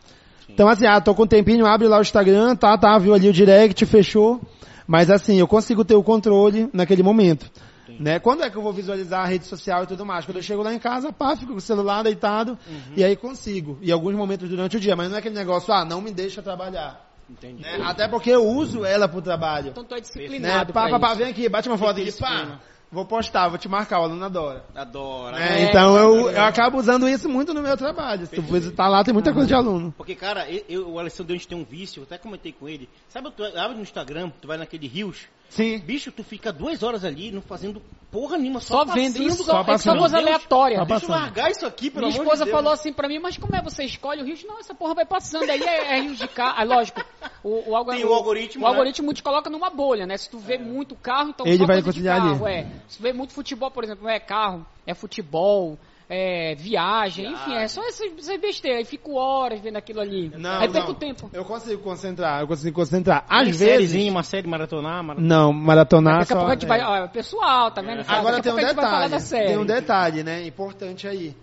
Então, 0.48 0.68
assim, 0.68 0.86
ah, 0.86 1.00
tô 1.00 1.14
com 1.14 1.22
um 1.24 1.26
tempinho, 1.26 1.66
abre 1.66 1.88
lá 1.88 1.98
o 1.98 2.02
Instagram, 2.02 2.54
tá, 2.56 2.76
tá, 2.76 2.98
viu 2.98 3.14
ali 3.14 3.28
o 3.28 3.32
direct, 3.32 3.84
fechou. 3.86 4.40
Mas 4.86 5.10
assim, 5.10 5.38
eu 5.38 5.46
consigo 5.48 5.84
ter 5.84 5.94
o 5.94 6.02
controle 6.02 6.68
naquele 6.72 7.02
momento. 7.02 7.50
Né? 7.98 8.18
Quando 8.18 8.42
é 8.42 8.50
que 8.50 8.56
eu 8.56 8.62
vou 8.62 8.72
visualizar 8.72 9.22
a 9.22 9.26
rede 9.26 9.46
social 9.46 9.84
e 9.84 9.86
tudo 9.86 10.04
mais? 10.04 10.24
Quando 10.24 10.36
eu 10.38 10.42
chego 10.42 10.62
lá 10.62 10.74
em 10.74 10.78
casa, 10.78 11.12
pá, 11.12 11.36
fico 11.36 11.52
com 11.52 11.58
o 11.58 11.60
celular 11.60 12.02
deitado, 12.02 12.58
e 12.96 13.04
aí 13.04 13.16
consigo. 13.16 13.78
E 13.80 13.90
alguns 13.92 14.14
momentos 14.14 14.48
durante 14.48 14.76
o 14.76 14.80
dia, 14.80 14.96
mas 14.96 15.08
não 15.08 15.16
é 15.16 15.18
aquele 15.20 15.34
negócio, 15.34 15.72
ah, 15.72 15.84
não 15.84 16.00
me 16.00 16.10
deixa 16.10 16.42
trabalhar. 16.42 17.00
Entendi. 17.30 17.62
né? 17.62 17.80
Até 17.82 18.06
porque 18.06 18.30
eu 18.30 18.44
uso 18.44 18.84
ela 18.84 19.08
pro 19.08 19.22
trabalho. 19.22 19.68
Então 19.70 19.84
tu 19.84 19.94
é 19.94 19.96
Né? 19.96 20.02
disciplinado. 20.02 20.72
Pá, 20.74 20.82
pra 20.88 20.90
pá, 20.90 21.00
pá, 21.00 21.08
isso. 21.08 21.18
vem 21.18 21.28
aqui, 21.30 21.48
bate 21.48 21.68
uma 21.68 21.78
foto 21.78 22.00
aqui, 22.00 22.12
pá. 22.12 22.58
Vou 22.94 23.04
postar, 23.04 23.48
vou 23.48 23.58
te 23.58 23.68
marcar, 23.68 23.98
o 24.00 24.04
aluno 24.04 24.24
adora. 24.24 24.64
Adoro. 24.74 25.36
É, 25.36 25.62
É, 25.64 25.68
então 25.68 25.96
eu, 25.98 26.30
eu 26.30 26.42
acabo 26.42 26.78
usando 26.78 27.08
isso 27.08 27.28
muito 27.28 27.52
no 27.52 27.60
meu 27.60 27.76
trabalho. 27.76 28.24
Se 28.26 28.36
tu 28.36 28.42
visitar 28.42 28.86
lá, 28.88 29.02
tem 29.02 29.12
muita 29.12 29.32
coisa 29.32 29.48
de 29.48 29.54
aluno. 29.54 29.92
Porque, 29.98 30.14
cara, 30.14 30.48
eu, 30.48 30.64
eu- 30.68 30.88
o 30.90 30.98
Alessandro 31.00 31.32
a 31.32 31.36
gente 31.36 31.48
tem 31.48 31.58
um 31.58 31.64
vício, 31.64 32.00
eu 32.00 32.04
até 32.04 32.16
comentei 32.16 32.52
com 32.52 32.68
ele. 32.68 32.88
Sabe, 33.08 33.30
tu 33.32 33.42
abre 33.44 33.76
no 33.76 33.82
Instagram, 33.82 34.30
tu 34.40 34.46
vai 34.46 34.56
naquele 34.56 34.86
Rios, 34.86 35.22
Sim. 35.48 35.78
bicho, 35.78 36.10
tu 36.12 36.24
fica 36.24 36.52
duas 36.52 36.82
horas 36.82 37.04
ali 37.04 37.30
não 37.30 37.40
fazendo 37.42 37.80
porra 38.10 38.38
nenhuma, 38.38 38.60
Só 38.60 38.86
só, 38.86 38.92
vendo 38.94 39.20
isso, 39.24 39.42
só 39.42 39.64
só, 39.64 39.72
é 39.72 39.76
só 39.78 39.96
coisa 39.98 40.18
aleatória. 40.18 40.78
Só 40.78 40.84
Deixa 40.84 41.06
eu 41.06 41.10
largar 41.10 41.50
isso 41.50 41.66
aqui, 41.66 41.90
pelo 41.90 42.06
Minha 42.06 42.14
amor 42.20 42.24
esposa 42.26 42.44
de 42.44 42.50
Deus. 42.50 42.56
falou 42.62 42.72
assim 42.72 42.92
pra 42.92 43.08
mim, 43.08 43.18
mas 43.18 43.36
como 43.36 43.56
é 43.56 43.60
você 43.62 43.82
escolhe 43.84 44.22
o 44.22 44.24
Rios? 44.24 44.44
Não, 44.44 44.60
essa 44.60 44.72
porra 44.72 44.94
vai 44.94 45.04
passando. 45.04 45.50
Aí 45.50 45.60
é, 45.60 45.96
é 45.96 46.00
Rios 46.00 46.18
de 46.18 46.28
carro. 46.28 46.54
Aí, 46.58 46.64
lógico, 46.66 47.04
o, 47.42 47.70
o, 47.70 47.76
algo- 47.76 47.90
Tem 47.90 48.04
o 48.04 48.14
algoritmo, 48.14 48.62
O 48.62 48.68
né? 48.68 48.70
algoritmo 48.70 49.12
te 49.12 49.20
coloca 49.20 49.50
numa 49.50 49.68
bolha, 49.68 50.06
né? 50.06 50.16
Se 50.16 50.30
tu 50.30 50.38
vê 50.38 50.56
muito 50.58 50.94
carro, 50.94 51.30
então 51.30 51.44
Ele 51.44 51.58
só 51.58 51.66
vai 51.66 51.76
coisa 51.82 51.90
de 51.90 51.98
conciliar 51.98 52.20
ali. 52.20 52.30
carro, 52.30 52.46
é. 52.46 52.66
Se 52.88 52.98
tu 52.98 53.02
vê 53.02 53.12
muito 53.12 53.32
futebol, 53.32 53.70
por 53.72 53.82
exemplo, 53.82 54.08
é 54.08 54.20
carro, 54.20 54.64
é 54.86 54.94
futebol, 54.94 55.76
é 56.08 56.54
viagem, 56.54 57.32
enfim, 57.32 57.54
é 57.54 57.66
só 57.68 57.82
essas, 57.86 58.12
essas 58.18 58.40
besteiras. 58.40 58.80
Aí 58.80 58.84
fico 58.84 59.14
horas 59.14 59.60
vendo 59.60 59.76
aquilo 59.76 60.00
ali. 60.00 60.30
Não, 60.36 60.60
aí 60.60 60.68
perco 60.68 60.88
não. 60.88 60.94
tempo. 60.94 61.30
Eu 61.32 61.44
consigo 61.44 61.82
concentrar, 61.82 62.40
eu 62.40 62.46
consigo 62.46 62.74
concentrar. 62.74 63.24
Às 63.28 63.42
Tem 63.42 63.44
vezes. 63.46 63.58
sériezinha, 63.58 64.10
uma 64.10 64.22
série 64.22 64.46
maratonar, 64.46 65.02
maratonar. 65.02 65.28
Não, 65.28 65.52
maratonar 65.52 66.18
Daqui 66.20 66.32
a 66.32 66.36
pouco 66.36 66.50
a 66.50 66.54
gente 66.54 66.64
é. 66.64 66.68
vai. 66.68 66.82
Ó, 66.82 67.08
pessoal, 67.08 67.70
tá 67.70 67.80
vendo? 67.80 68.04
Agora 68.06 68.36
Daqui 68.36 68.42
tem 68.42 68.52
um 68.52 68.74
falar 68.74 68.74
detalhe. 68.74 69.10
da 69.10 69.20
série. 69.20 69.46
Tem 69.46 69.58
um 69.58 69.66
detalhe, 69.66 70.22
né? 70.22 70.46
Importante 70.46 71.08
aí. 71.08 71.34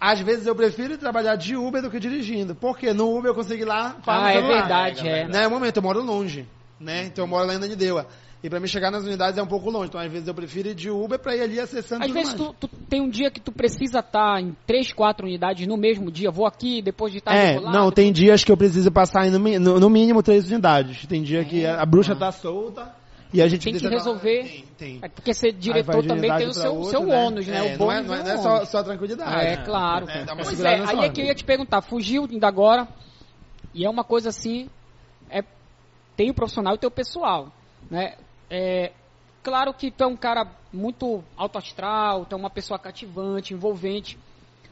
Às 0.00 0.20
vezes 0.20 0.46
eu 0.46 0.54
prefiro 0.54 0.96
trabalhar 0.96 1.36
de 1.36 1.54
Uber 1.54 1.82
do 1.82 1.90
que 1.90 2.00
dirigindo. 2.00 2.54
Porque 2.54 2.92
no 2.94 3.14
Uber 3.16 3.30
eu 3.30 3.34
consigo 3.34 3.62
ir 3.62 3.66
lá 3.66 3.96
para 4.02 4.24
Ah, 4.24 4.32
é 4.32 4.40
verdade, 4.40 5.06
é. 5.06 5.28
Né, 5.28 5.46
um 5.46 5.50
momento, 5.50 5.76
eu 5.76 5.82
moro 5.82 6.02
longe, 6.02 6.48
né? 6.80 7.04
Então 7.04 7.24
eu 7.24 7.28
moro 7.28 7.46
lá 7.46 7.52
em 7.52 7.56
Ananindeua. 7.56 8.06
E 8.42 8.48
pra 8.48 8.58
me 8.58 8.66
chegar 8.66 8.90
nas 8.90 9.04
unidades 9.04 9.36
é 9.38 9.42
um 9.42 9.46
pouco 9.46 9.68
longe. 9.68 9.88
Então 9.88 10.00
às 10.00 10.10
vezes 10.10 10.26
eu 10.26 10.32
prefiro 10.34 10.68
ir 10.70 10.74
de 10.74 10.88
Uber 10.90 11.18
pra 11.18 11.36
ir 11.36 11.42
ali 11.42 11.60
acessando 11.60 12.02
Às 12.04 12.10
vezes 12.10 12.32
tu, 12.32 12.54
tu 12.58 12.68
tem 12.88 13.02
um 13.02 13.08
dia 13.10 13.30
que 13.30 13.38
tu 13.38 13.52
precisa 13.52 13.98
estar 13.98 14.40
em 14.40 14.56
três, 14.66 14.92
quatro 14.92 15.26
unidades 15.26 15.66
no 15.66 15.76
mesmo 15.76 16.10
dia. 16.10 16.30
Vou 16.30 16.46
aqui, 16.46 16.80
depois 16.80 17.12
de 17.12 17.18
eu 17.18 17.32
É, 17.32 17.60
não, 17.60 17.90
tem 17.90 18.10
dias 18.10 18.42
que 18.42 18.50
eu 18.50 18.56
preciso 18.56 18.90
passar 18.90 19.30
no, 19.30 19.38
no- 19.38 19.78
no 19.78 19.90
mínimo 19.90 20.22
três 20.22 20.50
unidades. 20.50 21.06
Tem 21.06 21.22
dia 21.22 21.44
que 21.44 21.66
a, 21.66 21.82
a 21.82 21.84
bruxa 21.86 22.16
tá 22.16 22.32
solta 22.32 22.90
e 23.32 23.42
a 23.42 23.46
gente 23.46 23.64
Tem 23.64 23.74
que 23.74 23.86
resolver. 23.86 24.42
Tem, 24.44 24.64
tem. 24.78 24.98
É 25.02 25.08
porque 25.08 25.34
ser 25.34 25.52
diretor 25.52 26.04
também 26.04 26.34
tem 26.36 26.48
o 26.48 26.54
seu, 26.54 26.74
outra, 26.74 26.98
seu 26.98 27.08
ônus, 27.10 27.46
né? 27.46 27.58
É, 27.58 27.62
o 27.62 27.70
não 27.72 27.78
bônus 27.78 28.00
é, 28.00 28.02
não 28.08 28.14
é, 28.14 28.20
é 28.20 28.22
não 28.24 28.30
é 28.30 28.36
só, 28.38 28.64
só 28.64 28.82
tranquilidade. 28.82 29.46
É, 29.46 29.56
claro. 29.58 30.08
É, 30.08 30.24
pois 30.42 30.60
é, 30.60 30.82
aí 30.86 31.04
é 31.04 31.08
que 31.10 31.20
eu 31.20 31.26
ia 31.26 31.34
te 31.34 31.44
perguntar, 31.44 31.82
fugiu 31.82 32.26
ainda 32.28 32.48
agora, 32.48 32.88
e 33.74 33.84
é 33.84 33.90
uma 33.90 34.02
coisa 34.02 34.30
assim, 34.30 34.62
é, 34.62 34.70
tem 36.20 36.28
o 36.28 36.34
profissional 36.34 36.74
e 36.74 36.78
tem 36.78 36.86
o 36.86 36.90
pessoal, 36.90 37.50
né? 37.90 38.14
É, 38.50 38.92
claro 39.42 39.72
que 39.72 39.90
tu 39.90 40.04
é 40.04 40.06
um 40.06 40.18
cara 40.18 40.46
muito 40.70 41.24
alto 41.34 41.56
astral, 41.56 42.26
tu 42.26 42.34
é 42.34 42.36
uma 42.38 42.50
pessoa 42.50 42.78
cativante, 42.78 43.54
envolvente, 43.54 44.18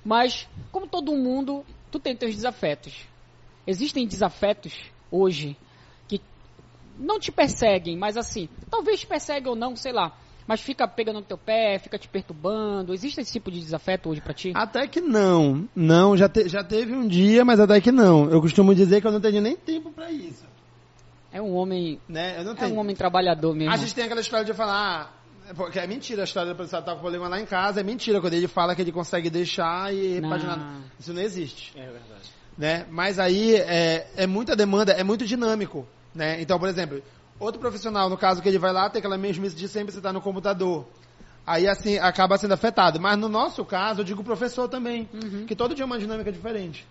mas, 0.04 0.46
como 0.70 0.86
todo 0.86 1.16
mundo, 1.16 1.64
tu 1.90 1.98
tem 1.98 2.14
teus 2.14 2.34
desafetos. 2.34 3.06
Existem 3.66 4.06
desafetos 4.06 4.74
hoje 5.10 5.56
que 6.06 6.20
não 6.98 7.18
te 7.18 7.32
perseguem, 7.32 7.96
mas 7.96 8.18
assim, 8.18 8.46
talvez 8.70 9.00
te 9.00 9.08
ou 9.46 9.56
não, 9.56 9.74
sei 9.74 9.92
lá, 9.92 10.14
mas 10.46 10.60
fica 10.60 10.86
pegando 10.86 11.20
no 11.20 11.24
teu 11.24 11.38
pé, 11.38 11.78
fica 11.78 11.98
te 11.98 12.08
perturbando. 12.08 12.92
Existe 12.92 13.22
esse 13.22 13.32
tipo 13.32 13.50
de 13.50 13.58
desafeto 13.58 14.10
hoje 14.10 14.20
pra 14.20 14.34
ti? 14.34 14.52
Até 14.54 14.86
que 14.86 15.00
não. 15.00 15.66
Não, 15.74 16.14
já, 16.14 16.28
te- 16.28 16.46
já 16.46 16.62
teve 16.62 16.92
um 16.92 17.08
dia, 17.08 17.42
mas 17.42 17.58
até 17.58 17.80
que 17.80 17.90
não. 17.90 18.30
Eu 18.30 18.42
costumo 18.42 18.74
dizer 18.74 19.00
que 19.00 19.06
eu 19.06 19.12
não 19.12 19.20
tenho 19.20 19.40
nem 19.40 19.56
tempo 19.56 19.90
pra 19.90 20.10
isso. 20.10 20.47
É 21.38 21.42
um 21.42 21.54
homem, 21.54 22.00
Né? 22.08 22.34
Eu 22.40 22.42
não 22.44 22.52
é 22.52 22.54
tenho. 22.56 22.74
um 22.74 22.78
homem 22.80 22.96
trabalhador 22.96 23.54
mesmo. 23.54 23.72
A 23.72 23.76
gente 23.76 23.94
tem 23.94 24.04
aquela 24.04 24.20
história 24.20 24.44
de 24.44 24.52
falar, 24.52 25.14
ah, 25.48 25.54
porque 25.54 25.78
é 25.78 25.86
mentira 25.86 26.22
a 26.22 26.24
história 26.24 26.52
do 26.52 26.56
pessoal 26.56 26.82
tá 26.82 26.94
com 26.94 27.00
problema 27.00 27.28
lá 27.28 27.40
em 27.40 27.46
casa, 27.46 27.78
é 27.78 27.82
mentira 27.84 28.20
quando 28.20 28.34
ele 28.34 28.48
fala 28.48 28.74
que 28.74 28.82
ele 28.82 28.90
consegue 28.90 29.30
deixar 29.30 29.94
e 29.94 30.20
Não. 30.20 30.28
repaginar. 30.30 30.80
Isso 30.98 31.12
não 31.14 31.22
existe. 31.22 31.72
É 31.78 31.82
verdade. 31.82 32.32
né? 32.56 32.86
Mas 32.90 33.20
aí 33.20 33.54
é, 33.54 34.08
é 34.16 34.26
muita 34.26 34.56
demanda, 34.56 34.90
é 34.92 35.04
muito 35.04 35.24
dinâmico, 35.24 35.86
né? 36.12 36.40
Então, 36.42 36.58
por 36.58 36.68
exemplo, 36.68 37.00
outro 37.38 37.60
profissional, 37.60 38.10
no 38.10 38.18
caso 38.18 38.42
que 38.42 38.48
ele 38.48 38.58
vai 38.58 38.72
lá, 38.72 38.90
tem 38.90 38.98
aquela 38.98 39.16
mesmice 39.16 39.54
de 39.54 39.68
sempre 39.68 39.92
você 39.92 40.00
estar 40.00 40.12
no 40.12 40.20
computador. 40.20 40.88
Aí, 41.46 41.68
assim, 41.68 41.98
acaba 41.98 42.36
sendo 42.36 42.52
afetado. 42.54 43.00
Mas 43.00 43.16
no 43.16 43.28
nosso 43.28 43.64
caso, 43.64 44.00
eu 44.00 44.04
digo 44.04 44.24
professor 44.24 44.68
também, 44.68 45.08
que 45.46 45.54
todo 45.54 45.72
dia 45.72 45.84
é 45.84 45.86
uma 45.86 45.98
dinâmica 46.00 46.32
diferente. 46.32 46.84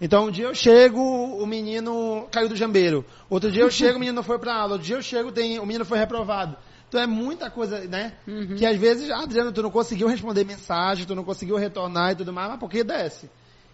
Então, 0.00 0.26
um 0.26 0.30
dia 0.30 0.46
eu 0.46 0.54
chego, 0.54 1.00
o 1.00 1.46
menino 1.46 2.26
caiu 2.30 2.48
do 2.48 2.56
jambeiro. 2.56 3.04
Outro 3.30 3.50
dia 3.50 3.62
eu 3.62 3.70
chego, 3.72 3.96
o 3.96 4.00
menino 4.00 4.16
não 4.16 4.22
foi 4.22 4.38
pra 4.38 4.54
aula. 4.54 4.72
Outro 4.72 4.86
dia 4.86 4.96
eu 4.96 5.02
chego, 5.02 5.32
tem, 5.32 5.58
o 5.58 5.66
menino 5.66 5.84
foi 5.84 5.98
reprovado. 5.98 6.56
Então 6.88 7.00
é 7.00 7.06
muita 7.06 7.50
coisa, 7.50 7.80
né? 7.80 8.12
Que 8.56 8.64
às 8.64 8.76
vezes, 8.76 9.10
ah, 9.10 9.22
Adriano, 9.22 9.52
tu 9.52 9.62
não 9.62 9.70
conseguiu 9.70 10.06
responder 10.06 10.44
mensagem, 10.44 11.04
tu 11.04 11.14
não 11.14 11.24
conseguiu 11.24 11.56
retornar 11.56 12.12
e 12.12 12.16
tudo 12.16 12.32
mais, 12.32 12.48
mas 12.50 12.60
por 12.60 12.70
que 12.70 12.84
desce? 12.84 13.28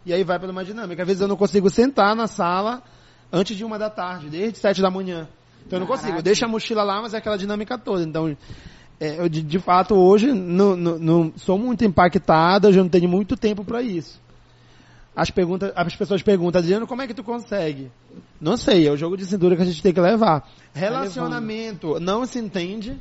E 0.07 0.13
aí 0.13 0.25
vai 0.25 0.39
para 0.39 0.51
uma 0.51 0.65
dinâmica. 0.65 1.03
Às 1.03 1.07
vezes 1.07 1.21
eu 1.21 1.29
não 1.29 1.37
consigo 1.37 1.69
sentar 1.69 2.17
na 2.17 2.27
sala 2.27 2.83
antes 3.31 3.57
de 3.57 3.65
uma 3.65 3.79
da 3.79 3.91
tarde, 3.91 4.31
desde 4.31 4.59
sete 4.59 4.81
da 4.81 4.91
manhã. 4.91 5.29
Então 5.67 5.77
eu 5.77 5.81
não 5.81 5.87
consigo. 5.87 6.19
Eu 6.19 6.23
deixo 6.23 6.45
a 6.45 6.49
mochila 6.49 6.83
lá, 6.83 7.03
mas 7.03 7.15
é 7.15 7.19
aquela 7.19 7.37
dinâmica 7.37 7.77
toda. 7.79 8.03
Então, 8.03 8.35
é, 8.99 9.21
eu 9.21 9.29
de, 9.29 9.43
de 9.43 9.59
fato 9.59 9.95
hoje 9.95 10.33
não, 10.33 10.75
não, 10.75 10.99
não 10.99 11.33
sou 11.37 11.59
muito 11.59 11.85
impactada, 11.85 12.69
eu 12.69 12.73
já 12.73 12.83
não 12.83 12.89
tenho 12.89 13.09
muito 13.09 13.37
tempo 13.37 13.65
para 13.65 13.83
isso. 13.83 14.21
As, 15.15 15.31
perguntas, 15.31 15.73
as 15.77 15.95
pessoas 15.95 16.23
perguntam, 16.23 16.59
Adriano, 16.61 16.87
como 16.87 17.03
é 17.03 17.07
que 17.07 17.13
tu 17.13 17.23
consegue? 17.23 17.91
Não 18.41 18.57
sei, 18.57 18.89
é 18.89 18.91
o 18.91 18.97
jogo 18.97 19.17
de 19.17 19.27
cintura 19.27 19.55
que 19.55 19.63
a 19.63 19.65
gente 19.65 19.83
tem 19.83 19.93
que 19.93 20.01
levar. 20.01 20.49
Relacionamento 20.75 22.01
não 22.01 22.25
se 22.25 22.39
entende, 22.39 22.99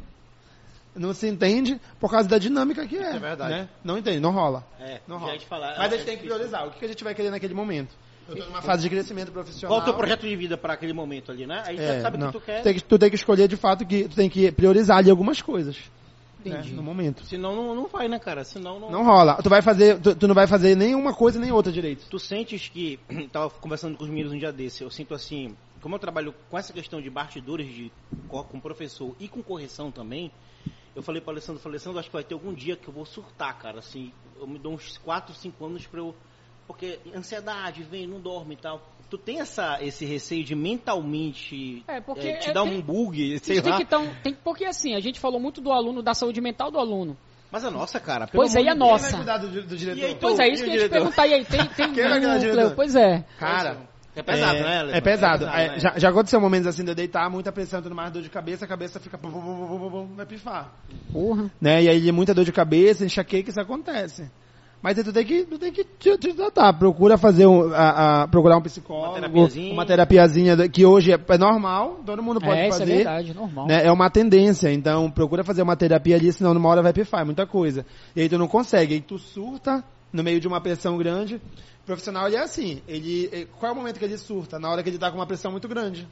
não 0.93 1.13
se 1.13 1.27
entende 1.27 1.79
por 1.99 2.11
causa 2.11 2.27
da 2.27 2.37
dinâmica 2.37 2.85
que 2.85 2.97
é. 2.97 3.15
é 3.15 3.19
verdade. 3.19 3.53
né? 3.53 3.69
Não 3.83 3.97
entende, 3.97 4.19
não 4.19 4.31
rola. 4.31 4.65
É, 4.79 4.99
Não 5.07 5.17
rola. 5.17 5.39
falar. 5.41 5.75
Mas 5.77 5.91
a 5.91 5.95
é 5.95 5.97
gente 5.97 6.05
tem 6.05 6.17
que 6.17 6.23
priorizar. 6.23 6.67
O 6.67 6.71
que 6.71 6.83
a 6.83 6.87
gente 6.87 7.03
vai 7.03 7.15
querer 7.15 7.29
naquele 7.29 7.53
momento? 7.53 7.95
Eu 8.27 8.35
tô 8.35 8.45
numa 8.45 8.61
fase 8.61 8.83
de 8.83 8.89
crescimento 8.89 9.31
profissional. 9.31 9.77
Qual 9.77 9.79
é 9.79 9.83
o 9.83 9.85
teu 9.85 9.93
projeto 9.93 10.21
de 10.21 10.35
vida 10.35 10.57
para 10.57 10.73
aquele 10.73 10.93
momento 10.93 11.31
ali, 11.31 11.45
né? 11.45 11.63
Aí 11.65 11.77
É, 11.77 11.95
já 11.95 12.01
sabe 12.01 12.17
o 12.21 12.27
que 12.27 12.31
tu 12.33 12.41
quer. 12.41 12.61
Tem 12.61 12.73
que, 12.73 12.83
tu 12.83 12.99
tem 12.99 13.09
que 13.09 13.15
escolher 13.15 13.47
de 13.47 13.57
fato 13.57 13.85
que 13.85 14.07
tu 14.07 14.15
tem 14.15 14.29
que 14.29 14.51
priorizar 14.51 14.97
ali 14.97 15.09
algumas 15.09 15.41
coisas. 15.41 15.77
Né, 16.43 16.51
Entendi. 16.59 16.73
no 16.73 16.81
momento. 16.83 17.23
Senão 17.25 17.55
não, 17.55 17.75
não 17.75 17.87
vai, 17.87 18.07
né, 18.07 18.17
cara? 18.19 18.43
Senão 18.43 18.79
não. 18.79 18.89
Não 18.91 19.03
rola. 19.03 19.35
Tu 19.41 19.49
vai 19.49 19.61
fazer, 19.61 19.99
tu, 20.01 20.15
tu 20.15 20.27
não 20.27 20.35
vai 20.35 20.47
fazer 20.47 20.75
nenhuma 20.75 21.13
coisa 21.13 21.39
nem 21.39 21.51
outra 21.51 21.71
direito. 21.71 22.07
Tu 22.09 22.19
sentes 22.19 22.67
que. 22.67 22.99
Tava 23.31 23.49
conversando 23.49 23.97
com 23.97 24.03
os 24.03 24.09
meninos 24.09 24.33
um 24.33 24.37
dia 24.37 24.51
desse, 24.51 24.83
eu 24.83 24.89
sinto 24.89 25.13
assim. 25.13 25.55
Como 25.81 25.95
eu 25.95 25.99
trabalho 25.99 26.33
com 26.49 26.57
essa 26.57 26.71
questão 26.73 27.01
de 27.01 27.09
bastidores 27.09 27.67
de, 27.67 27.91
co- 28.27 28.43
com 28.43 28.59
professor 28.59 29.15
e 29.19 29.27
com 29.27 29.41
correção 29.41 29.91
também, 29.91 30.31
Eu 30.95 31.01
falei 31.01 31.21
pra 31.21 31.31
Alessandro, 31.33 31.61
falei, 31.61 31.75
Alessandro, 31.77 31.99
acho 31.99 32.09
que 32.09 32.13
vai 32.13 32.23
ter 32.23 32.33
algum 32.33 32.53
dia 32.53 32.75
que 32.75 32.87
eu 32.87 32.93
vou 32.93 33.05
surtar, 33.05 33.57
cara, 33.57 33.79
assim, 33.79 34.11
eu 34.39 34.45
me 34.45 34.59
dou 34.59 34.73
uns 34.73 34.97
4, 34.97 35.33
5 35.33 35.65
anos 35.65 35.87
pra 35.87 35.99
eu... 36.01 36.13
Porque 36.67 36.99
ansiedade, 37.15 37.81
vem, 37.83 38.05
não 38.07 38.19
dorme 38.19 38.53
e 38.55 38.57
tal. 38.57 38.81
Tu 39.11 39.17
tem 39.17 39.41
essa, 39.41 39.77
esse 39.81 40.05
receio 40.05 40.41
de 40.41 40.55
mentalmente 40.55 41.83
É, 41.87 41.99
porque 41.99 42.27
eh, 42.29 42.37
te 42.37 42.49
é- 42.49 42.53
dar 42.53 42.63
tem- 42.63 42.77
um 42.77 42.81
bug, 42.81 43.35
A 43.35 43.39
sei 43.39 43.55
gente 43.55 43.63
tem 43.63 43.71
lá. 43.73 43.77
que 43.77 43.85
tão, 43.85 44.07
tem, 44.23 44.33
porque 44.33 44.63
assim, 44.65 44.95
a 44.95 45.01
gente 45.01 45.19
falou 45.19 45.37
muito 45.39 45.59
do 45.59 45.69
aluno, 45.71 46.01
da 46.01 46.13
saúde 46.13 46.39
mental 46.39 46.71
do 46.71 46.79
aluno. 46.79 47.17
Mas 47.51 47.65
a 47.65 47.69
nossa, 47.69 47.99
cara, 47.99 48.25
pelo 48.25 48.41
Pois 48.41 48.55
é, 48.55 48.59
amor 48.59 48.65
e 48.65 48.69
a 48.69 48.71
Quem 48.71 48.79
vai 48.79 48.89
nossa? 48.89 49.17
cuidar 49.17 49.37
do, 49.37 49.47
do 49.49 49.75
diretor? 49.77 49.99
E 50.01 50.05
aí, 50.05 50.15
Pois 50.15 50.39
é, 50.39 50.47
isso 50.47 50.63
o 50.63 50.65
que 50.65 50.69
eu 50.71 50.73
ia 50.75 50.79
te 50.79 50.83
diretor? 50.89 50.95
perguntar. 50.95 51.27
E 51.27 51.33
aí, 51.33 51.43
tem, 51.45 51.59
tem 51.75 51.93
Quem 51.93 52.07
vai 52.07 52.19
núcleo? 52.21 52.71
Pois 52.73 52.95
é. 52.95 53.25
Cara, 53.37 53.77
É 54.15 54.23
pesado, 54.23 54.57
é, 54.57 54.61
né, 54.63 54.79
Alessandro? 54.79 54.95
É 54.97 55.01
pesado. 55.01 55.43
É 55.43 55.47
pesado, 55.47 55.61
É, 55.61 55.67
né? 55.73 55.79
já, 55.79 55.99
já 55.99 56.09
aconteceu 56.09 56.39
momentos 56.39 56.67
assim 56.67 56.85
de 56.85 56.91
eu 56.91 56.95
deitar, 56.95 57.29
muita 57.29 57.51
pressão 57.51 57.81
tudo 57.81 57.93
mais, 57.93 58.11
dor 58.13 58.21
de 58.21 58.29
cabeça, 58.29 58.63
a 58.63 58.67
cabeça 58.69 58.97
fica. 58.97 59.19
vai 60.15 60.25
pifar. 60.25 60.73
Porra. 61.11 61.51
Né? 61.59 61.83
E 61.83 61.89
aí, 61.89 62.11
muita 62.13 62.33
dor 62.33 62.45
de 62.45 62.53
cabeça, 62.53 63.03
enxaqueca, 63.05 63.49
isso 63.49 63.59
acontece. 63.59 64.31
Mas 64.81 64.97
aí 64.97 65.03
tu 65.03 65.13
tem 65.13 65.23
que, 65.23 65.43
tu 65.45 65.59
tem 65.59 65.71
que 65.71 65.83
te, 65.83 66.17
te 66.17 66.33
tratar. 66.33 66.73
Procura 66.73 67.17
fazer 67.17 67.45
um, 67.45 67.71
a, 67.73 68.23
a- 68.23 68.27
procurar 68.27 68.57
um 68.57 68.61
psicólogo, 68.61 69.09
Uma 69.09 69.15
terapiazinha. 69.21 69.73
uma 69.73 69.85
terapiazinha 69.85 70.69
que 70.69 70.85
hoje 70.85 71.11
é, 71.13 71.19
é 71.27 71.37
normal, 71.37 71.99
todo 72.05 72.23
mundo 72.23 72.39
pode 72.41 72.59
É, 72.59 72.67
isso 72.67 72.77
é 72.77 72.79
fazer. 72.79 72.95
verdade, 72.95 73.33
normal. 73.35 73.67
né? 73.67 73.85
É 73.85 73.91
uma 73.91 74.09
tendência, 74.09 74.71
então 74.73 75.11
procura 75.11 75.43
fazer 75.43 75.61
uma 75.61 75.75
terapia 75.75 76.15
ali, 76.15 76.31
senão 76.33 76.53
numa 76.53 76.67
hora 76.69 76.81
vai 76.81 76.93
pifar, 76.93 77.21
é 77.21 77.23
muita 77.25 77.45
coisa. 77.45 77.85
E 78.15 78.21
aí 78.21 78.29
tu 78.29 78.37
não 78.39 78.47
consegue, 78.47 78.95
aí 78.95 79.01
tu 79.01 79.19
surta 79.19 79.83
no 80.11 80.23
meio 80.23 80.39
de 80.39 80.47
uma 80.47 80.59
pressão 80.59 80.97
grande. 80.97 81.35
O 81.35 81.85
profissional 81.85 82.27
ele 82.27 82.37
é 82.37 82.39
assim, 82.41 82.81
ele, 82.87 83.29
eh, 83.31 83.47
qual 83.59 83.71
é 83.71 83.73
o 83.73 83.75
momento 83.75 83.99
que 83.99 84.05
ele 84.05 84.17
surta? 84.17 84.57
Na 84.59 84.69
hora 84.69 84.81
que 84.81 84.89
ele 84.89 84.97
tá 84.97 85.09
com 85.11 85.17
uma 85.17 85.27
pressão 85.27 85.51
muito 85.51 85.67
grande. 85.67 86.07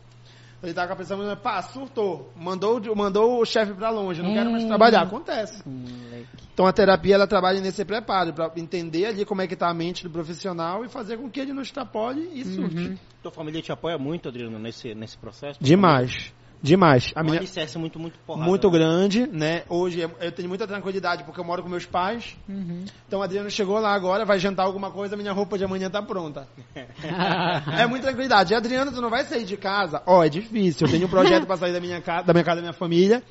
Ele 0.61 0.73
tá 0.73 0.85
com 0.85 0.93
a 0.93 0.95
grande, 0.95 1.41
pá, 1.41 1.61
surtou, 1.61 2.33
mandou, 2.35 2.79
o- 2.81 2.95
mandou 2.95 3.39
o 3.41 3.45
chefe 3.45 3.73
pra 3.73 3.89
longe, 3.89 4.21
não 4.21 4.33
quero 4.33 4.51
mais 4.51 4.63
Hum. 4.63 4.67
trabalhar, 4.67 5.03
acontece. 5.03 5.63
Moleque. 5.65 6.27
Então 6.53 6.65
a 6.67 6.73
terapia 6.73 7.15
ela 7.15 7.25
trabalha 7.27 7.61
nesse 7.61 7.85
preparo, 7.85 8.33
para 8.33 8.51
entender 8.57 9.05
ali 9.05 9.23
como 9.23 9.41
é 9.41 9.47
que 9.47 9.55
tá 9.55 9.69
a 9.69 9.73
mente 9.73 10.03
do 10.03 10.09
profissional 10.09 10.83
e 10.83 10.89
fazer 10.89 11.17
com 11.17 11.29
que 11.29 11.39
ele 11.39 11.53
não 11.53 11.61
extrapole 11.61 12.29
e 12.33 12.43
surte. 12.43 12.75
Uhum. 12.89 12.97
Tua 13.23 13.31
família 13.31 13.61
te 13.61 13.71
apoia 13.71 13.97
muito, 13.97 14.27
Adriano, 14.27 14.59
nesse, 14.59 14.93
nesse 14.93 15.17
processo? 15.17 15.57
Demais, 15.63 16.33
demais. 16.61 17.11
A 17.15 17.21
A 17.21 17.23
minha, 17.23 17.37
alicerce 17.37 17.77
muito, 17.77 17.99
muito 17.99 18.17
porrada. 18.19 18.47
muito 18.49 18.67
né? 18.67 18.73
grande, 18.77 19.27
né? 19.31 19.63
Hoje 19.69 19.99
eu- 20.01 20.31
tenho 20.31 20.47
muita 20.49 20.67
tranquilidade 20.67 21.23
porque 21.23 21.39
eu 21.39 21.43
moro 21.45 21.63
com 21.63 21.69
meus 21.69 21.85
pais. 21.85 22.35
Uhum. 22.47 22.83
Então 23.07 23.19
o 23.19 23.23
Adriano 23.23 23.49
chegou 23.49 23.79
lá 23.79 23.93
agora, 23.93 24.25
vai 24.25 24.39
jantar 24.39 24.63
alguma 24.63 24.91
coisa, 24.91 25.15
minha 25.17 25.31
roupa 25.31 25.57
de 25.57 25.63
amanhã 25.63 25.89
tá 25.89 26.01
pronta. 26.01 26.47
É 27.77 27.85
muita 27.87 28.07
tranquilidade. 28.07 28.53
E 28.53 28.55
Adriano, 28.55 28.91
tu 28.91 29.01
não 29.01 29.09
vai 29.09 29.23
sair 29.25 29.45
de 29.45 29.57
casa? 29.57 30.01
Ó, 30.05 30.23
é 30.23 30.29
difícil. 30.29 30.87
Eu 30.87 30.91
tenho 30.91 31.05
um 31.05 31.09
projeto 31.09 31.45
pra 31.45 31.57
sair 31.57 31.73
da 31.73 31.79
minha 31.79 32.01
casa, 32.01 32.27
da 32.27 32.33
minha 32.33 32.43
casa 32.43 32.57
da 32.57 32.61
minha 32.61 32.73
família. 32.73 33.23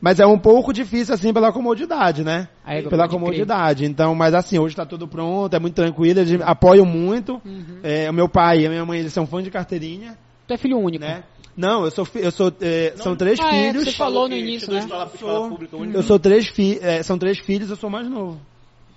Mas 0.00 0.18
é 0.18 0.26
um 0.26 0.36
pouco 0.38 0.72
difícil, 0.72 1.14
assim, 1.14 1.32
pela 1.32 1.52
comodidade, 1.52 2.24
né? 2.24 2.48
Aí, 2.64 2.82
pela 2.82 2.90
pode 3.04 3.08
crer. 3.10 3.20
comodidade. 3.20 3.84
Então, 3.84 4.16
mas 4.16 4.34
assim, 4.34 4.58
hoje 4.58 4.74
tá 4.74 4.84
tudo 4.84 5.06
pronto, 5.06 5.54
é 5.54 5.60
muito 5.60 5.74
tranquilo, 5.76 6.18
eles 6.18 6.40
apoiam 6.42 6.84
muito. 6.84 7.40
Uhum. 7.44 7.78
É, 7.84 8.10
o 8.10 8.12
meu 8.12 8.28
pai 8.28 8.62
e 8.62 8.66
a 8.66 8.68
minha 8.68 8.84
mãe, 8.84 8.98
eles 8.98 9.12
são 9.12 9.28
fãs 9.28 9.44
de 9.44 9.50
carteirinha, 9.52 10.18
Tu 10.52 10.54
é 10.54 10.58
filho 10.58 10.78
único. 10.78 11.02
né? 11.02 11.24
Não, 11.56 11.84
eu 11.84 11.90
sou, 11.90 12.06
eu 12.14 12.30
sou, 12.30 12.52
é, 12.60 12.92
são 12.96 13.14
três 13.16 13.38
Ah, 13.40 13.54
é, 13.54 13.68
filhos. 13.68 13.84
você 13.84 13.92
falou 13.92 14.28
no 14.28 14.34
início, 14.36 14.70
né? 14.72 14.80
Escola, 14.80 15.10
escola 15.14 15.48
pública 15.48 15.76
única. 15.76 15.98
Eu 15.98 16.02
sou 16.02 16.18
três 16.18 16.48
fi 16.48 16.78
é, 16.82 17.02
são 17.02 17.18
três 17.18 17.38
filhos, 17.38 17.68
eu 17.70 17.76
sou 17.76 17.90
mais 17.90 18.08
novo. 18.08 18.40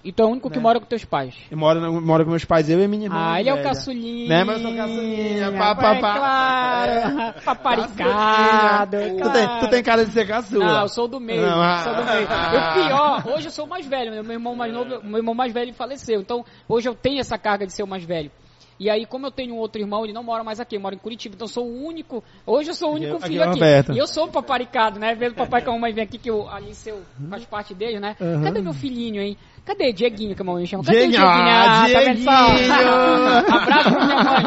E 0.04 0.12
tu 0.12 0.22
é 0.22 0.26
o 0.26 0.30
único 0.30 0.50
que 0.52 0.58
Né? 0.58 0.62
mora 0.64 0.80
com 0.80 0.86
teus 0.86 1.04
pais. 1.04 1.34
Eu 1.50 1.58
moro, 1.58 2.02
moro 2.02 2.24
com 2.24 2.30
meus 2.30 2.46
pais, 2.46 2.70
eu 2.70 2.80
e 2.80 2.88
minha 2.88 3.06
irmã. 3.06 3.16
Ah, 3.34 3.40
ele 3.40 3.50
é 3.50 3.54
o 3.54 3.56
velha. 3.58 3.70
caçulinha. 3.70 4.30
Né, 4.30 4.44
mas 4.44 4.62
eu 4.62 4.68
sou 4.68 4.78
caçulinha, 4.78 5.52
pá, 5.54 5.76
pá, 5.76 5.96
É 5.96 6.00
pá. 6.00 6.18
claro. 6.18 7.34
Paparicado. 7.44 8.98
Tu 9.22 9.30
tem, 9.32 9.60
tu 9.60 9.70
tem 9.70 9.84
cara 9.84 10.06
de 10.06 10.12
ser 10.12 10.28
caçula. 10.28 10.64
Não, 10.66 10.82
eu 10.84 10.88
sou 10.90 11.08
do 11.08 11.20
meio. 11.20 11.42
Não, 11.42 11.62
ah, 11.62 11.80
sou 11.84 11.96
do 11.96 12.04
meio. 12.06 12.28
ah. 12.30 12.52
o 13.24 13.24
pior, 13.24 13.36
hoje 13.36 13.48
eu 13.48 13.52
sou 13.52 13.66
o 13.66 13.70
mais 13.70 13.86
velho, 13.86 14.24
meu 14.24 14.34
irmão 14.34 14.56
mais 14.56 14.72
novo, 14.74 15.02
meu 15.04 15.18
irmão 15.18 15.34
mais 15.36 15.52
velho 15.54 15.74
faleceu. 15.74 16.22
Então, 16.22 16.46
hoje 16.70 16.88
eu 16.88 16.96
tenho 16.96 17.20
essa 17.20 17.38
carga 17.38 17.66
de 17.66 17.74
ser 17.74 17.84
o 17.84 17.88
mais 17.88 18.04
velho. 18.04 18.32
E 18.78 18.90
aí, 18.90 19.06
como 19.06 19.26
eu 19.26 19.32
tenho 19.32 19.56
um 19.56 19.58
outro 19.58 19.80
irmão, 19.82 20.04
ele 20.04 20.12
não 20.14 20.22
mora 20.24 20.44
mais 20.44 20.60
aqui, 20.60 20.78
mora 20.78 20.94
em 20.96 20.98
Curitiba, 20.98 21.36
então 21.36 21.46
eu 21.46 21.50
sou 21.52 21.66
o 21.66 21.86
único. 21.86 22.22
Hoje 22.46 22.72
eu 22.72 22.74
sou 22.76 22.92
o 22.92 22.96
único 22.96 23.16
Aqui 23.16 23.24
é 23.24 23.28
filho 23.28 23.40
o 23.40 23.44
aqui. 23.44 23.54
Roberto. 23.54 23.94
E 23.94 23.98
eu 23.98 24.08
sou 24.08 24.28
paparicado, 24.28 25.00
né? 25.00 25.16
Vendo 25.16 25.32
o 25.32 25.36
papai 25.36 25.62
com 25.64 25.72
a 25.72 25.74
mamãe 25.74 25.94
vem 25.94 26.04
aqui, 26.04 26.18
que 26.18 26.30
o 26.30 26.48
Aliceu 26.50 27.02
faz 27.30 27.46
parte 27.46 27.74
dele, 27.74 28.00
né? 28.00 28.16
Uhum. 28.20 28.44
Cadê 28.44 28.62
meu 28.62 28.74
filhinho, 28.74 29.22
hein? 29.22 29.38
Cadê 29.64 29.92
Dieguinho, 29.94 30.36
que 30.36 30.42
a 30.42 30.46
mamãe 30.46 30.66
chama? 30.66 30.84
Cadê 30.84 31.08
Dieguinho, 31.08 31.24
o 31.24 31.26
Dieguinho? 31.26 31.50
ah, 31.50 31.82
tá? 31.82 32.00
Dieguinho! 32.04 32.30
Abraço 33.56 33.90
pra 33.92 34.06
minha 34.06 34.24
mãe. 34.24 34.44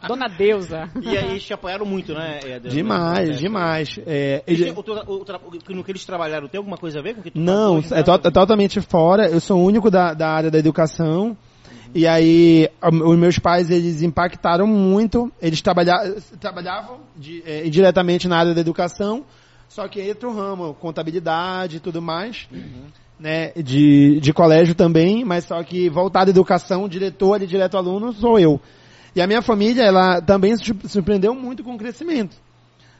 Dona 0.08 0.26
Deusa. 0.28 0.88
E 1.00 1.16
aí 1.16 1.30
eles 1.30 1.44
te 1.44 1.52
apoiaram 1.52 1.84
muito, 1.86 2.12
né? 2.14 2.36
Adriano, 2.38 2.60
nesse 2.64 2.76
Demais, 2.76 3.38
demais. 3.38 4.00
É, 4.06 4.42
Eles 4.46 4.72
o 4.74 4.80
o 4.80 5.22
o- 5.22 5.74
no 5.74 5.84
que 5.84 5.92
eles 5.92 6.04
trabalharam 6.04 6.48
tem 6.48 6.58
alguma 6.58 6.76
coisa 6.76 6.98
a 6.98 7.02
ver 7.02 7.14
com 7.14 7.20
o 7.20 7.22
que 7.22 7.30
tu 7.30 7.38
Não, 7.38 7.78
é, 7.90 8.02
to- 8.02 8.12
é 8.26 8.30
totalmente 8.30 8.80
fora. 8.80 9.28
Eu 9.28 9.40
sou 9.40 9.60
o 9.60 9.64
único 9.64 9.90
da, 9.90 10.14
da 10.14 10.28
área 10.30 10.50
da 10.50 10.58
educação. 10.58 11.36
E 11.94 12.06
aí, 12.06 12.68
os 12.82 13.18
meus 13.18 13.38
pais, 13.38 13.68
eles 13.70 14.02
impactaram 14.02 14.66
muito. 14.66 15.30
Eles 15.40 15.60
trabalha, 15.60 16.16
trabalhavam 16.38 17.00
de- 17.16 17.42
é, 17.44 17.66
indiretamente 17.66 18.28
na 18.28 18.38
área 18.38 18.54
da 18.54 18.60
educação, 18.60 19.24
só 19.68 19.88
que 19.88 20.00
entra 20.00 20.28
o 20.28 20.34
ramo, 20.34 20.74
contabilidade 20.74 21.76
e 21.76 21.80
tudo 21.80 22.00
mais. 22.00 22.48
Né, 23.18 23.52
de, 23.52 24.18
de 24.18 24.32
colégio 24.32 24.74
também, 24.74 25.26
mas 25.26 25.44
só 25.44 25.62
que 25.62 25.90
voltado 25.90 26.30
à 26.30 26.32
educação, 26.32 26.88
diretor 26.88 27.42
e 27.42 27.46
direto 27.46 27.76
aluno, 27.76 28.14
sou 28.14 28.38
eu. 28.38 28.58
E 29.14 29.20
a 29.20 29.26
minha 29.26 29.42
família, 29.42 29.82
ela 29.82 30.22
também 30.22 30.56
se 30.56 30.74
surpreendeu 30.88 31.34
muito 31.34 31.62
com 31.62 31.74
o 31.74 31.78
crescimento. 31.78 32.34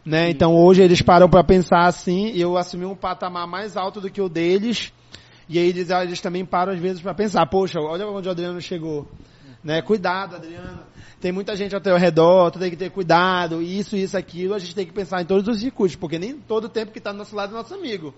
Né? 0.04 0.28
Então 0.28 0.54
hoje 0.54 0.82
eles 0.82 1.00
param 1.00 1.26
para 1.26 1.42
pensar 1.42 1.86
assim, 1.86 2.32
e 2.32 2.40
eu 2.40 2.58
assumi 2.58 2.84
um 2.84 2.94
patamar 2.94 3.46
mais 3.46 3.78
alto 3.78 3.98
do 3.98 4.10
que 4.10 4.20
o 4.20 4.28
deles, 4.28 4.92
e 5.50 5.58
aí 5.58 5.68
eles, 5.68 5.90
eles 5.90 6.20
também 6.20 6.44
param 6.44 6.72
às 6.72 6.78
vezes 6.78 7.02
para 7.02 7.12
pensar, 7.14 7.44
poxa, 7.46 7.80
olha 7.80 8.06
onde 8.06 8.28
o 8.28 8.30
Adriano 8.30 8.60
chegou. 8.60 9.06
Né? 9.62 9.82
Cuidado, 9.82 10.36
Adriano. 10.36 10.80
Tem 11.20 11.32
muita 11.32 11.54
gente 11.54 11.74
ao 11.74 11.80
teu 11.82 11.96
redor, 11.98 12.50
tu 12.50 12.58
tem 12.58 12.70
que 12.70 12.76
ter 12.76 12.90
cuidado, 12.90 13.60
isso, 13.60 13.94
isso, 13.94 14.16
aquilo, 14.16 14.54
a 14.54 14.58
gente 14.58 14.74
tem 14.74 14.86
que 14.86 14.92
pensar 14.92 15.20
em 15.20 15.26
todos 15.26 15.46
os 15.54 15.62
recursos, 15.62 15.94
porque 15.96 16.18
nem 16.18 16.38
todo 16.38 16.66
tempo 16.66 16.92
que 16.92 16.98
está 16.98 17.12
do 17.12 17.18
nosso 17.18 17.36
lado 17.36 17.52
é 17.52 17.58
nosso 17.58 17.74
amigo. 17.74 18.14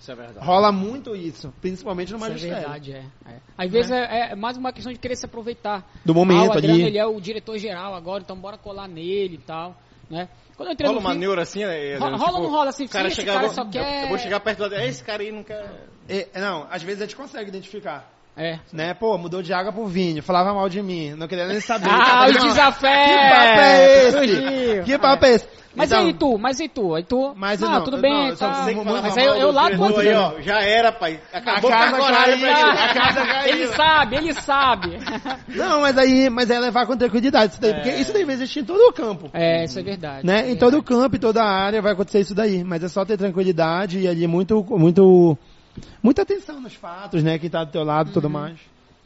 Isso 0.00 0.10
é 0.10 0.14
verdade. 0.14 0.46
Rola 0.46 0.72
muito 0.72 1.14
isso, 1.14 1.52
principalmente 1.60 2.10
no 2.12 2.16
Isso 2.16 2.24
é 2.24 2.28
magistério. 2.30 2.56
verdade, 2.62 2.92
é. 2.92 3.04
é. 3.30 3.36
Às 3.58 3.70
vezes 3.70 3.90
é, 3.90 4.30
é 4.30 4.34
mais 4.34 4.56
uma 4.56 4.72
questão 4.72 4.90
de 4.90 4.98
querer 4.98 5.16
se 5.16 5.26
aproveitar. 5.26 5.86
Do 6.02 6.14
momento 6.14 6.44
ah, 6.52 6.54
o 6.54 6.56
Adriano, 6.56 6.74
ali. 6.80 6.86
ele 6.86 6.98
é 6.98 7.04
o 7.04 7.20
diretor 7.20 7.58
geral 7.58 7.94
agora, 7.94 8.22
então 8.22 8.34
bora 8.34 8.56
colar 8.56 8.88
nele 8.88 9.34
e 9.34 9.38
tal, 9.46 9.76
né? 10.08 10.26
Quando 10.56 10.68
eu 10.68 10.72
entrei 10.72 10.88
Rola 10.88 11.00
no 11.00 11.06
uma 11.06 11.12
fim- 11.12 11.18
neura 11.20 11.42
assim, 11.42 11.58
né? 11.60 11.66
Ro- 11.98 12.04
Adriano? 12.06 12.16
rola 12.16 12.38
ou 12.38 12.42
não 12.44 12.50
rola 12.50 12.70
assim? 12.70 12.84
O 12.86 12.88
cara 12.88 13.10
Sim, 13.10 13.16
chega, 13.16 13.32
cara 13.34 13.44
eu 13.44 13.52
vou- 13.52 13.54
só 13.64 13.70
quer- 13.70 14.04
Eu 14.04 14.08
vou 14.08 14.18
chegar 14.18 14.40
perto 14.40 14.66
do... 14.66 14.74
É, 14.74 14.86
esse 14.88 15.04
cara 15.04 15.22
aí 15.22 15.30
não 15.30 15.42
quer... 15.42 15.86
É, 16.10 16.40
não, 16.40 16.66
às 16.70 16.82
vezes 16.82 17.02
a 17.02 17.04
gente 17.06 17.16
consegue 17.16 17.48
identificar. 17.48 18.10
É. 18.36 18.58
Né? 18.72 18.94
Pô, 18.94 19.18
mudou 19.18 19.42
de 19.42 19.52
água 19.52 19.72
pro 19.72 19.86
vinho, 19.86 20.22
falava 20.22 20.54
mal 20.54 20.68
de 20.68 20.80
mim, 20.82 21.10
não 21.10 21.28
queria 21.28 21.46
nem 21.46 21.60
saber. 21.60 21.88
Ah, 21.90 22.26
os 22.26 22.34
vendo? 22.34 22.48
desafé! 22.48 23.06
Que 23.06 23.28
papo 23.28 23.60
é 23.60 24.08
esse? 24.08 24.82
Que 24.84 24.98
papo 24.98 25.26
é 25.26 25.30
esse? 25.34 25.48
Mas 25.74 25.92
Então, 25.92 26.08
e 26.08 26.12
tu? 26.14 26.38
Mas 26.38 26.58
e 26.58 26.68
tu? 26.68 26.94
Aí 26.94 27.04
tu? 27.04 27.32
Mas 27.36 27.62
ah, 27.62 27.68
não, 27.68 27.84
tudo 27.84 27.98
bem, 27.98 28.12
não, 28.12 28.28
eu 28.28 28.36
só 28.36 28.48
tá. 28.48 28.64
que 28.64 28.74
Mas 28.74 29.16
mal 29.16 29.24
eu, 29.24 29.34
eu 29.36 29.52
lá 29.52 29.76
quanto 29.76 30.00
aí, 30.00 30.12
ó, 30.12 30.40
já 30.40 30.60
era, 30.60 30.90
pai. 30.90 31.20
Acabou 31.32 31.70
A 31.70 31.72
com 31.72 31.78
a 31.78 31.86
casa 31.86 31.96
coragem 31.96 32.40
caiu, 32.40 32.54
pra 32.54 32.60
ele. 32.60 32.78
a 32.78 32.94
casa 32.94 33.26
caiu. 33.26 33.54
Ele 33.54 33.66
sabe, 33.68 34.16
ele 34.16 34.32
sabe. 34.34 34.98
Não, 35.54 35.80
mas 35.80 35.96
aí, 35.96 36.28
mas 36.28 36.50
é 36.50 36.58
levar 36.58 36.86
com 36.86 36.96
tranquilidade 36.96 37.52
isso 37.52 37.60
daí, 37.60 37.74
porque 37.74 37.90
isso 37.90 38.12
daí 38.12 38.24
vai 38.24 38.34
existir 38.34 38.60
em 38.60 38.64
todo 38.64 38.80
o 38.80 38.92
campo. 38.92 39.30
É, 39.32 39.64
isso 39.64 39.78
é 39.78 39.82
verdade. 39.82 40.26
Né? 40.26 40.48
é 40.48 40.50
Em 40.50 40.56
todo 40.56 40.76
o 40.76 40.82
campo, 40.82 41.16
em 41.16 41.20
toda 41.20 41.42
a 41.42 41.48
área 41.48 41.80
vai 41.80 41.92
acontecer 41.92 42.20
isso 42.20 42.34
daí. 42.34 42.64
Mas 42.64 42.82
é 42.82 42.88
só 42.88 43.04
ter 43.04 43.16
tranquilidade 43.16 44.00
e 44.00 44.08
ali 44.08 44.26
muito, 44.26 44.64
muito, 44.70 45.38
muita 46.02 46.22
atenção 46.22 46.60
nos 46.60 46.74
fatos, 46.74 47.22
né? 47.22 47.38
Quem 47.38 47.50
tá 47.50 47.64
do 47.64 47.72
teu 47.72 47.84
lado 47.84 48.10
e 48.10 48.12
tudo 48.12 48.30
mais. 48.30 48.58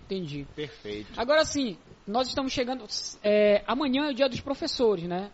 Entendi. 0.05 0.47
Perfeito. 0.55 1.09
Agora 1.17 1.45
sim, 1.45 1.77
nós 2.07 2.29
estamos 2.29 2.53
chegando. 2.53 2.85
é, 3.23 3.63
amanhã 3.67 4.07
é 4.07 4.11
o 4.11 4.15
dia 4.15 4.29
dos 4.29 4.41
professores, 4.41 5.05
né? 5.05 5.31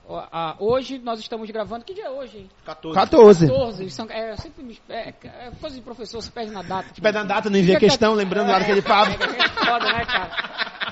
Hoje 0.58 0.98
nós 0.98 1.18
estamos 1.18 1.48
gravando. 1.50 1.84
Que 1.84 1.94
dia 1.94 2.04
é 2.06 2.10
hoje? 2.10 2.38
hein? 2.38 2.50
14. 2.64 2.94
14. 2.94 3.46
14. 3.48 3.90
São, 3.90 4.06
é, 4.08 4.32
eu 4.32 4.36
sempre 4.36 4.62
me, 4.62 4.78
é, 4.88 5.08
é 5.24 5.50
coisa 5.60 5.74
de 5.76 5.82
professor, 5.82 6.22
se 6.22 6.30
perde 6.30 6.52
na 6.52 6.62
data. 6.62 6.88
Pé 7.00 7.12
na 7.12 7.24
data, 7.24 7.50
não 7.50 7.58
envia 7.58 7.78
questão, 7.78 8.14
lembrando 8.14 8.50
lá 8.50 8.58
daquele 8.60 8.82
papo. 8.82 9.10
É, 9.10 9.44
é 9.44 9.48
foda, 9.48 9.92
né, 9.92 10.04
cara? 10.04 10.30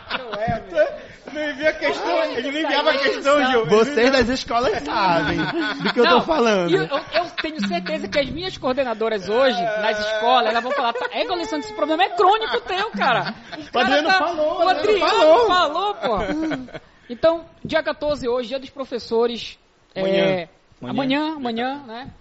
Cruel, 0.08 0.64
meu. 0.72 1.08
Não 1.32 1.50
envia 1.50 1.72
questão, 1.74 2.24
ele 2.24 2.50
não 2.50 2.58
enviava 2.60 2.92
questão, 2.98 3.46
Gil. 3.50 3.66
Vocês 3.66 4.10
das 4.10 4.28
escolas 4.30 4.82
sabem 4.82 5.36
do 5.82 5.92
que 5.92 6.00
eu 6.00 6.04
tô 6.04 6.10
Não, 6.10 6.22
falando. 6.22 6.70
e 6.70 6.74
Eu, 6.74 6.84
eu- 6.84 7.28
tenho 7.42 7.68
certeza 7.68 8.08
que 8.08 8.18
as 8.18 8.30
minhas 8.30 8.56
coordenadoras 8.56 9.28
hoje, 9.28 9.60
nas 9.62 9.98
escolas, 10.00 10.48
elas 10.50 10.62
vão 10.62 10.72
falar, 10.72 10.92
tá, 10.94 11.06
é, 11.12 11.22
Alessandro, 11.30 11.66
esse 11.66 11.74
problema 11.74 12.02
é 12.04 12.08
crônico 12.16 12.60
teu, 12.62 12.90
cara. 12.92 13.34
O, 13.72 13.78
Adriano 13.78 14.10
falou, 14.10 14.60
O 14.60 14.64
o 14.64 14.68
Adriano 14.68 15.04
Adriano 15.04 15.46
falou. 15.46 15.67
Falou, 15.72 15.94
pô. 15.94 16.78
Então, 17.10 17.46
dia 17.64 17.82
14 17.82 18.28
hoje, 18.28 18.48
dia 18.48 18.58
dos 18.58 18.68
professores. 18.68 19.58
é, 19.94 20.00
Amanhã. 20.02 20.48
amanhã, 20.82 21.34
amanhã, 21.36 21.82
né? 21.86 22.14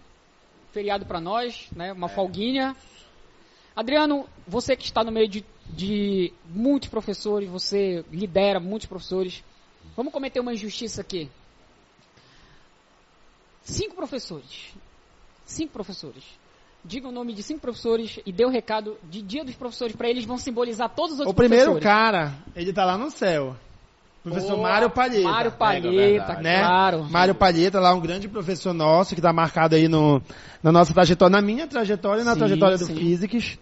Feriado 0.72 1.06
pra 1.06 1.20
nós, 1.20 1.70
né? 1.76 1.92
Uma 1.92 2.08
folguinha. 2.08 2.74
Adriano, 3.76 4.28
você 4.48 4.78
que 4.78 4.86
está 4.86 5.04
no 5.04 5.12
meio 5.12 5.28
de, 5.28 5.44
de 5.66 6.34
muitos 6.46 6.88
professores, 6.88 7.50
você 7.50 8.06
lidera 8.10 8.62
muitos 8.62 8.88
professores. 8.88 9.44
Vamos 9.96 10.14
cometer 10.14 10.40
uma 10.40 10.54
injustiça 10.54 11.02
aqui. 11.02 11.30
Cinco 13.64 13.94
professores. 13.94 14.74
Cinco 15.46 15.74
professores. 15.74 16.24
Diga 16.84 17.08
o 17.08 17.12
nome 17.12 17.34
de 17.34 17.44
cinco 17.44 17.60
professores 17.62 18.20
e 18.26 18.32
dê 18.32 18.46
o 18.46 18.50
recado 18.50 18.98
de 19.10 19.22
dia 19.22 19.44
dos 19.44 19.56
professores 19.56 19.96
para 19.96 20.10
eles 20.10 20.26
vão 20.26 20.38
simbolizar 20.38 20.90
todos 20.90 21.14
os 21.14 21.20
outros 21.20 21.34
O 21.34 21.36
primeiro 21.36 21.72
professores. 21.72 21.84
cara, 21.84 22.34
ele 22.56 22.72
tá 22.74 22.86
lá 22.86 22.98
no 22.98 23.12
céu. 23.12 23.56
Professor 24.24 24.58
Boa, 24.58 24.62
Mário 24.70 24.90
Palheta. 24.90 25.24
Mário 25.30 25.52
Pega, 25.52 25.58
Palheta, 25.58 25.94
verdade. 25.94 26.44
né? 26.44 26.60
claro. 26.60 27.04
Mário 27.10 27.36
Palheta, 27.36 27.80
lá 27.80 27.94
um 27.94 28.02
grande 28.02 28.28
professor 28.28 28.74
nosso 28.74 29.14
que 29.16 29.20
está 29.22 29.32
marcado 29.32 29.76
aí 29.76 29.88
no, 29.88 30.22
na 30.62 30.70
nossa 30.72 30.94
trajetória, 30.94 31.32
na 31.32 31.42
minha 31.42 31.66
trajetória 31.66 32.22
e 32.22 32.26
na 32.26 32.34
Sim, 32.34 32.40
trajetória 32.40 32.78
do 32.78 32.86
sim. 32.86 32.96
Physics. 32.96 33.58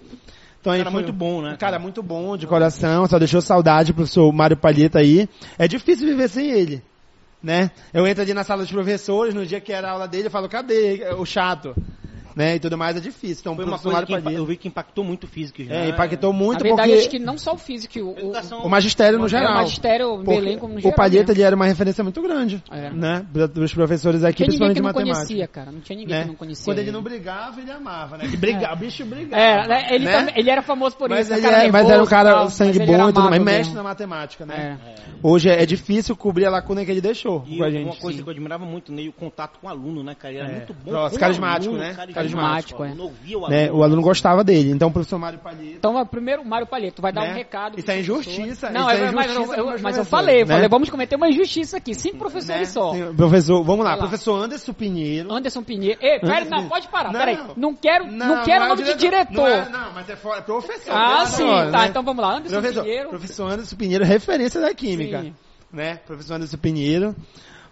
Então, 0.59 0.73
aí 0.73 0.79
cara 0.79 0.89
foi 0.91 1.01
muito 1.03 1.13
bom, 1.13 1.41
né, 1.43 1.53
Um 1.53 1.57
cara 1.57 1.77
muito 1.77 2.01
bom, 2.01 2.35
de 2.35 2.47
coração, 2.47 3.05
só 3.07 3.19
deixou 3.19 3.39
saudade 3.41 3.93
pro 3.93 4.01
professor 4.01 4.31
Mário 4.33 4.57
Palheta 4.57 4.97
aí. 4.97 5.29
É 5.59 5.67
difícil 5.67 6.07
viver 6.07 6.27
sem 6.27 6.49
ele, 6.49 6.81
né? 7.43 7.69
Eu 7.93 8.07
entro 8.07 8.23
ali 8.23 8.33
na 8.33 8.43
sala 8.43 8.63
dos 8.63 8.71
professores, 8.71 9.35
no 9.35 9.45
dia 9.45 9.61
que 9.61 9.71
era 9.71 9.89
a 9.89 9.91
aula 9.91 10.07
dele, 10.07 10.25
eu 10.27 10.31
falo, 10.31 10.49
cadê 10.49 11.05
o 11.19 11.25
chato? 11.25 11.75
Né? 12.35 12.55
E 12.55 12.59
tudo 12.59 12.77
mais 12.77 12.97
é 12.97 12.99
difícil. 12.99 13.37
Então, 13.39 13.53
o 13.53 13.55
Foi 13.55 13.63
uma 13.65 13.79
coisa 13.79 14.05
que 14.05 14.13
impa- 14.13 14.31
eu 14.31 14.45
vi 14.45 14.57
que 14.57 14.67
impactou 14.67 15.03
muito 15.05 15.23
o 15.23 15.27
físico. 15.27 15.61
né? 15.63 15.85
é, 15.85 15.89
impactou 15.89 16.33
muito 16.33 16.57
Na 16.57 16.63
verdade, 16.63 16.89
porque 16.89 16.99
acho 17.01 17.09
que 17.09 17.19
não 17.19 17.37
só 17.37 17.53
o 17.53 17.57
físico, 17.57 17.97
o, 17.99 18.13
o, 18.13 18.19
Educação- 18.19 18.59
o 18.63 18.69
magistério 18.69 19.17
no 19.17 19.23
é, 19.23 19.27
o 19.27 19.29
geral. 19.29 19.53
magistério, 19.55 20.07
o 20.13 20.15
Porque 20.23 20.31
Belém 20.41 20.57
como 20.57 20.73
no 20.73 20.79
o 20.79 20.81
geral. 20.81 20.97
Palheta 20.97 21.31
ele 21.31 21.41
era 21.43 21.55
uma 21.55 21.65
referência 21.65 22.03
muito 22.03 22.21
grande, 22.21 22.61
É. 22.69 22.89
né? 22.89 23.25
Dos 23.53 23.73
professores 23.73 24.23
aqui, 24.23 24.43
Não 24.43 24.49
tinha 24.49 24.67
ninguém 24.67 24.73
principalmente 24.73 24.73
que 24.75 24.75
de 24.75 24.81
não 24.81 24.87
matemática. 24.89 25.25
conhecia, 25.27 25.47
cara. 25.47 25.71
Não 25.71 25.79
tinha 25.79 25.97
ninguém 25.97 26.15
né? 26.15 26.21
que 26.23 26.27
não 26.27 26.35
conhecia. 26.35 26.65
Quando 26.65 26.79
ele 26.79 26.91
não 26.91 27.01
brigava, 27.01 27.61
ele 27.61 27.71
amava, 27.71 28.17
né? 28.17 28.27
Que 28.27 28.35
briga, 28.37 28.73
o 28.73 28.75
bicho 28.75 29.05
brigava. 29.05 29.41
É, 29.41 29.67
né, 29.67 29.87
ele, 29.91 30.05
né? 30.05 30.11
também- 30.19 30.33
ele 30.37 30.49
era 30.49 30.61
famoso 30.61 30.97
por 30.97 31.09
mas, 31.09 31.27
isso. 31.27 31.33
ele 31.33 31.41
cara 31.41 31.63
é, 31.63 31.71
mas 31.71 31.75
era 31.85 31.85
um 31.85 31.89
nervoso 31.89 32.09
cara 32.09 32.33
tal, 32.33 32.49
sangue 32.49 32.79
mas 32.79 32.87
ele 32.87 32.91
era 32.93 33.03
bom 33.03 33.09
e 33.09 33.13
tudo 33.13 33.29
mais, 33.29 33.41
mestre 33.43 33.59
mesmo. 33.67 33.75
na 33.75 33.83
matemática, 33.83 34.45
né? 34.45 34.77
É. 34.85 34.95
Hoje 35.23 35.49
é, 35.49 35.63
é 35.63 35.65
difícil 35.65 36.15
cobrir 36.17 36.45
a 36.45 36.49
lacuna 36.49 36.83
que 36.83 36.91
ele 36.91 36.99
deixou 37.01 37.45
E 37.47 37.57
com 37.57 37.63
a 37.63 37.67
uma 37.67 37.71
gente. 37.71 37.99
coisa 38.01 38.17
sim. 38.17 38.23
que 38.23 38.29
eu 38.29 38.33
admirava 38.33 38.65
muito 38.65 38.91
nele, 38.91 39.07
o 39.09 39.13
contato 39.13 39.57
com 39.59 39.67
o 39.67 39.69
aluno, 39.69 40.03
né, 40.03 40.13
cara? 40.15 40.33
Ele 40.33 40.43
era 40.43 40.49
É. 40.51 40.55
muito 40.57 40.73
bom. 40.73 40.91
Com 40.91 41.15
o 41.15 41.19
carismático, 41.19 41.69
aluno, 41.73 41.79
né? 41.83 41.93
Carismático, 41.93 42.24
O 42.33 42.39
é. 42.83 42.87
aluno 42.87 43.03
ouvia 43.03 43.37
o 43.37 43.47
Né? 43.49 43.63
aluno. 43.65 43.79
O 43.79 43.83
aluno 43.83 44.01
gostava 44.01 44.43
dele. 44.43 44.71
Então 44.71 44.89
o 44.89 44.91
professor 44.91 45.19
Mário 45.19 45.39
Palheta. 45.39 45.75
Então, 45.77 46.05
primeiro, 46.05 46.43
Mário 46.45 46.65
Palheta, 46.67 46.95
tu 46.97 47.01
vai 47.01 47.11
dar 47.13 47.21
Né? 47.21 47.31
um 47.31 47.35
recado. 47.35 47.79
Isso 47.79 47.91
é 47.91 47.99
injustiça, 47.99 48.35
professores. 48.37 48.57
isso 48.57 48.71
Não, 48.73 48.89
é 48.89 48.95
é, 48.95 49.11
mas, 49.11 49.31
injustiça 49.31 49.53
eu, 49.55 49.57
eu- 49.57 49.65
mas 49.65 49.75
eu 49.75 49.81
professores, 49.81 50.09
falei, 50.09 50.41
eu 50.41 50.45
né? 50.47 50.53
falei, 50.53 50.69
vamos 50.69 50.89
cometer 50.89 51.15
uma 51.15 51.29
injustiça 51.29 51.77
aqui. 51.77 51.93
Cinco 51.93 52.17
professores 52.17 52.59
né? 52.61 52.65
só. 52.65 52.91
Tem- 52.91 53.13
Professor, 53.15 53.63
vamos 53.63 53.85
lá, 53.85 53.91
lá. 53.91 53.97
professor 53.97 54.43
Anderson 54.43 54.73
Pinheiro. 54.73 55.33
Anderson 55.33 55.63
Pinheiro. 55.63 55.99
Ei, 56.01 56.19
pera, 56.19 56.37
Anderson 56.41 56.55
não, 56.55 56.69
pode 56.69 56.87
parar, 56.87 57.11
Não. 57.11 57.19
peraí. 57.19 57.39
Não 57.57 57.73
quero, 57.75 58.07
não, 58.11 58.43
quero 58.43 58.63
é 58.63 58.65
o 58.65 58.69
nome 58.69 58.83
de 58.83 58.93
diretor. 58.95 59.33
Não, 59.33 59.47
é- 59.47 59.69
não, 59.69 59.93
mas 59.93 60.09
é 60.09 60.15
fora, 60.15 60.41
professor. 60.41 60.91
ah, 60.93 61.07
pela 61.09 61.25
sim, 61.27 61.43
hora, 61.43 61.71
tá, 61.71 61.79
né? 61.79 61.87
então 61.87 62.03
vamos 62.03 62.23
lá. 62.23 62.37
Anderson 62.37 62.55
Professor, 62.59 62.83
Pinheiro. 62.83 63.09
professor 63.09 63.51
Anderson 63.51 63.75
Pinheiro, 63.75 64.05
referência 64.05 64.61
da 64.61 64.73
química. 64.73 65.21
Sim. 65.21 65.35
Né? 65.71 65.95
Professor 66.05 66.35
Anderson 66.35 66.57
Pinheiro. 66.57 67.15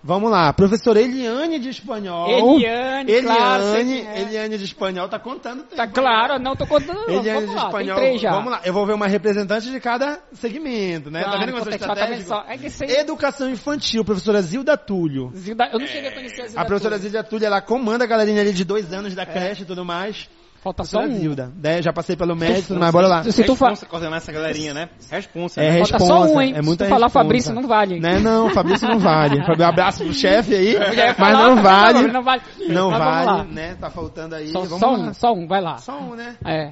Vamos 0.06 0.30
lá, 0.30 0.52
professor 0.52 0.98
Eliane 0.98 1.58
de 1.60 1.70
espanhol. 1.70 2.28
Eliane, 2.30 3.22
claro, 3.22 3.64
sei 3.72 3.82
Eliane, 3.82 4.02
é. 4.08 4.22
Eliane 4.22 4.58
de 4.58 4.66
espanhol, 4.66 5.08
tá 5.08 5.18
contando 5.18 5.64
tempo, 5.64 5.76
Tá 5.78 5.88
claro, 5.88 6.38
não 6.40 6.58
tô 6.58 6.68
contando. 6.68 7.10
Eliane 7.10 7.48
de 7.48 7.54
lá, 7.56 7.66
espanhol. 7.68 7.96
três 7.96 8.20
já. 8.22 8.32
Vamos 8.32 8.52
lá, 8.52 8.60
eu 8.66 8.74
vou 8.74 8.86
ver 8.86 8.94
uma 8.94 9.08
representante 9.08 9.72
de 9.72 9.80
cada 9.80 10.20
segmento, 10.34 11.10
né? 11.10 11.24
Claro, 11.24 11.40
tá 11.40 11.46
vendo 11.46 11.52
como 11.54 11.64
sou 11.64 11.72
contextual, 11.72 11.96
tá 11.96 12.06
vendo 12.06 12.20
estratégico? 12.20 12.30
só? 12.30 12.52
É 12.52 12.86
que 12.86 12.92
aí- 12.94 13.00
Educação 13.00 13.50
infantil, 13.50 14.04
professora 14.04 14.42
Zilda 14.42 14.76
Túlio. 14.78 15.32
Zilda- 15.36 15.70
Eu 15.72 15.80
não 15.80 15.88
cheguei 15.88 16.10
a 16.10 16.12
conhecer 16.12 16.42
a 16.42 16.46
Zilda 16.48 16.62
A 16.62 16.66
professora 16.66 16.96
Túlio. 16.98 17.10
Zilda 17.12 17.24
Túlio, 17.24 17.46
ela 17.46 17.62
comanda 17.62 18.04
a 18.04 18.08
galerinha 18.08 18.42
ali 18.42 18.52
de 18.52 18.66
dois 18.66 18.92
anos 18.92 19.16
da 19.16 19.26
creche 19.26 19.64
e 19.64 19.66
tudo 19.66 19.86
mais. 19.86 20.28
Falta 20.64 20.86
só 20.86 21.00
Professora 21.00 21.20
um. 21.20 21.22
Zilda. 21.22 21.52
né? 21.62 21.82
Já 21.82 21.92
passei 21.92 22.16
pelo 22.16 22.36
médico, 22.38 22.74
mais, 22.76 22.92
bora 22.94 23.06
lá. 23.08 23.24
Se 23.24 23.44
tu 23.44 23.54
fa- 23.54 23.70
Responsa 23.72 23.86
coordenar 23.86 24.18
essa 24.18 24.32
galerinha, 24.32 24.74
né? 24.74 24.90
Responsa. 25.12 25.62
É 25.62 25.72
né? 25.72 25.78
Falta 25.80 25.98
responsa, 25.98 26.06
só 26.28 26.34
um, 26.34 26.42
hein? 26.42 26.54
é 26.56 26.62
muita 26.62 26.86
Se 26.86 26.90
tu 26.90 26.94
falar 26.94 27.08
responsa. 27.08 27.24
Fabrício, 27.24 27.54
não 27.54 27.68
vale. 27.68 28.00
Né? 28.00 28.20
Não, 28.20 28.50
Fabrício 28.50 28.88
não 28.88 28.98
vale. 28.98 29.36
Fabrício, 29.44 29.66
Um 29.66 29.68
abraço 29.68 30.04
pro 30.06 30.14
chefe 30.14 30.56
aí, 30.56 30.76
mas 31.20 31.34
não 31.38 31.62
vale. 31.62 32.08
Não 32.08 32.24
vale. 32.24 32.42
Não 32.70 32.90
Mas 32.92 33.00
vale, 33.26 33.52
né? 33.52 33.76
Tá 33.76 33.90
faltando 33.90 34.36
aí. 34.36 34.48
Só, 34.48 34.62
Vamos 34.62 34.80
só 34.80 34.94
um, 34.94 35.14
só 35.14 35.34
um, 35.34 35.48
vai 35.48 35.60
lá. 35.62 35.78
Só 35.80 36.00
um, 36.00 36.16
né? 36.16 36.38
É. 36.46 36.72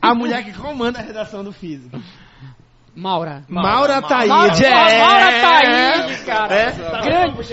A 0.00 0.14
mulher 0.14 0.44
que 0.44 0.52
comanda 0.52 0.98
a 1.00 1.02
redação 1.02 1.42
do 1.42 1.52
físico. 1.52 1.98
Maura. 2.96 3.42
Maura, 3.48 4.00
Maura. 4.00 4.02
Taíde. 4.02 4.28
Maura, 4.30 4.56
é. 4.90 5.00
Maura 5.02 5.40
Taíde, 5.40 6.24
cara. 6.24 6.54
É. 6.54 6.72
Grande. 7.04 7.52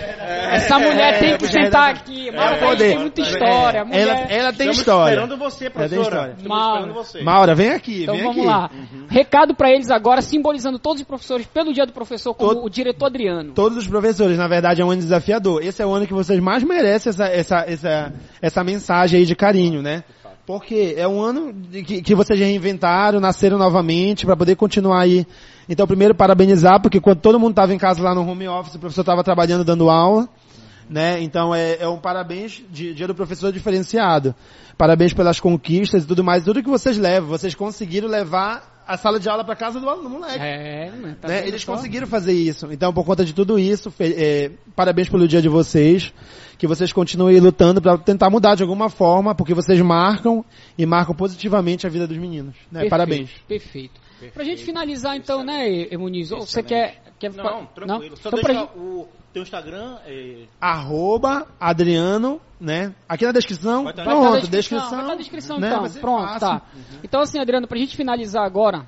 Essa 0.52 0.80
mulher 0.80 1.20
tem 1.20 1.38
que 1.38 1.48
sentar 1.48 1.88
redação. 1.88 2.14
aqui. 2.14 2.32
Maura 2.32 2.46
É, 2.56 2.58
Taíde 2.60 2.66
poder. 2.66 2.90
tem 2.90 3.00
muita 3.00 3.22
história. 3.22 3.80
É. 3.80 3.84
Mulher... 3.84 4.00
Ela, 4.08 4.12
ela 4.22 4.54
tem 4.54 4.70
Estamos 4.70 4.78
história. 4.78 5.12
esperando 5.14 5.38
você, 5.38 5.66
Ela 5.66 5.74
tem 5.74 5.80
professora. 5.90 6.02
história. 6.08 6.32
Estamos 6.38 6.48
Maura. 6.48 6.80
esperando 6.80 6.94
você. 6.96 7.22
Maura, 7.24 7.56
vem 7.56 7.70
aqui, 7.72 8.04
Então 8.04 8.16
vem 8.16 8.24
vamos 8.24 8.38
aqui. 8.40 8.48
lá. 8.48 8.70
Recado 9.10 9.54
pra 9.56 9.70
eles 9.70 9.92
agora, 9.92 10.22
simbolizando 10.22 10.80
todos 10.80 11.02
os 11.02 11.08
professores 11.08 11.46
pelo 11.46 11.74
dia 11.74 11.86
do 11.86 11.92
professor, 11.94 12.34
como 12.34 12.56
Todo- 12.56 12.66
o 12.66 12.70
diretor 12.70 13.08
Adriano. 13.08 13.52
Todos 13.54 13.78
os 13.78 13.88
professores, 13.88 14.38
na 14.38 14.48
verdade, 14.48 14.82
é 14.82 14.86
um 14.86 14.92
ano 14.92 15.02
desafiador. 15.02 15.62
Esse 15.64 15.82
é 15.82 15.86
o 15.86 15.94
ano 15.94 16.08
que 16.08 16.14
vocês 16.14 16.40
mais 16.40 16.64
merecem 16.64 17.10
essa, 17.10 17.26
essa, 17.26 17.58
essa, 17.68 18.14
essa 18.42 18.64
mensagem 18.64 19.20
aí 19.20 19.26
de 19.26 19.36
carinho, 19.36 19.82
né? 19.82 20.04
Porque 20.46 20.94
é 20.98 21.08
um 21.08 21.22
ano 21.22 21.54
que, 21.86 22.02
que 22.02 22.16
vocês 22.16 22.38
reinventaram, 22.38 23.20
nasceram 23.20 23.58
novamente 23.58 24.26
para 24.26 24.36
poder 24.36 24.56
continuar 24.56 25.02
aí. 25.02 25.26
Então, 25.70 25.88
primeiro, 25.88 26.14
parabenizar, 26.14 26.82
porque 26.82 27.00
quando 27.00 27.22
todo 27.22 27.40
mundo 27.40 27.52
estava 27.52 27.74
em 27.74 27.78
casa 27.78 28.04
lá 28.04 28.14
no 28.14 28.28
home 28.30 28.48
office, 28.48 28.76
o 28.76 28.80
professor 28.80 29.02
estava 29.02 29.24
trabalhando, 29.24 29.64
dando 29.64 29.90
aula, 29.90 30.28
né? 30.90 31.22
Então, 31.22 31.56
é, 31.56 31.78
é 31.80 31.88
um 31.88 31.98
parabéns 31.98 32.62
de 32.70 32.94
dia 32.94 33.08
do 33.08 33.16
professor 33.16 33.54
diferenciado. 33.54 34.36
Parabéns 34.78 35.14
pelas 35.14 35.40
conquistas 35.40 36.04
e 36.04 36.08
tudo 36.08 36.24
mais. 36.24 36.44
Tudo 36.44 36.62
que 36.62 36.70
vocês 36.70 36.98
levam, 36.98 37.30
vocês 37.30 37.56
conseguiram 37.56 38.10
levar 38.10 38.73
a 38.88 38.98
sala 38.98 39.20
de 39.20 39.30
aula 39.30 39.44
para 39.44 39.56
casa 39.56 39.80
do 39.80 39.90
aluno, 39.90 40.10
moleque 40.10 40.40
É, 40.40 40.92
né, 40.92 41.18
tá 41.20 41.28
né? 41.28 41.48
Eles 41.48 41.62
só? 41.62 41.74
conseguiram 41.74 42.08
fazer 42.08 42.34
isso. 42.34 42.72
Então, 42.72 42.94
por 42.94 43.06
conta 43.06 43.24
de 43.26 43.34
tudo 43.34 43.58
isso, 43.58 43.94
é, 44.00 44.52
parabéns 44.76 45.10
pelo 45.10 45.28
dia 45.28 45.42
de 45.42 45.50
vocês. 45.50 46.14
Que 46.58 46.68
vocês 46.68 46.94
continuem 46.94 47.40
lutando 47.40 47.82
para 47.82 47.98
tentar 47.98 48.30
mudar 48.30 48.56
de 48.56 48.64
alguma 48.64 48.90
forma, 48.90 49.36
porque 49.36 49.54
vocês 49.54 49.82
marcam 49.82 50.46
e 50.78 50.86
marcam 50.86 51.14
positivamente 51.14 51.86
a 51.86 51.90
vida 51.90 52.08
dos 52.08 52.18
meninos. 52.18 52.56
Né? 52.72 52.82
Perfeito, 52.82 52.90
Parabéns. 52.90 53.30
Perfeito. 53.48 54.03
Pra 54.32 54.44
gente 54.44 54.64
finalizar 54.64 55.16
então, 55.16 55.44
né, 55.44 55.68
Emuniz? 55.92 56.32
Ou 56.32 56.42
você 56.42 56.62
quer... 56.64 57.02
quer 57.20 57.32
Não, 57.34 57.66
tranquilo. 57.68 58.16
Só 58.18 58.30
Então, 58.30 58.42
pra 58.42 58.54
deixa 58.54 58.60
gente... 58.68 58.78
o 58.78 59.08
teu 59.34 59.42
Instagram. 59.44 59.98
é, 60.06 60.44
Arroba 60.62 61.48
Adriano, 61.60 62.40
né? 62.60 62.94
Aqui 63.10 63.26
na 63.26 63.32
descrição. 63.32 63.84
Vai 63.86 63.94
tá- 63.94 64.04
Vai 64.04 64.14
tá 64.14 64.20
Pronto, 64.22 64.34
na 64.44 64.50
descrição, 64.50 64.90
vai 64.90 65.00
tá 65.02 65.08
na 65.08 65.16
descrição 65.16 65.60
né? 65.60 65.68
então. 65.68 65.90
Pronto, 66.02 66.22
fácil. 66.28 66.40
tá. 66.40 66.62
Então 67.04 67.22
assim, 67.22 67.40
Adriano, 67.40 67.68
pra 67.68 67.78
gente 67.78 67.96
finalizar 67.96 68.46
agora, 68.46 68.88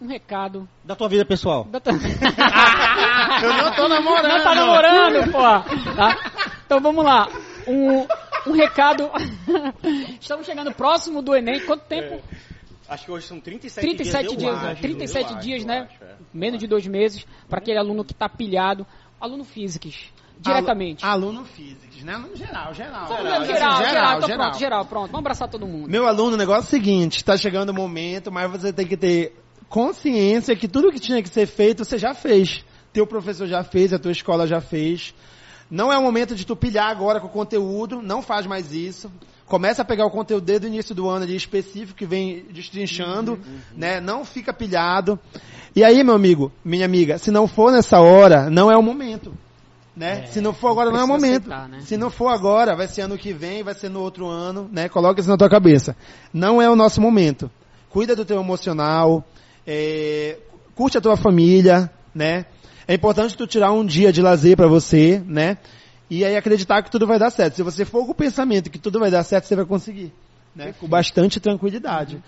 um 0.00 0.06
recado. 0.06 0.68
Da 0.84 0.94
tua 0.96 1.08
vida 1.08 1.24
pessoal. 1.24 1.64
Da 1.64 1.80
tua- 1.80 1.92
Eu 3.42 3.52
não 3.52 3.72
tô 3.74 3.88
namorando. 3.88 4.28
Não 4.32 4.42
tá 4.42 4.54
namorando, 4.54 5.32
pô. 5.32 5.38
Tá? 5.94 6.16
Então 6.66 6.80
vamos 6.80 7.04
lá. 7.04 7.28
Um, 7.66 8.06
um 8.46 8.52
recado. 8.52 9.10
Estamos 10.20 10.46
chegando 10.46 10.72
próximo 10.72 11.20
do 11.22 11.34
Enem. 11.34 11.60
Quanto 11.66 11.82
tempo? 11.84 12.22
Acho 12.88 13.04
que 13.04 13.10
hoje 13.10 13.26
são 13.26 13.38
37, 13.38 13.84
37 13.84 14.28
dias. 14.28 14.38
dias, 14.38 14.62
né? 14.62 14.72
acho, 14.72 14.82
37 14.82 15.32
eu 15.32 15.38
dias, 15.38 15.58
acho, 15.58 15.66
né? 15.66 15.88
acho, 15.90 16.04
é. 16.04 16.16
Menos 16.32 16.58
de 16.58 16.66
dois 16.66 16.86
meses 16.86 17.26
para 17.48 17.58
aquele 17.58 17.78
aluno 17.78 18.04
que 18.04 18.14
tá 18.14 18.28
pilhado. 18.28 18.86
Aluno 19.20 19.44
físicos. 19.44 20.10
Diretamente. 20.40 21.04
Aluno 21.04 21.44
físico, 21.44 22.04
né? 22.04 22.14
Aluno 22.14 22.36
geral, 22.36 22.72
geral. 22.72 23.08
Geral, 23.08 23.24
geral, 23.24 23.44
geral, 23.44 23.76
geral, 23.82 24.16
então 24.16 24.28
geral. 24.28 24.38
pronto, 24.38 24.58
geral, 24.58 24.84
pronto. 24.86 25.10
Vamos 25.10 25.20
abraçar 25.20 25.48
todo 25.48 25.66
mundo. 25.66 25.90
Meu 25.90 26.06
aluno, 26.06 26.34
o 26.34 26.38
negócio 26.38 26.64
é 26.64 26.66
o 26.66 26.70
seguinte, 26.70 27.16
está 27.16 27.36
chegando 27.36 27.70
o 27.70 27.74
momento, 27.74 28.30
mas 28.30 28.50
você 28.50 28.72
tem 28.72 28.86
que 28.86 28.96
ter 28.96 29.34
consciência 29.68 30.56
que 30.56 30.68
tudo 30.68 30.92
que 30.92 31.00
tinha 31.00 31.22
que 31.22 31.28
ser 31.28 31.46
feito, 31.46 31.84
você 31.84 31.98
já 31.98 32.14
fez. 32.14 32.64
Teu 32.92 33.06
professor 33.06 33.46
já 33.46 33.62
fez, 33.62 33.92
a 33.92 33.98
tua 33.98 34.12
escola 34.12 34.46
já 34.46 34.60
fez. 34.60 35.14
Não 35.70 35.92
é 35.92 35.98
o 35.98 36.02
momento 36.02 36.34
de 36.34 36.46
tu 36.46 36.56
pilhar 36.56 36.88
agora 36.88 37.20
com 37.20 37.26
o 37.26 37.30
conteúdo, 37.30 38.00
não 38.00 38.22
faz 38.22 38.46
mais 38.46 38.72
isso. 38.72 39.10
Começa 39.48 39.80
a 39.80 39.84
pegar 39.84 40.04
o 40.04 40.10
conteúdo 40.10 40.44
desde 40.44 40.66
o 40.66 40.68
início 40.68 40.94
do 40.94 41.08
ano 41.08 41.24
ali 41.24 41.34
específico 41.34 41.98
que 41.98 42.04
vem 42.04 42.44
destrinchando, 42.50 43.40
né? 43.74 43.98
Não 43.98 44.24
fica 44.24 44.52
pilhado. 44.52 45.18
E 45.74 45.82
aí, 45.82 46.04
meu 46.04 46.14
amigo, 46.14 46.52
minha 46.62 46.84
amiga, 46.84 47.16
se 47.18 47.30
não 47.30 47.48
for 47.48 47.72
nessa 47.72 47.98
hora, 47.98 48.50
não 48.50 48.70
é 48.70 48.76
o 48.76 48.82
momento. 48.82 49.34
Né? 49.96 50.26
se 50.26 50.40
não 50.40 50.52
for 50.52 50.68
agora, 50.68 50.92
não 50.92 51.00
é 51.00 51.04
o 51.04 51.08
momento. 51.08 51.50
aceitar, 51.50 51.68
né? 51.68 51.80
Se 51.80 51.96
não 51.96 52.08
for 52.08 52.28
agora, 52.28 52.76
vai 52.76 52.86
ser 52.86 53.00
ano 53.00 53.18
que 53.18 53.32
vem, 53.32 53.64
vai 53.64 53.74
ser 53.74 53.88
no 53.88 54.00
outro 54.00 54.28
ano, 54.28 54.68
né? 54.70 54.88
Coloca 54.88 55.18
isso 55.18 55.28
na 55.28 55.36
tua 55.36 55.50
cabeça. 55.50 55.96
Não 56.32 56.62
é 56.62 56.70
o 56.70 56.76
nosso 56.76 57.00
momento. 57.00 57.50
Cuida 57.90 58.14
do 58.14 58.24
teu 58.24 58.38
emocional, 58.38 59.24
é, 59.66 60.38
curte 60.76 60.96
a 60.96 61.00
tua 61.00 61.16
família, 61.16 61.90
né? 62.14 62.46
É 62.86 62.94
importante 62.94 63.36
tu 63.36 63.44
tirar 63.44 63.72
um 63.72 63.84
dia 63.84 64.12
de 64.12 64.22
lazer 64.22 64.56
pra 64.56 64.68
você, 64.68 65.20
né? 65.26 65.58
E 66.10 66.24
aí 66.24 66.36
acreditar 66.36 66.82
que 66.82 66.90
tudo 66.90 67.06
vai 67.06 67.18
dar 67.18 67.30
certo. 67.30 67.54
Se 67.56 67.62
você 67.62 67.84
for 67.84 68.04
com 68.04 68.12
o 68.12 68.14
pensamento 68.14 68.70
que 68.70 68.78
tudo 68.78 68.98
vai 68.98 69.10
dar 69.10 69.22
certo, 69.22 69.44
você 69.44 69.56
vai 69.56 69.64
conseguir, 69.64 70.12
né? 70.54 70.74
Com 70.78 70.88
bastante 70.88 71.38
tranquilidade. 71.38 72.22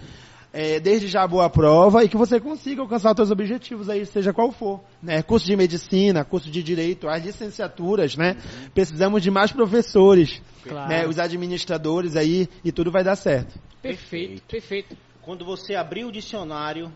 É, 0.52 0.80
desde 0.80 1.06
já 1.06 1.24
boa 1.28 1.48
prova 1.48 2.02
e 2.02 2.08
que 2.08 2.16
você 2.16 2.40
consiga 2.40 2.82
alcançar 2.82 3.12
os 3.12 3.16
seus 3.16 3.30
objetivos 3.30 3.88
aí, 3.88 4.04
seja 4.04 4.32
qual 4.32 4.50
for. 4.50 4.80
Né? 5.00 5.22
Curso 5.22 5.46
de 5.46 5.56
medicina, 5.56 6.24
curso 6.24 6.50
de 6.50 6.60
direito, 6.60 7.08
as 7.08 7.24
licenciaturas, 7.24 8.16
né? 8.16 8.36
Precisamos 8.74 9.22
de 9.22 9.30
mais 9.30 9.52
professores, 9.52 10.42
Claro. 10.64 10.88
né? 10.88 11.06
Os 11.06 11.20
administradores 11.20 12.16
aí 12.16 12.48
e 12.64 12.72
tudo 12.72 12.90
vai 12.90 13.04
dar 13.04 13.14
certo. 13.14 13.58
Perfeito, 13.80 14.42
perfeito. 14.42 14.96
Quando 15.22 15.44
você 15.44 15.76
abrir 15.76 16.04
o 16.04 16.10
dicionário, 16.10 16.90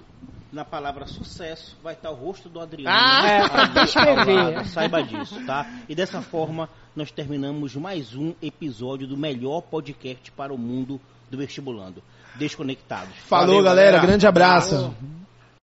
na 0.54 0.64
palavra 0.64 1.04
sucesso 1.06 1.76
vai 1.82 1.94
estar 1.94 2.10
o 2.10 2.14
rosto 2.14 2.48
do 2.48 2.60
Adriano. 2.60 2.96
Ah! 2.96 3.28
É, 3.28 3.68
pra 3.68 3.82
escrever. 3.82 4.66
Saiba 4.66 5.02
disso, 5.02 5.44
tá? 5.44 5.66
E 5.88 5.94
dessa 5.94 6.22
forma, 6.22 6.68
nós 6.94 7.10
terminamos 7.10 7.74
mais 7.74 8.14
um 8.14 8.32
episódio 8.40 9.06
do 9.06 9.16
melhor 9.16 9.62
podcast 9.62 10.30
para 10.30 10.54
o 10.54 10.58
mundo 10.58 11.00
do 11.28 11.36
vestibulando. 11.36 12.02
Desconectados. 12.36 13.16
Falou, 13.26 13.56
Valeu, 13.56 13.64
galera. 13.64 13.98
Grande 13.98 14.26
abraço. 14.26 14.76
Falou. 14.76 15.23